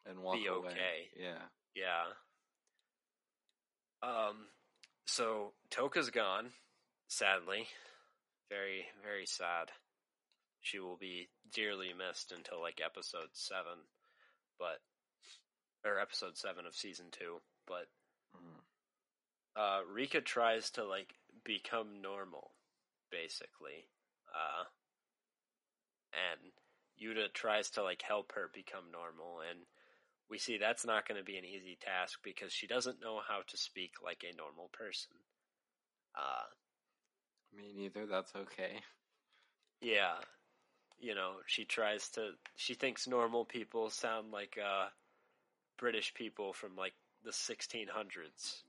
and 0.04 0.22
walk 0.22 0.34
be 0.36 0.48
away. 0.48 0.68
okay. 0.68 1.08
Yeah. 1.18 1.48
yeah. 1.74 2.02
Um, 4.02 4.48
so 5.06 5.54
Toka's 5.70 6.10
gone, 6.10 6.50
sadly, 7.08 7.68
very 8.50 8.84
very 9.02 9.24
sad. 9.24 9.70
She 10.60 10.78
will 10.78 10.98
be 10.98 11.30
dearly 11.54 11.94
missed 11.96 12.32
until 12.36 12.60
like 12.60 12.82
episode 12.84 13.30
seven, 13.32 13.78
but 14.58 14.80
or 15.88 15.98
episode 15.98 16.36
seven 16.36 16.66
of 16.66 16.74
season 16.74 17.06
two, 17.10 17.40
but. 17.66 17.86
Uh, 19.56 19.80
Rika 19.90 20.20
tries 20.20 20.70
to 20.72 20.84
like 20.84 21.14
become 21.44 22.00
normal, 22.02 22.52
basically, 23.10 23.88
uh, 24.34 24.64
and 26.12 26.52
Yuta 27.00 27.32
tries 27.32 27.70
to 27.70 27.82
like 27.82 28.02
help 28.02 28.32
her 28.32 28.50
become 28.52 28.90
normal, 28.92 29.40
and 29.48 29.60
we 30.30 30.38
see 30.38 30.58
that's 30.58 30.84
not 30.86 31.06
going 31.08 31.18
to 31.18 31.24
be 31.24 31.38
an 31.38 31.44
easy 31.44 31.76
task 31.80 32.20
because 32.22 32.52
she 32.52 32.66
doesn't 32.66 33.00
know 33.00 33.20
how 33.26 33.40
to 33.46 33.56
speak 33.56 33.92
like 34.04 34.24
a 34.24 34.36
normal 34.36 34.68
person. 34.72 35.12
Uh, 36.16 36.46
Me 37.52 37.72
neither. 37.74 38.06
That's 38.06 38.34
okay. 38.36 38.82
yeah, 39.80 40.16
you 40.98 41.14
know, 41.14 41.34
she 41.46 41.64
tries 41.64 42.08
to. 42.10 42.32
She 42.56 42.74
thinks 42.74 43.06
normal 43.08 43.44
people 43.44 43.90
sound 43.90 44.32
like 44.32 44.58
uh, 44.58 44.88
British 45.78 46.14
people 46.14 46.52
from 46.52 46.76
like 46.76 46.94
the 47.24 47.32
1600s. 47.32 48.62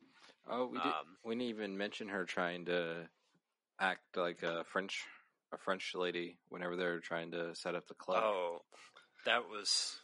Oh, 0.49 0.68
we 0.68 0.78
did. 0.78 0.86
Um, 0.88 0.94
we 1.26 1.36
didn't 1.36 1.49
even 1.49 1.78
mention 1.78 2.07
her 2.10 2.26
trying 2.26 2.65
to 2.65 3.07
act 3.80 4.15
like 4.15 4.44
a 4.44 4.64
French, 4.65 5.03
a 5.53 5.57
French 5.57 5.94
lady 5.95 6.38
whenever 6.49 6.76
they're 6.76 6.99
trying 6.99 7.32
to 7.32 7.53
set 7.56 7.76
up 7.76 7.88
the 7.88 7.94
club. 7.94 8.24
Oh, 8.24 8.61
that 9.26 9.44
was 9.49 9.98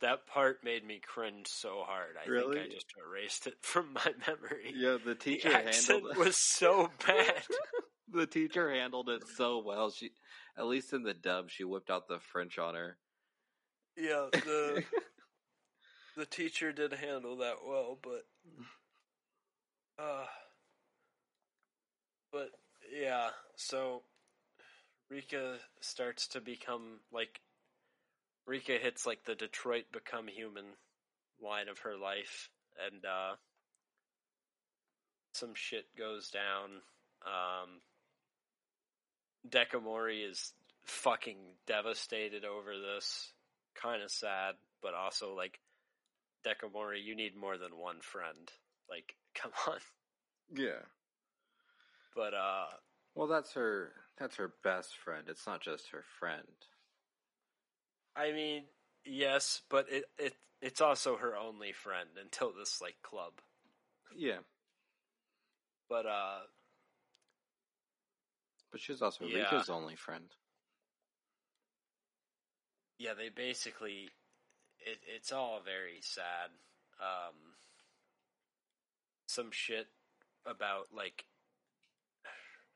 that 0.00 0.26
part 0.26 0.62
made 0.64 0.84
me 0.86 1.00
cringe 1.06 1.46
so 1.48 1.82
hard. 1.86 2.16
I 2.22 2.28
Really? 2.28 2.56
think 2.58 2.70
I 2.70 2.74
just 2.74 2.92
erased 3.06 3.46
it 3.46 3.54
from 3.62 3.92
my 3.92 4.12
memory. 4.26 4.72
yeah, 4.74 4.92
the 4.92 5.10
the 5.10 5.14
teacher 5.14 5.52
accent 5.52 6.02
handled 6.02 6.16
was 6.16 6.36
so 6.36 6.90
bad. 7.06 7.42
the 8.12 8.26
teacher 8.26 8.70
handled 8.70 9.08
it 9.08 9.22
so 9.36 9.62
well. 9.64 9.90
She, 9.90 10.10
at 10.58 10.66
least 10.66 10.92
in 10.92 11.02
the 11.02 11.14
dub, 11.14 11.50
she 11.50 11.64
whipped 11.64 11.90
out 11.90 12.08
the 12.08 12.18
French 12.18 12.58
on 12.58 12.74
her. 12.74 12.96
yeah, 13.96 14.26
the 14.32 14.84
the 16.16 16.26
teacher 16.26 16.72
did 16.72 16.92
handle 16.92 17.36
that 17.38 17.56
well, 17.66 17.98
but 18.02 18.22
uh 19.98 20.26
but 22.32 22.50
yeah, 22.92 23.28
so 23.56 24.02
Rika 25.10 25.56
starts 25.80 26.28
to 26.28 26.40
become 26.40 27.00
like 27.12 27.40
Rika 28.46 28.78
hits 28.80 29.06
like 29.06 29.24
the 29.24 29.34
Detroit 29.34 29.84
become 29.92 30.28
human 30.28 30.64
line 31.42 31.68
of 31.68 31.80
her 31.80 31.96
life 31.96 32.50
and 32.86 33.04
uh 33.04 33.36
some 35.32 35.54
shit 35.54 35.86
goes 35.96 36.28
down. 36.30 36.82
Um 37.24 37.80
Dekomori 39.48 40.28
is 40.28 40.52
fucking 40.84 41.38
devastated 41.66 42.44
over 42.44 42.72
this. 42.78 43.32
Kind 43.74 44.02
of 44.02 44.10
sad, 44.10 44.54
but 44.82 44.94
also 44.94 45.34
like 45.34 45.60
Dekomori, 46.44 47.02
you 47.02 47.14
need 47.14 47.36
more 47.36 47.58
than 47.58 47.76
one 47.76 48.00
friend. 48.00 48.50
Like, 48.88 49.14
come 49.34 49.52
on. 49.66 49.78
yeah. 50.54 50.82
But 52.14 52.34
uh 52.34 52.66
Well, 53.14 53.26
that's 53.26 53.52
her. 53.54 53.92
That's 54.18 54.36
her 54.36 54.54
best 54.64 54.96
friend. 54.96 55.24
It's 55.28 55.46
not 55.46 55.60
just 55.60 55.90
her 55.90 56.04
friend. 56.18 56.46
I 58.16 58.32
mean, 58.32 58.64
yes, 59.04 59.62
but 59.68 59.86
it 59.90 60.04
it 60.18 60.34
it's 60.62 60.80
also 60.80 61.16
her 61.16 61.36
only 61.36 61.72
friend 61.72 62.08
until 62.20 62.52
this 62.52 62.80
like 62.80 62.96
club. 63.02 63.32
Yeah, 64.16 64.38
But 65.88 66.06
uh 66.06 66.40
but 68.70 68.80
she's 68.80 69.02
also 69.02 69.24
Yeah. 69.26 69.52
Rika's 69.52 69.70
only 69.70 69.96
friend. 69.96 70.34
yeah, 72.98 73.14
they 73.14 73.28
basically 73.28 74.08
it 74.80 74.98
it's 75.06 75.32
all 75.32 75.60
very 75.64 76.00
sad. 76.00 76.50
Um 77.00 77.55
some 79.36 79.52
shit 79.52 79.86
about 80.46 80.88
like 80.96 81.24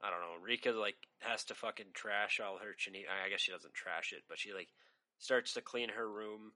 I 0.02 0.08
don't 0.08 0.20
know, 0.20 0.44
Rika 0.44 0.70
like 0.70 0.96
has 1.20 1.44
to 1.44 1.54
fucking 1.54 1.92
trash 1.94 2.40
all 2.40 2.58
her 2.58 2.76
chini 2.76 3.04
I 3.08 3.28
guess 3.30 3.40
she 3.40 3.52
doesn't 3.52 3.74
trash 3.74 4.12
it, 4.12 4.24
but 4.28 4.38
she 4.38 4.52
like 4.52 4.68
starts 5.18 5.54
to 5.54 5.60
clean 5.64 5.88
her 5.88 6.08
room 6.08 6.52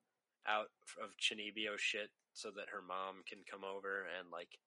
out 0.46 0.68
of 1.02 1.16
Chunibyo 1.16 1.78
shit 1.78 2.10
so 2.34 2.50
that 2.56 2.68
her 2.72 2.84
mom 2.84 3.24
can 3.24 3.40
come 3.48 3.64
over 3.64 4.04
and 4.20 4.28
like 4.30 4.60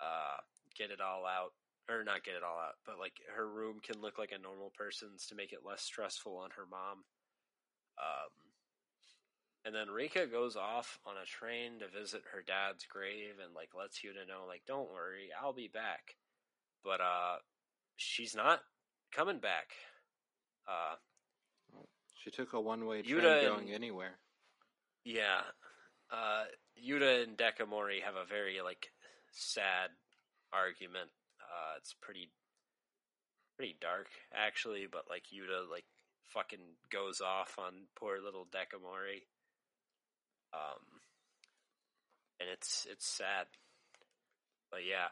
uh 0.00 0.38
get 0.78 0.90
it 0.90 1.00
all 1.02 1.26
out 1.26 1.52
or 1.90 2.04
not 2.04 2.22
get 2.22 2.38
it 2.38 2.46
all 2.46 2.58
out, 2.58 2.78
but 2.86 2.98
like 2.98 3.18
her 3.34 3.48
room 3.50 3.82
can 3.82 4.00
look 4.00 4.18
like 4.18 4.30
a 4.30 4.40
normal 4.40 4.70
person's 4.78 5.26
to 5.26 5.34
make 5.34 5.52
it 5.52 5.66
less 5.66 5.82
stressful 5.82 6.38
on 6.38 6.50
her 6.54 6.66
mom. 6.70 7.02
Um, 7.98 8.32
and 9.64 9.74
then 9.74 9.88
Rika 9.90 10.26
goes 10.26 10.56
off 10.56 10.98
on 11.06 11.14
a 11.16 11.26
train 11.26 11.78
to 11.80 11.88
visit 11.88 12.22
her 12.32 12.42
dad's 12.42 12.84
grave 12.86 13.34
and 13.44 13.54
like 13.54 13.70
lets 13.78 13.98
Yuta 14.00 14.26
know 14.28 14.44
like 14.46 14.62
don't 14.66 14.90
worry, 14.90 15.28
I'll 15.40 15.52
be 15.52 15.68
back. 15.72 16.16
But 16.84 17.00
uh 17.00 17.36
she's 17.96 18.34
not 18.34 18.60
coming 19.14 19.38
back. 19.38 19.68
Uh 20.68 20.96
She 22.22 22.30
took 22.30 22.52
a 22.52 22.60
one-way 22.60 23.02
train 23.02 23.20
Yuta 23.20 23.42
going 23.42 23.66
and- 23.66 23.74
anywhere. 23.74 24.18
yeah. 25.04 25.42
Uh 26.10 26.44
Yuta 26.82 27.22
and 27.24 27.36
Dekomori 27.38 28.02
have 28.02 28.16
a 28.16 28.24
very 28.24 28.60
like 28.62 28.90
sad 29.32 29.90
argument. 30.52 31.10
Uh 31.40 31.76
it's 31.78 31.94
pretty 32.00 32.30
pretty 33.56 33.76
dark 33.80 34.08
actually, 34.34 34.86
but 34.90 35.04
like 35.08 35.24
Yuta 35.32 35.70
like 35.70 35.84
fucking 36.34 36.76
goes 36.90 37.20
off 37.20 37.58
on 37.58 37.86
poor 37.96 38.18
little 38.22 38.46
Dekomori. 38.46 39.22
Um 40.54 40.82
and 42.40 42.48
it's 42.50 42.86
it's 42.90 43.06
sad. 43.06 43.46
But 44.70 44.80
yeah. 44.88 45.08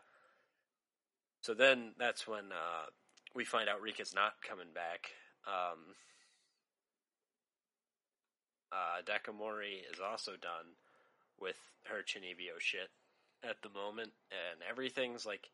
So 1.43 1.55
then 1.55 1.93
that's 1.99 2.27
when 2.27 2.53
uh 2.53 2.87
we 3.35 3.45
find 3.45 3.69
out 3.69 3.83
Rika's 3.83 4.15
not 4.15 4.43
coming 4.47 4.73
back. 4.75 5.11
Um 5.47 5.95
uh 8.73 9.03
Dekomori 9.05 9.81
is 9.93 10.01
also 10.01 10.33
done 10.33 10.77
with 11.41 11.57
her 11.87 12.03
Chunibyo 12.03 12.59
shit 12.59 12.91
at 13.43 13.57
the 13.63 13.71
moment 13.71 14.13
and 14.31 14.61
everything's 14.69 15.25
like 15.25 15.49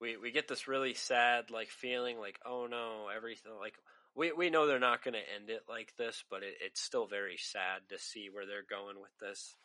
we 0.00 0.16
we 0.16 0.32
get 0.32 0.48
this 0.48 0.66
really 0.66 0.94
sad 0.94 1.50
like 1.50 1.68
feeling 1.68 2.18
like 2.18 2.38
oh 2.44 2.66
no 2.68 3.08
everything 3.14 3.52
like 3.60 3.74
we 4.16 4.32
we 4.32 4.50
know 4.50 4.66
they're 4.66 4.78
not 4.78 5.02
going 5.02 5.14
to 5.14 5.34
end 5.34 5.50
it 5.50 5.62
like 5.68 5.92
this 5.96 6.24
but 6.30 6.42
it, 6.42 6.54
it's 6.60 6.80
still 6.80 7.06
very 7.06 7.36
sad 7.36 7.82
to 7.88 7.98
see 7.98 8.28
where 8.30 8.46
they're 8.46 8.62
going 8.68 9.00
with 9.00 9.16
this. 9.20 9.56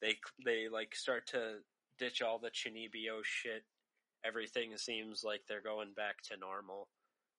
They 0.00 0.16
they 0.44 0.68
like 0.70 0.94
start 0.94 1.26
to 1.28 1.58
ditch 1.98 2.22
all 2.22 2.38
the 2.38 2.50
Chunibyo 2.50 3.22
shit. 3.22 3.64
Everything 4.24 4.76
seems 4.76 5.22
like 5.24 5.42
they're 5.48 5.62
going 5.62 5.92
back 5.94 6.16
to 6.30 6.36
normal. 6.36 6.88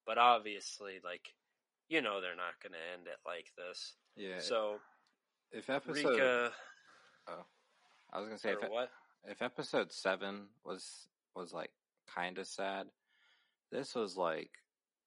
But 0.06 0.18
obviously 0.18 1.00
like 1.04 1.34
you 1.88 2.00
know 2.00 2.20
they're 2.20 2.36
not 2.36 2.60
going 2.62 2.72
to 2.72 2.92
end 2.98 3.06
it 3.06 3.18
like 3.26 3.52
this. 3.56 3.94
Yeah. 4.16 4.40
so 4.40 4.78
if 5.50 5.68
episode, 5.68 6.10
Rika 6.10 6.52
oh, 7.28 7.44
I 8.12 8.18
was 8.18 8.28
gonna 8.28 8.38
say 8.38 8.52
if, 8.52 8.70
what? 8.70 8.90
if 9.28 9.42
episode 9.42 9.92
seven 9.92 10.46
was 10.64 11.08
was 11.34 11.52
like 11.52 11.70
kind 12.14 12.38
of 12.38 12.46
sad, 12.46 12.86
this 13.70 13.94
was 13.94 14.16
like 14.16 14.50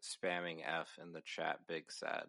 spamming 0.06 0.60
F 0.66 0.88
in 1.02 1.12
the 1.14 1.22
chat, 1.22 1.60
big 1.68 1.92
sad. 1.92 2.26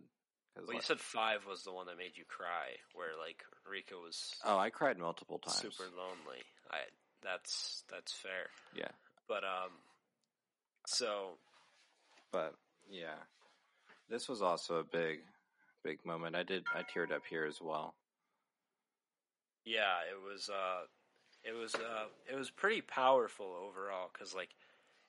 well 0.57 0.75
you 0.75 0.81
said 0.81 1.01
5 1.01 1.47
was 1.47 1.63
the 1.65 1.73
one 1.73 1.87
that 1.87 1.99
made 1.99 2.17
you 2.17 2.25
cry 2.27 2.77
where 2.95 3.11
like 3.19 3.45
Rika 3.71 3.95
was 3.95 4.35
oh, 4.45 4.57
I 4.59 4.71
cried 4.71 4.99
multiple 4.99 5.39
times. 5.39 5.57
super 5.61 5.85
lonely. 5.97 6.43
I 6.71 6.79
that's 7.23 7.83
that's 7.91 8.13
fair. 8.13 8.49
Yeah, 8.75 8.91
But 9.29 9.45
um 9.45 9.71
so 10.87 11.39
but 12.33 12.55
yeah, 12.89 13.17
this 14.09 14.29
was 14.29 14.43
also 14.43 14.77
a 14.77 14.85
big, 14.85 15.21
big 15.83 16.05
moment. 16.05 16.37
I 16.37 16.43
did. 16.43 16.65
I 16.75 16.83
teared 16.83 17.11
up 17.13 17.23
here 17.29 17.45
as 17.45 17.61
well. 17.61 17.95
yeah, 19.65 19.99
it 20.11 20.21
was 20.23 20.49
uh 20.49 20.83
it 21.45 21.53
was 21.53 21.75
uh 21.75 22.07
it 22.31 22.37
was 22.37 22.51
pretty 22.51 22.81
powerful 22.81 23.47
overall 23.69 24.09
cuz 24.13 24.35
like 24.35 24.51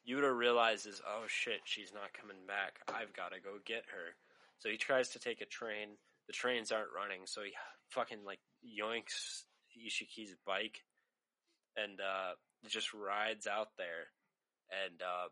Yuta 0.08 0.36
realizes, 0.36 1.02
"Oh 1.06 1.26
shit, 1.28 1.62
she's 1.66 1.94
not 1.94 2.14
coming 2.14 2.46
back. 2.48 2.80
I've 2.88 3.14
got 3.14 3.34
to 3.34 3.40
go 3.40 3.58
get 3.66 3.84
her." 3.92 4.16
So 4.60 4.70
he 4.70 4.78
tries 4.78 5.10
to 5.10 5.20
take 5.20 5.42
a 5.42 5.46
train. 5.46 5.98
The 6.28 6.34
trains 6.34 6.72
aren't 6.72 6.94
running, 6.96 7.22
so 7.26 7.42
he 7.44 7.52
fucking 7.90 8.24
like 8.26 8.40
yoinks 8.64 9.44
Isshiki's 9.78 10.36
bike 10.46 10.84
and 11.76 12.00
uh 12.02 12.34
just 12.68 12.94
rides 12.94 13.48
out 13.48 13.70
there 13.78 14.10
and 14.72 15.02
um 15.02 15.30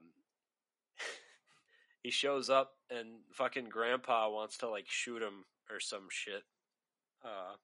he 2.04 2.12
shows 2.12 2.50
up 2.50 2.74
and 2.90 3.20
fucking 3.34 3.70
grandpa 3.70 4.30
wants 4.30 4.58
to 4.60 4.70
like 4.70 4.86
shoot 4.88 5.22
him 5.22 5.46
or 5.70 5.80
some 5.80 6.08
shit. 6.10 6.44
Uh 7.24 7.56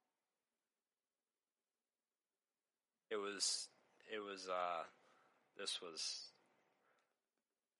it 3.09 3.17
was 3.17 3.67
it 4.11 4.19
was 4.19 4.47
uh 4.49 4.83
this 5.57 5.79
was 5.81 6.30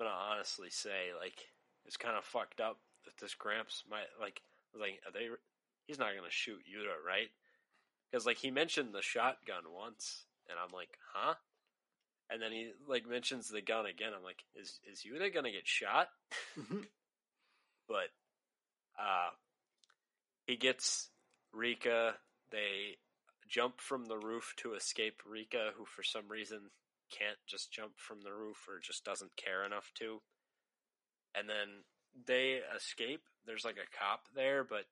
Gonna 0.01 0.15
honestly 0.33 0.69
say 0.71 1.13
like 1.19 1.37
it's 1.85 1.97
kind 1.97 2.17
of 2.17 2.25
fucked 2.25 2.59
up 2.59 2.77
that 3.05 3.17
this 3.21 3.35
Gramps 3.35 3.83
might 3.89 4.09
like 4.19 4.41
I 4.73 4.77
was 4.77 4.81
like 4.81 4.99
are 5.05 5.11
they 5.11 5.29
he's 5.85 5.99
not 5.99 6.15
gonna 6.15 6.29
shoot 6.31 6.57
Yuta 6.65 6.97
right 7.05 7.29
because 8.09 8.25
like 8.25 8.37
he 8.37 8.49
mentioned 8.49 8.93
the 8.93 9.03
shotgun 9.03 9.63
once 9.71 10.25
and 10.49 10.57
I'm 10.57 10.73
like 10.73 10.97
huh 11.13 11.35
And 12.31 12.41
then 12.41 12.51
he 12.51 12.71
like 12.87 13.07
mentions 13.07 13.49
the 13.49 13.61
gun 13.61 13.85
again. 13.85 14.13
I'm 14.15 14.23
like, 14.23 14.43
is 14.55 14.79
is 14.91 15.03
Yuta 15.03 15.33
gonna 15.33 15.51
get 15.51 15.67
shot? 15.67 16.07
but 17.87 18.09
uh, 18.97 19.29
he 20.47 20.55
gets 20.55 21.09
Rika. 21.53 22.15
They 22.51 22.97
jump 23.49 23.81
from 23.81 24.05
the 24.05 24.17
roof 24.17 24.53
to 24.57 24.75
escape 24.75 25.21
Rika, 25.29 25.71
who 25.77 25.85
for 25.85 26.03
some 26.03 26.29
reason 26.29 26.69
can't 27.17 27.37
just 27.47 27.71
jump 27.71 27.93
from 27.97 28.21
the 28.21 28.33
roof 28.33 28.67
or 28.67 28.79
just 28.79 29.05
doesn't 29.05 29.35
care 29.35 29.65
enough 29.65 29.91
to. 29.95 30.21
And 31.35 31.47
then 31.47 31.83
they 32.27 32.59
escape. 32.75 33.21
There's 33.45 33.65
like 33.65 33.77
a 33.77 33.97
cop 33.97 34.27
there, 34.35 34.63
but 34.63 34.85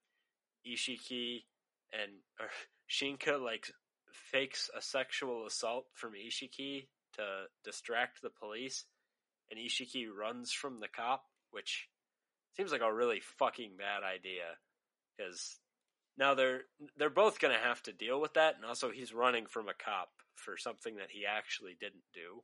Isshiki 0.67 1.43
and 1.93 2.11
Shinka 2.89 3.41
like 3.41 3.71
fakes 4.11 4.69
a 4.75 4.81
sexual 4.81 5.45
assault 5.45 5.85
from 5.93 6.13
Isshiki 6.13 6.87
to 7.15 7.45
distract 7.63 8.21
the 8.21 8.29
police, 8.29 8.85
and 9.49 9.59
Isshiki 9.59 10.05
runs 10.09 10.51
from 10.51 10.79
the 10.79 10.87
cop, 10.87 11.25
which 11.51 11.89
seems 12.55 12.71
like 12.71 12.81
a 12.81 12.93
really 12.93 13.19
fucking 13.19 13.71
bad 13.77 14.03
idea 14.03 14.57
because 15.17 15.57
now 16.17 16.33
they're 16.33 16.61
they're 16.97 17.09
both 17.09 17.39
going 17.39 17.53
to 17.53 17.63
have 17.63 17.81
to 17.83 17.93
deal 17.93 18.19
with 18.19 18.33
that, 18.33 18.55
and 18.55 18.65
also 18.65 18.91
he's 18.91 19.13
running 19.13 19.45
from 19.45 19.67
a 19.67 19.73
cop 19.73 20.09
for 20.39 20.57
something 20.57 20.95
that 20.97 21.11
he 21.11 21.25
actually 21.25 21.75
didn't 21.79 22.03
do. 22.13 22.41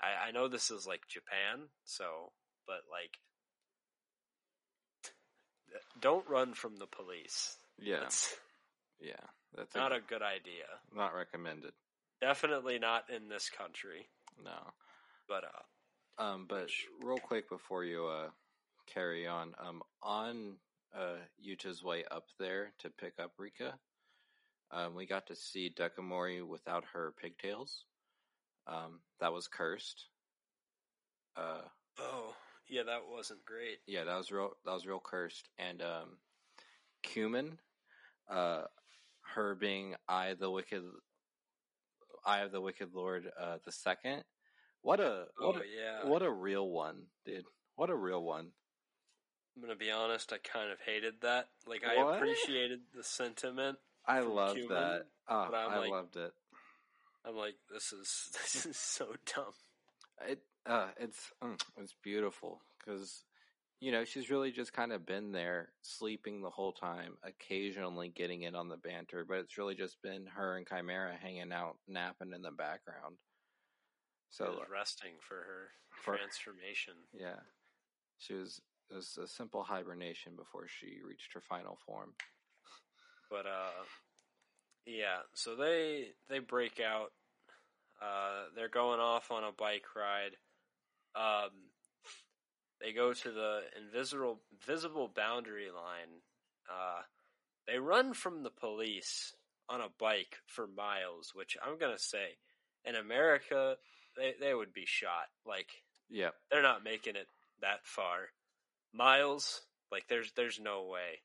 I, 0.00 0.28
I 0.28 0.30
know 0.32 0.48
this 0.48 0.70
is 0.70 0.86
like 0.86 1.02
Japan, 1.08 1.68
so 1.84 2.32
but 2.66 2.82
like, 2.90 3.18
don't 6.00 6.28
run 6.28 6.54
from 6.54 6.76
the 6.76 6.86
police. 6.86 7.56
Yeah, 7.78 8.00
That's 8.00 8.34
yeah, 9.00 9.26
that's 9.56 9.74
not 9.74 9.92
a 9.92 10.00
good 10.00 10.22
idea. 10.22 10.64
not 10.94 11.14
recommended. 11.14 11.72
Definitely 12.20 12.78
not 12.78 13.04
in 13.10 13.28
this 13.28 13.50
country. 13.50 14.06
No. 14.42 14.72
But 15.28 15.44
uh, 15.44 16.22
Um, 16.22 16.46
but 16.48 16.68
real 17.02 17.18
quick 17.18 17.48
before 17.48 17.84
you 17.84 18.06
uh 18.06 18.30
carry 18.92 19.26
on, 19.26 19.54
um, 19.58 19.82
on 20.02 20.56
uh 20.96 21.16
Yuta's 21.44 21.82
way 21.82 22.04
up 22.10 22.26
there 22.38 22.72
to 22.80 22.90
pick 22.90 23.14
up 23.18 23.32
Rika, 23.38 23.74
um, 24.72 24.94
we 24.94 25.06
got 25.06 25.26
to 25.26 25.36
see 25.36 25.72
Dekomori 25.74 26.46
without 26.46 26.84
her 26.94 27.12
pigtails. 27.20 27.84
Um, 28.66 29.00
that 29.20 29.32
was 29.32 29.48
cursed. 29.48 30.06
Uh, 31.36 31.62
oh 31.98 32.34
yeah, 32.68 32.82
that 32.84 33.00
wasn't 33.08 33.44
great. 33.44 33.78
yeah, 33.86 34.04
that 34.04 34.16
was 34.16 34.30
real. 34.30 34.50
That 34.64 34.72
was 34.72 34.86
real 34.86 35.02
cursed. 35.04 35.48
And 35.58 35.82
um, 35.82 36.18
Kumin, 37.04 37.58
uh, 38.30 38.62
her 39.34 39.54
being 39.54 39.94
I 40.08 40.34
the 40.34 40.50
wicked, 40.50 40.82
I 42.24 42.40
of 42.40 42.52
the 42.52 42.60
wicked 42.60 42.90
lord, 42.94 43.30
uh, 43.40 43.58
the 43.64 43.72
second. 43.72 44.24
What 44.80 45.00
a 45.00 45.26
what 45.38 45.56
oh 45.56 45.58
a, 45.58 45.62
yeah. 45.62 46.08
what 46.08 46.22
a 46.22 46.30
real 46.30 46.68
one, 46.68 47.04
dude. 47.24 47.44
What 47.76 47.90
a 47.90 47.96
real 47.96 48.22
one. 48.22 48.48
I'm 49.54 49.62
gonna 49.62 49.76
be 49.76 49.90
honest. 49.90 50.32
I 50.32 50.38
kind 50.38 50.72
of 50.72 50.78
hated 50.84 51.14
that. 51.22 51.48
Like 51.66 51.82
What? 51.82 52.14
I 52.14 52.16
appreciated 52.16 52.80
the 52.94 53.04
sentiment. 53.04 53.78
I 54.06 54.20
From 54.20 54.34
loved 54.34 54.68
that. 54.68 55.06
Oh, 55.28 55.50
I'm 55.54 55.80
like- 55.80 55.90
loved 55.90 56.16
it. 56.16 56.32
I'm 57.24 57.36
like, 57.36 57.54
this 57.72 57.92
is 57.92 58.30
this 58.32 58.66
is 58.66 58.76
so 58.76 59.14
dumb. 59.34 59.52
It 60.28 60.40
uh, 60.66 60.88
it's 60.98 61.30
mm, 61.42 61.60
it's 61.76 61.94
beautiful 62.02 62.60
because 62.78 63.24
you 63.80 63.92
know 63.92 64.04
she's 64.04 64.28
really 64.30 64.50
just 64.50 64.72
kind 64.72 64.92
of 64.92 65.06
been 65.06 65.30
there 65.32 65.68
sleeping 65.82 66.42
the 66.42 66.50
whole 66.50 66.72
time, 66.72 67.16
occasionally 67.22 68.08
getting 68.08 68.42
in 68.42 68.54
on 68.56 68.68
the 68.68 68.76
banter, 68.76 69.24
but 69.26 69.38
it's 69.38 69.56
really 69.58 69.74
just 69.76 70.02
been 70.02 70.26
her 70.26 70.56
and 70.56 70.66
Chimera 70.66 71.14
hanging 71.20 71.52
out, 71.52 71.76
napping 71.88 72.32
in 72.32 72.42
the 72.42 72.50
background. 72.50 73.16
So 74.30 74.46
was 74.46 74.68
resting 74.72 75.12
for 75.20 75.36
her 75.36 75.68
For- 76.02 76.16
transformation. 76.16 76.94
yeah, 77.12 77.40
she 78.18 78.34
was 78.34 78.60
it 78.90 78.94
was 78.96 79.16
a 79.22 79.28
simple 79.28 79.62
hibernation 79.62 80.34
before 80.36 80.66
she 80.66 80.98
reached 81.06 81.32
her 81.34 81.40
final 81.40 81.78
form. 81.86 82.14
But 83.32 83.46
uh, 83.46 83.84
yeah. 84.84 85.20
So 85.32 85.56
they 85.56 86.08
they 86.28 86.38
break 86.38 86.80
out. 86.80 87.12
Uh, 88.00 88.44
they're 88.54 88.68
going 88.68 89.00
off 89.00 89.30
on 89.30 89.42
a 89.42 89.52
bike 89.52 89.86
ride. 89.96 90.36
Um, 91.14 91.50
they 92.80 92.92
go 92.92 93.14
to 93.14 93.30
the 93.30 93.60
invisible 93.80 94.40
visible 94.66 95.10
boundary 95.14 95.70
line. 95.70 96.20
Uh, 96.68 97.02
they 97.66 97.78
run 97.78 98.12
from 98.12 98.42
the 98.42 98.50
police 98.50 99.34
on 99.68 99.80
a 99.80 99.88
bike 99.98 100.36
for 100.46 100.66
miles, 100.66 101.32
which 101.34 101.56
I'm 101.64 101.78
gonna 101.78 101.98
say, 101.98 102.36
in 102.84 102.96
America, 102.96 103.76
they 104.16 104.34
they 104.38 104.52
would 104.52 104.74
be 104.74 104.84
shot. 104.84 105.28
Like 105.46 105.70
yeah, 106.10 106.30
they're 106.50 106.60
not 106.60 106.84
making 106.84 107.16
it 107.16 107.28
that 107.62 107.80
far. 107.84 108.28
Miles, 108.92 109.62
like 109.90 110.08
there's 110.08 110.32
there's 110.36 110.60
no 110.60 110.84
way. 110.84 111.20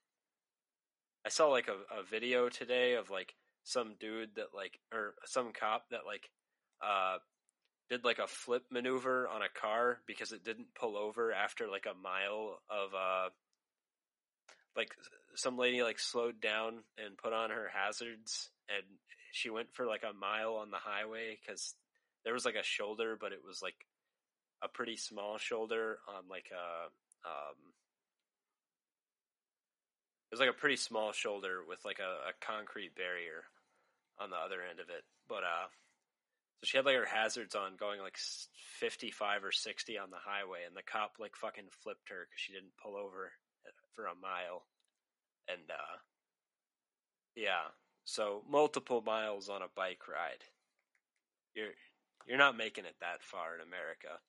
I 1.28 1.30
saw 1.30 1.48
like 1.48 1.68
a, 1.68 2.00
a 2.00 2.04
video 2.10 2.48
today 2.48 2.94
of 2.94 3.10
like 3.10 3.36
some 3.66 3.96
dude 4.00 4.30
that 4.38 4.56
like 4.56 4.80
or 4.94 5.14
some 5.26 5.52
cop 5.52 5.84
that 5.92 6.06
like 6.06 6.30
uh 6.82 7.18
did 7.90 8.06
like 8.06 8.20
a 8.20 8.28
flip 8.28 8.64
maneuver 8.72 9.28
on 9.28 9.42
a 9.42 9.50
car 9.50 10.00
because 10.08 10.32
it 10.32 10.46
didn't 10.46 10.74
pull 10.74 10.96
over 10.96 11.34
after 11.34 11.68
like 11.68 11.86
a 11.86 12.02
mile 12.02 12.62
of 12.70 12.94
uh 12.94 13.30
like 14.78 14.96
some 15.36 15.58
lady 15.58 15.84
like 15.84 16.00
slowed 16.00 16.40
down 16.40 16.76
and 16.98 17.18
put 17.18 17.34
on 17.34 17.50
her 17.50 17.70
hazards 17.74 18.50
and 18.70 18.86
she 19.34 19.50
went 19.50 19.68
for 19.74 19.86
like 19.86 20.04
a 20.10 20.18
mile 20.18 20.56
on 20.56 20.72
the 20.72 20.78
highway 20.78 21.38
cuz 21.46 21.76
there 22.24 22.34
was 22.34 22.46
like 22.46 22.56
a 22.56 22.64
shoulder 22.64 23.18
but 23.20 23.34
it 23.34 23.44
was 23.44 23.62
like 23.62 23.86
a 24.62 24.70
pretty 24.70 24.96
small 24.96 25.38
shoulder 25.38 26.00
on 26.08 26.26
like 26.30 26.50
a 26.54 26.86
um 27.28 27.74
it 30.30 30.36
was 30.36 30.40
like 30.40 30.50
a 30.50 30.54
pretty 30.60 30.76
small 30.76 31.14
shoulder 31.14 31.62
with 31.68 31.80
like 31.86 32.00
a, 32.00 32.30
a 32.30 32.34
concrete 32.46 32.96
barrier 32.96 33.48
on 34.20 34.30
the 34.30 34.36
other 34.36 34.60
end 34.62 34.80
of 34.80 34.90
it. 34.90 35.04
But 35.30 35.44
uh 35.44 35.68
so 36.60 36.66
she 36.66 36.78
had 36.78 36.86
like 36.86 36.96
her 36.96 37.06
hazards 37.06 37.56
on 37.56 37.78
going 37.80 38.02
like 38.02 38.18
55 38.80 39.44
or 39.44 39.52
60 39.52 39.98
on 39.98 40.10
the 40.10 40.18
highway 40.20 40.60
and 40.66 40.76
the 40.76 40.82
cop 40.82 41.14
like 41.20 41.36
fucking 41.36 41.70
flipped 41.84 42.10
her 42.10 42.26
because 42.28 42.42
she 42.42 42.52
didn't 42.52 42.76
pull 42.82 42.96
over 42.98 43.32
uh, 43.66 43.72
for 43.96 44.06
a 44.06 44.16
mile. 44.16 44.66
And 45.48 45.70
uh 45.72 45.98
yeah. 47.36 47.72
So 48.04 48.44
multiple 48.50 49.02
miles 49.06 49.48
on 49.50 49.62
a 49.62 49.72
bike 49.76 50.08
ride. 50.10 50.44
You're 51.56 51.72
you're 52.28 52.38
not 52.38 52.58
making 52.58 52.86
it 52.86 52.96
that 53.00 53.24
far 53.24 53.56
in 53.56 53.62
america. 53.62 54.20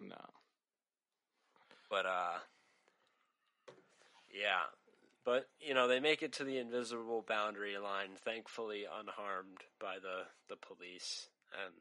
No. 0.00 0.20
but 1.88 2.04
uh 2.04 2.38
yeah 4.34 4.66
but 5.24 5.48
you 5.60 5.74
know 5.74 5.88
they 5.88 6.00
make 6.00 6.22
it 6.22 6.32
to 6.34 6.44
the 6.44 6.58
invisible 6.58 7.24
boundary 7.26 7.76
line 7.78 8.10
thankfully 8.24 8.84
unharmed 8.84 9.58
by 9.80 9.96
the 10.00 10.24
the 10.48 10.56
police. 10.56 11.28
And 11.64 11.74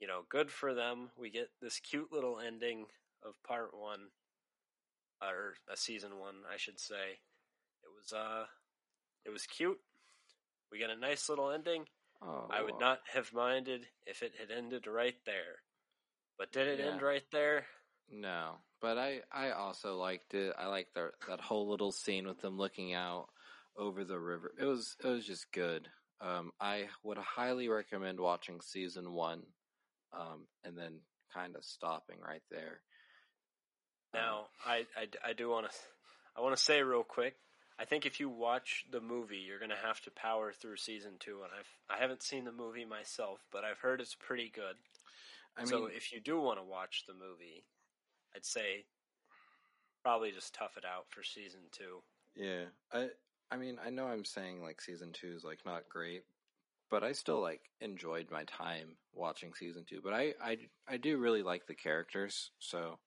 you 0.00 0.06
know 0.08 0.22
good 0.28 0.50
for 0.50 0.74
them. 0.74 1.10
We 1.16 1.30
get 1.30 1.50
this 1.60 1.78
cute 1.80 2.12
little 2.12 2.38
ending 2.38 2.86
of 3.22 3.40
part 3.46 3.70
1 3.72 4.00
or 5.22 5.54
a 5.72 5.76
season 5.76 6.18
1 6.18 6.34
I 6.52 6.56
should 6.56 6.80
say. 6.80 7.20
It 7.84 7.90
was 7.96 8.12
uh 8.12 8.46
it 9.24 9.30
was 9.30 9.46
cute. 9.46 9.78
We 10.70 10.78
get 10.78 10.90
a 10.90 10.96
nice 10.96 11.28
little 11.28 11.50
ending. 11.50 11.84
Oh, 12.22 12.46
I 12.50 12.62
would 12.62 12.78
not 12.80 13.00
have 13.12 13.32
minded 13.32 13.86
if 14.06 14.22
it 14.22 14.32
had 14.38 14.50
ended 14.50 14.86
right 14.86 15.16
there. 15.26 15.62
But 16.38 16.50
did 16.52 16.66
it 16.66 16.78
Yeah. 16.78 16.92
end 16.92 17.02
right 17.02 17.24
there? 17.30 17.66
No, 18.10 18.56
but 18.82 18.98
I 18.98 19.20
I 19.32 19.52
also 19.52 19.96
liked 19.96 20.34
it. 20.34 20.54
I 20.58 20.66
liked 20.66 20.94
the, 20.94 21.12
that 21.28 21.40
whole 21.40 21.70
little 21.70 21.92
scene 21.92 22.26
with 22.26 22.40
them 22.40 22.58
looking 22.58 22.92
out 22.92 23.28
over 23.76 24.04
the 24.04 24.18
river. 24.18 24.52
It 24.60 24.64
was 24.64 24.96
it 25.02 25.06
was 25.06 25.24
just 25.24 25.50
good. 25.52 25.88
Um, 26.20 26.50
I 26.60 26.88
would 27.02 27.18
highly 27.18 27.68
recommend 27.68 28.20
watching 28.20 28.60
season 28.60 29.12
one, 29.12 29.42
um, 30.12 30.46
and 30.64 30.76
then 30.76 31.00
kind 31.32 31.56
of 31.56 31.64
stopping 31.64 32.16
right 32.20 32.42
there. 32.50 32.80
Um, 34.14 34.20
Now, 34.20 34.46
I, 34.66 34.86
I, 34.96 35.30
I 35.30 35.32
do 35.32 35.48
want 35.48 35.70
to 35.70 35.76
I 36.36 36.40
want 36.40 36.56
to 36.56 36.62
say 36.62 36.82
real 36.82 37.04
quick. 37.04 37.36
I 37.78 37.84
think 37.84 38.04
if 38.04 38.20
you 38.20 38.28
watch 38.28 38.84
the 38.92 39.00
movie, 39.00 39.38
you're 39.38 39.58
going 39.58 39.70
to 39.70 39.86
have 39.86 40.00
to 40.02 40.10
power 40.10 40.52
through 40.52 40.76
season 40.76 41.12
two. 41.18 41.40
And 41.42 41.50
I've 41.58 41.96
I 41.98 42.00
haven't 42.00 42.22
seen 42.22 42.44
the 42.44 42.52
movie 42.52 42.84
myself, 42.84 43.40
but 43.50 43.64
I've 43.64 43.78
heard 43.78 44.00
it's 44.00 44.14
pretty 44.14 44.50
good. 44.54 44.76
I 45.56 45.60
mean, 45.62 45.68
so 45.68 45.86
if 45.86 46.12
you 46.12 46.20
do 46.20 46.40
want 46.40 46.58
to 46.58 46.64
watch 46.64 47.04
the 47.06 47.14
movie, 47.14 47.64
I'd 48.34 48.44
say 48.44 48.84
probably 50.02 50.32
just 50.32 50.54
tough 50.54 50.76
it 50.76 50.84
out 50.84 51.06
for 51.10 51.22
season 51.22 51.60
two. 51.70 52.02
yeah, 52.34 52.64
I 52.92 53.08
I 53.50 53.56
mean 53.56 53.78
I 53.84 53.90
know 53.90 54.06
I'm 54.06 54.24
saying 54.24 54.62
like 54.62 54.80
season 54.80 55.12
two 55.12 55.32
is 55.36 55.44
like 55.44 55.60
not 55.64 55.88
great, 55.88 56.24
but 56.90 57.04
I 57.04 57.12
still 57.12 57.40
like 57.40 57.60
enjoyed 57.80 58.30
my 58.30 58.44
time 58.44 58.96
watching 59.14 59.54
season 59.54 59.84
two. 59.88 60.00
But 60.02 60.14
I 60.14 60.34
I 60.42 60.58
I 60.88 60.96
do 60.96 61.18
really 61.18 61.42
like 61.42 61.66
the 61.66 61.74
characters, 61.74 62.50
so 62.58 62.98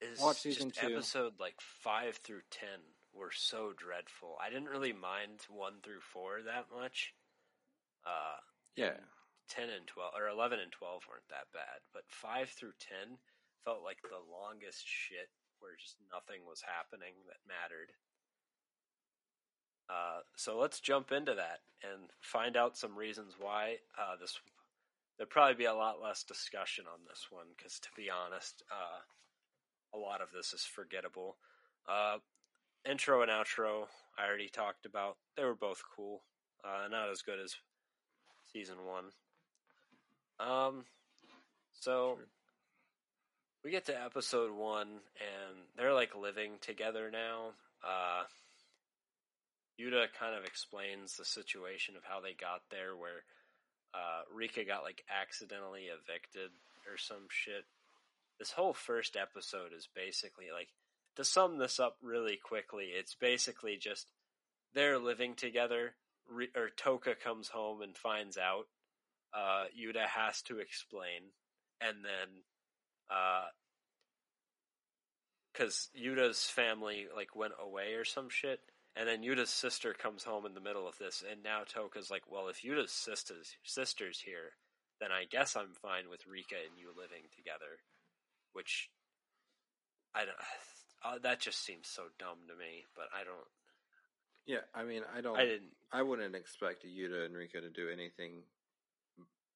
Is 0.00 0.20
Watch 0.20 0.40
season 0.40 0.70
two. 0.70 0.94
episode 0.94 1.34
like 1.40 1.60
five 1.60 2.16
through 2.16 2.42
ten 2.50 2.80
were 3.14 3.32
so 3.32 3.72
dreadful. 3.76 4.36
I 4.44 4.50
didn't 4.50 4.68
really 4.68 4.92
mind 4.92 5.40
one 5.48 5.80
through 5.82 6.00
four 6.00 6.40
that 6.44 6.66
much. 6.74 7.14
Uh, 8.06 8.38
yeah. 8.76 9.00
10 9.50 9.64
and 9.70 9.86
12 9.86 10.12
or 10.16 10.28
11 10.28 10.60
and 10.60 10.70
12 10.70 11.02
weren't 11.08 11.28
that 11.30 11.48
bad, 11.52 11.80
but 11.92 12.04
5 12.06 12.50
through 12.50 12.72
10 12.78 13.16
felt 13.68 13.84
like 13.84 14.00
the 14.00 14.32
longest 14.32 14.82
shit 14.86 15.28
where 15.60 15.76
just 15.76 15.96
nothing 16.08 16.40
was 16.48 16.64
happening 16.64 17.12
that 17.28 17.44
mattered. 17.44 17.92
Uh, 19.90 20.20
so 20.36 20.58
let's 20.58 20.80
jump 20.80 21.12
into 21.12 21.34
that 21.34 21.60
and 21.84 22.08
find 22.20 22.56
out 22.56 22.78
some 22.78 22.96
reasons 22.96 23.34
why 23.38 23.76
uh, 24.00 24.16
this. 24.18 24.40
There'd 25.16 25.28
probably 25.28 25.56
be 25.56 25.66
a 25.66 25.74
lot 25.74 26.00
less 26.02 26.22
discussion 26.22 26.84
on 26.90 27.00
this 27.06 27.26
one 27.28 27.46
because, 27.56 27.78
to 27.80 27.88
be 27.94 28.08
honest, 28.08 28.62
uh, 28.72 29.02
a 29.94 29.98
lot 29.98 30.22
of 30.22 30.28
this 30.32 30.54
is 30.54 30.62
forgettable. 30.62 31.36
Uh, 31.86 32.18
intro 32.88 33.20
and 33.20 33.30
outro, 33.30 33.88
I 34.16 34.26
already 34.26 34.48
talked 34.48 34.86
about. 34.86 35.16
They 35.36 35.44
were 35.44 35.54
both 35.54 35.82
cool. 35.94 36.22
Uh, 36.64 36.88
not 36.88 37.10
as 37.10 37.20
good 37.20 37.38
as 37.38 37.56
season 38.50 38.76
one. 38.86 39.06
Um, 40.40 40.84
so 41.72 42.14
sure. 42.16 42.28
We 43.64 43.70
get 43.70 43.86
to 43.86 44.04
episode 44.04 44.52
one, 44.52 44.88
and 44.88 45.56
they're 45.76 45.94
like 45.94 46.16
living 46.16 46.52
together 46.60 47.10
now. 47.10 47.50
Uh, 47.84 48.24
Yuta 49.80 50.06
kind 50.18 50.36
of 50.36 50.44
explains 50.44 51.16
the 51.16 51.24
situation 51.24 51.96
of 51.96 52.02
how 52.04 52.20
they 52.20 52.34
got 52.34 52.62
there, 52.70 52.96
where 52.96 53.24
uh, 53.94 54.22
Rika 54.32 54.64
got 54.64 54.82
like 54.82 55.04
accidentally 55.08 55.86
evicted 55.86 56.50
or 56.90 56.96
some 56.96 57.26
shit. 57.30 57.64
This 58.38 58.52
whole 58.52 58.74
first 58.74 59.16
episode 59.16 59.72
is 59.76 59.88
basically 59.94 60.46
like 60.52 60.68
to 61.16 61.24
sum 61.24 61.58
this 61.58 61.80
up 61.80 61.96
really 62.02 62.36
quickly. 62.42 62.86
It's 62.96 63.14
basically 63.14 63.76
just 63.76 64.06
they're 64.74 64.98
living 64.98 65.34
together. 65.34 65.94
or 66.54 66.70
Toka 66.76 67.14
comes 67.14 67.48
home 67.48 67.82
and 67.82 67.96
finds 67.96 68.36
out. 68.36 68.66
Uh, 69.34 69.64
Yuta 69.78 70.06
has 70.06 70.40
to 70.42 70.58
explain, 70.58 71.32
and 71.80 71.98
then 72.04 72.42
because 75.52 75.90
uh, 75.94 75.98
Yuta's 75.98 76.44
family 76.44 77.06
like 77.14 77.34
went 77.34 77.54
away 77.60 77.94
or 77.94 78.04
some 78.04 78.28
shit, 78.28 78.60
and 78.96 79.08
then 79.08 79.22
Yuta's 79.22 79.50
sister 79.50 79.94
comes 79.94 80.24
home 80.24 80.46
in 80.46 80.54
the 80.54 80.60
middle 80.60 80.88
of 80.88 80.98
this, 80.98 81.22
and 81.28 81.42
now 81.42 81.62
Toka's 81.66 82.10
like, 82.10 82.24
well, 82.30 82.48
if 82.48 82.62
Yuta's 82.62 82.92
sister's 82.92 83.56
sister's 83.62 84.20
here, 84.20 84.52
then 85.00 85.10
I 85.12 85.24
guess 85.30 85.56
I'm 85.56 85.74
fine 85.80 86.10
with 86.10 86.26
Rika 86.26 86.56
and 86.68 86.78
you 86.78 86.88
living 86.88 87.24
together, 87.36 87.80
which 88.52 88.90
I 90.14 90.24
don't. 90.24 90.36
Uh, 91.04 91.18
that 91.22 91.40
just 91.40 91.64
seems 91.64 91.86
so 91.86 92.02
dumb 92.18 92.38
to 92.48 92.54
me, 92.54 92.84
but 92.96 93.06
I 93.14 93.22
don't. 93.22 93.46
Yeah, 94.46 94.66
I 94.74 94.82
mean, 94.82 95.02
I 95.16 95.20
don't. 95.20 95.38
I 95.38 95.44
didn't. 95.44 95.70
I 95.92 96.02
wouldn't 96.02 96.34
expect 96.34 96.84
Yuta 96.84 97.26
and 97.26 97.36
Rika 97.36 97.60
to 97.60 97.70
do 97.70 97.88
anything 97.88 98.42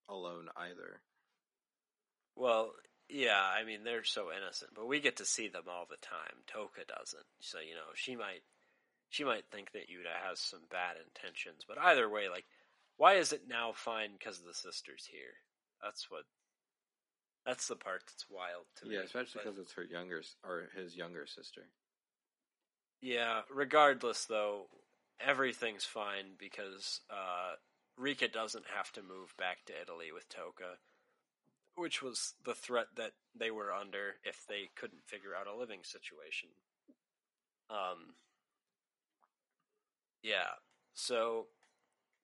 alone 0.08 0.48
either. 0.56 1.00
Well, 2.36 2.72
yeah, 3.08 3.42
I 3.42 3.64
mean 3.64 3.84
they're 3.84 4.04
so 4.04 4.28
innocent, 4.32 4.72
but 4.74 4.86
we 4.86 5.00
get 5.00 5.16
to 5.16 5.24
see 5.24 5.48
them 5.48 5.64
all 5.68 5.86
the 5.88 5.96
time. 5.96 6.44
Toka 6.46 6.82
doesn't, 6.86 7.26
so 7.40 7.58
you 7.58 7.74
know 7.74 7.92
she 7.94 8.16
might 8.16 8.42
she 9.12 9.24
might 9.24 9.44
think 9.52 9.72
that 9.72 9.90
Yuta 9.90 10.26
has 10.26 10.40
some 10.40 10.62
bad 10.70 10.96
intentions. 10.96 11.64
But 11.68 11.78
either 11.78 12.08
way, 12.08 12.30
like, 12.30 12.46
why 12.96 13.14
is 13.14 13.32
it 13.32 13.42
now 13.46 13.72
fine 13.74 14.12
because 14.18 14.40
the 14.40 14.54
sister's 14.54 15.06
here? 15.10 15.36
That's 15.82 16.10
what. 16.10 16.22
That's 17.44 17.66
the 17.66 17.76
part 17.76 18.02
that's 18.06 18.24
wild 18.30 18.66
to 18.76 18.86
me. 18.86 18.94
Yeah, 18.94 19.02
especially 19.02 19.42
because 19.44 19.58
it's 19.58 19.72
her 19.72 19.82
younger 19.82 20.22
or 20.44 20.68
his 20.76 20.96
younger 20.96 21.26
sister. 21.26 21.62
Yeah. 23.02 23.42
Regardless, 23.52 24.24
though, 24.26 24.66
everything's 25.20 25.84
fine 25.84 26.36
because 26.38 27.00
uh, 27.10 27.56
Rika 27.98 28.28
doesn't 28.28 28.64
have 28.74 28.92
to 28.92 29.02
move 29.02 29.34
back 29.36 29.64
to 29.66 29.72
Italy 29.82 30.12
with 30.14 30.28
Toka, 30.28 30.78
which 31.76 32.02
was 32.02 32.34
the 32.44 32.54
threat 32.54 32.86
that 32.96 33.12
they 33.34 33.50
were 33.50 33.72
under 33.72 34.16
if 34.24 34.44
they 34.48 34.70
couldn't 34.76 35.06
figure 35.06 35.34
out 35.38 35.46
a 35.46 35.56
living 35.58 35.80
situation. 35.82 36.50
Um, 37.70 38.14
yeah. 40.22 40.58
So 40.94 41.46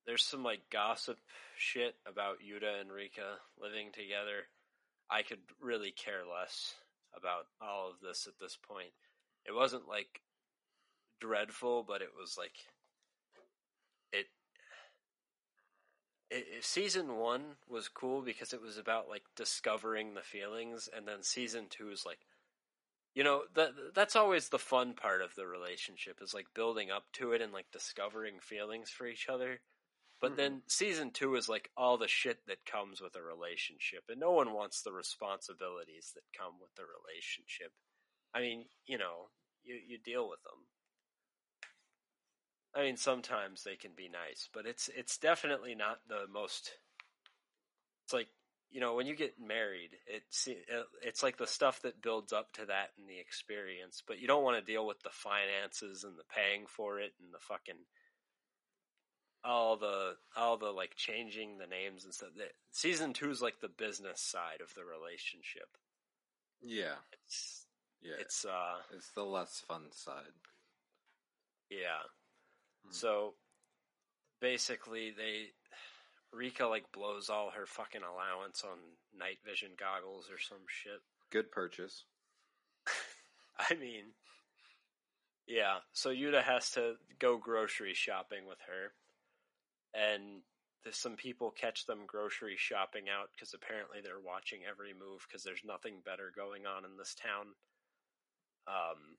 there's 0.07 0.25
some 0.25 0.43
like 0.43 0.71
gossip 0.71 1.19
shit 1.57 1.95
about 2.07 2.39
Yuta 2.39 2.81
and 2.81 2.93
Rika 2.93 3.37
living 3.61 3.89
together. 3.93 4.47
I 5.11 5.23
could 5.23 5.41
really 5.61 5.91
care 5.91 6.23
less 6.31 6.75
about 7.17 7.47
all 7.61 7.89
of 7.89 8.01
this 8.01 8.27
at 8.27 8.39
this 8.41 8.57
point. 8.57 8.93
It 9.47 9.55
wasn't 9.55 9.89
like 9.89 10.21
dreadful, 11.21 11.85
but 11.87 12.03
it 12.03 12.11
was 12.19 12.37
like 12.39 12.53
it, 14.13 14.27
it, 16.31 16.65
season 16.65 17.17
1 17.17 17.43
was 17.69 17.89
cool 17.89 18.23
because 18.23 18.53
it 18.53 18.61
was 18.61 18.79
about 18.79 19.09
like 19.09 19.23
discovering 19.37 20.15
the 20.15 20.23
feelings 20.23 20.89
and 20.95 21.07
then 21.07 21.23
season 21.23 21.67
2 21.71 21.91
is 21.91 22.05
like 22.05 22.19
you 23.15 23.25
know 23.25 23.43
that 23.57 23.71
that's 23.95 24.15
always 24.15 24.49
the 24.49 24.61
fun 24.61 24.95
part 24.95 25.23
of 25.23 25.35
the 25.35 25.45
relationship 25.45 26.19
is 26.23 26.35
like 26.35 26.47
building 26.55 26.91
up 26.91 27.05
to 27.15 27.33
it 27.33 27.43
and 27.43 27.53
like 27.53 27.67
discovering 27.73 28.35
feelings 28.41 28.91
for 28.91 29.09
each 29.09 29.29
other. 29.29 29.61
But 30.21 30.33
mm-hmm. 30.33 30.37
then 30.37 30.63
season 30.69 31.11
two 31.11 31.35
is 31.35 31.49
like 31.49 31.71
all 31.77 31.99
the 31.99 32.07
shit 32.07 32.39
that 32.47 32.65
comes 32.65 33.01
with 33.01 33.17
a 33.17 33.23
relationship 33.23 34.05
and 34.09 34.21
no 34.21 34.31
one 34.31 34.53
wants 34.53 34.83
the 34.83 34.93
responsibilities 34.93 36.13
that 36.15 36.39
come 36.39 36.55
with 36.61 36.75
the 36.77 36.85
relationship. 36.85 37.73
I 38.33 38.41
mean 38.41 38.67
you 38.87 38.99
know 38.99 39.31
you, 39.65 39.75
you 39.85 39.99
deal 39.99 40.29
with 40.29 40.43
them 40.45 40.67
i 42.75 42.83
mean 42.83 42.97
sometimes 42.97 43.65
they 43.65 43.77
can 43.77 43.93
be 43.97 44.09
nice 44.09 44.49
but 44.53 44.67
it's 44.67 44.89
it's 44.97 45.19
definitely 45.19 45.75
not 45.75 45.99
the 46.09 46.27
most 46.33 46.73
it's 48.05 48.13
like 48.13 48.29
you 48.71 48.81
know, 48.81 48.95
when 48.95 49.07
you 49.07 49.17
get 49.17 49.41
married, 49.41 49.91
it's 50.07 50.49
it's 51.03 51.23
like 51.23 51.39
the 51.39 51.47
stuff 51.47 51.81
that 51.83 52.03
builds 52.03 52.33
up 52.33 52.53
to 52.53 52.67
that 52.67 52.91
and 52.99 53.09
the 53.09 53.19
experience, 53.19 54.03
but 54.07 54.21
you 54.21 54.27
don't 54.27 54.43
want 54.43 54.59
to 54.59 54.73
deal 54.73 54.87
with 54.87 55.01
the 55.03 55.11
finances 55.11 56.05
and 56.05 56.19
the 56.19 56.25
paying 56.35 56.67
for 56.67 57.01
it 57.01 57.13
and 57.23 57.33
the 57.33 57.39
fucking 57.39 57.77
all 59.45 59.77
the 59.77 60.17
all 60.37 60.59
the 60.59 60.71
like 60.71 60.95
changing 60.97 61.57
the 61.57 61.67
names 61.67 62.05
and 62.05 62.13
stuff. 62.13 62.31
Season 62.71 63.13
two 63.15 63.31
is 63.31 63.41
like 63.41 63.61
the 63.61 63.69
business 63.69 64.21
side 64.21 64.61
of 64.61 64.75
the 64.75 64.85
relationship. 64.85 65.69
Yeah, 66.61 66.97
it's 67.13 67.65
yeah, 68.03 68.17
it's 68.21 68.45
uh, 68.45 68.77
it's 68.95 69.13
the 69.13 69.25
less 69.25 69.65
fun 69.67 69.85
side. 69.93 70.37
Yeah, 71.71 72.05
hmm. 72.85 72.93
so 72.93 73.35
basically 74.41 75.11
they 75.11 75.47
Rika 76.33 76.67
like 76.67 76.93
blows 76.93 77.31
all 77.31 77.51
her 77.51 77.67
fucking 77.67 78.03
allowance 78.03 78.63
on 78.65 78.79
night 79.19 79.39
vision 79.47 79.71
goggles 79.79 80.29
or 80.31 80.39
some 80.39 80.67
shit. 80.67 81.01
Good 81.31 81.51
purchase. 81.51 82.05
I 83.59 83.75
mean, 83.75 84.13
yeah. 85.47 85.79
So 85.93 86.11
Yuta 86.11 86.43
has 86.43 86.71
to 86.73 86.95
go 87.19 87.39
grocery 87.39 87.95
shopping 87.95 88.47
with 88.47 88.59
her, 88.67 88.93
and 89.95 90.43
some 90.93 91.17
people 91.17 91.51
catch 91.51 91.87
them 91.87 92.07
grocery 92.07 92.57
shopping 92.57 93.05
out 93.09 93.31
because 93.35 93.55
apparently 93.55 93.99
they're 94.03 94.21
watching 94.25 94.61
every 94.69 94.93
move 94.93 95.27
because 95.27 95.43
there's 95.43 95.65
nothing 95.67 95.97
better 96.05 96.33
going 96.35 96.67
on 96.67 96.85
in 96.85 96.97
this 96.97 97.15
town. 97.15 97.49
Um, 98.69 99.17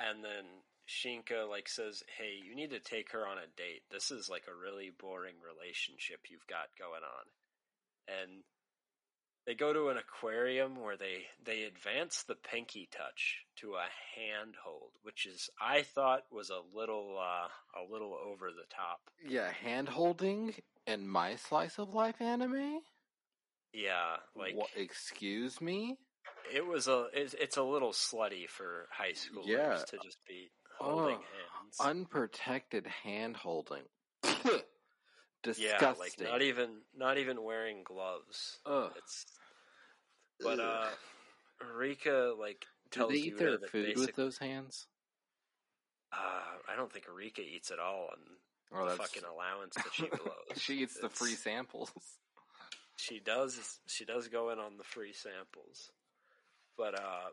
and 0.00 0.22
then 0.22 0.44
Shinka 0.88 1.48
like 1.48 1.68
says, 1.68 2.02
"Hey, 2.16 2.40
you 2.42 2.54
need 2.54 2.70
to 2.70 2.80
take 2.80 3.12
her 3.12 3.26
on 3.26 3.38
a 3.38 3.46
date. 3.56 3.82
This 3.90 4.10
is 4.10 4.28
like 4.28 4.44
a 4.48 4.54
really 4.54 4.90
boring 4.90 5.36
relationship 5.44 6.20
you've 6.30 6.46
got 6.46 6.68
going 6.78 7.02
on." 7.04 7.26
And 8.08 8.42
they 9.48 9.54
go 9.54 9.72
to 9.72 9.88
an 9.88 9.96
aquarium 9.96 10.76
where 10.78 10.98
they 10.98 11.24
they 11.42 11.62
advance 11.62 12.22
the 12.22 12.34
pinky 12.34 12.86
touch 12.92 13.46
to 13.56 13.76
a 13.76 13.86
handhold, 14.14 14.90
which 15.02 15.24
is 15.24 15.48
I 15.58 15.82
thought 15.82 16.24
was 16.30 16.50
a 16.50 16.60
little 16.76 17.18
uh, 17.18 17.48
a 17.80 17.90
little 17.90 18.14
over 18.14 18.50
the 18.50 18.66
top. 18.74 19.00
Yeah, 19.26 19.50
hand 19.50 19.88
holding 19.88 20.54
in 20.86 21.08
my 21.08 21.36
slice 21.36 21.78
of 21.78 21.94
life 21.94 22.20
anime. 22.20 22.80
Yeah, 23.72 24.16
like 24.36 24.54
what, 24.54 24.68
excuse 24.76 25.62
me. 25.62 25.96
It 26.54 26.66
was 26.66 26.86
a 26.86 27.06
it's, 27.14 27.34
it's 27.34 27.56
a 27.56 27.62
little 27.62 27.92
slutty 27.92 28.48
for 28.50 28.86
high 28.90 29.12
schoolers 29.12 29.46
yeah. 29.46 29.78
to 29.88 29.96
just 30.02 30.18
be 30.26 30.50
holding 30.78 31.16
oh, 31.16 31.20
hands. 31.20 31.76
Unprotected 31.80 32.86
hand 32.86 33.36
holding. 33.36 33.82
Disgusting. 35.42 35.78
Yeah, 35.80 35.94
like 35.98 36.20
not 36.20 36.42
even 36.42 36.68
not 36.96 37.18
even 37.18 37.42
wearing 37.42 37.82
gloves. 37.84 38.58
Ugh. 38.66 38.90
It's 38.96 39.26
but 40.40 40.60
uh 40.60 40.86
Rika 41.76 42.34
like 42.38 42.64
tells 42.90 43.12
Do 43.12 43.18
they 43.18 43.26
eat 43.26 43.38
their 43.38 43.58
food 43.58 43.96
with 43.96 44.14
those 44.16 44.38
hands? 44.38 44.86
Uh, 46.12 46.72
I 46.72 46.76
don't 46.76 46.90
think 46.90 47.04
Rika 47.14 47.42
eats 47.42 47.70
at 47.70 47.78
all 47.78 48.08
on 48.10 48.80
oh, 48.80 48.88
the 48.88 48.96
fucking 48.96 49.24
allowance 49.24 49.74
that 49.74 49.92
she 49.92 50.06
blows. 50.08 50.56
she 50.56 50.74
eats 50.82 50.94
it's, 50.94 51.02
the 51.02 51.10
free 51.10 51.34
samples. 51.34 51.92
She 52.96 53.20
does. 53.20 53.78
She 53.86 54.04
does 54.04 54.28
go 54.28 54.50
in 54.50 54.58
on 54.58 54.76
the 54.78 54.84
free 54.84 55.12
samples, 55.12 55.92
but 56.76 56.94
uh, 56.98 57.28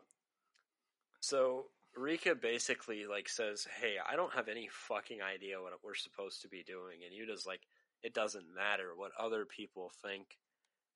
so 1.20 1.66
Rika 1.96 2.34
basically 2.34 3.06
like 3.06 3.28
says, 3.28 3.66
"Hey, 3.80 3.96
I 3.98 4.16
don't 4.16 4.34
have 4.34 4.48
any 4.48 4.68
fucking 4.70 5.22
idea 5.22 5.60
what 5.60 5.72
we're 5.82 5.94
supposed 5.94 6.42
to 6.42 6.48
be 6.48 6.62
doing," 6.62 7.00
and 7.04 7.14
Yuta's 7.14 7.46
like, 7.46 7.62
it 8.02 8.14
doesn't 8.14 8.54
matter 8.54 8.92
what 8.94 9.12
other 9.18 9.44
people 9.44 9.90
think 10.02 10.38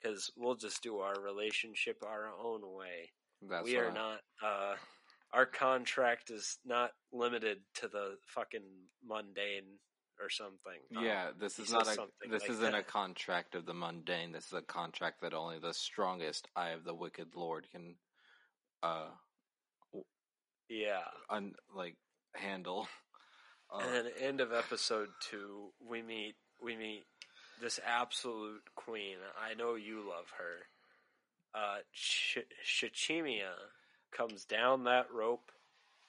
because 0.01 0.31
we'll 0.36 0.55
just 0.55 0.82
do 0.82 0.98
our 0.98 1.20
relationship 1.20 2.02
our 2.02 2.28
own 2.28 2.60
way. 2.74 3.10
That's 3.43 3.64
we 3.64 3.77
are 3.77 3.93
not. 3.93 4.20
Uh, 4.43 4.74
our 5.32 5.47
contract 5.47 6.31
is 6.31 6.59
not 6.64 6.93
limited 7.12 7.59
to 7.74 7.89
the 7.89 8.16
fucking 8.27 8.64
mundane 9.05 9.78
or 10.20 10.28
something. 10.28 10.81
Um, 10.97 11.05
Yeah, 11.05 11.31
this 11.39 11.59
is 11.59 11.72
not 11.72 11.86
a 11.86 12.06
this 12.28 12.43
like 12.43 12.51
isn't 12.51 12.74
a 12.74 12.82
contract 12.82 13.55
of 13.55 13.64
the 13.64 13.74
mundane. 13.74 14.32
This 14.32 14.47
is 14.47 14.52
a 14.52 14.62
contract 14.62 15.20
that 15.22 15.35
only 15.35 15.59
the 15.59 15.72
strongest 15.72 16.48
eye 16.56 16.70
of 16.70 16.85
the 16.85 16.94
wicked 16.94 17.35
lord 17.35 17.66
can 17.70 17.94
uh 18.82 19.09
yeah. 20.70 21.02
un, 21.28 21.52
like 21.74 21.97
handle. 22.34 22.88
Uh, 23.72 23.78
And 23.84 23.94
then 23.94 24.12
end 24.20 24.40
of 24.40 24.52
episode 24.52 25.09
two, 25.30 25.72
we 25.86 26.01
meet 26.02 26.34
we 26.62 26.76
meet 26.76 27.05
this 27.60 27.78
absolute 27.86 28.62
queen. 28.74 29.16
I 29.38 29.55
know 29.55 29.74
you 29.74 29.98
love 30.09 30.26
her. 30.38 30.66
Uh, 31.55 31.78
Sh- 31.92 32.38
Shichimiya 32.64 33.52
comes 34.12 34.44
down 34.44 34.84
that 34.84 35.06
rope 35.12 35.51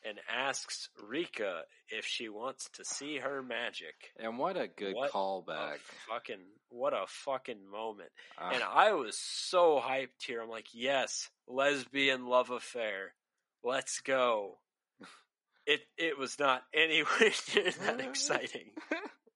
and 0.03 0.19
asks 0.27 0.89
Rika 1.07 1.61
if 1.89 2.05
she 2.05 2.29
wants 2.29 2.69
to 2.73 2.83
see 2.85 3.17
her 3.17 3.43
magic. 3.43 3.93
and 4.17 4.39
what 4.39 4.57
a 4.57 4.67
good 4.67 4.95
What 4.95 5.11
callback. 5.11 5.75
A 5.75 5.79
fucking 6.09 6.39
what 6.69 6.93
a 6.93 7.05
fucking 7.07 7.69
moment! 7.69 8.09
Uh, 8.39 8.51
And 8.53 8.63
I 8.63 8.93
was 8.93 9.17
so 9.19 9.79
hyped 9.83 10.23
here. 10.25 10.41
I'm 10.41 10.49
like, 10.49 10.67
yes, 10.73 11.29
lesbian 11.47 12.25
love 12.27 12.49
affair. 12.49 13.13
Let's 13.63 13.99
go. 14.01 14.57
It 15.65 15.81
it 15.97 16.17
was 16.17 16.39
not 16.39 16.63
anywhere 16.73 17.31
near 17.55 17.71
that 17.85 17.99
exciting. 18.07 18.71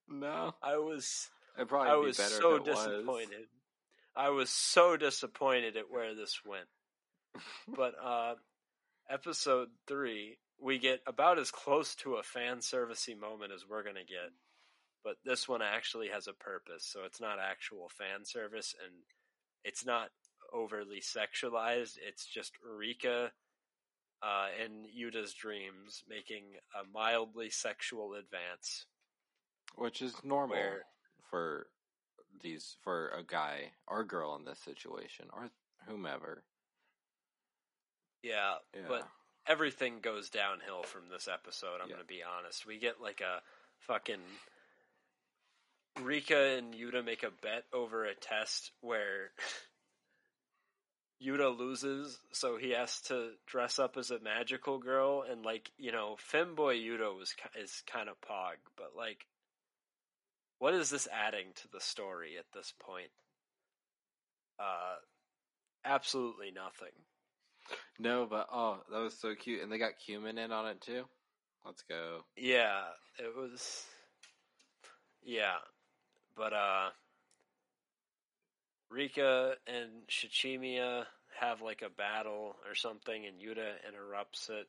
no, 0.08 0.54
I 0.62 0.78
was 0.78 1.28
it'd 1.56 1.68
probably 1.68 1.90
I 1.90 1.96
was 1.96 2.16
better 2.16 2.30
so 2.30 2.54
it 2.56 2.66
was. 2.66 2.76
disappointed. 2.76 3.46
I 4.16 4.30
was 4.30 4.50
so 4.50 4.96
disappointed 4.96 5.76
at 5.76 5.90
where 5.90 6.14
this 6.14 6.40
went. 6.44 6.66
But 7.76 7.94
uh 8.02 8.34
episode 9.08 9.68
3, 9.86 10.36
we 10.60 10.78
get 10.78 11.00
about 11.06 11.38
as 11.38 11.50
close 11.50 11.94
to 11.96 12.14
a 12.14 12.22
fan 12.22 12.58
servicey 12.58 13.18
moment 13.18 13.52
as 13.52 13.64
we're 13.68 13.84
going 13.84 13.96
to 13.96 14.00
get. 14.04 14.32
But 15.04 15.16
this 15.24 15.48
one 15.48 15.62
actually 15.62 16.08
has 16.08 16.26
a 16.26 16.32
purpose, 16.32 16.84
so 16.84 17.00
it's 17.04 17.20
not 17.20 17.38
actual 17.38 17.88
fan 17.88 18.24
service 18.24 18.74
and 18.84 18.92
it's 19.64 19.84
not 19.86 20.08
overly 20.52 21.00
sexualized. 21.00 21.98
It's 22.04 22.26
just 22.26 22.52
Rika 22.64 23.30
uh, 24.22 24.48
in 24.64 24.86
Yuta's 24.86 25.34
dreams 25.34 26.02
making 26.08 26.44
a 26.74 26.84
mildly 26.92 27.50
sexual 27.50 28.14
advance. 28.14 28.86
which 29.76 30.00
is 30.00 30.14
normal 30.24 30.56
Where- 30.56 30.86
for 31.30 31.66
these 32.40 32.76
for 32.82 33.08
a 33.10 33.22
guy 33.22 33.72
or 33.86 34.04
girl 34.04 34.34
in 34.36 34.44
this 34.44 34.58
situation 34.60 35.28
or 35.32 35.50
whomever. 35.86 36.44
Yeah, 38.22 38.58
Yeah. 38.74 38.88
but 38.88 39.08
everything 39.46 40.00
goes 40.00 40.30
downhill 40.30 40.82
from 40.82 41.08
this 41.08 41.28
episode. 41.28 41.80
I'm 41.80 41.88
Yeah. 41.88 41.96
going 41.96 42.06
to 42.06 42.14
be 42.14 42.22
honest. 42.22 42.64
We 42.66 42.78
get 42.78 43.00
like 43.00 43.20
a 43.20 43.42
fucking 43.80 44.22
Rika 46.00 46.56
and 46.58 46.74
Yuta 46.74 47.04
make 47.04 47.22
a 47.22 47.30
bet 47.30 47.64
over 47.72 48.04
a 48.04 48.14
test 48.14 48.72
where 48.80 49.32
Yuta 51.24 51.56
loses, 51.56 52.18
so 52.32 52.56
he 52.56 52.70
has 52.70 53.00
to 53.02 53.30
dress 53.46 53.78
up 53.78 53.96
as 53.96 54.10
a 54.10 54.20
magical 54.20 54.78
girl, 54.78 55.24
and 55.28 55.44
like 55.44 55.70
you 55.78 55.92
know, 55.92 56.16
femboy 56.32 56.82
Yuta 56.82 57.16
was 57.16 57.34
is 57.58 57.82
kind 57.90 58.08
of 58.08 58.20
pog, 58.20 58.56
but 58.76 58.92
like, 58.96 59.26
what 60.58 60.74
is 60.74 60.90
this 60.90 61.08
adding 61.10 61.46
to 61.54 61.68
the 61.72 61.80
story 61.80 62.36
at 62.38 62.44
this 62.52 62.72
point? 62.78 63.10
Uh, 64.58 64.96
absolutely 65.84 66.50
nothing. 66.50 66.92
No, 67.98 68.26
but 68.28 68.48
oh, 68.52 68.78
that 68.92 69.00
was 69.00 69.18
so 69.18 69.34
cute, 69.34 69.62
and 69.62 69.72
they 69.72 69.78
got 69.78 69.92
kumin 70.06 70.38
in 70.38 70.52
on 70.52 70.66
it 70.68 70.80
too. 70.80 71.04
Let's 71.64 71.82
go. 71.82 72.20
Yeah, 72.36 72.82
it 73.18 73.34
was. 73.34 73.84
Yeah, 75.24 75.56
but 76.36 76.52
uh, 76.52 76.90
Rika 78.90 79.54
and 79.66 80.06
Shichimiya 80.08 81.04
have 81.40 81.60
like 81.62 81.82
a 81.82 81.90
battle 81.90 82.56
or 82.68 82.74
something, 82.74 83.26
and 83.26 83.40
Yuta 83.40 83.72
interrupts 83.88 84.48
it 84.48 84.66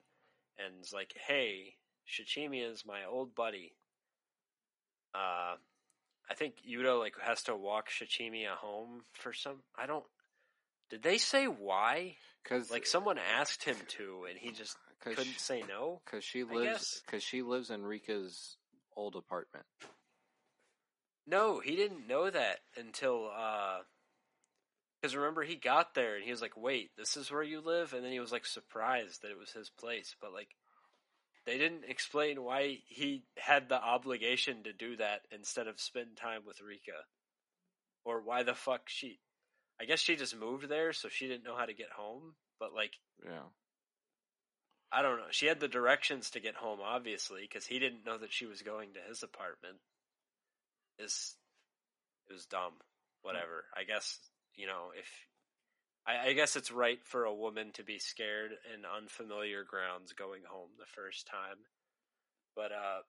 and 0.58 0.84
is 0.84 0.92
like, 0.94 1.14
"Hey, 1.28 1.76
Shichimiya 2.08 2.72
is 2.72 2.86
my 2.86 3.06
old 3.06 3.36
buddy." 3.36 3.74
Uh, 5.14 5.56
I 6.30 6.34
think 6.36 6.56
Yuta 6.70 7.00
like 7.00 7.14
has 7.22 7.44
to 7.44 7.56
walk 7.56 7.90
Shichimiya 7.90 8.56
home 8.56 9.02
for 9.14 9.34
some. 9.34 9.64
I 9.78 9.86
don't. 9.86 10.06
Did 10.90 11.04
they 11.04 11.18
say 11.18 11.46
why? 11.46 12.16
Because 12.44 12.72
Like 12.72 12.86
someone 12.86 13.18
asked 13.18 13.64
him 13.64 13.76
to, 13.98 14.26
and 14.30 14.38
he 14.40 14.52
just 14.52 14.78
couldn't 15.04 15.40
say 15.40 15.64
no. 15.68 16.02
because 16.06 16.24
she 16.24 16.44
lives 16.44 17.02
because 17.06 17.24
she 17.24 17.42
lives 17.44 17.70
in 17.70 17.84
Rika's 17.86 18.58
old 18.96 19.16
apartment. 19.16 19.66
No, 21.26 21.60
he 21.60 21.76
didn't 21.76 22.08
know 22.08 22.30
that 22.30 22.60
until 22.78 23.30
because 25.08 25.16
remember 25.16 25.44
he 25.44 25.56
got 25.56 25.96
there 25.96 26.16
and 26.16 26.24
he 26.26 26.32
was 26.32 26.42
like, 26.42 26.58
"Wait, 26.58 26.92
this 26.98 27.16
is 27.16 27.32
where 27.32 27.44
you 27.44 27.62
live," 27.62 27.94
and 27.94 28.04
then 28.04 28.12
he 28.12 28.20
was 28.20 28.34
like 28.34 28.46
surprised 28.46 29.22
that 29.22 29.32
it 29.32 29.38
was 29.38 29.52
his 29.52 29.70
place. 29.70 30.14
But 30.20 30.34
like, 30.34 30.50
they 31.46 31.58
didn't 31.58 31.86
explain 31.88 32.44
why 32.44 32.80
he 32.88 33.24
had 33.38 33.70
the 33.70 33.82
obligation 33.82 34.64
to 34.64 34.74
do 34.74 34.98
that 34.98 35.22
instead 35.32 35.68
of 35.68 35.80
spend 35.80 36.18
time 36.18 36.42
with 36.46 36.60
Rika, 36.60 37.06
or 38.04 38.22
why 38.22 38.44
the 38.44 38.54
fuck 38.54 38.90
she. 38.90 39.22
I 39.80 39.86
guess 39.86 40.02
she 40.02 40.18
just 40.18 40.36
moved 40.36 40.68
there, 40.68 40.92
so 40.92 41.08
she 41.08 41.30
didn't 41.30 41.46
know 41.46 41.56
how 41.56 41.66
to 41.66 41.74
get 41.74 41.92
home. 41.96 42.36
But 42.60 42.74
like, 42.74 42.96
Yeah, 43.24 43.48
I 44.92 45.02
don't 45.02 45.20
know. 45.20 45.32
She 45.32 45.46
had 45.46 45.62
the 45.62 45.70
directions 45.70 46.32
to 46.32 46.42
get 46.42 46.56
home, 46.56 46.80
obviously, 46.84 47.44
because 47.44 47.66
he 47.66 47.80
didn't 47.80 48.06
know 48.06 48.18
that 48.18 48.34
she 48.34 48.46
was 48.46 48.62
going 48.62 48.96
to 48.96 49.00
his 49.08 49.24
apartment. 49.24 49.78
Is 51.00 51.38
it 52.30 52.34
was 52.34 52.46
dumb. 52.46 52.74
Whatever. 53.22 53.64
I 53.76 53.84
guess 53.84 54.20
you 54.58 54.68
know 54.68 54.92
if 54.98 55.08
I, 56.08 56.30
I 56.30 56.34
guess 56.34 56.56
it's 56.56 56.72
right 56.72 57.00
for 57.04 57.26
a 57.26 57.34
woman 57.34 57.72
to 57.74 57.84
be 57.84 58.00
scared 58.00 58.52
in 58.74 58.82
unfamiliar 58.86 59.64
grounds 59.64 60.14
going 60.14 60.42
home 60.48 60.70
the 60.80 60.86
first 60.86 61.28
time. 61.28 61.58
But 62.56 62.72
uh, 62.72 63.02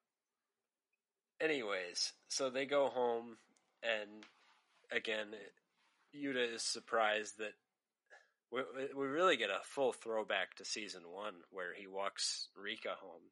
anyways, 1.40 2.12
so 2.28 2.50
they 2.50 2.66
go 2.66 2.88
home, 2.88 3.36
and 3.82 4.24
again, 4.90 5.28
Yuta 6.14 6.54
is 6.54 6.62
surprised 6.62 7.38
that 7.38 7.54
we, 8.50 8.62
we 8.96 9.06
really 9.06 9.36
get 9.36 9.50
a 9.50 9.60
full 9.64 9.92
throwback 9.92 10.56
to 10.56 10.64
season 10.64 11.02
one 11.10 11.34
where 11.50 11.74
he 11.74 11.86
walks 11.86 12.48
Rika 12.56 12.94
home, 13.00 13.30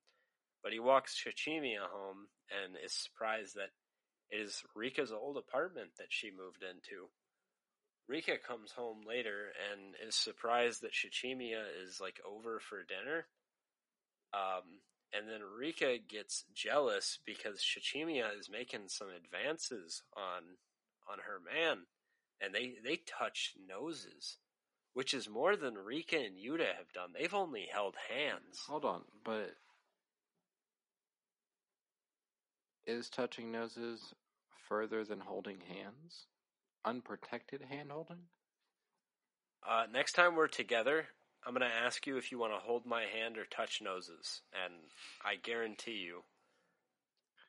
but 0.62 0.72
he 0.72 0.78
walks 0.78 1.16
Shichimiya 1.16 1.88
home 1.90 2.28
and 2.50 2.76
is 2.82 2.92
surprised 2.92 3.56
that 3.56 3.70
it 4.30 4.40
is 4.40 4.62
Rika's 4.74 5.12
old 5.12 5.36
apartment 5.36 5.90
that 5.98 6.08
she 6.10 6.30
moved 6.30 6.62
into. 6.62 7.08
Rika 8.08 8.38
comes 8.38 8.70
home 8.72 9.02
later 9.06 9.52
and 9.72 9.94
is 10.06 10.14
surprised 10.14 10.82
that 10.82 10.92
Shichimiya 10.92 11.62
is 11.84 12.00
like 12.00 12.20
over 12.26 12.60
for 12.60 12.84
dinner. 12.84 13.26
Um, 14.32 14.80
and 15.12 15.28
then 15.28 15.40
Rika 15.58 15.98
gets 16.08 16.44
jealous 16.54 17.18
because 17.24 17.60
Shichimiya 17.60 18.38
is 18.38 18.50
making 18.50 18.88
some 18.88 19.08
advances 19.08 20.02
on 20.16 20.42
on 21.08 21.18
her 21.18 21.38
man, 21.40 21.86
and 22.40 22.54
they 22.54 22.74
they 22.84 22.96
touch 23.06 23.54
noses 23.68 24.38
which 24.96 25.12
is 25.12 25.28
more 25.28 25.56
than 25.56 25.74
Rika 25.74 26.16
and 26.16 26.38
Yuta 26.38 26.74
have 26.74 26.90
done. 26.94 27.10
They've 27.12 27.34
only 27.34 27.68
held 27.70 27.96
hands. 28.08 28.64
hold 28.66 28.86
on, 28.86 29.02
but 29.22 29.54
is 32.86 33.10
touching 33.10 33.52
noses 33.52 34.14
further 34.70 35.04
than 35.04 35.20
holding 35.20 35.58
hands? 35.60 36.28
Unprotected 36.86 37.62
hand 37.68 37.90
holding? 37.90 38.28
Uh, 39.68 39.84
next 39.92 40.12
time 40.12 40.36
we're 40.36 40.46
together, 40.46 41.06
I'm 41.44 41.52
going 41.52 41.68
to 41.68 41.76
ask 41.84 42.06
you 42.06 42.16
if 42.16 42.30
you 42.30 42.38
want 42.38 42.52
to 42.52 42.60
hold 42.60 42.86
my 42.86 43.02
hand 43.02 43.36
or 43.36 43.44
touch 43.44 43.82
noses, 43.82 44.40
and 44.64 44.72
I 45.24 45.34
guarantee 45.34 46.02
you, 46.06 46.22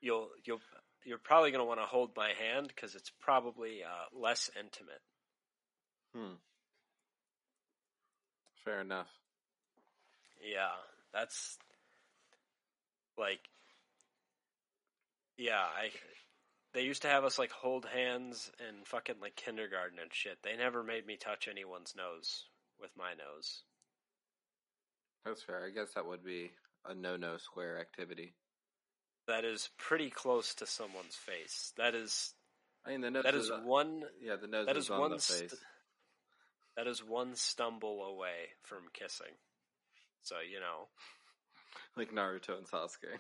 you'll 0.02 0.30
you'll 0.44 0.62
you're 1.06 1.20
probably 1.20 1.52
going 1.52 1.62
to 1.62 1.68
want 1.68 1.80
to 1.80 1.86
hold 1.86 2.12
my 2.16 2.30
hand 2.34 2.68
because 2.68 2.96
it's 2.96 3.12
probably 3.22 3.84
uh, 3.84 4.20
less 4.20 4.50
intimate. 4.60 5.02
Hmm. 6.16 6.36
Fair 8.66 8.82
enough. 8.82 9.08
Yeah, 10.44 10.76
that's 11.14 11.58
like, 13.18 13.40
yeah, 15.38 15.62
I. 15.62 15.90
They 16.78 16.84
used 16.84 17.02
to 17.02 17.08
have 17.08 17.24
us 17.24 17.40
like 17.40 17.50
hold 17.50 17.88
hands 17.88 18.52
in 18.60 18.86
fucking 18.86 19.16
like 19.20 19.36
kindergarten 19.36 19.98
and 20.00 20.14
shit. 20.14 20.38
They 20.44 20.56
never 20.56 20.84
made 20.84 21.08
me 21.08 21.18
touch 21.18 21.48
anyone's 21.48 21.96
nose 21.98 22.46
with 22.80 22.92
my 22.96 23.14
nose. 23.14 23.64
That's 25.26 25.42
fair. 25.42 25.66
I 25.66 25.72
guess 25.72 25.96
that 25.96 26.06
would 26.06 26.24
be 26.24 26.52
a 26.88 26.94
no-no 26.94 27.38
square 27.38 27.80
activity. 27.80 28.36
That 29.28 29.44
is 29.44 29.72
pretty 29.80 30.12
close 30.12 30.54
to 30.54 30.68
someone's 30.68 31.16
face. 31.16 31.74
That 31.78 31.96
is 31.96 32.36
I 32.86 32.92
mean, 32.92 33.02
the 33.02 33.10
nose 33.10 33.24
That 33.24 33.34
is 33.34 33.50
uh, 33.50 33.62
one. 33.66 34.04
Yeah, 34.22 34.36
the 34.36 34.46
nose 34.46 34.68
That 34.68 34.78
is 34.78 34.84
is 34.84 34.90
on 34.92 35.00
one. 35.00 35.12
the 35.14 35.20
st- 35.20 35.50
face. 35.50 35.60
that 36.76 36.86
is 36.86 37.04
one 37.04 37.34
stumble 37.34 38.04
away 38.04 38.50
from 38.62 38.84
kissing. 38.94 39.34
So 40.22 40.36
you 40.48 40.60
know, 40.60 40.90
like 41.98 42.12
Naruto 42.12 42.56
and 42.56 42.68
Sasuke. 42.68 43.18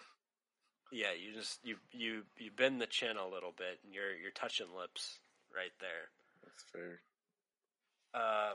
Yeah, 0.92 1.14
you 1.14 1.34
just 1.34 1.60
you 1.64 1.78
you 1.92 2.24
you 2.38 2.52
bend 2.52 2.82
the 2.82 2.88
chin 2.88 3.18
a 3.18 3.28
little 3.28 3.54
bit, 3.56 3.80
and 3.84 3.94
you're 3.94 4.16
you're 4.16 4.32
touching 4.32 4.68
lips 4.78 5.20
right 5.54 5.74
there. 5.80 6.10
That's 6.44 6.64
fair. 6.72 7.00
Uh, 8.14 8.54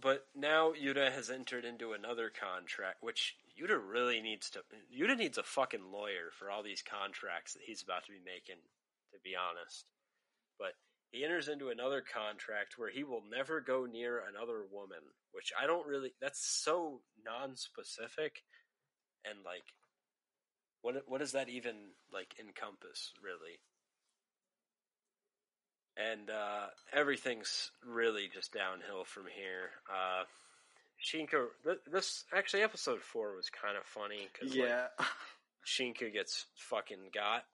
but 0.00 0.26
now 0.34 0.72
Yuta 0.72 1.12
has 1.12 1.30
entered 1.30 1.64
into 1.64 1.92
another 1.92 2.30
contract, 2.30 3.02
which 3.02 3.36
Yuta 3.60 3.78
really 3.78 4.20
needs 4.20 4.50
to. 4.50 4.60
Yuta 4.92 5.16
needs 5.16 5.38
a 5.38 5.42
fucking 5.42 5.92
lawyer 5.92 6.30
for 6.38 6.50
all 6.50 6.62
these 6.62 6.82
contracts 6.82 7.54
that 7.54 7.62
he's 7.64 7.82
about 7.82 8.04
to 8.06 8.12
be 8.12 8.18
making. 8.24 8.60
To 9.12 9.20
be 9.22 9.36
honest, 9.36 9.86
but 10.58 10.74
he 11.14 11.22
enters 11.22 11.46
into 11.46 11.68
another 11.68 12.02
contract 12.02 12.74
where 12.76 12.90
he 12.90 13.04
will 13.04 13.22
never 13.30 13.60
go 13.60 13.86
near 13.86 14.18
another 14.28 14.64
woman, 14.72 14.98
which 15.30 15.52
I 15.54 15.68
don't 15.68 15.86
really. 15.86 16.12
That's 16.20 16.44
so 16.44 17.00
non-specific, 17.24 18.42
and 19.24 19.38
like, 19.44 19.62
what 20.84 21.02
what 21.08 21.18
does 21.18 21.32
that 21.32 21.48
even 21.48 21.74
like 22.12 22.34
encompass 22.38 23.10
really? 23.24 23.58
and 25.96 26.28
uh, 26.28 26.66
everything's 26.92 27.70
really 27.86 28.28
just 28.32 28.52
downhill 28.52 29.04
from 29.04 29.24
here. 29.32 29.70
Uh, 29.88 30.24
Shinka, 31.00 31.46
th- 31.62 31.78
this 31.90 32.24
actually 32.34 32.62
episode 32.62 33.00
four 33.00 33.36
was 33.36 33.48
kind 33.48 33.76
of 33.76 33.84
funny 33.84 34.28
because 34.32 34.54
Yeah. 34.54 34.86
Shinka 35.66 36.12
gets 36.12 36.46
fucking 36.56 37.10
got, 37.14 37.44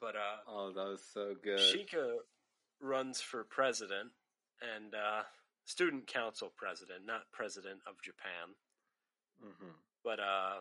but 0.00 0.14
uh, 0.16 0.38
oh, 0.48 0.72
that 0.72 0.86
was 0.86 1.02
so 1.12 1.34
good. 1.42 1.58
Shinka 1.58 2.18
runs 2.80 3.20
for 3.20 3.42
president 3.44 4.10
and 4.62 4.94
uh, 4.94 5.22
student 5.64 6.06
council 6.06 6.52
president, 6.56 7.04
not 7.06 7.22
president 7.32 7.80
of 7.88 8.00
Japan. 8.02 8.54
hmm 9.42 9.72
But 10.04 10.20
uh, 10.20 10.58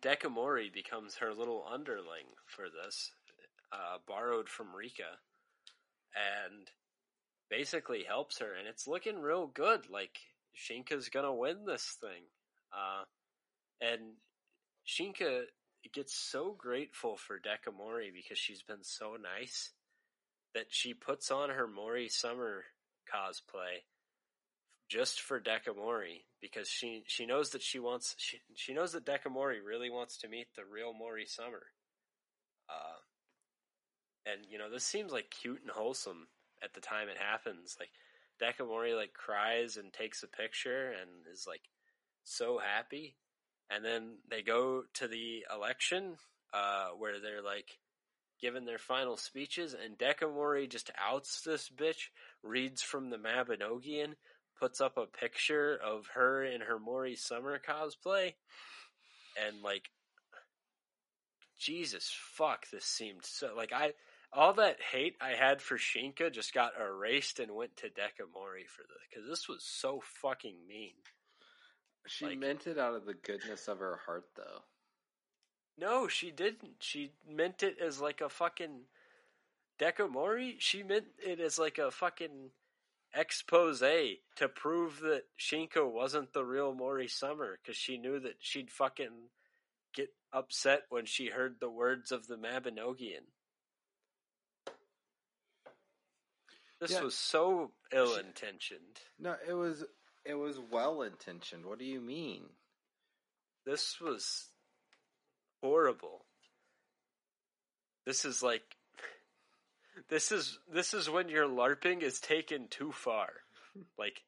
Dekomori 0.00 0.72
becomes 0.72 1.16
her 1.16 1.32
little 1.34 1.66
underling 1.70 2.26
for 2.46 2.66
this, 2.70 3.12
uh, 3.72 3.98
borrowed 4.06 4.48
from 4.48 4.74
Rika, 4.74 5.18
and 6.14 6.70
basically 7.50 8.04
helps 8.04 8.38
her. 8.38 8.54
And 8.54 8.66
it's 8.66 8.86
looking 8.86 9.20
real 9.20 9.46
good. 9.46 9.88
Like 9.88 10.18
Shinka's 10.56 11.08
gonna 11.08 11.34
win 11.34 11.64
this 11.64 11.96
thing, 12.00 12.24
uh, 12.72 13.04
and 13.80 14.16
Shinka 14.86 15.44
gets 15.92 16.14
so 16.14 16.52
grateful 16.52 17.16
for 17.16 17.38
Dekomori 17.38 18.12
because 18.12 18.38
she's 18.38 18.62
been 18.62 18.82
so 18.82 19.16
nice 19.16 19.72
that 20.54 20.66
she 20.70 20.94
puts 20.94 21.30
on 21.30 21.50
her 21.50 21.66
Mori 21.66 22.08
Summer 22.08 22.64
cosplay 23.12 23.82
just 24.88 25.20
for 25.20 25.40
Dekomori 25.40 26.22
because 26.44 26.68
she 26.68 27.02
she 27.06 27.24
knows 27.24 27.50
that 27.50 27.62
she 27.62 27.78
wants 27.78 28.14
she 28.18 28.38
she 28.54 28.74
knows 28.74 28.92
that 28.92 29.06
Dekomori 29.06 29.64
really 29.64 29.88
wants 29.88 30.18
to 30.18 30.28
meet 30.28 30.48
the 30.54 30.62
real 30.70 30.92
Mori 30.92 31.24
Summer. 31.24 31.62
Uh, 32.68 33.00
and 34.30 34.42
you 34.50 34.58
know 34.58 34.68
this 34.70 34.84
seems 34.84 35.10
like 35.10 35.30
cute 35.30 35.62
and 35.62 35.70
wholesome 35.70 36.28
at 36.62 36.74
the 36.74 36.82
time 36.82 37.08
it 37.08 37.16
happens. 37.16 37.78
Like 37.80 37.88
Dekomori 38.42 38.94
like 38.94 39.14
cries 39.14 39.78
and 39.78 39.90
takes 39.90 40.22
a 40.22 40.28
picture 40.28 40.90
and 40.90 41.10
is 41.32 41.46
like 41.48 41.62
so 42.24 42.58
happy, 42.58 43.16
and 43.70 43.82
then 43.82 44.18
they 44.28 44.42
go 44.42 44.82
to 44.94 45.08
the 45.08 45.46
election 45.50 46.16
uh, 46.52 46.88
where 46.98 47.20
they're 47.20 47.42
like 47.42 47.78
giving 48.38 48.66
their 48.66 48.78
final 48.78 49.16
speeches, 49.16 49.74
and 49.74 49.96
Dekomori 49.96 50.68
just 50.68 50.90
outs 51.02 51.40
this 51.40 51.70
bitch, 51.70 52.10
reads 52.42 52.82
from 52.82 53.08
the 53.08 53.16
Mabinogion, 53.16 54.12
puts 54.58 54.80
up 54.80 54.96
a 54.96 55.06
picture 55.06 55.78
of 55.82 56.06
her 56.14 56.44
in 56.44 56.60
her 56.62 56.78
Mori 56.78 57.16
Summer 57.16 57.58
cosplay, 57.58 58.34
and 59.46 59.62
like, 59.62 59.90
Jesus 61.58 62.10
fuck, 62.32 62.68
this 62.70 62.84
seemed 62.84 63.24
so 63.24 63.54
like 63.56 63.72
I 63.72 63.94
all 64.32 64.52
that 64.54 64.78
hate 64.92 65.16
I 65.20 65.30
had 65.30 65.62
for 65.62 65.76
Shinka 65.78 66.32
just 66.32 66.52
got 66.52 66.72
erased 66.80 67.38
and 67.38 67.52
went 67.54 67.76
to 67.78 67.86
Dekomori 67.86 68.66
for 68.68 68.82
this 68.82 69.02
because 69.08 69.28
this 69.28 69.48
was 69.48 69.62
so 69.64 70.00
fucking 70.20 70.56
mean. 70.68 70.94
She 72.06 72.26
Like- 72.26 72.38
meant 72.38 72.66
it 72.66 72.78
out 72.78 72.94
of 72.94 73.06
the 73.06 73.14
goodness 73.14 73.68
of 73.68 73.78
her 73.78 73.96
heart, 74.04 74.28
though. 74.34 74.64
No, 75.78 76.06
she 76.08 76.30
didn't. 76.30 76.82
She 76.82 77.12
meant 77.26 77.62
it 77.62 77.78
as 77.78 78.00
like 78.00 78.20
a 78.20 78.28
fucking 78.28 78.86
Dekomori. 79.78 80.60
She 80.60 80.82
meant 80.82 81.06
it 81.18 81.40
as 81.40 81.58
like 81.58 81.78
a 81.78 81.90
fucking 81.90 82.50
expose 83.14 83.80
to 83.80 84.48
prove 84.54 85.00
that 85.00 85.24
Shinka 85.38 85.90
wasn't 85.90 86.32
the 86.32 86.44
real 86.44 86.74
Mori 86.74 87.08
Summer 87.08 87.58
because 87.62 87.76
she 87.76 87.96
knew 87.98 88.18
that 88.20 88.36
she'd 88.40 88.70
fucking 88.70 89.30
get 89.94 90.10
upset 90.32 90.82
when 90.88 91.06
she 91.06 91.28
heard 91.28 91.60
the 91.60 91.70
words 91.70 92.10
of 92.10 92.26
the 92.26 92.36
Mabinogion. 92.36 93.22
This 96.80 96.90
Yeah. 96.90 97.02
was 97.02 97.16
so 97.16 97.72
ill 97.92 98.16
intentioned. 98.16 99.00
No, 99.18 99.38
it 99.46 99.54
was 99.54 99.84
it 100.24 100.34
was 100.34 100.58
well 100.58 101.02
intentioned. 101.02 101.64
What 101.66 101.78
do 101.78 101.84
you 101.84 102.00
mean? 102.00 102.56
This 103.64 104.00
was 104.00 104.50
horrible. 105.62 106.26
This 108.04 108.24
is 108.24 108.42
like 108.42 108.76
this 110.08 110.32
is 110.32 110.58
this 110.72 110.94
is 110.94 111.08
when 111.10 111.28
your 111.28 111.46
larping 111.46 112.02
is 112.02 112.20
taken 112.20 112.68
too 112.68 112.92
far. 112.92 113.28
Like 113.98 114.22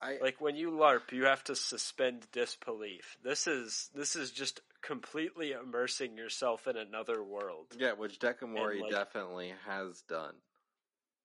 I 0.00 0.18
like 0.22 0.40
when 0.40 0.56
you 0.56 0.70
larp 0.70 1.12
you 1.12 1.24
have 1.24 1.42
to 1.44 1.56
suspend 1.56 2.26
disbelief. 2.32 3.16
This 3.24 3.46
is 3.46 3.90
this 3.94 4.14
is 4.16 4.30
just 4.30 4.60
completely 4.80 5.52
immersing 5.52 6.16
yourself 6.16 6.66
in 6.68 6.76
another 6.76 7.22
world. 7.22 7.66
yeah, 7.78 7.92
which 7.92 8.18
Dekomori 8.20 8.80
like- 8.80 8.90
definitely 8.92 9.52
has 9.66 10.02
done. 10.02 10.34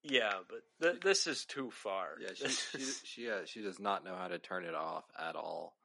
Yeah, 0.05 0.33
but 0.49 0.63
th- 0.81 1.01
this 1.01 1.27
is 1.27 1.45
too 1.45 1.71
far. 1.71 2.17
Yeah, 2.19 2.33
she 2.35 2.47
she 2.49 2.83
she, 3.05 3.29
uh, 3.29 3.45
she 3.45 3.61
does 3.61 3.79
not 3.79 4.03
know 4.03 4.15
how 4.15 4.27
to 4.27 4.37
turn 4.37 4.65
it 4.65 4.75
off 4.75 5.05
at 5.17 5.35
all. 5.35 5.75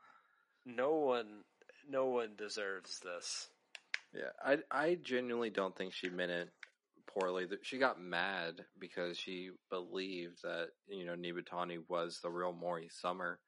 no 0.67 0.95
one 0.95 1.45
no 1.89 2.07
one 2.07 2.35
deserves 2.37 2.99
this. 3.01 3.49
Yeah, 4.15 4.31
I 4.45 4.59
I 4.71 4.95
genuinely 5.03 5.51
don't 5.51 5.77
think 5.77 5.93
she 5.93 6.09
meant 6.09 6.31
it 6.31 6.49
poorly. 7.07 7.47
She 7.63 7.79
got 7.79 8.01
mad 8.01 8.65
because 8.79 9.19
she 9.19 9.51
believed 9.71 10.43
that 10.43 10.69
you 10.89 11.05
know 11.05 11.15
Nibutani 11.15 11.79
was 11.89 12.21
the 12.23 12.31
real 12.31 12.53
Mori 12.53 12.89
Summer 12.91 13.39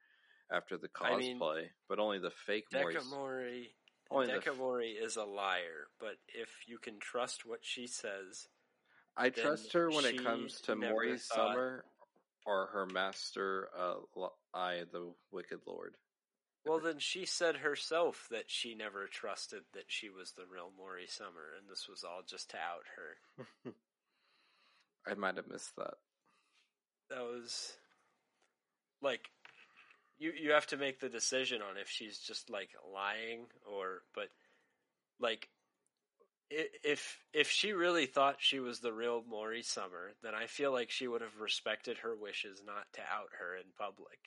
after 0.53 0.77
the 0.77 0.89
I 1.01 1.17
mean, 1.17 1.39
cosplay, 1.39 1.65
but 1.89 1.99
only 1.99 2.19
the 2.19 2.31
fake 2.47 2.65
Mori. 2.73 2.95
Dekomori 2.95 3.67
Only 4.11 4.27
the 4.27 4.35
f- 4.35 4.45
Dekomori 4.45 4.95
is 5.01 5.17
a 5.17 5.25
liar, 5.25 5.89
but 6.01 6.17
if 6.35 6.49
you 6.67 6.79
can 6.79 6.99
trust 6.99 7.47
what 7.47 7.61
she 7.63 7.87
says, 7.87 8.49
I 9.17 9.31
trust 9.31 9.73
her 9.75 9.89
when 9.91 10.05
it 10.05 10.23
comes 10.23 10.61
to 10.63 10.75
Mori 10.77 11.19
thought- 11.19 11.21
Summer 11.53 11.85
or 12.47 12.67
her 12.73 12.87
master, 12.87 13.69
uh, 13.79 13.97
I, 14.53 14.85
the 14.91 15.15
Wicked 15.31 15.61
Lord. 15.67 15.95
Well, 16.65 16.81
then 16.81 16.99
she 16.99 17.25
said 17.25 17.57
herself 17.57 18.29
that 18.31 18.45
she 18.51 18.75
never 18.75 19.07
trusted 19.07 19.63
that 19.73 19.87
she 19.89 20.11
was 20.11 20.33
the 20.33 20.45
real 20.51 20.71
Mori 20.77 21.07
Summer, 21.07 21.55
and 21.59 21.69
this 21.71 21.89
was 21.89 22.05
all 22.05 22.21
just 22.27 22.51
to 22.51 22.57
out 22.57 22.85
her. 22.97 23.73
I 25.11 25.15
might 25.15 25.37
have 25.37 25.49
missed 25.49 25.75
that. 25.77 25.95
That 27.09 27.23
was 27.23 27.73
like 29.03 29.31
you 30.19 30.33
you 30.39 30.53
have 30.53 30.67
to 30.69 30.77
make 30.77 31.01
the 31.01 31.09
decision 31.09 31.63
on 31.63 31.79
if 31.81 31.89
she's 31.89 32.19
just 32.19 32.51
like 32.51 32.71
lying 32.93 33.47
or 33.67 34.03
but 34.15 34.29
like 35.19 35.49
if 36.51 37.19
if 37.33 37.51
she 37.51 37.73
really 37.73 38.07
thought 38.07 38.37
she 38.39 38.61
was 38.61 38.81
the 38.81 38.93
real 38.93 39.25
Mori 39.29 39.63
Summer, 39.63 40.13
then 40.23 40.35
I 40.35 40.47
feel 40.47 40.73
like 40.73 40.91
she 40.91 41.07
would 41.07 41.23
have 41.23 41.41
respected 41.41 41.99
her 41.99 42.15
wishes 42.17 42.63
not 42.67 42.93
to 42.95 43.01
out 43.01 43.31
her 43.39 43.57
in 43.57 43.65
public. 43.79 44.19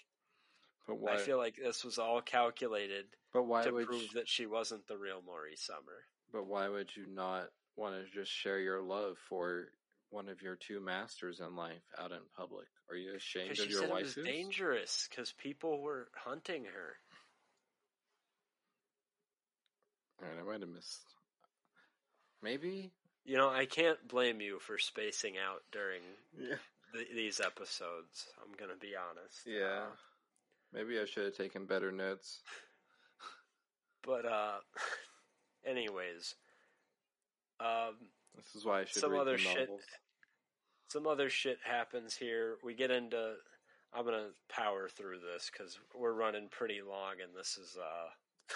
But 0.88 1.00
why? 1.00 1.14
I 1.14 1.18
feel 1.18 1.38
like 1.38 1.56
this 1.56 1.84
was 1.84 1.98
all 1.98 2.22
calculated 2.22 3.06
but 3.32 3.44
why 3.44 3.64
to 3.64 3.72
would? 3.72 3.88
prove 3.88 4.02
you- 4.02 4.08
that 4.16 4.28
she 4.28 4.46
wasn't 4.46 4.86
the 4.88 4.98
real 4.98 5.22
Mori 5.22 5.56
Summer. 5.56 6.06
but 6.32 6.46
why 6.46 6.68
would 6.68 6.96
you 6.96 7.06
not 7.08 7.50
want 7.76 7.96
to 7.96 8.10
just 8.12 8.32
share 8.32 8.60
your 8.60 8.82
love 8.82 9.18
for 9.30 9.70
one 10.10 10.30
of 10.30 10.42
your 10.42 10.56
two 10.56 10.80
masters 10.80 11.40
in 11.40 11.56
life 11.56 11.82
out 11.98 12.12
in 12.12 12.20
public? 12.36 12.68
Are 12.90 12.96
you 12.96 13.16
ashamed 13.16 13.58
of 13.60 13.70
your 13.70 13.82
said 13.82 13.90
it 13.90 13.94
was 13.94 14.16
dangerous 14.16 15.08
because 15.10 15.32
people 15.34 15.82
were 15.82 16.10
hunting 16.16 16.66
her. 16.66 16.98
Alright, 20.22 20.40
I 20.40 20.44
might 20.44 20.62
have 20.62 20.70
missed. 20.70 21.02
Maybe. 22.42 22.92
You 23.26 23.38
know, 23.38 23.50
I 23.50 23.66
can't 23.66 24.06
blame 24.08 24.42
you 24.42 24.60
for 24.60 24.78
spacing 24.78 25.38
out 25.38 25.64
during 25.72 26.02
Yeah. 26.38 26.58
th- 26.94 27.10
these 27.10 27.40
episodes. 27.40 28.28
I'm 28.44 28.52
gonna 28.54 28.76
be 28.76 28.96
honest. 28.96 29.46
Yeah. 29.46 29.88
Uh, 29.92 29.96
Maybe 30.74 31.00
I 31.00 31.06
should 31.06 31.26
have 31.26 31.38
taken 31.38 31.66
better 31.66 31.92
notes. 31.92 32.42
but 34.06 34.26
uh, 34.26 34.58
anyways, 35.66 36.36
Um, 37.60 37.96
This 38.36 38.56
is 38.56 38.66
why 38.66 38.82
I 38.82 38.86
should 38.86 39.02
some 39.02 39.16
other 39.16 39.34
the 39.34 39.38
shit. 39.38 39.70
Some 40.90 41.08
other 41.08 41.30
shit 41.30 41.58
happens 41.64 42.16
here. 42.16 42.58
We 42.64 42.74
get 42.74 42.92
into. 42.92 43.36
I'm 43.96 44.06
gonna 44.06 44.30
power 44.50 44.88
through 44.90 45.20
this 45.20 45.52
because 45.52 45.80
we're 45.96 46.14
running 46.14 46.48
pretty 46.50 46.82
long, 46.82 47.16
and 47.24 47.32
this 47.38 47.58
is 47.58 47.78
uh. 47.78 48.10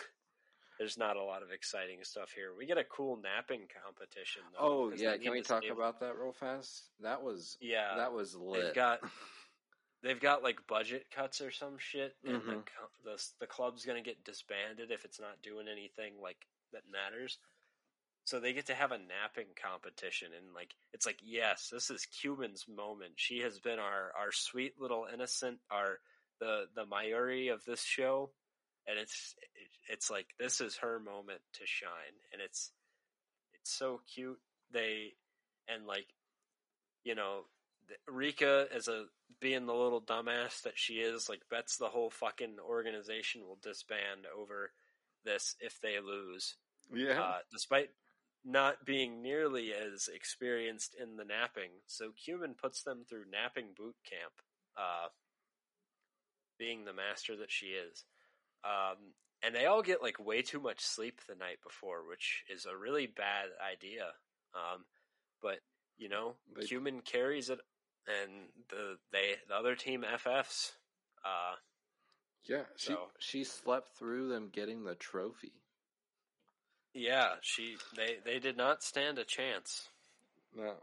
There's 0.80 0.98
not 0.98 1.16
a 1.18 1.24
lot 1.24 1.42
of 1.42 1.52
exciting 1.52 2.04
stuff 2.04 2.32
here. 2.36 2.52
We 2.56 2.68
get 2.68 2.78
a 2.78 2.84
cool 2.84 3.18
napping 3.18 3.62
competition. 3.84 4.44
Though, 4.54 4.92
Oh 4.92 4.92
yeah, 4.96 5.18
can 5.18 5.32
we 5.32 5.42
talk 5.42 5.64
about 5.72 6.00
that 6.02 6.16
real 6.18 6.32
fast? 6.32 6.84
That 7.02 7.22
was 7.24 7.58
Yeah, 7.60 7.96
that 7.98 8.14
was 8.14 8.36
lit. 8.36 8.64
they've 8.66 8.74
got 8.76 9.00
they've 10.04 10.20
got 10.20 10.44
like 10.44 10.68
budget 10.68 11.08
cuts 11.12 11.42
or 11.42 11.52
some 11.52 11.78
shit, 11.78 12.16
and 12.24 12.42
the, 12.48 12.54
Mhm. 12.54 12.66
co- 12.66 12.90
the 13.04 13.24
the 13.40 13.48
club's 13.48 13.86
gonna 13.86 14.02
get 14.02 14.24
disbanded 14.24 14.92
if 14.92 15.06
it's 15.06 15.20
not 15.20 15.42
doing 15.42 15.68
anything 15.68 16.20
like 16.22 16.46
that 16.72 16.88
matters. 16.90 17.40
So 18.26 18.40
they 18.42 18.52
get 18.52 18.66
to 18.66 18.76
have 18.76 18.92
a 18.92 18.98
napping 18.98 19.54
competition, 19.56 20.34
and 20.34 20.54
like 20.54 20.76
it's 20.94 21.06
like 21.06 21.20
yes, 21.24 21.70
this 21.70 21.90
is 21.90 22.06
Kumin's 22.06 22.68
moment. 22.68 23.14
She 23.20 23.40
has 23.40 23.60
been 23.60 23.80
our 23.80 24.12
our 24.18 24.32
sweet 24.32 24.80
little 24.80 25.06
innocent, 25.12 25.62
our 25.72 26.00
the 26.40 26.70
the 26.76 26.86
Mayuri 26.86 27.54
of 27.54 27.64
this 27.66 27.82
show, 27.84 28.34
and 28.86 29.00
it's 29.00 29.36
it's 29.88 30.10
like 30.10 30.28
this 30.38 30.60
is 30.60 30.76
her 30.78 31.00
moment 31.00 31.42
to 31.54 31.66
shine, 31.66 32.20
and 32.34 32.42
it's 32.42 32.72
it's 33.54 33.72
so 33.72 34.02
cute. 34.14 34.42
They 34.72 35.16
and 35.70 35.88
like 35.88 36.08
you 37.06 37.16
know 37.16 37.46
Rika 38.08 38.68
as 38.74 38.88
a 38.88 39.06
being 39.40 39.66
the 39.66 39.74
little 39.74 40.02
dumbass 40.02 40.62
that 40.64 40.78
she 40.78 40.96
is, 40.96 41.30
like 41.30 41.42
bets 41.50 41.78
the 41.78 41.90
whole 41.90 42.10
fucking 42.10 42.58
organization 42.60 43.42
will 43.46 43.60
disband 43.62 44.26
over 44.36 44.72
this 45.24 45.56
if 45.60 45.80
they 45.82 46.00
lose. 46.00 46.56
yeah. 46.94 47.22
Uh, 47.22 47.38
despite 47.52 47.90
not 48.46 48.86
being 48.86 49.22
nearly 49.22 49.74
as 49.74 50.10
experienced 50.14 50.96
in 51.02 51.18
the 51.18 51.26
napping. 51.26 51.72
So 51.86 52.12
Kumin 52.12 52.58
puts 52.58 52.84
them 52.84 53.04
through 53.08 53.26
napping 53.32 53.74
boot 53.76 53.96
camp, 54.10 54.34
uh, 54.78 55.08
being 56.58 56.86
the 56.86 56.94
master 56.94 57.36
that 57.38 57.52
she 57.52 57.68
is. 57.68 58.06
Um, 58.64 59.14
and 59.44 59.54
they 59.54 59.66
all 59.66 59.82
get 59.82 60.02
like 60.02 60.20
way 60.20 60.42
too 60.42 60.60
much 60.60 60.80
sleep 60.80 61.22
the 61.28 61.36
night 61.36 61.58
before, 61.64 62.08
which 62.08 62.44
is 62.50 62.66
a 62.66 62.76
really 62.76 63.08
bad 63.08 63.50
idea. 63.62 64.08
Um, 64.56 64.86
but 65.42 65.60
you 65.98 66.10
know, 66.10 66.36
They- 66.56 66.64
Kumin 66.64 67.04
carries 67.04 67.50
it, 67.50 67.60
and 68.08 68.32
the 68.70 68.98
they 69.12 69.36
the 69.48 69.56
other 69.56 69.76
team 69.76 70.04
FFs. 70.04 70.72
Uh, 71.26 71.56
yeah, 72.46 72.64
she 72.78 72.94
so- 72.94 73.08
she 73.20 73.44
slept 73.44 73.98
through 73.98 74.30
them 74.30 74.50
getting 74.52 74.84
the 74.84 74.96
trophy. 74.96 75.52
yeah, 76.94 77.36
she 77.42 77.78
they 77.96 78.18
they 78.24 78.40
did 78.40 78.58
not 78.58 78.84
stand 78.84 79.20
a 79.20 79.26
chance. 79.26 79.90
No. 80.56 80.76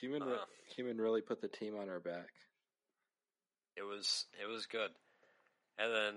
Kumin 0.00 0.24
re- 0.24 0.34
Uh. 0.34 0.44
Kumin 0.76 0.98
really 1.00 1.20
put 1.22 1.40
the 1.40 1.48
team 1.48 1.76
on 1.76 1.88
her 1.88 2.00
back. 2.00 2.28
it 3.76 3.82
was 3.82 4.26
it 4.40 4.46
was 4.46 4.66
good. 4.66 4.90
And 5.78 5.92
then 5.94 6.14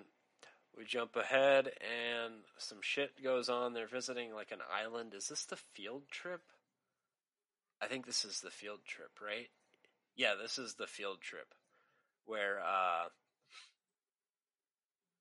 we 0.77 0.85
jump 0.85 1.15
ahead 1.15 1.68
and 1.81 2.34
some 2.57 2.80
shit 2.81 3.22
goes 3.23 3.49
on. 3.49 3.73
They're 3.73 3.88
visiting 3.88 4.34
like 4.34 4.52
an 4.52 4.61
island. 4.73 5.14
Is 5.14 5.27
this 5.27 5.45
the 5.45 5.57
field 5.73 6.03
trip? 6.10 6.41
I 7.81 7.88
think 7.88 8.06
this 8.06 8.23
is 8.26 8.39
the 8.41 8.52
field 8.52 8.80
trip, 8.85 9.11
right? 9.22 9.49
Yeah, 10.16 10.34
this 10.42 10.58
is 10.58 10.76
the 10.76 10.88
field 10.88 11.22
trip 11.22 11.48
where 12.26 12.60
uh 12.60 13.08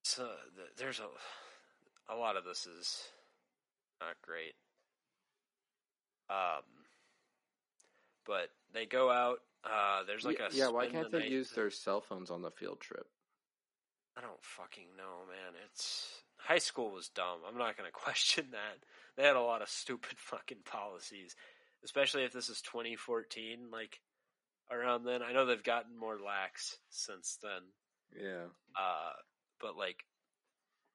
so 0.02 0.28
th- 0.56 0.68
there's 0.76 1.00
a 1.00 2.12
a 2.12 2.16
lot 2.16 2.36
of 2.36 2.44
this 2.44 2.66
is 2.66 3.02
not 4.00 4.14
great. 4.22 4.54
Um 6.28 6.62
but 8.26 8.50
they 8.72 8.86
go 8.86 9.10
out 9.10 9.38
uh 9.64 10.04
there's 10.06 10.24
like 10.24 10.38
yeah, 10.38 10.48
a 10.50 10.54
yeah, 10.54 10.68
why 10.68 10.86
can't 10.86 11.10
the 11.10 11.18
they 11.18 11.28
use 11.28 11.50
their 11.50 11.70
cell 11.70 12.00
phones 12.00 12.30
on 12.30 12.42
the 12.42 12.50
field 12.50 12.80
trip? 12.80 13.06
I 14.16 14.20
don't 14.20 14.42
fucking 14.42 14.96
know, 14.96 15.24
man. 15.28 15.54
It's 15.66 16.22
high 16.36 16.58
school 16.58 16.90
was 16.90 17.08
dumb. 17.08 17.40
I'm 17.46 17.58
not 17.58 17.76
going 17.76 17.86
to 17.88 17.92
question 17.92 18.46
that. 18.52 18.78
They 19.16 19.24
had 19.24 19.36
a 19.36 19.40
lot 19.40 19.62
of 19.62 19.68
stupid 19.68 20.18
fucking 20.18 20.64
policies, 20.64 21.36
especially 21.84 22.24
if 22.24 22.32
this 22.32 22.48
is 22.48 22.60
2014 22.62 23.68
like 23.72 24.00
around 24.70 25.04
then. 25.04 25.22
I 25.22 25.32
know 25.32 25.46
they've 25.46 25.62
gotten 25.62 25.98
more 25.98 26.18
lax 26.24 26.78
since 26.90 27.38
then. 27.42 27.62
Yeah. 28.16 28.46
Uh 28.78 29.12
but 29.60 29.76
like 29.76 30.04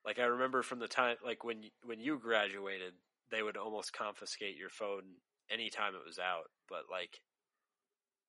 like 0.05 0.19
I 0.19 0.25
remember 0.25 0.61
from 0.61 0.79
the 0.79 0.87
time 0.87 1.17
like 1.23 1.43
when 1.43 1.63
you, 1.63 1.69
when 1.83 1.99
you 1.99 2.19
graduated, 2.19 2.93
they 3.31 3.41
would 3.41 3.57
almost 3.57 3.93
confiscate 3.93 4.57
your 4.57 4.69
phone 4.69 5.03
anytime 5.49 5.93
it 5.95 6.05
was 6.05 6.19
out, 6.19 6.49
but 6.69 6.83
like 6.91 7.19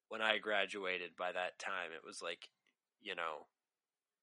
when 0.09 0.23
I 0.23 0.39
graduated 0.39 1.17
by 1.19 1.33
that 1.33 1.59
time, 1.59 1.91
it 1.95 2.07
was 2.07 2.23
like, 2.23 2.49
you 3.03 3.15
know, 3.15 3.47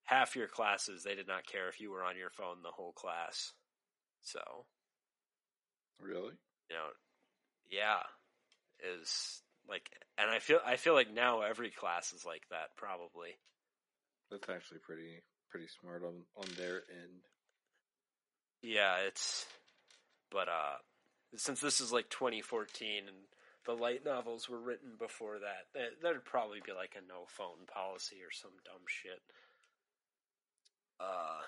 half 0.06 0.36
your 0.36 0.48
classes 0.48 1.04
they 1.04 1.16
did 1.16 1.28
not 1.28 1.46
care 1.46 1.70
if 1.70 1.80
you 1.80 1.92
were 1.92 2.04
on 2.04 2.18
your 2.18 2.30
phone 2.30 2.58
the 2.64 2.72
whole 2.72 2.94
class. 2.94 3.54
So, 4.22 4.40
Really? 6.00 6.34
you 6.70 6.76
know, 6.76 6.88
yeah, 7.70 8.00
is 9.00 9.43
like 9.70 9.90
and 10.18 10.30
I 10.30 10.40
feel 10.40 10.60
I 10.66 10.76
feel 10.76 10.94
like 10.94 11.12
now 11.14 11.42
every 11.42 11.70
class 11.72 12.14
is 12.14 12.26
like 12.26 12.44
that 12.50 12.76
probably. 12.76 13.38
That's 14.32 14.50
actually 14.50 14.80
pretty 14.80 15.22
pretty 15.50 15.68
smart 15.80 16.04
on 16.04 16.24
on 16.38 16.46
their 16.58 16.78
end. 16.90 17.22
Yeah, 18.62 18.98
it's 19.08 19.46
but 20.32 20.48
uh 20.48 20.78
since 21.36 21.60
this 21.62 21.82
is 21.82 21.92
like 21.92 22.10
2014 22.10 23.08
and 23.08 23.18
the 23.66 23.74
light 23.74 24.04
novels 24.06 24.50
were 24.50 24.60
written 24.60 24.92
before 25.00 25.40
that, 25.40 25.68
there- 25.74 25.96
there'd 26.02 26.26
probably 26.26 26.60
be 26.66 26.74
like 26.74 26.96
a 26.98 27.08
no 27.08 27.26
phone 27.28 27.66
policy 27.66 28.18
or 28.22 28.32
some 28.32 28.52
dumb 28.66 28.84
shit. 28.88 29.22
Uh 31.00 31.42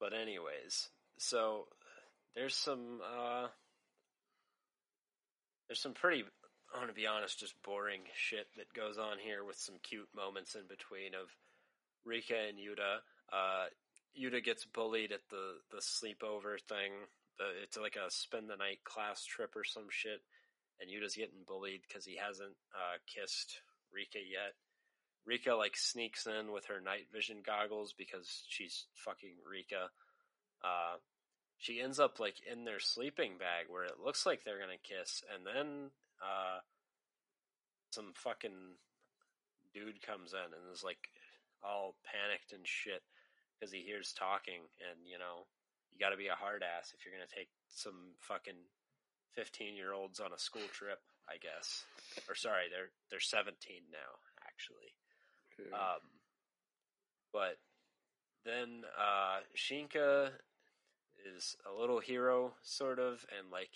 but 0.00 0.12
anyways, 0.12 0.90
so 1.18 1.66
there's 2.34 2.54
some 2.54 3.00
uh 3.04 3.48
there's 5.68 5.80
some 5.80 5.94
pretty 5.94 6.24
I 6.74 6.78
want 6.78 6.90
to 6.90 6.94
be 6.94 7.06
honest, 7.06 7.38
just 7.38 7.62
boring 7.62 8.02
shit 8.14 8.46
that 8.56 8.72
goes 8.74 8.98
on 8.98 9.18
here 9.18 9.42
with 9.42 9.56
some 9.56 9.76
cute 9.82 10.08
moments 10.14 10.54
in 10.54 10.68
between 10.68 11.14
of 11.14 11.32
Rika 12.04 12.36
and 12.48 12.58
Yuta. 12.58 13.00
Uh, 13.32 13.72
Yuta 14.12 14.44
gets 14.44 14.64
bullied 14.64 15.12
at 15.12 15.24
the 15.30 15.60
the 15.70 15.80
sleepover 15.80 16.60
thing. 16.68 16.92
It's 17.62 17.78
like 17.78 17.96
a 17.96 18.10
spend 18.10 18.50
the 18.50 18.56
night 18.56 18.82
class 18.84 19.24
trip 19.24 19.54
or 19.56 19.64
some 19.64 19.86
shit, 19.90 20.20
and 20.80 20.90
Yuta's 20.90 21.14
getting 21.14 21.46
bullied 21.46 21.82
because 21.86 22.04
he 22.04 22.16
hasn't 22.16 22.56
uh, 22.74 22.98
kissed 23.06 23.60
Rika 23.92 24.18
yet. 24.18 24.54
Rika 25.24 25.54
like 25.54 25.76
sneaks 25.76 26.26
in 26.26 26.52
with 26.52 26.66
her 26.66 26.80
night 26.80 27.06
vision 27.12 27.38
goggles 27.44 27.94
because 27.96 28.44
she's 28.48 28.86
fucking 28.94 29.36
Rika. 29.48 29.88
Uh, 30.64 30.96
she 31.58 31.80
ends 31.80 31.98
up 31.98 32.18
like 32.18 32.36
in 32.50 32.64
their 32.64 32.80
sleeping 32.80 33.32
bag 33.38 33.66
where 33.68 33.84
it 33.84 34.00
looks 34.02 34.24
like 34.24 34.44
they're 34.44 34.60
gonna 34.60 34.80
kiss, 34.82 35.22
and 35.34 35.44
then 35.44 35.90
uh, 36.22 36.62
some 37.90 38.12
fucking 38.14 38.78
dude 39.74 40.00
comes 40.02 40.32
in 40.32 40.54
and 40.54 40.72
is 40.72 40.84
like 40.84 41.10
all 41.62 41.96
panicked 42.06 42.52
and 42.52 42.66
shit 42.66 43.02
because 43.58 43.72
he 43.72 43.82
hears 43.82 44.14
talking, 44.14 44.70
and 44.78 45.02
you 45.04 45.18
know 45.18 45.46
you 45.90 45.98
got 45.98 46.10
to 46.10 46.16
be 46.16 46.28
a 46.28 46.38
hard 46.38 46.62
ass 46.62 46.94
if 46.94 47.04
you're 47.04 47.14
gonna 47.14 47.26
take 47.26 47.50
some 47.68 48.14
fucking 48.20 48.62
fifteen 49.34 49.74
year 49.74 49.92
olds 49.92 50.20
on 50.20 50.32
a 50.32 50.38
school 50.38 50.66
trip, 50.72 51.02
I 51.28 51.42
guess. 51.42 51.84
Or 52.28 52.34
sorry, 52.34 52.70
they're 52.70 52.94
they're 53.10 53.20
seventeen 53.20 53.82
now, 53.90 54.22
actually. 54.46 54.94
Yeah. 55.58 55.74
Um, 55.74 56.06
but 57.32 57.58
then 58.46 58.86
uh, 58.96 59.40
Shinka 59.56 60.30
is 61.34 61.56
a 61.66 61.80
little 61.80 62.00
hero, 62.00 62.52
sort 62.62 62.98
of, 62.98 63.24
and 63.38 63.50
like, 63.50 63.70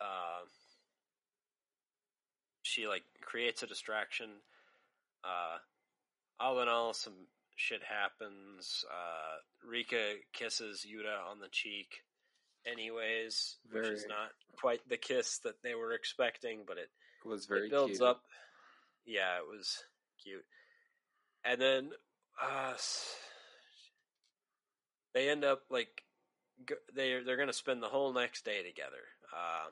uh, 0.00 0.46
she 2.62 2.86
like 2.86 3.02
creates 3.20 3.62
a 3.62 3.66
distraction. 3.66 4.30
Uh, 5.24 5.58
all 6.38 6.60
in 6.60 6.68
all, 6.68 6.92
some 6.92 7.26
shit 7.56 7.82
happens. 7.82 8.84
Uh, 8.90 9.68
Rika 9.68 10.14
kisses 10.32 10.86
Yuta 10.86 11.30
on 11.30 11.40
the 11.40 11.48
cheek, 11.50 12.02
anyways, 12.66 13.56
which 13.70 13.86
is 13.86 14.06
not 14.08 14.30
quite 14.58 14.80
the 14.88 14.96
kiss 14.96 15.38
that 15.38 15.62
they 15.62 15.74
were 15.74 15.92
expecting, 15.92 16.60
but 16.66 16.78
it 16.78 16.90
it 17.24 17.28
was 17.28 17.46
very 17.46 17.66
it 17.66 17.70
builds 17.70 17.98
cute. 17.98 18.08
up. 18.08 18.22
Yeah, 19.04 19.36
it 19.36 19.46
was 19.48 19.82
cute. 20.22 20.44
And 21.44 21.60
then 21.60 21.90
uh, 22.40 22.74
they 25.14 25.28
end 25.28 25.44
up 25.44 25.62
like 25.70 26.02
go, 26.66 26.74
they 26.94 27.20
they're 27.24 27.36
gonna 27.36 27.52
spend 27.52 27.82
the 27.82 27.88
whole 27.88 28.12
next 28.12 28.44
day 28.44 28.62
together 28.62 29.02
uh, 29.34 29.70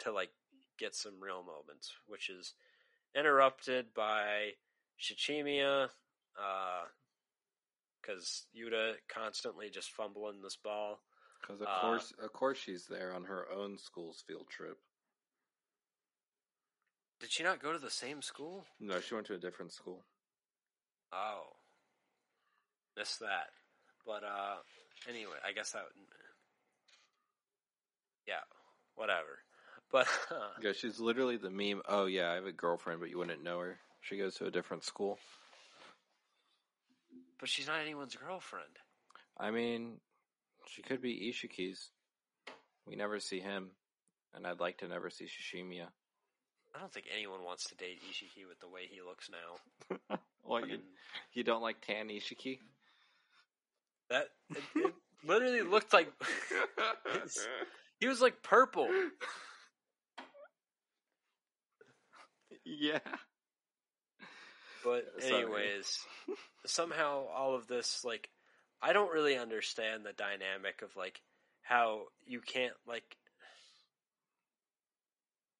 to 0.00 0.12
like 0.12 0.30
get 0.78 0.94
some 0.94 1.20
real 1.20 1.42
moments, 1.42 1.92
which 2.06 2.28
is 2.28 2.54
interrupted 3.14 3.86
by 3.94 4.50
Shichimiya 5.00 5.88
because 8.02 8.46
Yuta 8.56 8.94
constantly 9.08 9.70
just 9.70 9.90
fumbling 9.90 10.42
this 10.42 10.56
ball. 10.56 11.00
Because 11.40 11.60
of 11.60 11.68
Uh, 11.68 11.80
course, 11.80 12.12
of 12.22 12.32
course, 12.32 12.58
she's 12.58 12.86
there 12.86 13.12
on 13.14 13.24
her 13.24 13.50
own 13.50 13.78
school's 13.78 14.22
field 14.26 14.48
trip. 14.48 14.78
Did 17.20 17.30
she 17.32 17.42
not 17.42 17.62
go 17.62 17.72
to 17.72 17.78
the 17.78 17.90
same 17.90 18.20
school? 18.20 18.66
No, 18.78 19.00
she 19.00 19.14
went 19.14 19.26
to 19.28 19.34
a 19.34 19.38
different 19.38 19.72
school. 19.72 20.04
Oh, 21.12 21.56
missed 22.96 23.20
that. 23.20 23.50
But 24.06 24.22
uh, 24.22 24.56
anyway, 25.08 25.34
I 25.46 25.52
guess 25.52 25.72
that. 25.72 25.82
Yeah, 28.26 28.34
whatever. 28.94 29.38
But 29.90 30.06
uh, 30.30 30.48
Yeah, 30.62 30.72
she's 30.72 31.00
literally 31.00 31.36
the 31.36 31.50
meme. 31.50 31.82
Oh 31.88 32.06
yeah, 32.06 32.30
I 32.30 32.34
have 32.34 32.46
a 32.46 32.52
girlfriend, 32.52 33.00
but 33.00 33.10
you 33.10 33.18
wouldn't 33.18 33.42
know 33.42 33.58
her. 33.60 33.78
She 34.00 34.16
goes 34.16 34.36
to 34.36 34.46
a 34.46 34.50
different 34.50 34.84
school. 34.84 35.18
but 37.40 37.48
she's 37.48 37.66
not 37.66 37.80
anyone's 37.80 38.14
girlfriend. 38.14 38.70
I 39.38 39.50
mean, 39.50 40.00
she 40.68 40.82
could 40.82 41.02
be 41.02 41.32
Isshiki's. 41.32 41.90
We 42.86 42.94
never 42.96 43.18
see 43.18 43.40
him, 43.40 43.70
and 44.34 44.46
I'd 44.46 44.60
like 44.60 44.78
to 44.78 44.88
never 44.88 45.10
see 45.10 45.24
Shichimiya. 45.26 45.86
I 46.74 46.78
don't 46.78 46.92
think 46.92 47.06
anyone 47.14 47.42
wants 47.42 47.64
to 47.68 47.74
date 47.74 48.00
Isshiki 48.08 48.46
with 48.48 48.60
the 48.60 48.68
way 48.68 48.82
he 48.88 49.00
looks 49.02 49.28
now. 49.30 50.18
Well, 50.48 50.64
you, 50.64 50.78
you 51.32 51.42
don't 51.42 51.60
like 51.62 51.80
tan 51.80 52.08
Isshiki? 52.08 52.60
That 54.10 54.26
it, 54.50 54.62
it 54.76 54.94
literally 55.24 55.62
looked 55.62 55.92
like 55.92 56.12
he 58.00 58.08
was 58.08 58.20
like 58.20 58.42
purple. 58.42 58.88
yeah. 62.64 62.98
But 64.84 65.04
anyways, 65.22 65.98
somehow 66.66 67.26
all 67.34 67.54
of 67.54 67.66
this 67.66 68.04
like 68.04 68.28
I 68.80 68.92
don't 68.92 69.12
really 69.12 69.36
understand 69.36 70.04
the 70.04 70.12
dynamic 70.12 70.82
of 70.82 70.94
like 70.96 71.20
how 71.62 72.04
you 72.24 72.40
can't 72.40 72.74
like 72.86 73.16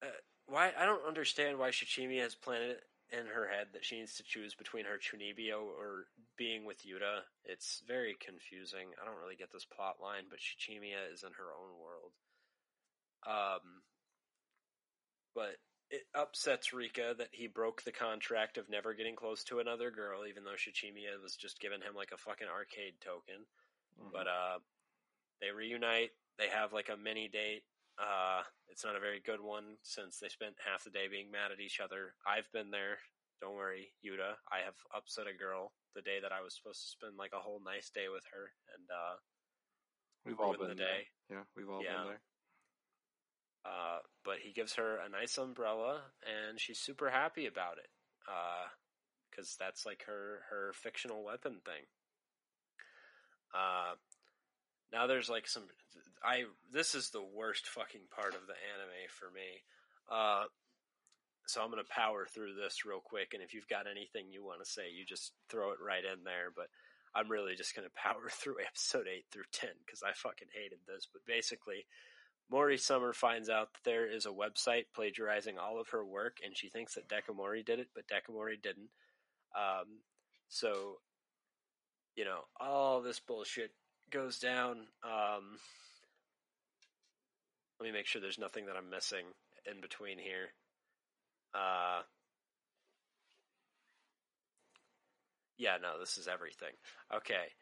uh, 0.02 0.06
why 0.46 0.70
I 0.78 0.86
don't 0.86 1.06
understand 1.06 1.58
why 1.58 1.70
Shichimi 1.70 2.20
has 2.20 2.34
planted 2.34 2.76
in 3.12 3.26
her 3.26 3.46
head 3.48 3.68
that 3.72 3.84
she 3.84 3.98
needs 3.98 4.16
to 4.16 4.24
choose 4.24 4.54
between 4.54 4.84
her 4.84 4.98
Chunibyo 4.98 5.62
or 5.62 6.06
being 6.36 6.64
with 6.64 6.84
Yuta. 6.84 7.22
It's 7.44 7.82
very 7.86 8.16
confusing. 8.18 8.88
I 9.00 9.06
don't 9.06 9.20
really 9.22 9.36
get 9.36 9.52
this 9.52 9.64
plot 9.64 9.96
line, 10.02 10.24
but 10.28 10.40
Shichimiya 10.40 11.12
is 11.12 11.22
in 11.22 11.30
her 11.38 11.50
own 11.54 11.70
world. 11.78 12.12
Um, 13.26 13.82
but 15.34 15.56
it 15.90 16.02
upsets 16.14 16.72
Rika 16.72 17.14
that 17.18 17.28
he 17.30 17.46
broke 17.46 17.82
the 17.82 17.92
contract 17.92 18.58
of 18.58 18.68
never 18.68 18.94
getting 18.94 19.14
close 19.14 19.44
to 19.44 19.60
another 19.60 19.90
girl, 19.90 20.26
even 20.28 20.42
though 20.42 20.58
Shichimiya 20.58 21.22
was 21.22 21.36
just 21.36 21.60
giving 21.60 21.80
him 21.80 21.94
like 21.94 22.10
a 22.12 22.18
fucking 22.18 22.48
arcade 22.48 22.94
token. 23.00 23.46
Mm-hmm. 24.00 24.10
But 24.12 24.26
uh, 24.26 24.58
they 25.40 25.50
reunite. 25.50 26.10
They 26.38 26.48
have 26.48 26.72
like 26.72 26.88
a 26.92 26.96
mini 26.96 27.28
date. 27.28 27.62
Uh, 27.98 28.42
it's 28.68 28.84
not 28.84 28.96
a 28.96 29.00
very 29.00 29.20
good 29.24 29.40
one 29.40 29.76
since 29.82 30.18
they 30.18 30.28
spent 30.28 30.54
half 30.60 30.84
the 30.84 30.90
day 30.90 31.08
being 31.10 31.30
mad 31.30 31.52
at 31.52 31.60
each 31.60 31.80
other. 31.80 32.12
I've 32.26 32.50
been 32.52 32.70
there. 32.70 32.98
Don't 33.40 33.56
worry, 33.56 33.92
Yuta. 34.04 34.36
I 34.52 34.64
have 34.64 34.76
upset 34.94 35.26
a 35.26 35.36
girl 35.36 35.72
the 35.94 36.02
day 36.02 36.20
that 36.20 36.32
I 36.32 36.42
was 36.42 36.54
supposed 36.56 36.80
to 36.82 36.88
spend 36.88 37.16
like 37.16 37.32
a 37.32 37.40
whole 37.40 37.60
nice 37.64 37.90
day 37.90 38.08
with 38.12 38.24
her, 38.32 38.52
and 38.76 38.84
uh, 38.90 39.16
we've 40.24 40.40
all 40.40 40.52
been 40.56 40.76
the 40.76 40.84
there. 40.84 41.04
Yeah, 41.30 41.44
we've 41.56 41.68
all 41.68 41.82
Yeah. 41.82 41.96
been 41.96 42.06
there. 42.16 42.20
Uh, 43.64 43.98
but 44.24 44.38
he 44.40 44.52
gives 44.52 44.74
her 44.74 44.98
a 44.98 45.08
nice 45.08 45.38
umbrella, 45.38 46.02
and 46.24 46.60
she's 46.60 46.78
super 46.78 47.10
happy 47.10 47.46
about 47.46 47.78
it. 47.78 47.90
Because 49.30 49.56
that's 49.58 49.84
like 49.84 50.04
her 50.06 50.40
her 50.50 50.72
fictional 50.74 51.24
weapon 51.24 51.60
thing. 51.64 51.84
Uh, 53.54 53.94
now 54.92 55.06
there's 55.06 55.28
like 55.28 55.46
some. 55.48 55.64
I 56.26 56.44
this 56.72 56.94
is 56.94 57.10
the 57.10 57.22
worst 57.22 57.68
fucking 57.68 58.10
part 58.14 58.34
of 58.34 58.46
the 58.46 58.58
anime 58.74 59.06
for 59.08 59.30
me. 59.30 59.62
Uh, 60.10 60.44
so 61.46 61.62
I'm 61.62 61.70
gonna 61.70 61.86
power 61.88 62.26
through 62.26 62.54
this 62.54 62.84
real 62.84 63.00
quick, 63.00 63.30
and 63.32 63.42
if 63.42 63.54
you've 63.54 63.68
got 63.68 63.86
anything 63.86 64.32
you 64.32 64.44
want 64.44 64.58
to 64.58 64.70
say, 64.70 64.90
you 64.90 65.06
just 65.06 65.32
throw 65.48 65.70
it 65.70 65.78
right 65.84 66.04
in 66.04 66.24
there. 66.24 66.50
But 66.54 66.66
I'm 67.14 67.30
really 67.30 67.54
just 67.54 67.76
gonna 67.76 67.94
power 67.94 68.28
through 68.28 68.56
episode 68.66 69.06
eight 69.06 69.26
through 69.30 69.46
ten 69.52 69.70
because 69.86 70.02
I 70.02 70.12
fucking 70.14 70.48
hated 70.52 70.80
this. 70.86 71.06
But 71.12 71.22
basically, 71.26 71.86
Mori 72.50 72.76
Summer 72.76 73.12
finds 73.12 73.48
out 73.48 73.72
that 73.72 73.84
there 73.84 74.10
is 74.10 74.26
a 74.26 74.30
website 74.30 74.86
plagiarizing 74.94 75.58
all 75.58 75.80
of 75.80 75.90
her 75.90 76.04
work, 76.04 76.38
and 76.44 76.56
she 76.56 76.68
thinks 76.68 76.94
that 76.94 77.08
Dekomori 77.08 77.64
did 77.64 77.78
it, 77.78 77.88
but 77.94 78.04
Dekomori 78.08 78.60
didn't. 78.60 78.90
Um, 79.54 80.02
so, 80.48 80.98
you 82.14 82.24
know, 82.24 82.40
all 82.60 83.00
this 83.00 83.20
bullshit 83.20 83.70
goes 84.10 84.38
down. 84.38 84.86
Um, 85.02 85.58
let 87.78 87.86
me 87.86 87.92
make 87.92 88.06
sure 88.06 88.20
there's 88.20 88.38
nothing 88.38 88.66
that 88.66 88.76
I'm 88.76 88.90
missing 88.90 89.26
in 89.70 89.80
between 89.80 90.18
here. 90.18 90.52
Uh, 91.54 92.02
yeah, 95.58 95.76
no, 95.80 95.98
this 95.98 96.18
is 96.18 96.28
everything. 96.28 96.72
Okay, 97.14 97.52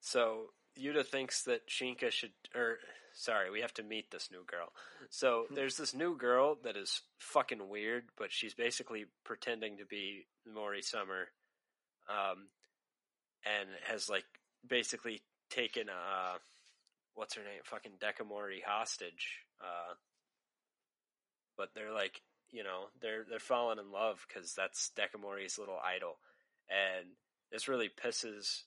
so 0.00 0.50
Yuta 0.78 1.06
thinks 1.06 1.42
that 1.44 1.68
Shinka 1.68 2.10
should, 2.10 2.32
or 2.54 2.78
sorry, 3.14 3.50
we 3.50 3.60
have 3.60 3.74
to 3.74 3.82
meet 3.82 4.10
this 4.10 4.30
new 4.30 4.44
girl. 4.46 4.72
So 5.10 5.46
there's 5.54 5.76
this 5.76 5.94
new 5.94 6.16
girl 6.16 6.56
that 6.64 6.76
is 6.76 7.02
fucking 7.18 7.68
weird, 7.68 8.04
but 8.16 8.32
she's 8.32 8.54
basically 8.54 9.06
pretending 9.24 9.78
to 9.78 9.86
be 9.86 10.26
Mori 10.50 10.82
Summer, 10.82 11.28
um, 12.08 12.48
and 13.44 13.68
has 13.84 14.08
like 14.08 14.24
basically 14.66 15.22
taken 15.50 15.88
uh, 15.88 16.38
what's 17.14 17.34
her 17.34 17.42
name, 17.42 17.60
fucking 17.64 17.92
Dekomori 18.00 18.62
hostage. 18.66 19.40
Uh, 19.62 19.94
but 21.56 21.70
they're 21.74 21.92
like, 21.92 22.20
you 22.50 22.64
know, 22.64 22.86
they're 23.00 23.24
they're 23.28 23.38
falling 23.38 23.78
in 23.78 23.92
love 23.92 24.24
because 24.28 24.54
that's 24.54 24.90
Dekomori's 24.96 25.58
little 25.58 25.78
idol, 25.84 26.18
and 26.68 27.06
this 27.50 27.68
really 27.68 27.88
pisses 27.88 28.62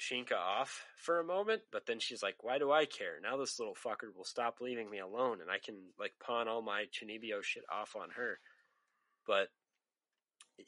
Shinka 0.00 0.36
off 0.36 0.86
for 0.96 1.20
a 1.20 1.24
moment, 1.24 1.62
but 1.70 1.86
then 1.86 2.00
she's 2.00 2.22
like, 2.22 2.42
"Why 2.42 2.58
do 2.58 2.72
I 2.72 2.86
care? 2.86 3.20
Now 3.22 3.36
this 3.36 3.58
little 3.58 3.74
fucker 3.74 4.14
will 4.16 4.24
stop 4.24 4.60
leaving 4.60 4.90
me 4.90 4.98
alone, 4.98 5.40
and 5.40 5.50
I 5.50 5.58
can 5.58 5.76
like 5.98 6.14
pawn 6.24 6.48
all 6.48 6.62
my 6.62 6.86
Chunibyo 6.86 7.42
shit 7.42 7.64
off 7.70 7.94
on 7.96 8.10
her." 8.16 8.40
But 9.26 9.48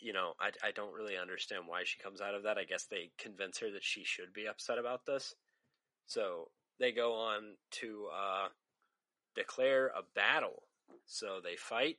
you 0.01 0.13
know, 0.13 0.35
I 0.41 0.51
I 0.67 0.71
don't 0.73 0.95
really 0.95 1.17
understand 1.17 1.65
why 1.67 1.83
she 1.85 1.99
comes 1.99 2.21
out 2.21 2.35
of 2.35 2.43
that. 2.45 2.59
I 2.59 2.65
guess 2.65 2.85
they 2.85 3.11
convince 3.19 3.59
her 3.59 3.71
that 3.71 3.85
she 3.85 4.05
should 4.05 4.33
be 4.35 4.47
upset 4.47 4.79
about 4.79 5.07
this, 5.07 5.35
so 6.07 6.51
they 6.79 6.93
go 6.93 7.15
on 7.15 7.57
to 7.81 8.09
uh, 8.15 8.49
declare 9.35 9.89
a 9.89 10.03
battle. 10.15 10.63
So 11.07 11.41
they 11.43 11.57
fight, 11.57 11.99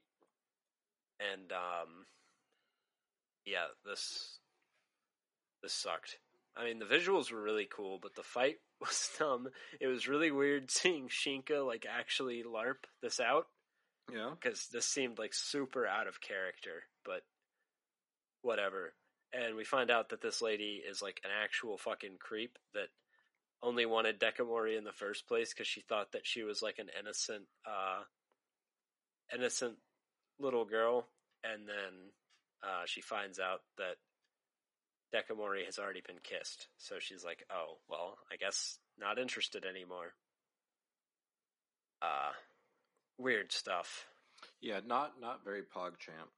and 1.19 1.51
um, 1.51 2.05
yeah, 3.45 3.65
this 3.85 4.39
this 5.61 5.73
sucked. 5.73 6.17
I 6.55 6.65
mean, 6.65 6.79
the 6.79 6.85
visuals 6.85 7.31
were 7.31 7.41
really 7.41 7.67
cool, 7.73 7.99
but 8.01 8.15
the 8.15 8.23
fight 8.23 8.57
was 8.79 9.09
dumb. 9.17 9.47
It 9.79 9.87
was 9.87 10.07
really 10.07 10.31
weird 10.31 10.69
seeing 10.71 11.09
Shinka 11.09 11.65
like 11.65 11.85
actually 11.89 12.43
larp 12.43 12.85
this 13.01 13.19
out 13.19 13.47
Yeah. 14.13 14.31
because 14.39 14.67
this 14.71 14.85
seemed 14.85 15.17
like 15.19 15.33
super 15.33 15.87
out 15.87 16.07
of 16.07 16.21
character, 16.21 16.83
but 17.05 17.21
whatever. 18.41 18.93
And 19.33 19.55
we 19.55 19.63
find 19.63 19.89
out 19.89 20.09
that 20.09 20.21
this 20.21 20.41
lady 20.41 20.81
is 20.87 21.01
like 21.01 21.19
an 21.23 21.31
actual 21.43 21.77
fucking 21.77 22.17
creep 22.19 22.57
that 22.75 22.89
only 23.63 23.85
wanted 23.85 24.19
Dekomori 24.19 24.77
in 24.77 24.83
the 24.83 24.91
first 24.91 25.27
place 25.27 25.53
because 25.53 25.67
she 25.67 25.81
thought 25.81 26.11
that 26.11 26.27
she 26.27 26.43
was 26.43 26.61
like 26.61 26.77
an 26.79 26.89
innocent, 26.99 27.45
uh, 27.65 28.01
innocent 29.33 29.75
little 30.39 30.65
girl, 30.65 31.07
and 31.43 31.67
then 31.67 32.11
uh, 32.61 32.83
she 32.85 33.01
finds 33.01 33.39
out 33.39 33.61
that 33.77 33.95
Dekomori 35.13 35.65
has 35.65 35.79
already 35.79 36.01
been 36.05 36.19
kissed. 36.23 36.67
So 36.77 36.95
she's 36.99 37.23
like, 37.23 37.45
"Oh, 37.51 37.77
well, 37.89 38.17
I 38.31 38.35
guess 38.35 38.79
not 38.99 39.17
interested 39.17 39.65
anymore." 39.65 40.13
Uh, 42.01 42.31
weird 43.17 43.51
stuff. 43.51 44.07
Yeah, 44.61 44.81
not 44.85 45.21
not 45.21 45.43
very 45.45 45.61
PogChamp. 45.61 46.31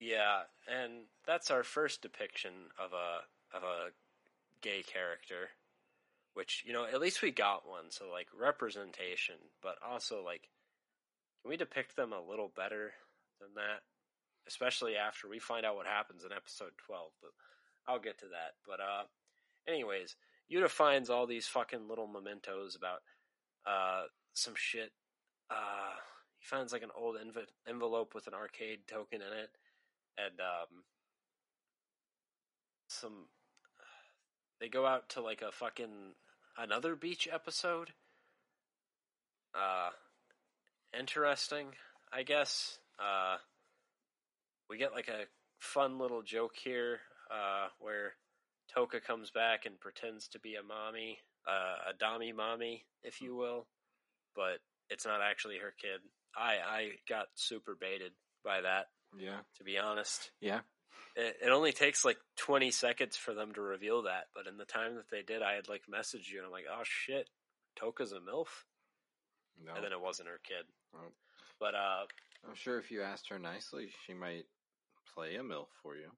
Yeah, 0.00 0.42
and 0.66 1.04
that's 1.26 1.50
our 1.50 1.62
first 1.62 2.02
depiction 2.02 2.52
of 2.78 2.92
a 2.92 3.56
of 3.56 3.62
a 3.62 3.90
gay 4.62 4.82
character, 4.82 5.50
which 6.34 6.62
you 6.66 6.72
know 6.72 6.84
at 6.84 7.00
least 7.00 7.22
we 7.22 7.30
got 7.30 7.68
one. 7.68 7.90
So 7.90 8.10
like 8.10 8.28
representation, 8.38 9.36
but 9.62 9.76
also 9.86 10.24
like, 10.24 10.48
can 11.42 11.50
we 11.50 11.56
depict 11.56 11.96
them 11.96 12.12
a 12.12 12.30
little 12.30 12.52
better 12.54 12.92
than 13.40 13.50
that? 13.56 13.82
Especially 14.46 14.96
after 14.96 15.28
we 15.28 15.38
find 15.38 15.64
out 15.64 15.76
what 15.76 15.86
happens 15.86 16.24
in 16.24 16.32
episode 16.32 16.72
twelve. 16.84 17.12
But 17.20 17.30
I'll 17.86 18.00
get 18.00 18.18
to 18.18 18.26
that. 18.26 18.54
But 18.66 18.80
uh, 18.80 19.04
anyways, 19.68 20.16
Yuta 20.52 20.68
finds 20.68 21.10
all 21.10 21.26
these 21.26 21.46
fucking 21.46 21.88
little 21.88 22.06
mementos 22.06 22.76
about 22.76 23.00
uh 23.66 24.04
some 24.34 24.54
shit. 24.56 24.92
Uh, 25.50 25.94
he 26.38 26.46
finds 26.46 26.72
like 26.72 26.82
an 26.82 26.90
old 26.96 27.16
env- 27.16 27.46
envelope 27.68 28.14
with 28.14 28.26
an 28.26 28.34
arcade 28.34 28.80
token 28.88 29.20
in 29.20 29.32
it 29.38 29.50
and 30.18 30.40
um 30.40 30.84
some 32.88 33.26
they 34.62 34.68
go 34.68 34.86
out 34.86 35.08
to 35.10 35.20
like 35.20 35.42
a 35.42 35.50
fucking 35.50 36.14
another 36.56 36.94
beach 36.94 37.28
episode 37.30 37.90
uh, 39.54 39.90
interesting, 40.98 41.66
I 42.12 42.22
guess. 42.22 42.78
Uh, 42.98 43.36
we 44.70 44.78
get 44.78 44.92
like 44.92 45.08
a 45.08 45.24
fun 45.58 45.98
little 45.98 46.22
joke 46.22 46.54
here 46.62 47.00
uh, 47.30 47.68
where 47.78 48.14
Toka 48.74 49.00
comes 49.00 49.30
back 49.30 49.66
and 49.66 49.78
pretends 49.80 50.28
to 50.28 50.38
be 50.38 50.54
a 50.54 50.62
mommy, 50.62 51.18
uh, 51.46 51.90
a 51.90 51.92
dummy 51.98 52.32
mommy, 52.32 52.84
if 53.02 53.20
you 53.20 53.34
will, 53.34 53.66
but 54.34 54.58
it's 54.88 55.04
not 55.04 55.20
actually 55.20 55.58
her 55.58 55.74
kid. 55.78 56.00
I 56.36 56.54
I 56.66 56.88
got 57.08 57.26
super 57.34 57.76
baited 57.78 58.12
by 58.44 58.62
that, 58.62 58.86
Yeah. 59.18 59.40
to 59.58 59.64
be 59.64 59.76
honest. 59.76 60.30
Yeah. 60.40 60.60
It, 61.16 61.36
it 61.46 61.50
only 61.50 61.72
takes 61.72 62.04
like 62.04 62.16
20 62.36 62.70
seconds 62.70 63.16
for 63.16 63.34
them 63.34 63.52
to 63.54 63.60
reveal 63.60 64.02
that, 64.02 64.26
but 64.34 64.46
in 64.46 64.56
the 64.56 64.64
time 64.64 64.94
that 64.96 65.10
they 65.10 65.22
did, 65.22 65.42
I 65.42 65.54
had 65.54 65.68
like 65.68 65.82
messaged 65.92 66.30
you 66.30 66.38
and 66.38 66.46
I'm 66.46 66.52
like, 66.52 66.64
oh 66.70 66.82
shit, 66.84 67.28
Toka's 67.76 68.12
a 68.12 68.20
MILF? 68.20 68.48
No. 69.64 69.74
And 69.74 69.84
then 69.84 69.92
it 69.92 70.00
wasn't 70.00 70.28
her 70.28 70.40
kid. 70.42 70.64
Oh. 70.94 71.12
But 71.60 71.74
uh, 71.74 72.04
I'm 72.48 72.54
sure 72.54 72.78
if 72.78 72.90
you 72.90 73.02
asked 73.02 73.28
her 73.28 73.38
nicely, 73.38 73.88
she 74.06 74.14
might 74.14 74.46
play 75.14 75.36
a 75.36 75.42
MILF 75.42 75.66
for 75.82 75.94
you. 75.96 76.08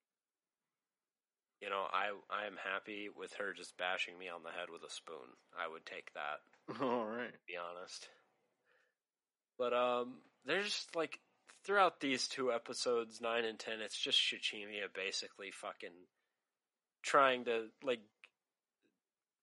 you 1.60 1.68
know, 1.70 1.84
I 1.92 2.10
I 2.30 2.46
am 2.46 2.56
happy 2.62 3.08
with 3.14 3.32
her 3.38 3.52
just 3.52 3.76
bashing 3.76 4.18
me 4.18 4.28
on 4.28 4.42
the 4.42 4.50
head 4.50 4.68
with 4.72 4.82
a 4.82 4.90
spoon. 4.92 5.34
I 5.58 5.70
would 5.70 5.84
take 5.86 6.12
that. 6.14 6.40
All 6.82 7.06
right. 7.06 7.32
to 7.32 7.38
be 7.46 7.54
honest. 7.56 8.08
But 9.58 9.72
um, 9.72 10.14
there's 10.46 10.86
like 10.94 11.18
throughout 11.64 12.00
these 12.00 12.28
two 12.28 12.52
episodes, 12.52 13.20
nine 13.20 13.44
and 13.44 13.58
ten, 13.58 13.80
it's 13.80 13.98
just 13.98 14.18
Shichimiya 14.18 14.92
basically 14.94 15.50
fucking 15.50 15.90
trying 17.02 17.44
to 17.46 17.66
like 17.82 18.00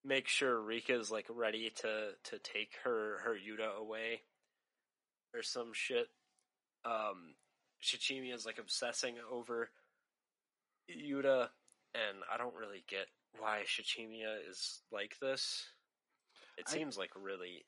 make 0.04 0.28
sure 0.28 0.60
Rika's 0.60 1.12
like 1.12 1.26
ready 1.30 1.72
to 1.82 2.12
to 2.26 2.40
take 2.40 2.72
her 2.84 3.20
her 3.24 3.36
Yuta 3.36 3.78
away 3.80 4.22
or 5.34 5.44
some 5.44 5.72
shit. 5.74 6.08
Um, 6.86 7.36
Shichimiya 7.84 8.34
is 8.34 8.46
like 8.46 8.58
obsessing 8.60 9.16
over 9.32 9.70
Yuta, 10.90 11.50
and 11.94 12.18
I 12.34 12.38
don't 12.38 12.56
really 12.56 12.84
get 12.88 13.08
why 13.40 13.62
Shichimiya 13.66 14.50
is 14.50 14.82
like 14.92 15.18
this. 15.22 15.66
It 16.58 16.66
I- 16.68 16.72
seems 16.72 16.98
like 16.98 17.12
really 17.16 17.64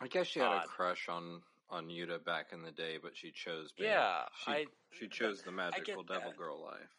I 0.00 0.06
guess 0.08 0.28
she 0.28 0.40
had 0.40 0.48
Odd. 0.48 0.64
a 0.64 0.68
crush 0.68 1.08
on 1.08 1.42
on 1.70 1.88
Yuta 1.88 2.22
back 2.24 2.52
in 2.52 2.62
the 2.62 2.70
day, 2.72 2.98
but 3.02 3.16
she 3.16 3.30
chose. 3.30 3.72
being- 3.72 3.90
Yeah, 3.90 4.24
she, 4.44 4.50
I- 4.50 4.66
she 4.92 5.08
chose 5.08 5.42
the 5.42 5.52
magical 5.52 6.02
devil 6.02 6.30
that. 6.30 6.36
girl 6.36 6.60
life. 6.62 6.94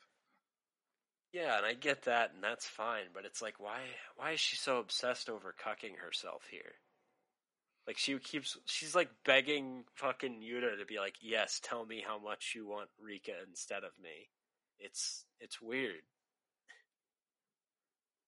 Yeah, 1.34 1.58
and 1.58 1.66
I 1.66 1.74
get 1.74 2.04
that, 2.04 2.34
and 2.34 2.44
that's 2.44 2.68
fine. 2.68 3.06
But 3.14 3.26
it's 3.26 3.42
like, 3.42 3.60
why? 3.60 3.80
Why 4.18 4.32
is 4.32 4.40
she 4.40 4.56
so 4.58 4.80
obsessed 4.80 5.30
over 5.30 5.54
cucking 5.58 5.98
herself 5.98 6.44
here? 6.52 6.74
Like 7.88 7.98
she 7.98 8.18
keeps, 8.20 8.58
she's 8.66 8.94
like 8.94 9.10
begging 9.26 9.86
fucking 9.96 10.42
Yuta 10.42 10.78
to 10.78 10.86
be 10.86 11.00
like, 11.00 11.16
yes, 11.22 11.60
tell 11.64 11.86
me 11.86 12.04
how 12.06 12.20
much 12.20 12.54
you 12.56 12.68
want 12.68 12.90
Rika 13.00 13.32
instead 13.48 13.84
of 13.84 13.92
me. 14.02 14.30
It's 14.80 15.26
it's 15.40 15.62
weird. 15.62 16.02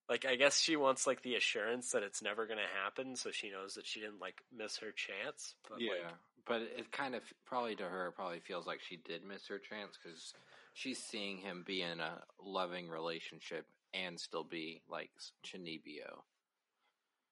Like 0.10 0.26
I 0.26 0.36
guess 0.36 0.60
she 0.60 0.76
wants 0.76 1.08
like 1.08 1.22
the 1.24 1.36
assurance 1.36 1.92
that 1.92 2.04
it's 2.04 2.22
never 2.22 2.46
gonna 2.48 2.62
happen, 2.84 3.16
so 3.16 3.32
she 3.32 3.50
knows 3.52 3.76
that 3.76 3.86
she 3.86 4.00
didn't 4.00 4.20
like 4.20 4.42
miss 4.56 4.78
her 4.78 4.92
chance. 4.92 5.56
But 5.70 5.80
yeah, 5.82 5.92
like, 5.92 6.14
but 6.46 6.62
it 6.62 6.92
kind 6.92 7.16
of 7.16 7.22
probably 7.46 7.76
to 7.76 7.84
her 7.84 8.12
probably 8.16 8.40
feels 8.40 8.68
like 8.68 8.82
she 8.82 8.98
did 8.98 9.24
miss 9.24 9.48
her 9.48 9.60
chance 9.60 9.98
because 10.02 10.34
she's 10.74 11.00
seeing 11.00 11.38
him 11.38 11.64
be 11.66 11.82
in 11.82 12.00
a 12.00 12.22
loving 12.44 12.90
relationship 12.90 13.66
and 13.94 14.20
still 14.20 14.44
be 14.44 14.82
like 14.90 15.10
Chunibyo. 15.46 16.24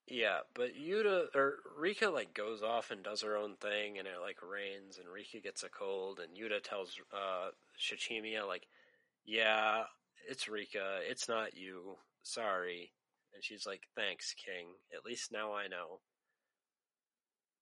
Yeah, 0.07 0.39
but 0.55 0.75
Yuta 0.75 1.33
or 1.35 1.59
Rika 1.77 2.09
like 2.09 2.33
goes 2.33 2.61
off 2.61 2.91
and 2.91 3.03
does 3.03 3.21
her 3.21 3.38
own 3.38 3.55
thing, 3.55 3.97
and 3.97 4.07
it 4.07 4.19
like 4.21 4.39
rains, 4.41 4.97
and 4.97 5.07
Rika 5.07 5.39
gets 5.39 5.63
a 5.63 5.69
cold, 5.69 6.19
and 6.19 6.35
Yuta 6.35 6.61
tells 6.61 6.95
uh 7.13 7.51
Shichimiya 7.79 8.45
like, 8.47 8.67
"Yeah, 9.25 9.83
it's 10.27 10.49
Rika, 10.49 10.99
it's 11.09 11.29
not 11.29 11.55
you. 11.55 11.97
Sorry." 12.23 12.91
And 13.33 13.43
she's 13.43 13.65
like, 13.65 13.83
"Thanks, 13.95 14.33
King. 14.33 14.67
At 14.93 15.05
least 15.05 15.31
now 15.31 15.53
I 15.53 15.67
know." 15.67 16.01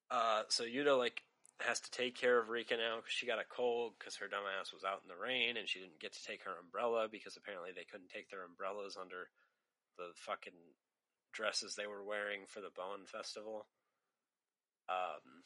Uh, 0.09 0.43
so 0.49 0.63
Yuta 0.63 0.97
like 0.97 1.21
has 1.59 1.79
to 1.81 1.91
take 1.91 2.15
care 2.15 2.39
of 2.39 2.49
Rika 2.49 2.77
now 2.77 2.97
because 2.97 3.13
she 3.13 3.27
got 3.27 3.39
a 3.39 3.47
cold 3.55 3.93
because 3.97 4.15
her 4.17 4.27
dumbass 4.27 4.73
was 4.73 4.83
out 4.83 5.01
in 5.03 5.09
the 5.09 5.21
rain, 5.21 5.57
and 5.57 5.67
she 5.67 5.79
didn't 5.79 5.99
get 5.99 6.13
to 6.13 6.23
take 6.23 6.43
her 6.43 6.55
umbrella 6.59 7.07
because 7.11 7.37
apparently 7.37 7.71
they 7.75 7.85
couldn't 7.89 8.09
take 8.09 8.29
their 8.29 8.45
umbrellas 8.45 8.97
under 8.99 9.27
the 9.97 10.11
fucking 10.15 10.53
dresses 11.33 11.75
they 11.75 11.87
were 11.87 12.03
wearing 12.03 12.41
for 12.47 12.61
the 12.61 12.71
Bon 12.75 13.05
Festival. 13.05 13.67
Um, 14.87 15.43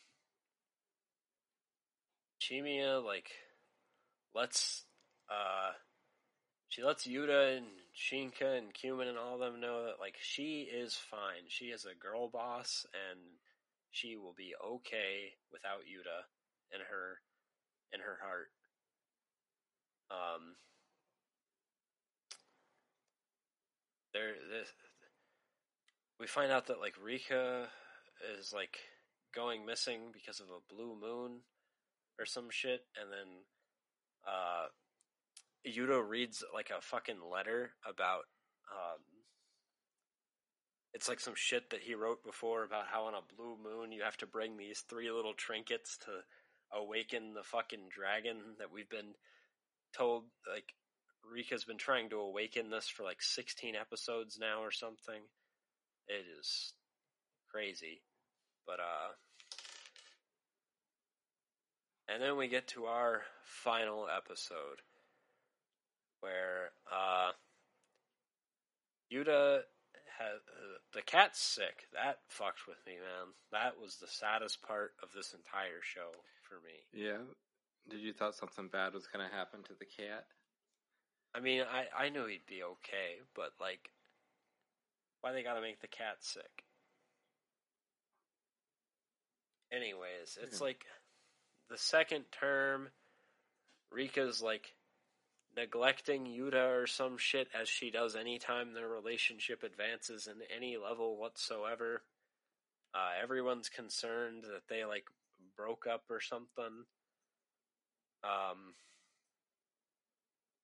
Chimia 2.39 3.03
like 3.03 3.31
lets 4.35 4.83
uh 5.29 5.71
she 6.69 6.83
lets 6.83 7.07
Yuta 7.07 7.57
and 7.57 7.67
Shinka 7.95 8.57
and 8.57 8.73
Kumin 8.73 9.07
and 9.07 9.17
all 9.17 9.35
of 9.35 9.39
them 9.39 9.61
know 9.61 9.85
that 9.85 9.99
like 9.99 10.15
she 10.21 10.61
is 10.61 10.95
fine. 10.95 11.45
She 11.47 11.65
is 11.65 11.85
a 11.85 11.95
girl 11.95 12.29
boss 12.29 12.85
and 13.11 13.19
she 13.93 14.17
will 14.17 14.35
be 14.35 14.51
okay 14.59 15.39
without 15.51 15.87
Yuta 15.87 16.27
in 16.73 16.81
her 16.81 17.21
in 17.93 18.01
her 18.01 18.17
heart. 18.21 18.51
Um 20.11 20.55
there 24.13 24.33
this 24.51 24.67
we 26.19 26.27
find 26.27 26.51
out 26.51 26.67
that 26.67 26.79
like 26.79 26.95
Rika 27.01 27.67
is 28.39 28.53
like 28.53 28.77
going 29.33 29.65
missing 29.65 30.11
because 30.13 30.39
of 30.39 30.47
a 30.47 30.73
blue 30.73 30.95
moon 30.99 31.41
or 32.19 32.25
some 32.25 32.47
shit, 32.49 32.81
and 32.99 33.11
then 33.11 33.43
uh, 34.27 34.67
Yuta 35.67 36.07
reads 36.07 36.43
like 36.53 36.69
a 36.69 36.81
fucking 36.81 37.19
letter 37.31 37.71
about 37.87 38.25
um, 38.71 39.01
it's 40.93 41.09
like 41.09 41.19
some 41.19 41.33
shit 41.35 41.69
that 41.71 41.81
he 41.81 41.95
wrote 41.95 42.23
before 42.23 42.63
about 42.63 42.87
how 42.91 43.05
on 43.05 43.13
a 43.13 43.35
blue 43.35 43.57
moon 43.63 43.91
you 43.91 44.03
have 44.03 44.17
to 44.17 44.27
bring 44.27 44.57
these 44.57 44.83
three 44.87 45.11
little 45.11 45.33
trinkets 45.33 45.97
to 45.97 46.11
awaken 46.77 47.33
the 47.33 47.43
fucking 47.43 47.89
dragon 47.89 48.37
that 48.59 48.71
we've 48.71 48.89
been 48.89 49.13
told 49.95 50.23
like 50.51 50.73
Rika's 51.25 51.63
been 51.63 51.77
trying 51.77 52.09
to 52.09 52.17
awaken 52.17 52.69
this 52.69 52.87
for 52.87 53.03
like 53.03 53.21
16 53.21 53.75
episodes 53.75 54.37
now 54.39 54.61
or 54.61 54.71
something. 54.71 55.21
It 56.07 56.25
is 56.39 56.73
crazy. 57.49 58.01
But, 58.67 58.79
uh, 58.79 59.13
and 62.09 62.21
then 62.21 62.37
we 62.37 62.47
get 62.47 62.67
to 62.69 62.85
our 62.85 63.21
final 63.43 64.07
episode 64.15 64.81
where, 66.19 66.71
uh, 66.91 67.31
Yuta 69.11 69.61
has, 70.19 70.41
uh, 70.47 70.77
the 70.93 71.01
cat's 71.01 71.39
sick. 71.39 71.87
That 71.93 72.19
fucked 72.27 72.67
with 72.67 72.77
me, 72.85 72.93
man. 72.93 73.33
That 73.51 73.79
was 73.81 73.97
the 73.97 74.07
saddest 74.07 74.61
part 74.61 74.91
of 75.01 75.09
this 75.13 75.33
entire 75.33 75.81
show 75.81 76.11
for 76.47 76.55
me. 76.65 76.85
Yeah. 76.93 77.23
Did 77.89 78.01
you 78.01 78.13
thought 78.13 78.35
something 78.35 78.67
bad 78.67 78.93
was 78.93 79.07
going 79.07 79.27
to 79.27 79.35
happen 79.35 79.63
to 79.63 79.73
the 79.77 79.85
cat? 79.85 80.25
I 81.35 81.39
mean, 81.39 81.61
I, 81.63 82.05
I 82.05 82.09
knew 82.09 82.25
he'd 82.27 82.45
be 82.47 82.63
okay, 82.63 83.19
but 83.35 83.53
like, 83.59 83.89
why 85.21 85.31
they 85.31 85.41
gotta 85.41 85.61
make 85.61 85.81
the 85.81 85.87
cat 85.87 86.17
sick? 86.19 86.63
Anyways, 89.71 90.37
it's 90.41 90.59
Yeah. 90.59 90.65
like 90.67 90.85
the 91.69 91.77
second 91.77 92.25
term, 92.31 92.89
Rika's 93.91 94.41
like 94.41 94.75
neglecting 95.55 96.25
Yuta 96.25 96.81
or 96.81 96.87
some 96.87 97.17
shit 97.17 97.47
as 97.59 97.69
she 97.69 97.91
does 97.91 98.15
anytime 98.15 98.73
their 98.73 98.87
relationship 98.87 99.63
advances 99.63 100.27
in 100.27 100.35
any 100.55 100.77
level 100.77 101.17
whatsoever. 101.17 102.03
Uh, 102.93 103.11
everyone's 103.21 103.69
concerned 103.69 104.43
that 104.43 104.67
they 104.69 104.85
like 104.85 105.05
broke 105.55 105.85
up 105.91 106.03
or 106.09 106.19
something. 106.19 106.85
Um, 108.23 108.75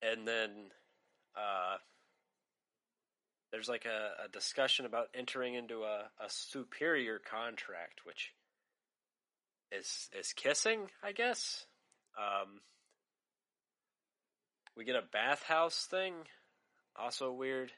and 0.02 0.28
then 0.28 0.49
uh, 1.36 1.78
there's 3.52 3.70
like 3.70 3.86
a, 3.86 4.26
a 4.26 4.30
discussion 4.30 4.86
about 4.86 5.07
entering 5.14 5.56
into 5.56 5.84
a, 5.84 6.10
a 6.24 6.30
superior 6.30 7.20
contract, 7.20 8.02
which 8.06 8.34
is 9.72 10.10
is 10.18 10.34
kissing, 10.34 10.88
I 11.03 11.11
guess. 11.11 11.66
Um, 12.18 12.61
we 14.80 14.85
get 14.85 14.95
a 14.95 15.03
bathhouse 15.11 15.88
thing, 15.91 16.14
also 16.95 17.34
weird. 17.34 17.69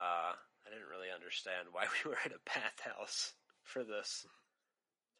Uh, 0.00 0.34
I 0.34 0.68
didn't 0.68 0.90
really 0.90 1.14
understand 1.14 1.68
why 1.70 1.84
we 2.04 2.10
were 2.10 2.16
at 2.24 2.32
a 2.32 2.42
bathhouse 2.44 3.34
for 3.62 3.84
this 3.84 4.26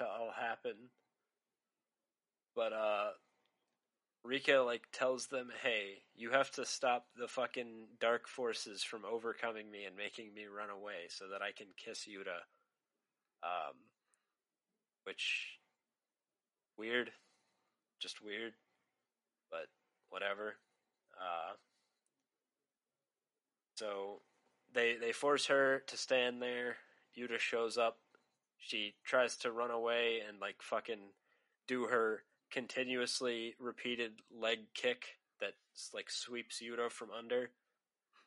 to 0.01 0.07
all 0.07 0.33
happen. 0.37 0.75
But 2.57 2.73
uh 2.73 3.11
Rika 4.25 4.57
like 4.57 4.83
tells 4.93 5.29
them, 5.29 5.51
"Hey, 5.63 6.03
you 6.17 6.31
have 6.31 6.51
to 6.53 6.67
stop 6.67 7.07
the 7.17 7.29
fucking 7.29 7.87
dark 8.01 8.27
forces 8.27 8.83
from 8.83 9.05
overcoming 9.05 9.71
me 9.71 9.85
and 9.85 9.97
making 9.97 10.35
me 10.35 10.47
run 10.47 10.69
away 10.69 11.07
so 11.11 11.27
that 11.29 11.43
I 11.43 11.53
can 11.53 11.69
kiss 11.77 12.09
Yuta." 12.09 12.43
Um 13.45 13.77
which 15.05 15.61
weird, 16.77 17.13
just 18.01 18.21
weird, 18.21 18.55
but 19.51 19.67
whatever. 20.11 20.57
Uh, 21.15 21.55
so 23.75 24.21
they 24.75 24.97
they 25.01 25.13
force 25.13 25.47
her 25.47 25.83
to 25.87 25.97
stand 25.97 26.43
there. 26.43 26.77
Yuta 27.19 27.39
shows 27.39 27.79
up. 27.79 27.99
She 28.59 28.95
tries 29.05 29.37
to 29.39 29.51
run 29.51 29.71
away 29.71 30.21
and 30.27 30.39
like 30.41 30.57
fucking 30.61 31.13
do 31.67 31.85
her 31.85 32.23
continuously 32.51 33.55
repeated 33.59 34.13
leg 34.31 34.59
kick 34.75 35.17
that 35.41 35.55
like 35.95 36.11
sweeps 36.11 36.61
Yuta 36.63 36.91
from 36.91 37.09
under. 37.17 37.51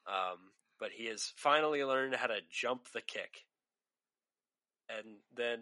Um, 0.07 0.51
but 0.79 0.91
he 0.91 1.05
has 1.05 1.31
finally 1.35 1.83
learned 1.83 2.15
how 2.15 2.27
to 2.27 2.39
jump 2.49 2.91
the 2.91 3.01
kick. 3.01 3.45
And 4.89 5.17
then 5.35 5.59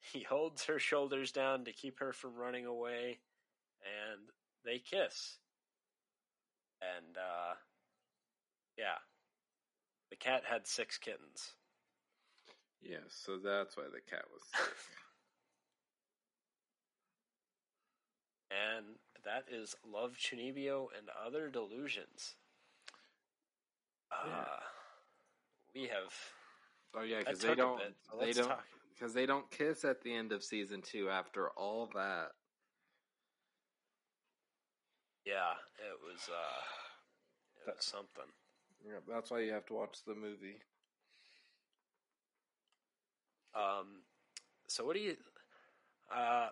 he 0.00 0.22
holds 0.22 0.64
her 0.64 0.78
shoulders 0.78 1.32
down 1.32 1.64
to 1.64 1.72
keep 1.72 1.98
her 2.00 2.12
from 2.12 2.36
running 2.36 2.66
away, 2.66 3.18
and 3.82 4.20
they 4.64 4.78
kiss. 4.78 5.38
And, 6.96 7.16
uh, 7.16 7.54
yeah. 8.76 8.98
The 10.10 10.16
cat 10.16 10.42
had 10.48 10.66
six 10.66 10.98
kittens. 10.98 11.54
Yeah, 12.82 12.98
so 13.08 13.38
that's 13.38 13.76
why 13.76 13.84
the 13.84 14.00
cat 14.08 14.24
was 14.32 14.42
sick. 14.54 14.74
and 18.50 18.86
that 19.24 19.44
is 19.50 19.74
Love 19.90 20.16
Chunibyo 20.18 20.88
and 20.96 21.08
Other 21.26 21.48
Delusions. 21.48 22.36
Uh, 24.12 24.28
Yeah. 24.28 24.44
We 25.74 25.88
have 25.88 26.14
oh 26.96 27.02
yeah, 27.02 27.18
because 27.18 27.40
they 27.40 27.56
don't 27.56 27.78
bit, 27.78 27.94
so 28.08 28.18
they 28.20 28.32
don't 28.32 28.52
because 28.94 29.12
they 29.12 29.26
don't 29.26 29.50
kiss 29.50 29.84
at 29.84 30.02
the 30.02 30.14
end 30.14 30.30
of 30.30 30.44
season 30.44 30.82
two 30.82 31.10
after 31.10 31.50
all 31.50 31.90
that. 31.94 32.28
Yeah, 35.24 35.52
it 35.78 35.98
was 36.04 36.28
uh 36.28 36.62
it 37.66 37.74
was 37.76 37.84
something. 37.84 38.30
Yeah, 38.86 39.00
that's 39.08 39.30
why 39.30 39.40
you 39.40 39.52
have 39.52 39.66
to 39.66 39.74
watch 39.74 39.98
the 40.06 40.14
movie. 40.14 40.58
Um 43.54 44.02
so 44.66 44.84
what 44.84 44.96
do 44.96 45.02
you 45.02 45.16
uh 46.14 46.48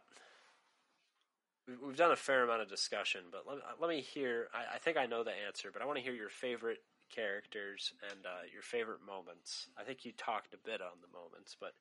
we- 1.69 1.77
we've 1.77 1.97
done 1.97 2.11
a 2.13 2.17
fair 2.17 2.43
amount 2.45 2.63
of 2.63 2.69
discussion, 2.69 3.25
but 3.31 3.47
let, 3.47 3.59
let 3.81 3.89
me 3.89 4.01
hear. 4.01 4.49
I, 4.53 4.75
I 4.75 4.79
think 4.79 4.97
I 4.97 5.07
know 5.07 5.23
the 5.25 5.33
answer, 5.33 5.71
but 5.73 5.83
I 5.83 5.87
want 5.87 5.99
to 5.99 6.03
hear 6.05 6.13
your 6.15 6.29
favorite 6.29 6.83
characters 7.15 7.93
and 8.11 8.27
uh, 8.27 8.43
your 8.53 8.63
favorite 8.63 9.01
moments. 9.07 9.69
I 9.79 9.85
think 9.85 10.05
you 10.05 10.13
talked 10.13 10.55
a 10.55 10.59
bit 10.59 10.81
on 10.81 10.99
the 11.01 11.09
moments, 11.17 11.57
but 11.59 11.75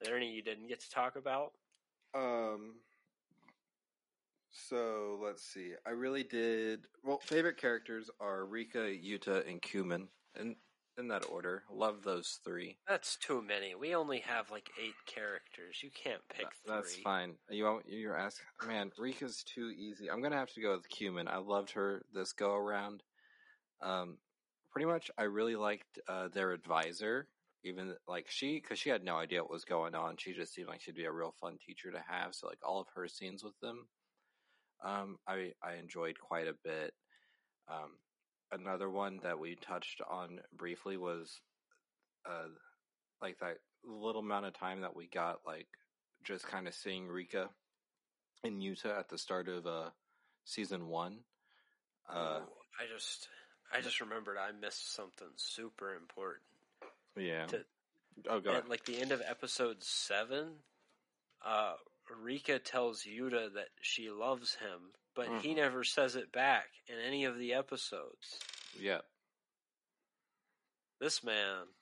are 0.00 0.04
there 0.04 0.16
any 0.16 0.30
you 0.30 0.42
didn't 0.42 0.68
get 0.68 0.80
to 0.80 0.90
talk 0.90 1.16
about? 1.16 1.52
Um. 2.14 2.76
So 4.50 5.18
let's 5.22 5.42
see. 5.42 5.72
I 5.86 5.90
really 5.90 6.22
did. 6.22 6.86
Well, 7.04 7.18
favorite 7.18 7.58
characters 7.58 8.10
are 8.20 8.44
Rika, 8.44 8.78
Yuta, 8.78 9.48
and 9.48 9.60
Kumin, 9.60 10.08
and 10.34 10.56
in 10.98 11.08
that 11.08 11.24
order. 11.30 11.62
Love 11.70 12.02
those 12.02 12.40
three. 12.44 12.76
That's 12.88 13.16
too 13.16 13.40
many. 13.40 13.74
We 13.74 13.94
only 13.94 14.18
have 14.20 14.50
like 14.50 14.68
eight 14.82 14.96
characters. 15.06 15.80
You 15.82 15.90
can't 15.90 16.20
pick 16.28 16.46
three. 16.66 16.74
That's 16.74 16.96
fine. 16.96 17.34
You 17.48 17.80
you're 17.86 18.18
asking, 18.18 18.46
man. 18.66 18.90
Rika's 18.98 19.44
too 19.44 19.70
easy. 19.70 20.10
I'm 20.10 20.20
gonna 20.20 20.36
have 20.36 20.52
to 20.54 20.60
go 20.60 20.72
with 20.72 20.88
Kumin. 20.90 21.28
I 21.28 21.38
loved 21.38 21.70
her 21.72 22.02
this 22.12 22.32
go 22.32 22.54
around. 22.54 23.02
Um, 23.80 24.18
pretty 24.72 24.86
much, 24.86 25.10
I 25.16 25.24
really 25.24 25.56
liked 25.56 26.00
uh, 26.08 26.28
their 26.28 26.52
advisor. 26.52 27.28
Even 27.64 27.94
like 28.06 28.26
she, 28.28 28.60
because 28.60 28.78
she 28.78 28.88
had 28.88 29.04
no 29.04 29.16
idea 29.16 29.42
what 29.42 29.50
was 29.50 29.64
going 29.64 29.94
on. 29.94 30.16
She 30.16 30.32
just 30.32 30.54
seemed 30.54 30.68
like 30.68 30.80
she'd 30.80 30.94
be 30.94 31.04
a 31.04 31.12
real 31.12 31.34
fun 31.40 31.58
teacher 31.64 31.90
to 31.90 32.02
have. 32.08 32.34
So 32.34 32.46
like 32.46 32.60
all 32.64 32.80
of 32.80 32.86
her 32.94 33.08
scenes 33.08 33.42
with 33.42 33.58
them, 33.60 33.88
um, 34.84 35.18
I 35.26 35.52
I 35.62 35.74
enjoyed 35.74 36.18
quite 36.20 36.48
a 36.48 36.54
bit. 36.64 36.94
Um, 37.68 37.92
another 38.52 38.88
one 38.90 39.20
that 39.22 39.38
we 39.38 39.56
touched 39.56 40.00
on 40.08 40.40
briefly 40.56 40.96
was, 40.96 41.40
uh, 42.28 42.48
like 43.20 43.38
that 43.40 43.58
little 43.84 44.20
amount 44.22 44.46
of 44.46 44.54
time 44.54 44.80
that 44.82 44.96
we 44.96 45.06
got, 45.08 45.40
like 45.46 45.68
just 46.24 46.46
kind 46.46 46.66
of 46.66 46.74
seeing 46.74 47.06
Rika 47.08 47.48
in 48.44 48.60
Yuta 48.60 48.98
at 48.98 49.08
the 49.08 49.18
start 49.18 49.48
of 49.48 49.66
uh 49.66 49.90
season 50.44 50.88
one. 50.88 51.18
Uh, 52.08 52.40
Ooh, 52.40 52.52
I 52.80 52.86
just 52.92 53.28
I 53.72 53.80
just 53.80 54.00
remembered 54.00 54.36
I 54.38 54.52
missed 54.58 54.94
something 54.94 55.28
super 55.36 55.94
important. 55.94 56.42
yeah. 57.16 57.46
to- 57.46 57.64
oh, 58.28 58.40
go 58.40 58.50
ahead. 58.50 58.64
At 58.64 58.70
like 58.70 58.84
the 58.84 59.00
end 59.00 59.12
of 59.12 59.22
episode 59.28 59.82
seven, 59.82 60.54
uh, 61.44 61.74
Rika 62.10 62.58
tells 62.58 63.04
Yuta 63.04 63.52
that 63.54 63.68
she 63.80 64.10
loves 64.10 64.54
him, 64.56 64.94
but 65.14 65.28
he 65.42 65.52
Mhm. 65.52 65.56
never 65.56 65.84
says 65.84 66.16
it 66.16 66.32
back 66.32 66.70
in 66.86 66.98
any 66.98 67.24
of 67.24 67.38
the 67.38 67.52
episodes. 67.54 68.40
Yeah. 68.74 69.02
This 70.98 71.22
man 71.22 71.74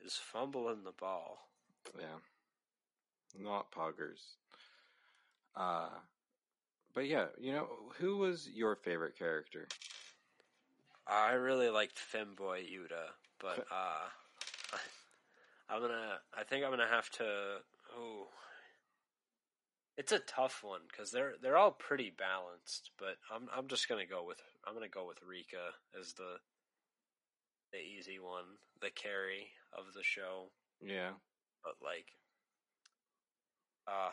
is 0.00 0.16
fumbling 0.16 0.84
the 0.84 0.92
ball. 0.92 1.48
Yeah. 1.98 2.20
Not 3.34 3.70
poggers. 3.70 4.36
Uh, 5.54 6.00
but 6.92 7.06
yeah, 7.06 7.28
you 7.38 7.52
know, 7.52 7.92
who 7.98 8.16
was 8.18 8.48
your 8.48 8.76
favorite 8.76 9.16
character? 9.16 9.68
I 11.06 11.32
really 11.32 11.70
liked 11.70 11.96
Femboy 11.98 12.70
Yuta, 12.70 13.14
but 13.38 13.66
uh, 13.70 14.08
I'm 15.68 15.80
gonna. 15.80 16.20
I 16.34 16.44
think 16.44 16.64
I'm 16.64 16.70
gonna 16.70 16.86
have 16.86 17.10
to. 17.12 17.62
Oh, 17.96 18.28
it's 19.96 20.12
a 20.12 20.18
tough 20.20 20.60
one 20.62 20.80
because 20.90 21.10
they're 21.10 21.34
they're 21.42 21.56
all 21.56 21.72
pretty 21.72 22.10
balanced. 22.16 22.90
But 22.98 23.16
I'm 23.34 23.48
I'm 23.54 23.68
just 23.68 23.88
gonna 23.88 24.06
go 24.06 24.24
with 24.24 24.38
I'm 24.66 24.74
gonna 24.74 24.88
go 24.88 25.06
with 25.06 25.18
Rika 25.26 25.74
as 25.98 26.14
the 26.14 26.36
the 27.72 27.78
easy 27.78 28.18
one, 28.18 28.58
the 28.80 28.90
carry 28.90 29.50
of 29.72 29.92
the 29.94 30.02
show. 30.02 30.50
Yeah. 30.82 31.10
But 31.62 31.74
like, 31.84 32.06
uh, 33.86 34.10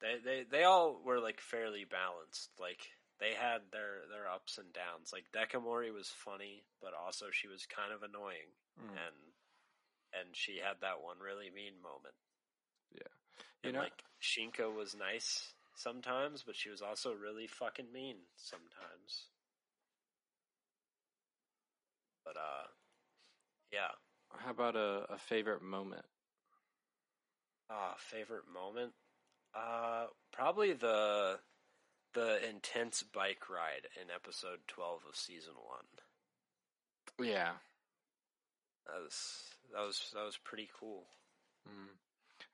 they 0.00 0.16
they 0.24 0.44
they 0.50 0.64
all 0.64 1.00
were 1.04 1.20
like 1.20 1.40
fairly 1.40 1.84
balanced. 1.88 2.50
Like 2.60 2.80
they 3.20 3.34
had 3.34 3.62
their 3.72 4.02
their 4.10 4.28
ups 4.30 4.58
and 4.58 4.72
downs. 4.72 5.12
Like 5.12 5.30
Dekomori 5.34 5.92
was 5.92 6.08
funny, 6.14 6.64
but 6.80 6.92
also 6.94 7.26
she 7.30 7.48
was 7.48 7.66
kind 7.66 7.92
of 7.92 8.02
annoying, 8.02 8.52
Mm. 8.80 8.90
and 8.92 9.18
and 10.12 10.28
she 10.36 10.58
had 10.62 10.76
that 10.80 11.00
one 11.02 11.18
really 11.18 11.50
mean 11.54 11.80
moment. 11.82 12.14
You 13.64 13.70
And 13.70 13.74
know, 13.74 13.80
like 13.80 14.04
Shinka 14.20 14.74
was 14.74 14.94
nice 14.94 15.54
sometimes, 15.74 16.42
but 16.44 16.56
she 16.56 16.70
was 16.70 16.82
also 16.82 17.12
really 17.12 17.46
fucking 17.46 17.92
mean 17.92 18.16
sometimes. 18.36 19.28
But 22.24 22.36
uh, 22.36 22.66
yeah. 23.72 23.92
how 24.36 24.50
about 24.50 24.76
a, 24.76 25.06
a 25.10 25.18
favorite 25.18 25.62
moment? 25.62 26.04
Ah, 27.70 27.94
favorite 27.98 28.46
moment? 28.52 28.92
Uh, 29.54 30.06
probably 30.32 30.72
the 30.72 31.40
the 32.14 32.46
intense 32.48 33.02
bike 33.02 33.48
ride 33.48 33.88
in 34.00 34.10
episode 34.10 34.60
twelve 34.68 35.02
of 35.08 35.16
season 35.16 35.54
one. 35.56 35.86
Yeah. 37.18 37.52
That 38.86 39.02
was 39.02 39.44
that 39.72 39.80
was 39.80 40.10
that 40.14 40.24
was 40.24 40.36
pretty 40.36 40.68
cool. 40.78 41.06
Mm. 41.68 41.96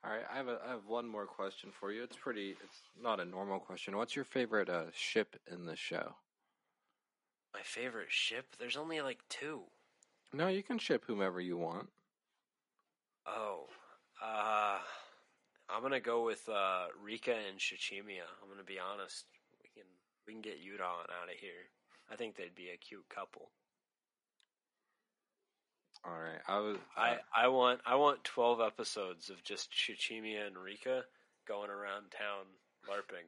All 0.03 0.11
right, 0.11 0.23
I 0.31 0.37
have 0.37 0.47
a, 0.47 0.59
I 0.65 0.71
have 0.71 0.87
one 0.87 1.07
more 1.07 1.25
question 1.25 1.71
for 1.77 1.91
you. 1.91 2.03
It's 2.03 2.15
pretty. 2.15 2.55
It's 2.63 2.81
not 3.01 3.19
a 3.19 3.25
normal 3.25 3.59
question. 3.59 3.97
What's 3.97 4.15
your 4.15 4.25
favorite 4.25 4.69
uh, 4.69 4.85
ship 4.93 5.35
in 5.51 5.65
the 5.65 5.75
show? 5.75 6.15
My 7.53 7.61
favorite 7.63 8.11
ship? 8.11 8.55
There's 8.57 8.77
only 8.77 9.01
like 9.01 9.19
two. 9.27 9.61
No, 10.31 10.47
you 10.47 10.63
can 10.63 10.77
ship 10.77 11.03
whomever 11.05 11.41
you 11.41 11.57
want. 11.57 11.89
Oh, 13.27 13.65
uh, 14.23 14.77
I'm 15.69 15.81
gonna 15.81 15.99
go 15.99 16.23
with 16.23 16.47
uh, 16.47 16.85
Rika 17.03 17.35
and 17.49 17.59
Shichimiya. 17.59 18.23
I'm 18.41 18.49
gonna 18.49 18.63
be 18.63 18.79
honest. 18.79 19.25
We 19.61 19.69
can 19.73 19.89
we 20.25 20.33
can 20.33 20.41
get 20.41 20.63
Yuta 20.63 20.81
on 20.81 21.05
out 21.21 21.29
of 21.29 21.37
here. 21.39 21.67
I 22.09 22.15
think 22.15 22.35
they'd 22.35 22.55
be 22.55 22.69
a 22.69 22.77
cute 22.77 23.05
couple. 23.09 23.49
All 26.05 26.11
right, 26.13 26.39
I 26.47 26.59
was. 26.59 26.77
I, 26.95 27.09
uh, 27.11 27.17
I 27.35 27.47
want 27.49 27.81
I 27.85 27.95
want 27.95 28.23
twelve 28.23 28.61
episodes 28.61 29.29
of 29.29 29.43
just 29.43 29.69
Shichimiya 29.71 30.47
and 30.47 30.57
Rika 30.57 31.03
going 31.47 31.69
around 31.69 32.11
town 32.11 32.45
larping. 32.87 33.27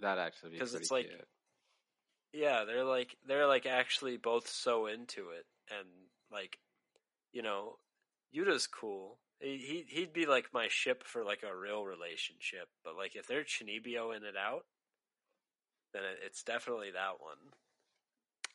that 0.00 0.18
actually 0.18 0.52
because 0.52 0.74
it's 0.74 0.90
like- 0.90 1.08
cute. 1.08 1.28
Yeah, 2.34 2.64
they're 2.64 2.84
like 2.84 3.16
they're 3.26 3.46
like 3.46 3.66
actually 3.66 4.16
both 4.16 4.48
so 4.48 4.86
into 4.86 5.30
it, 5.30 5.44
and 5.70 5.86
like, 6.30 6.58
you 7.32 7.42
know, 7.42 7.76
Yuta's 8.34 8.66
cool. 8.66 9.18
He 9.40 9.56
he- 9.58 9.86
he'd 9.94 10.12
be 10.12 10.26
like 10.26 10.52
my 10.54 10.68
ship 10.68 11.04
for 11.04 11.24
like 11.24 11.42
a 11.42 11.54
real 11.56 11.84
relationship, 11.84 12.68
but 12.84 12.96
like 12.96 13.16
if 13.16 13.26
they're 13.26 13.44
Chunibyo 13.44 14.16
in 14.16 14.24
it 14.24 14.36
out, 14.36 14.64
then 15.92 16.02
it, 16.04 16.18
it's 16.24 16.42
definitely 16.42 16.90
that 16.92 17.20
one. 17.20 17.38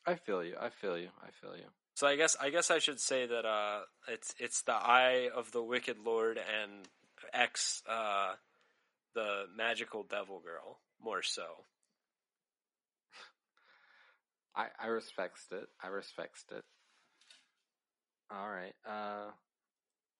I 0.05 0.15
feel 0.15 0.43
you. 0.43 0.55
I 0.59 0.69
feel 0.69 0.97
you. 0.97 1.09
I 1.21 1.29
feel 1.41 1.55
you. 1.55 1.65
So 1.97 2.05
I 2.05 2.15
guess 2.15 2.37
I 2.39 2.51
guess 2.51 2.69
I 2.69 2.77
should 2.77 2.99
say 2.99 3.25
that 3.25 3.43
uh, 3.43 3.79
it's 4.07 4.35
it's 4.37 4.61
the 4.61 4.75
eye 4.75 5.29
of 5.35 5.51
the 5.51 5.63
wicked 5.63 5.97
lord 5.97 6.37
and 6.37 6.87
X 7.33 7.81
uh, 7.89 8.33
the 9.15 9.45
magical 9.57 10.03
devil 10.03 10.39
girl 10.39 10.77
more 11.03 11.23
so. 11.23 11.47
I 14.55 14.67
I 14.79 14.89
respects 14.89 15.47
it. 15.51 15.69
I 15.83 15.87
respects 15.87 16.45
it. 16.51 16.63
All 18.29 18.47
right. 18.47 18.75
Uh, 18.87 19.31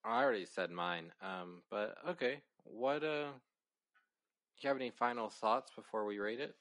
I 0.04 0.24
already 0.24 0.48
said 0.48 0.72
mine. 0.72 1.12
Um, 1.22 1.62
but 1.70 1.94
okay. 2.10 2.40
What 2.64 3.04
uh? 3.04 3.28
Do 3.28 4.62
you 4.62 4.70
have 4.70 4.78
any 4.78 4.90
final 4.90 5.30
thoughts 5.30 5.72
before 5.76 6.06
we 6.06 6.18
rate 6.18 6.40
it? 6.40 6.56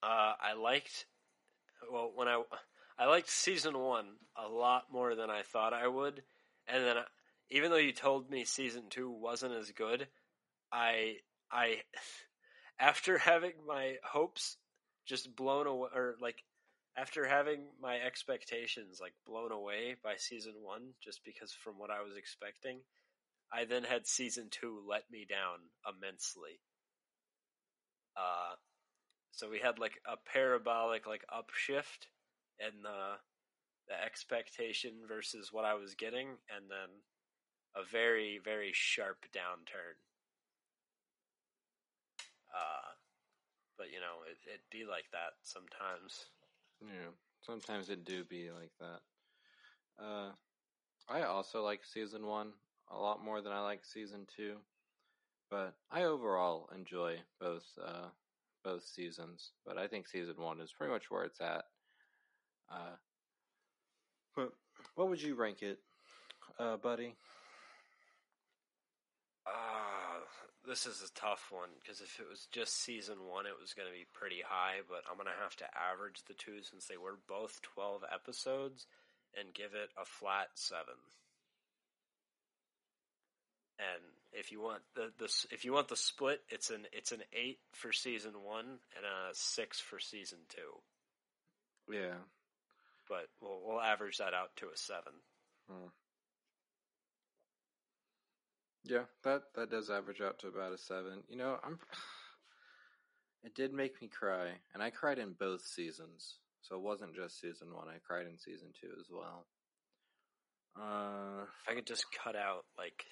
Uh, 0.00 0.34
I 0.40 0.52
liked. 0.52 1.06
Well, 1.90 2.12
when 2.14 2.28
I 2.28 2.40
I 2.98 3.06
liked 3.06 3.30
season 3.30 3.78
one 3.78 4.06
a 4.36 4.48
lot 4.48 4.86
more 4.92 5.14
than 5.14 5.30
I 5.30 5.42
thought 5.42 5.72
I 5.72 5.86
would, 5.86 6.22
and 6.66 6.84
then 6.84 6.96
even 7.50 7.70
though 7.70 7.76
you 7.76 7.92
told 7.92 8.28
me 8.28 8.44
season 8.44 8.84
two 8.90 9.08
wasn't 9.10 9.54
as 9.54 9.70
good, 9.70 10.08
I 10.72 11.16
I 11.50 11.82
after 12.80 13.18
having 13.18 13.52
my 13.66 13.96
hopes 14.04 14.56
just 15.06 15.34
blown 15.36 15.66
away, 15.66 15.88
or 15.94 16.16
like 16.20 16.42
after 16.96 17.24
having 17.26 17.60
my 17.80 17.98
expectations 17.98 18.98
like 19.00 19.14
blown 19.24 19.52
away 19.52 19.94
by 20.02 20.16
season 20.16 20.54
one, 20.60 20.94
just 21.02 21.20
because 21.24 21.52
from 21.52 21.78
what 21.78 21.90
I 21.90 22.02
was 22.02 22.16
expecting, 22.16 22.80
I 23.52 23.64
then 23.64 23.84
had 23.84 24.08
season 24.08 24.48
two 24.50 24.82
let 24.88 25.04
me 25.10 25.24
down 25.28 25.58
immensely. 25.88 26.60
Uh, 28.16 28.56
so 29.30 29.48
we 29.48 29.60
had 29.60 29.78
like 29.78 30.00
a 30.04 30.16
parabolic 30.32 31.06
like 31.06 31.24
upshift 31.32 32.08
in 32.60 32.82
the 32.82 33.16
the 33.88 34.04
expectation 34.04 34.92
versus 35.08 35.50
what 35.52 35.64
I 35.64 35.74
was 35.74 35.94
getting, 35.94 36.28
and 36.54 36.68
then 36.68 36.90
a 37.74 37.84
very 37.84 38.40
very 38.44 38.70
sharp 38.72 39.24
downturn. 39.34 39.96
Uh, 42.54 42.92
but 43.76 43.86
you 43.92 44.00
know 44.00 44.24
it 44.30 44.38
it 44.52 44.60
be 44.70 44.84
like 44.84 45.06
that 45.12 45.34
sometimes. 45.42 46.26
Yeah, 46.80 47.10
sometimes 47.42 47.88
it 47.90 48.04
do 48.04 48.24
be 48.24 48.50
like 48.50 48.72
that. 48.80 50.04
Uh, 50.04 50.30
I 51.08 51.22
also 51.22 51.62
like 51.62 51.84
season 51.84 52.26
one 52.26 52.52
a 52.90 52.98
lot 52.98 53.24
more 53.24 53.40
than 53.40 53.52
I 53.52 53.60
like 53.60 53.84
season 53.84 54.26
two, 54.34 54.56
but 55.50 55.74
I 55.90 56.04
overall 56.04 56.68
enjoy 56.74 57.16
both 57.40 57.66
uh, 57.82 58.08
both 58.64 58.84
seasons. 58.84 59.52
But 59.66 59.78
I 59.78 59.86
think 59.86 60.08
season 60.08 60.36
one 60.38 60.60
is 60.60 60.72
pretty 60.72 60.92
much 60.92 61.10
where 61.10 61.24
it's 61.24 61.40
at. 61.40 61.64
Uh, 62.70 62.96
but 64.36 64.52
what 64.94 65.08
would 65.08 65.22
you 65.22 65.34
rank 65.34 65.62
it, 65.62 65.78
uh, 66.58 66.76
buddy? 66.76 67.14
Uh, 69.46 70.20
this 70.66 70.86
is 70.86 71.02
a 71.02 71.18
tough 71.18 71.48
one 71.50 71.70
because 71.80 72.00
if 72.00 72.20
it 72.20 72.28
was 72.28 72.46
just 72.52 72.82
season 72.82 73.16
one, 73.26 73.46
it 73.46 73.58
was 73.60 73.72
going 73.72 73.88
to 73.88 73.94
be 73.94 74.06
pretty 74.12 74.42
high. 74.46 74.80
But 74.88 75.02
I'm 75.08 75.16
going 75.16 75.26
to 75.26 75.42
have 75.42 75.56
to 75.56 75.66
average 75.74 76.22
the 76.26 76.34
two 76.34 76.62
since 76.62 76.86
they 76.86 76.98
were 76.98 77.18
both 77.26 77.62
12 77.62 78.04
episodes 78.12 78.86
and 79.38 79.54
give 79.54 79.72
it 79.72 79.90
a 80.00 80.04
flat 80.04 80.48
seven. 80.54 80.98
And 83.78 84.02
if 84.32 84.50
you 84.52 84.60
want 84.60 84.82
the, 84.94 85.10
the 85.18 85.30
if 85.52 85.64
you 85.64 85.72
want 85.72 85.88
the 85.88 85.96
split, 85.96 86.40
it's 86.48 86.70
an 86.70 86.86
it's 86.92 87.12
an 87.12 87.22
eight 87.32 87.58
for 87.72 87.92
season 87.92 88.32
one 88.44 88.66
and 88.66 89.04
a 89.04 89.32
six 89.32 89.78
for 89.80 89.98
season 90.00 90.38
two. 90.48 91.94
Yeah, 91.94 92.18
But 93.08 93.26
we'll 93.40 93.60
we'll 93.64 93.80
average 93.80 94.18
that 94.18 94.34
out 94.34 94.50
to 94.56 94.66
a 94.66 94.76
seven. 94.76 95.12
Hmm. 95.70 95.88
Yeah, 98.84 99.04
that 99.24 99.42
that 99.54 99.70
does 99.70 99.90
average 99.90 100.20
out 100.20 100.38
to 100.40 100.48
about 100.48 100.72
a 100.72 100.78
seven. 100.78 101.22
You 101.28 101.36
know, 101.36 101.58
I'm. 101.64 101.78
It 103.44 103.54
did 103.54 103.72
make 103.72 104.02
me 104.02 104.08
cry, 104.08 104.48
and 104.74 104.82
I 104.82 104.90
cried 104.90 105.20
in 105.20 105.32
both 105.38 105.62
seasons. 105.62 106.38
So 106.62 106.74
it 106.74 106.82
wasn't 106.82 107.14
just 107.14 107.40
season 107.40 107.68
one. 107.72 107.86
I 107.88 107.98
cried 108.04 108.26
in 108.26 108.36
season 108.36 108.70
two 108.78 108.88
as 108.98 109.06
well. 109.08 109.46
Uh, 110.76 111.44
If 111.44 111.68
I 111.68 111.74
could 111.76 111.86
just 111.86 112.06
cut 112.12 112.34
out 112.34 112.64
like 112.76 113.04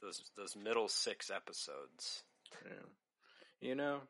those 0.00 0.22
those 0.38 0.56
middle 0.56 0.88
six 0.88 1.30
episodes. 1.30 2.22
yeah. 2.64 2.86
You 3.60 3.74
know, 3.74 4.00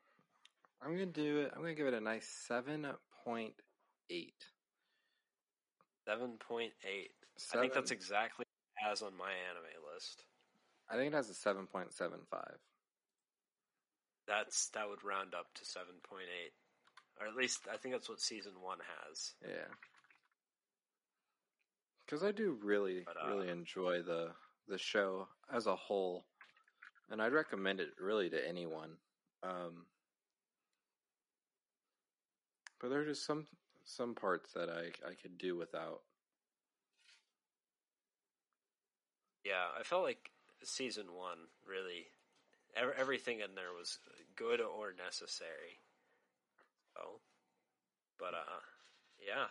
I'm 0.81 0.93
gonna 0.93 1.07
do 1.07 1.41
it. 1.41 1.53
I'm 1.53 1.63
gonna 1.63 1.75
give 1.75 1.89
it 1.89 1.95
a 1.95 2.01
nice 2.01 2.29
seven 2.47 2.87
point 3.25 3.55
eight. 4.11 4.39
Seven 6.07 6.33
point 6.39 6.73
eight. 6.85 7.11
I 7.55 7.61
think 7.61 7.73
that's 7.73 7.91
exactly 7.91 8.45
as 8.91 9.03
on 9.03 9.17
my 9.17 9.31
anime 9.51 9.95
list. 9.95 10.25
I 10.91 10.97
think 10.97 11.13
it 11.13 11.17
has 11.17 11.31
a 11.31 11.35
seven 11.35 11.67
point 11.67 11.93
seven 11.93 12.21
five. 12.31 12.59
That's 14.27 14.69
that 14.71 14.89
would 14.89 15.05
round 15.05 15.35
up 15.35 15.47
to 15.55 15.65
seven 15.65 15.95
point 16.09 16.27
eight, 16.45 16.53
or 17.21 17.27
at 17.27 17.35
least 17.35 17.63
I 17.73 17.77
think 17.77 17.95
that's 17.95 18.09
what 18.09 18.21
season 18.21 18.53
one 18.61 18.79
has. 19.03 19.35
Yeah. 19.43 19.73
Because 22.05 22.23
I 22.23 22.33
do 22.33 22.59
really, 22.63 23.03
But, 23.07 23.17
uh, 23.17 23.35
really 23.35 23.49
enjoy 23.49 24.03
the 24.03 24.33
the 24.69 24.79
show 24.79 25.29
as 25.53 25.67
a 25.67 25.77
whole, 25.77 26.25
and 27.11 27.21
I'd 27.23 27.33
recommend 27.33 27.81
it 27.81 27.91
really 27.99 28.29
to 28.31 28.49
anyone. 28.49 28.91
Um, 29.43 29.87
but 32.81 32.91
there 32.91 33.01
are 33.01 33.07
just 33.07 33.27
some 33.27 33.47
some 33.85 34.15
parts 34.15 34.53
that 34.53 34.69
I 34.69 34.93
I 35.09 35.15
could 35.21 35.39
do 35.39 35.57
without. 35.57 36.01
Yeah, 39.45 39.67
I 39.79 39.83
felt 39.83 40.05
like 40.05 40.31
season 40.63 41.07
one 41.15 41.39
really 41.69 42.07
everything 42.99 43.41
in 43.41 43.55
there 43.55 43.73
was 43.77 43.99
good 44.37 44.61
or 44.61 44.95
necessary. 44.97 45.81
So, 46.95 47.21
but 48.19 48.35
uh, 48.35 48.61
yeah. 49.25 49.47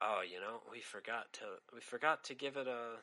Oh, 0.00 0.20
you 0.22 0.40
know, 0.40 0.60
we 0.70 0.80
forgot 0.80 1.32
to 1.34 1.44
we 1.72 1.80
forgot 1.80 2.24
to 2.24 2.34
give 2.34 2.56
it 2.56 2.66
a 2.66 2.98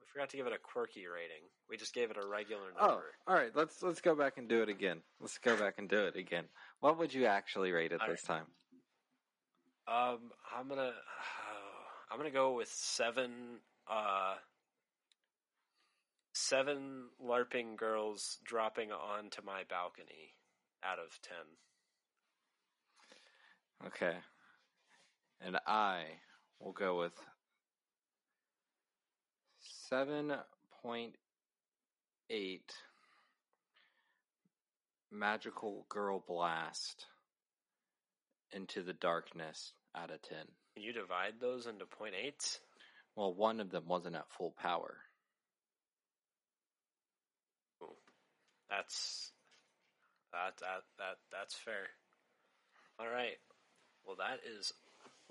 we 0.00 0.06
forgot 0.12 0.30
to 0.30 0.36
give 0.36 0.46
it 0.46 0.52
a 0.52 0.58
quirky 0.58 1.06
rating. 1.06 1.44
We 1.68 1.76
just 1.76 1.94
gave 1.94 2.10
it 2.10 2.16
a 2.16 2.26
regular 2.26 2.66
number. 2.66 2.80
Oh, 2.80 2.88
number. 2.88 3.04
all 3.26 3.34
right. 3.34 3.50
Let's 3.54 3.82
let's 3.82 4.00
go 4.00 4.14
back 4.14 4.38
and 4.38 4.48
do 4.48 4.62
it 4.62 4.68
again. 4.68 4.98
Let's 5.20 5.38
go 5.38 5.56
back 5.56 5.74
and 5.78 5.88
do 5.88 5.98
it 5.98 6.16
again. 6.16 6.44
What 6.80 6.98
would 6.98 7.12
you 7.12 7.26
actually 7.26 7.72
rate 7.72 7.92
it 7.92 8.00
All 8.00 8.08
this 8.08 8.22
time? 8.22 8.46
Um, 9.90 10.30
I'm 10.56 10.68
gonna 10.68 10.92
I'm 12.10 12.18
gonna 12.18 12.30
go 12.30 12.54
with 12.54 12.68
seven. 12.68 13.58
Uh, 13.88 14.34
seven 16.32 17.08
LARPing 17.22 17.76
girls 17.76 18.38
dropping 18.44 18.92
onto 18.92 19.42
my 19.42 19.64
balcony 19.68 20.34
out 20.84 21.00
of 21.00 21.20
ten. 21.22 21.36
Okay. 23.86 24.16
And 25.40 25.58
I 25.66 26.04
will 26.60 26.72
go 26.72 26.98
with 26.98 27.14
7.8 29.90 32.60
Magical 35.10 35.86
Girl 35.88 36.22
Blast 36.28 37.06
into 38.52 38.82
the 38.82 38.92
darkness 38.92 39.72
out 39.96 40.10
of 40.10 40.22
10. 40.22 40.38
Can 40.74 40.82
you 40.82 40.92
divide 40.92 41.34
those 41.40 41.66
into 41.66 41.86
point 41.86 42.14
eights? 42.14 42.60
Well, 43.16 43.34
one 43.34 43.60
of 43.60 43.70
them 43.70 43.84
wasn't 43.86 44.16
at 44.16 44.30
full 44.30 44.54
power. 44.60 44.96
That's 48.70 49.32
that 50.32 50.56
that 50.60 50.82
that 50.98 51.16
that's 51.32 51.54
fair. 51.54 51.88
All 53.00 53.08
right. 53.08 53.36
Well, 54.06 54.16
that 54.16 54.38
is 54.48 54.72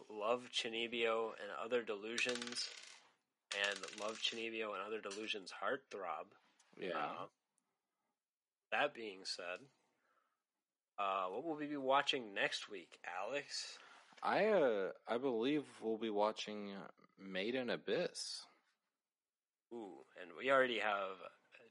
Love 0.10 0.50
Chunibyo 0.54 1.32
and 1.42 1.50
Other 1.64 1.82
Delusions, 1.82 2.70
and 3.68 3.80
Love 4.02 4.20
Chunibyo 4.20 4.74
and 4.74 4.84
Other 4.86 5.00
Delusions 5.02 5.54
Heartthrob. 5.64 6.28
Yeah. 6.78 6.98
Uh, 6.98 7.26
that 8.72 8.94
being 8.94 9.20
said, 9.24 9.66
uh, 11.00 11.26
what 11.28 11.46
will 11.46 11.56
we 11.56 11.66
be 11.66 11.78
watching 11.78 12.34
next 12.34 12.70
week, 12.70 13.00
Alex? 13.26 13.78
I 14.24 14.48
uh 14.48 14.90
I 15.08 15.18
believe 15.18 15.64
we'll 15.82 15.98
be 15.98 16.10
watching 16.10 16.72
Made 17.20 17.56
in 17.56 17.70
Abyss. 17.70 18.44
Ooh, 19.74 20.06
and 20.22 20.32
we 20.38 20.52
already 20.52 20.80
have 20.80 21.18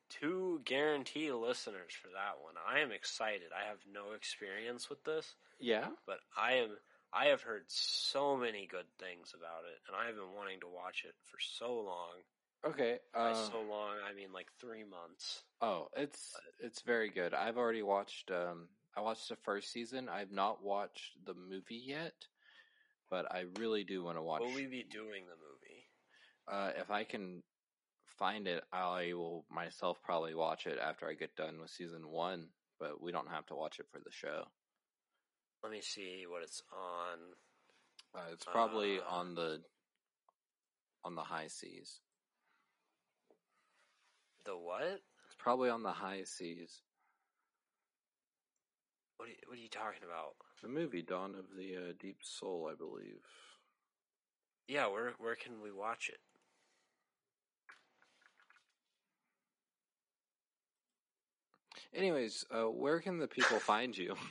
two 0.09 0.61
guarantee 0.65 1.31
listeners 1.33 1.93
for 2.01 2.09
that 2.09 2.43
one. 2.43 2.55
I 2.67 2.81
am 2.81 2.93
excited. 2.93 3.49
I 3.55 3.69
have 3.69 3.79
no 3.93 4.13
experience 4.13 4.89
with 4.89 5.05
this, 5.05 5.35
Yeah. 5.59 5.89
but 6.07 6.19
I 6.37 6.55
am. 6.55 6.79
I 7.13 7.27
have 7.27 7.43
heard 7.43 7.65
so 7.69 8.37
many 8.37 8.67
good 8.67 8.87
things 8.99 9.33
about 9.35 9.65
it, 9.65 9.81
and 9.87 9.97
I 9.97 10.07
have 10.07 10.15
been 10.17 10.35
wanting 10.37 10.61
to 10.61 10.69
watch 10.69 11.05
it 11.07 11.15
for 11.25 11.39
so 11.41 11.81
long. 11.81 12.23
Okay. 12.65 12.99
By 13.15 13.31
Uh, 13.33 13.35
so 13.51 13.63
long, 13.63 13.97
I 14.09 14.13
mean 14.15 14.33
like 14.33 14.49
three 14.61 14.85
months. 14.85 15.43
Oh, 15.61 15.89
it's 15.97 16.37
it's 16.61 16.83
very 16.83 17.09
good. 17.11 17.35
I've 17.35 17.57
already 17.59 17.83
watched 17.83 18.31
um 18.31 18.69
I 18.97 19.01
watched 19.01 19.29
the 19.29 19.37
first 19.37 19.71
season. 19.73 20.09
I've 20.09 20.33
not 20.33 20.63
watched 20.63 21.25
the 21.25 21.35
movie 21.35 21.77
yet, 21.87 22.27
but 23.11 23.31
I 23.33 23.45
really 23.59 23.85
do 23.85 24.03
want 24.05 24.17
to 24.17 24.23
watch 24.23 24.41
Will 24.43 24.55
we 24.55 24.67
be 24.67 24.85
doing 24.91 25.25
the 25.27 25.37
movie? 25.37 25.85
uh 26.51 26.73
if 26.81 26.91
I 26.91 27.05
can 27.05 27.43
find 28.19 28.49
it, 28.49 28.65
I 28.73 29.13
will 29.13 29.45
myself 29.51 29.99
probably 30.03 30.35
watch 30.35 30.67
it 30.67 30.79
after 30.79 31.09
I 31.09 31.15
get 31.15 31.37
done 31.37 31.61
with 31.61 31.71
season 31.71 32.09
one. 32.09 32.49
But 32.81 33.03
we 33.03 33.11
don't 33.11 33.29
have 33.31 33.45
to 33.47 33.55
watch 33.57 33.81
it 33.81 33.87
for 33.91 33.99
the 33.99 34.11
show. 34.13 34.45
Let 35.65 35.73
me 35.73 35.81
see 35.81 36.25
what 36.29 36.43
it's 36.45 36.63
on. 36.73 37.19
Uh, 38.15 38.33
it's 38.33 38.45
probably 38.45 39.01
Uh. 39.01 39.05
on 39.09 39.35
the 39.35 39.63
on 41.05 41.15
the 41.17 41.23
high 41.23 41.49
seas. 41.49 42.01
The 44.45 44.57
what? 44.57 44.83
It's 45.27 45.37
probably 45.39 45.71
on 45.71 45.83
the 45.83 45.93
high 45.93 46.23
seas. 46.25 46.83
What 49.17 49.27
are 49.27 49.31
you, 49.31 49.37
what 49.49 49.59
are 49.59 49.61
you 49.61 49.69
talking 49.69 50.05
about? 50.05 50.35
The 50.63 50.69
movie 50.69 51.03
Dawn 51.03 51.35
of 51.35 51.57
the 51.57 51.77
uh, 51.77 51.93
Deep 52.01 52.19
Soul, 52.23 52.69
I 52.71 52.75
believe. 52.75 53.23
Yeah, 54.67 54.87
where 54.89 55.13
where 55.19 55.37
can 55.37 55.61
we 55.63 55.71
watch 55.73 56.09
it? 56.09 56.19
Anyways, 61.95 62.45
uh, 62.51 62.65
where 62.65 63.01
can 63.01 63.19
the 63.19 63.29
people 63.29 63.59
find 63.59 63.97
you? 63.97 64.15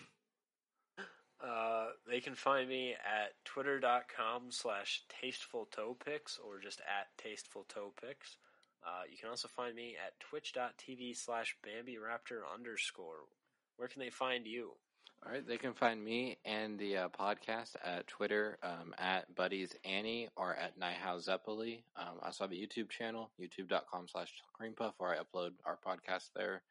Uh, 1.40 1.90
they 2.10 2.20
can 2.20 2.34
find 2.34 2.68
me 2.68 2.94
at 2.94 3.34
twitter.com 3.46 4.46
slash 4.50 5.04
tasteful 5.08 5.68
tastefultoepics 5.68 6.40
or 6.44 6.60
just 6.60 6.82
at 6.82 7.08
tastefultoepics. 7.24 8.38
Uh, 8.84 9.04
you 9.10 9.18
can 9.20 9.30
also 9.30 9.48
find 9.48 9.76
me 9.76 9.96
at 10.04 10.20
twitch.tv 10.20 11.16
slash 11.16 11.56
bambiraptor 11.64 12.42
underscore. 12.52 13.28
Where 13.76 13.88
can 13.88 14.00
they 14.00 14.10
find 14.10 14.48
you? 14.48 14.72
All 15.26 15.32
right, 15.32 15.46
they 15.46 15.58
can 15.58 15.74
find 15.74 16.02
me 16.04 16.38
and 16.46 16.78
the 16.80 16.98
uh, 16.98 17.10
podcast 17.10 17.76
at 17.84 18.08
Twitter 18.08 18.58
um, 18.64 18.94
at 18.98 19.34
Buddies 19.36 19.76
Annie 19.84 20.30
or 20.38 20.56
at 20.56 20.80
Nihau. 20.80 21.16
Um, 21.28 22.06
I 22.22 22.26
also 22.28 22.44
have 22.44 22.52
a 22.52 22.56
YouTube 22.56 22.90
channel, 22.90 23.32
youtube.com 23.42 24.08
slash 24.08 24.32
creampuff, 24.60 24.94
where 24.98 25.12
I 25.12 25.18
upload 25.18 25.52
our 25.66 25.78
podcast 25.86 26.30
there 26.36 26.62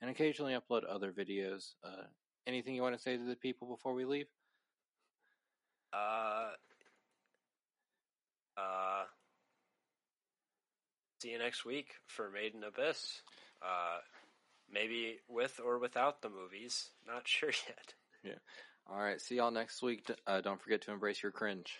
and 0.00 0.10
occasionally 0.10 0.54
upload 0.54 0.82
other 0.88 1.12
videos. 1.12 1.72
Uh, 1.82 2.04
anything 2.46 2.74
you 2.74 2.82
want 2.82 2.94
to 2.94 3.02
say 3.02 3.16
to 3.16 3.24
the 3.24 3.36
people 3.36 3.68
before 3.68 3.94
we 3.94 4.04
leave? 4.04 4.26
Uh, 5.92 6.50
uh, 8.56 9.04
see 11.20 11.30
you 11.30 11.38
next 11.38 11.64
week 11.64 11.94
for 12.06 12.30
Made 12.30 12.54
in 12.54 12.62
Abyss. 12.64 13.22
Uh, 13.62 13.98
maybe 14.72 15.18
with 15.28 15.60
or 15.64 15.78
without 15.78 16.22
the 16.22 16.28
movies. 16.28 16.90
Not 17.06 17.26
sure 17.26 17.50
yet. 17.68 17.94
Yeah. 18.22 18.38
All 18.90 18.98
right, 18.98 19.20
see 19.20 19.36
y'all 19.36 19.50
next 19.50 19.82
week. 19.82 20.10
Uh, 20.26 20.40
don't 20.40 20.60
forget 20.60 20.82
to 20.82 20.92
embrace 20.92 21.22
your 21.22 21.32
cringe. 21.32 21.78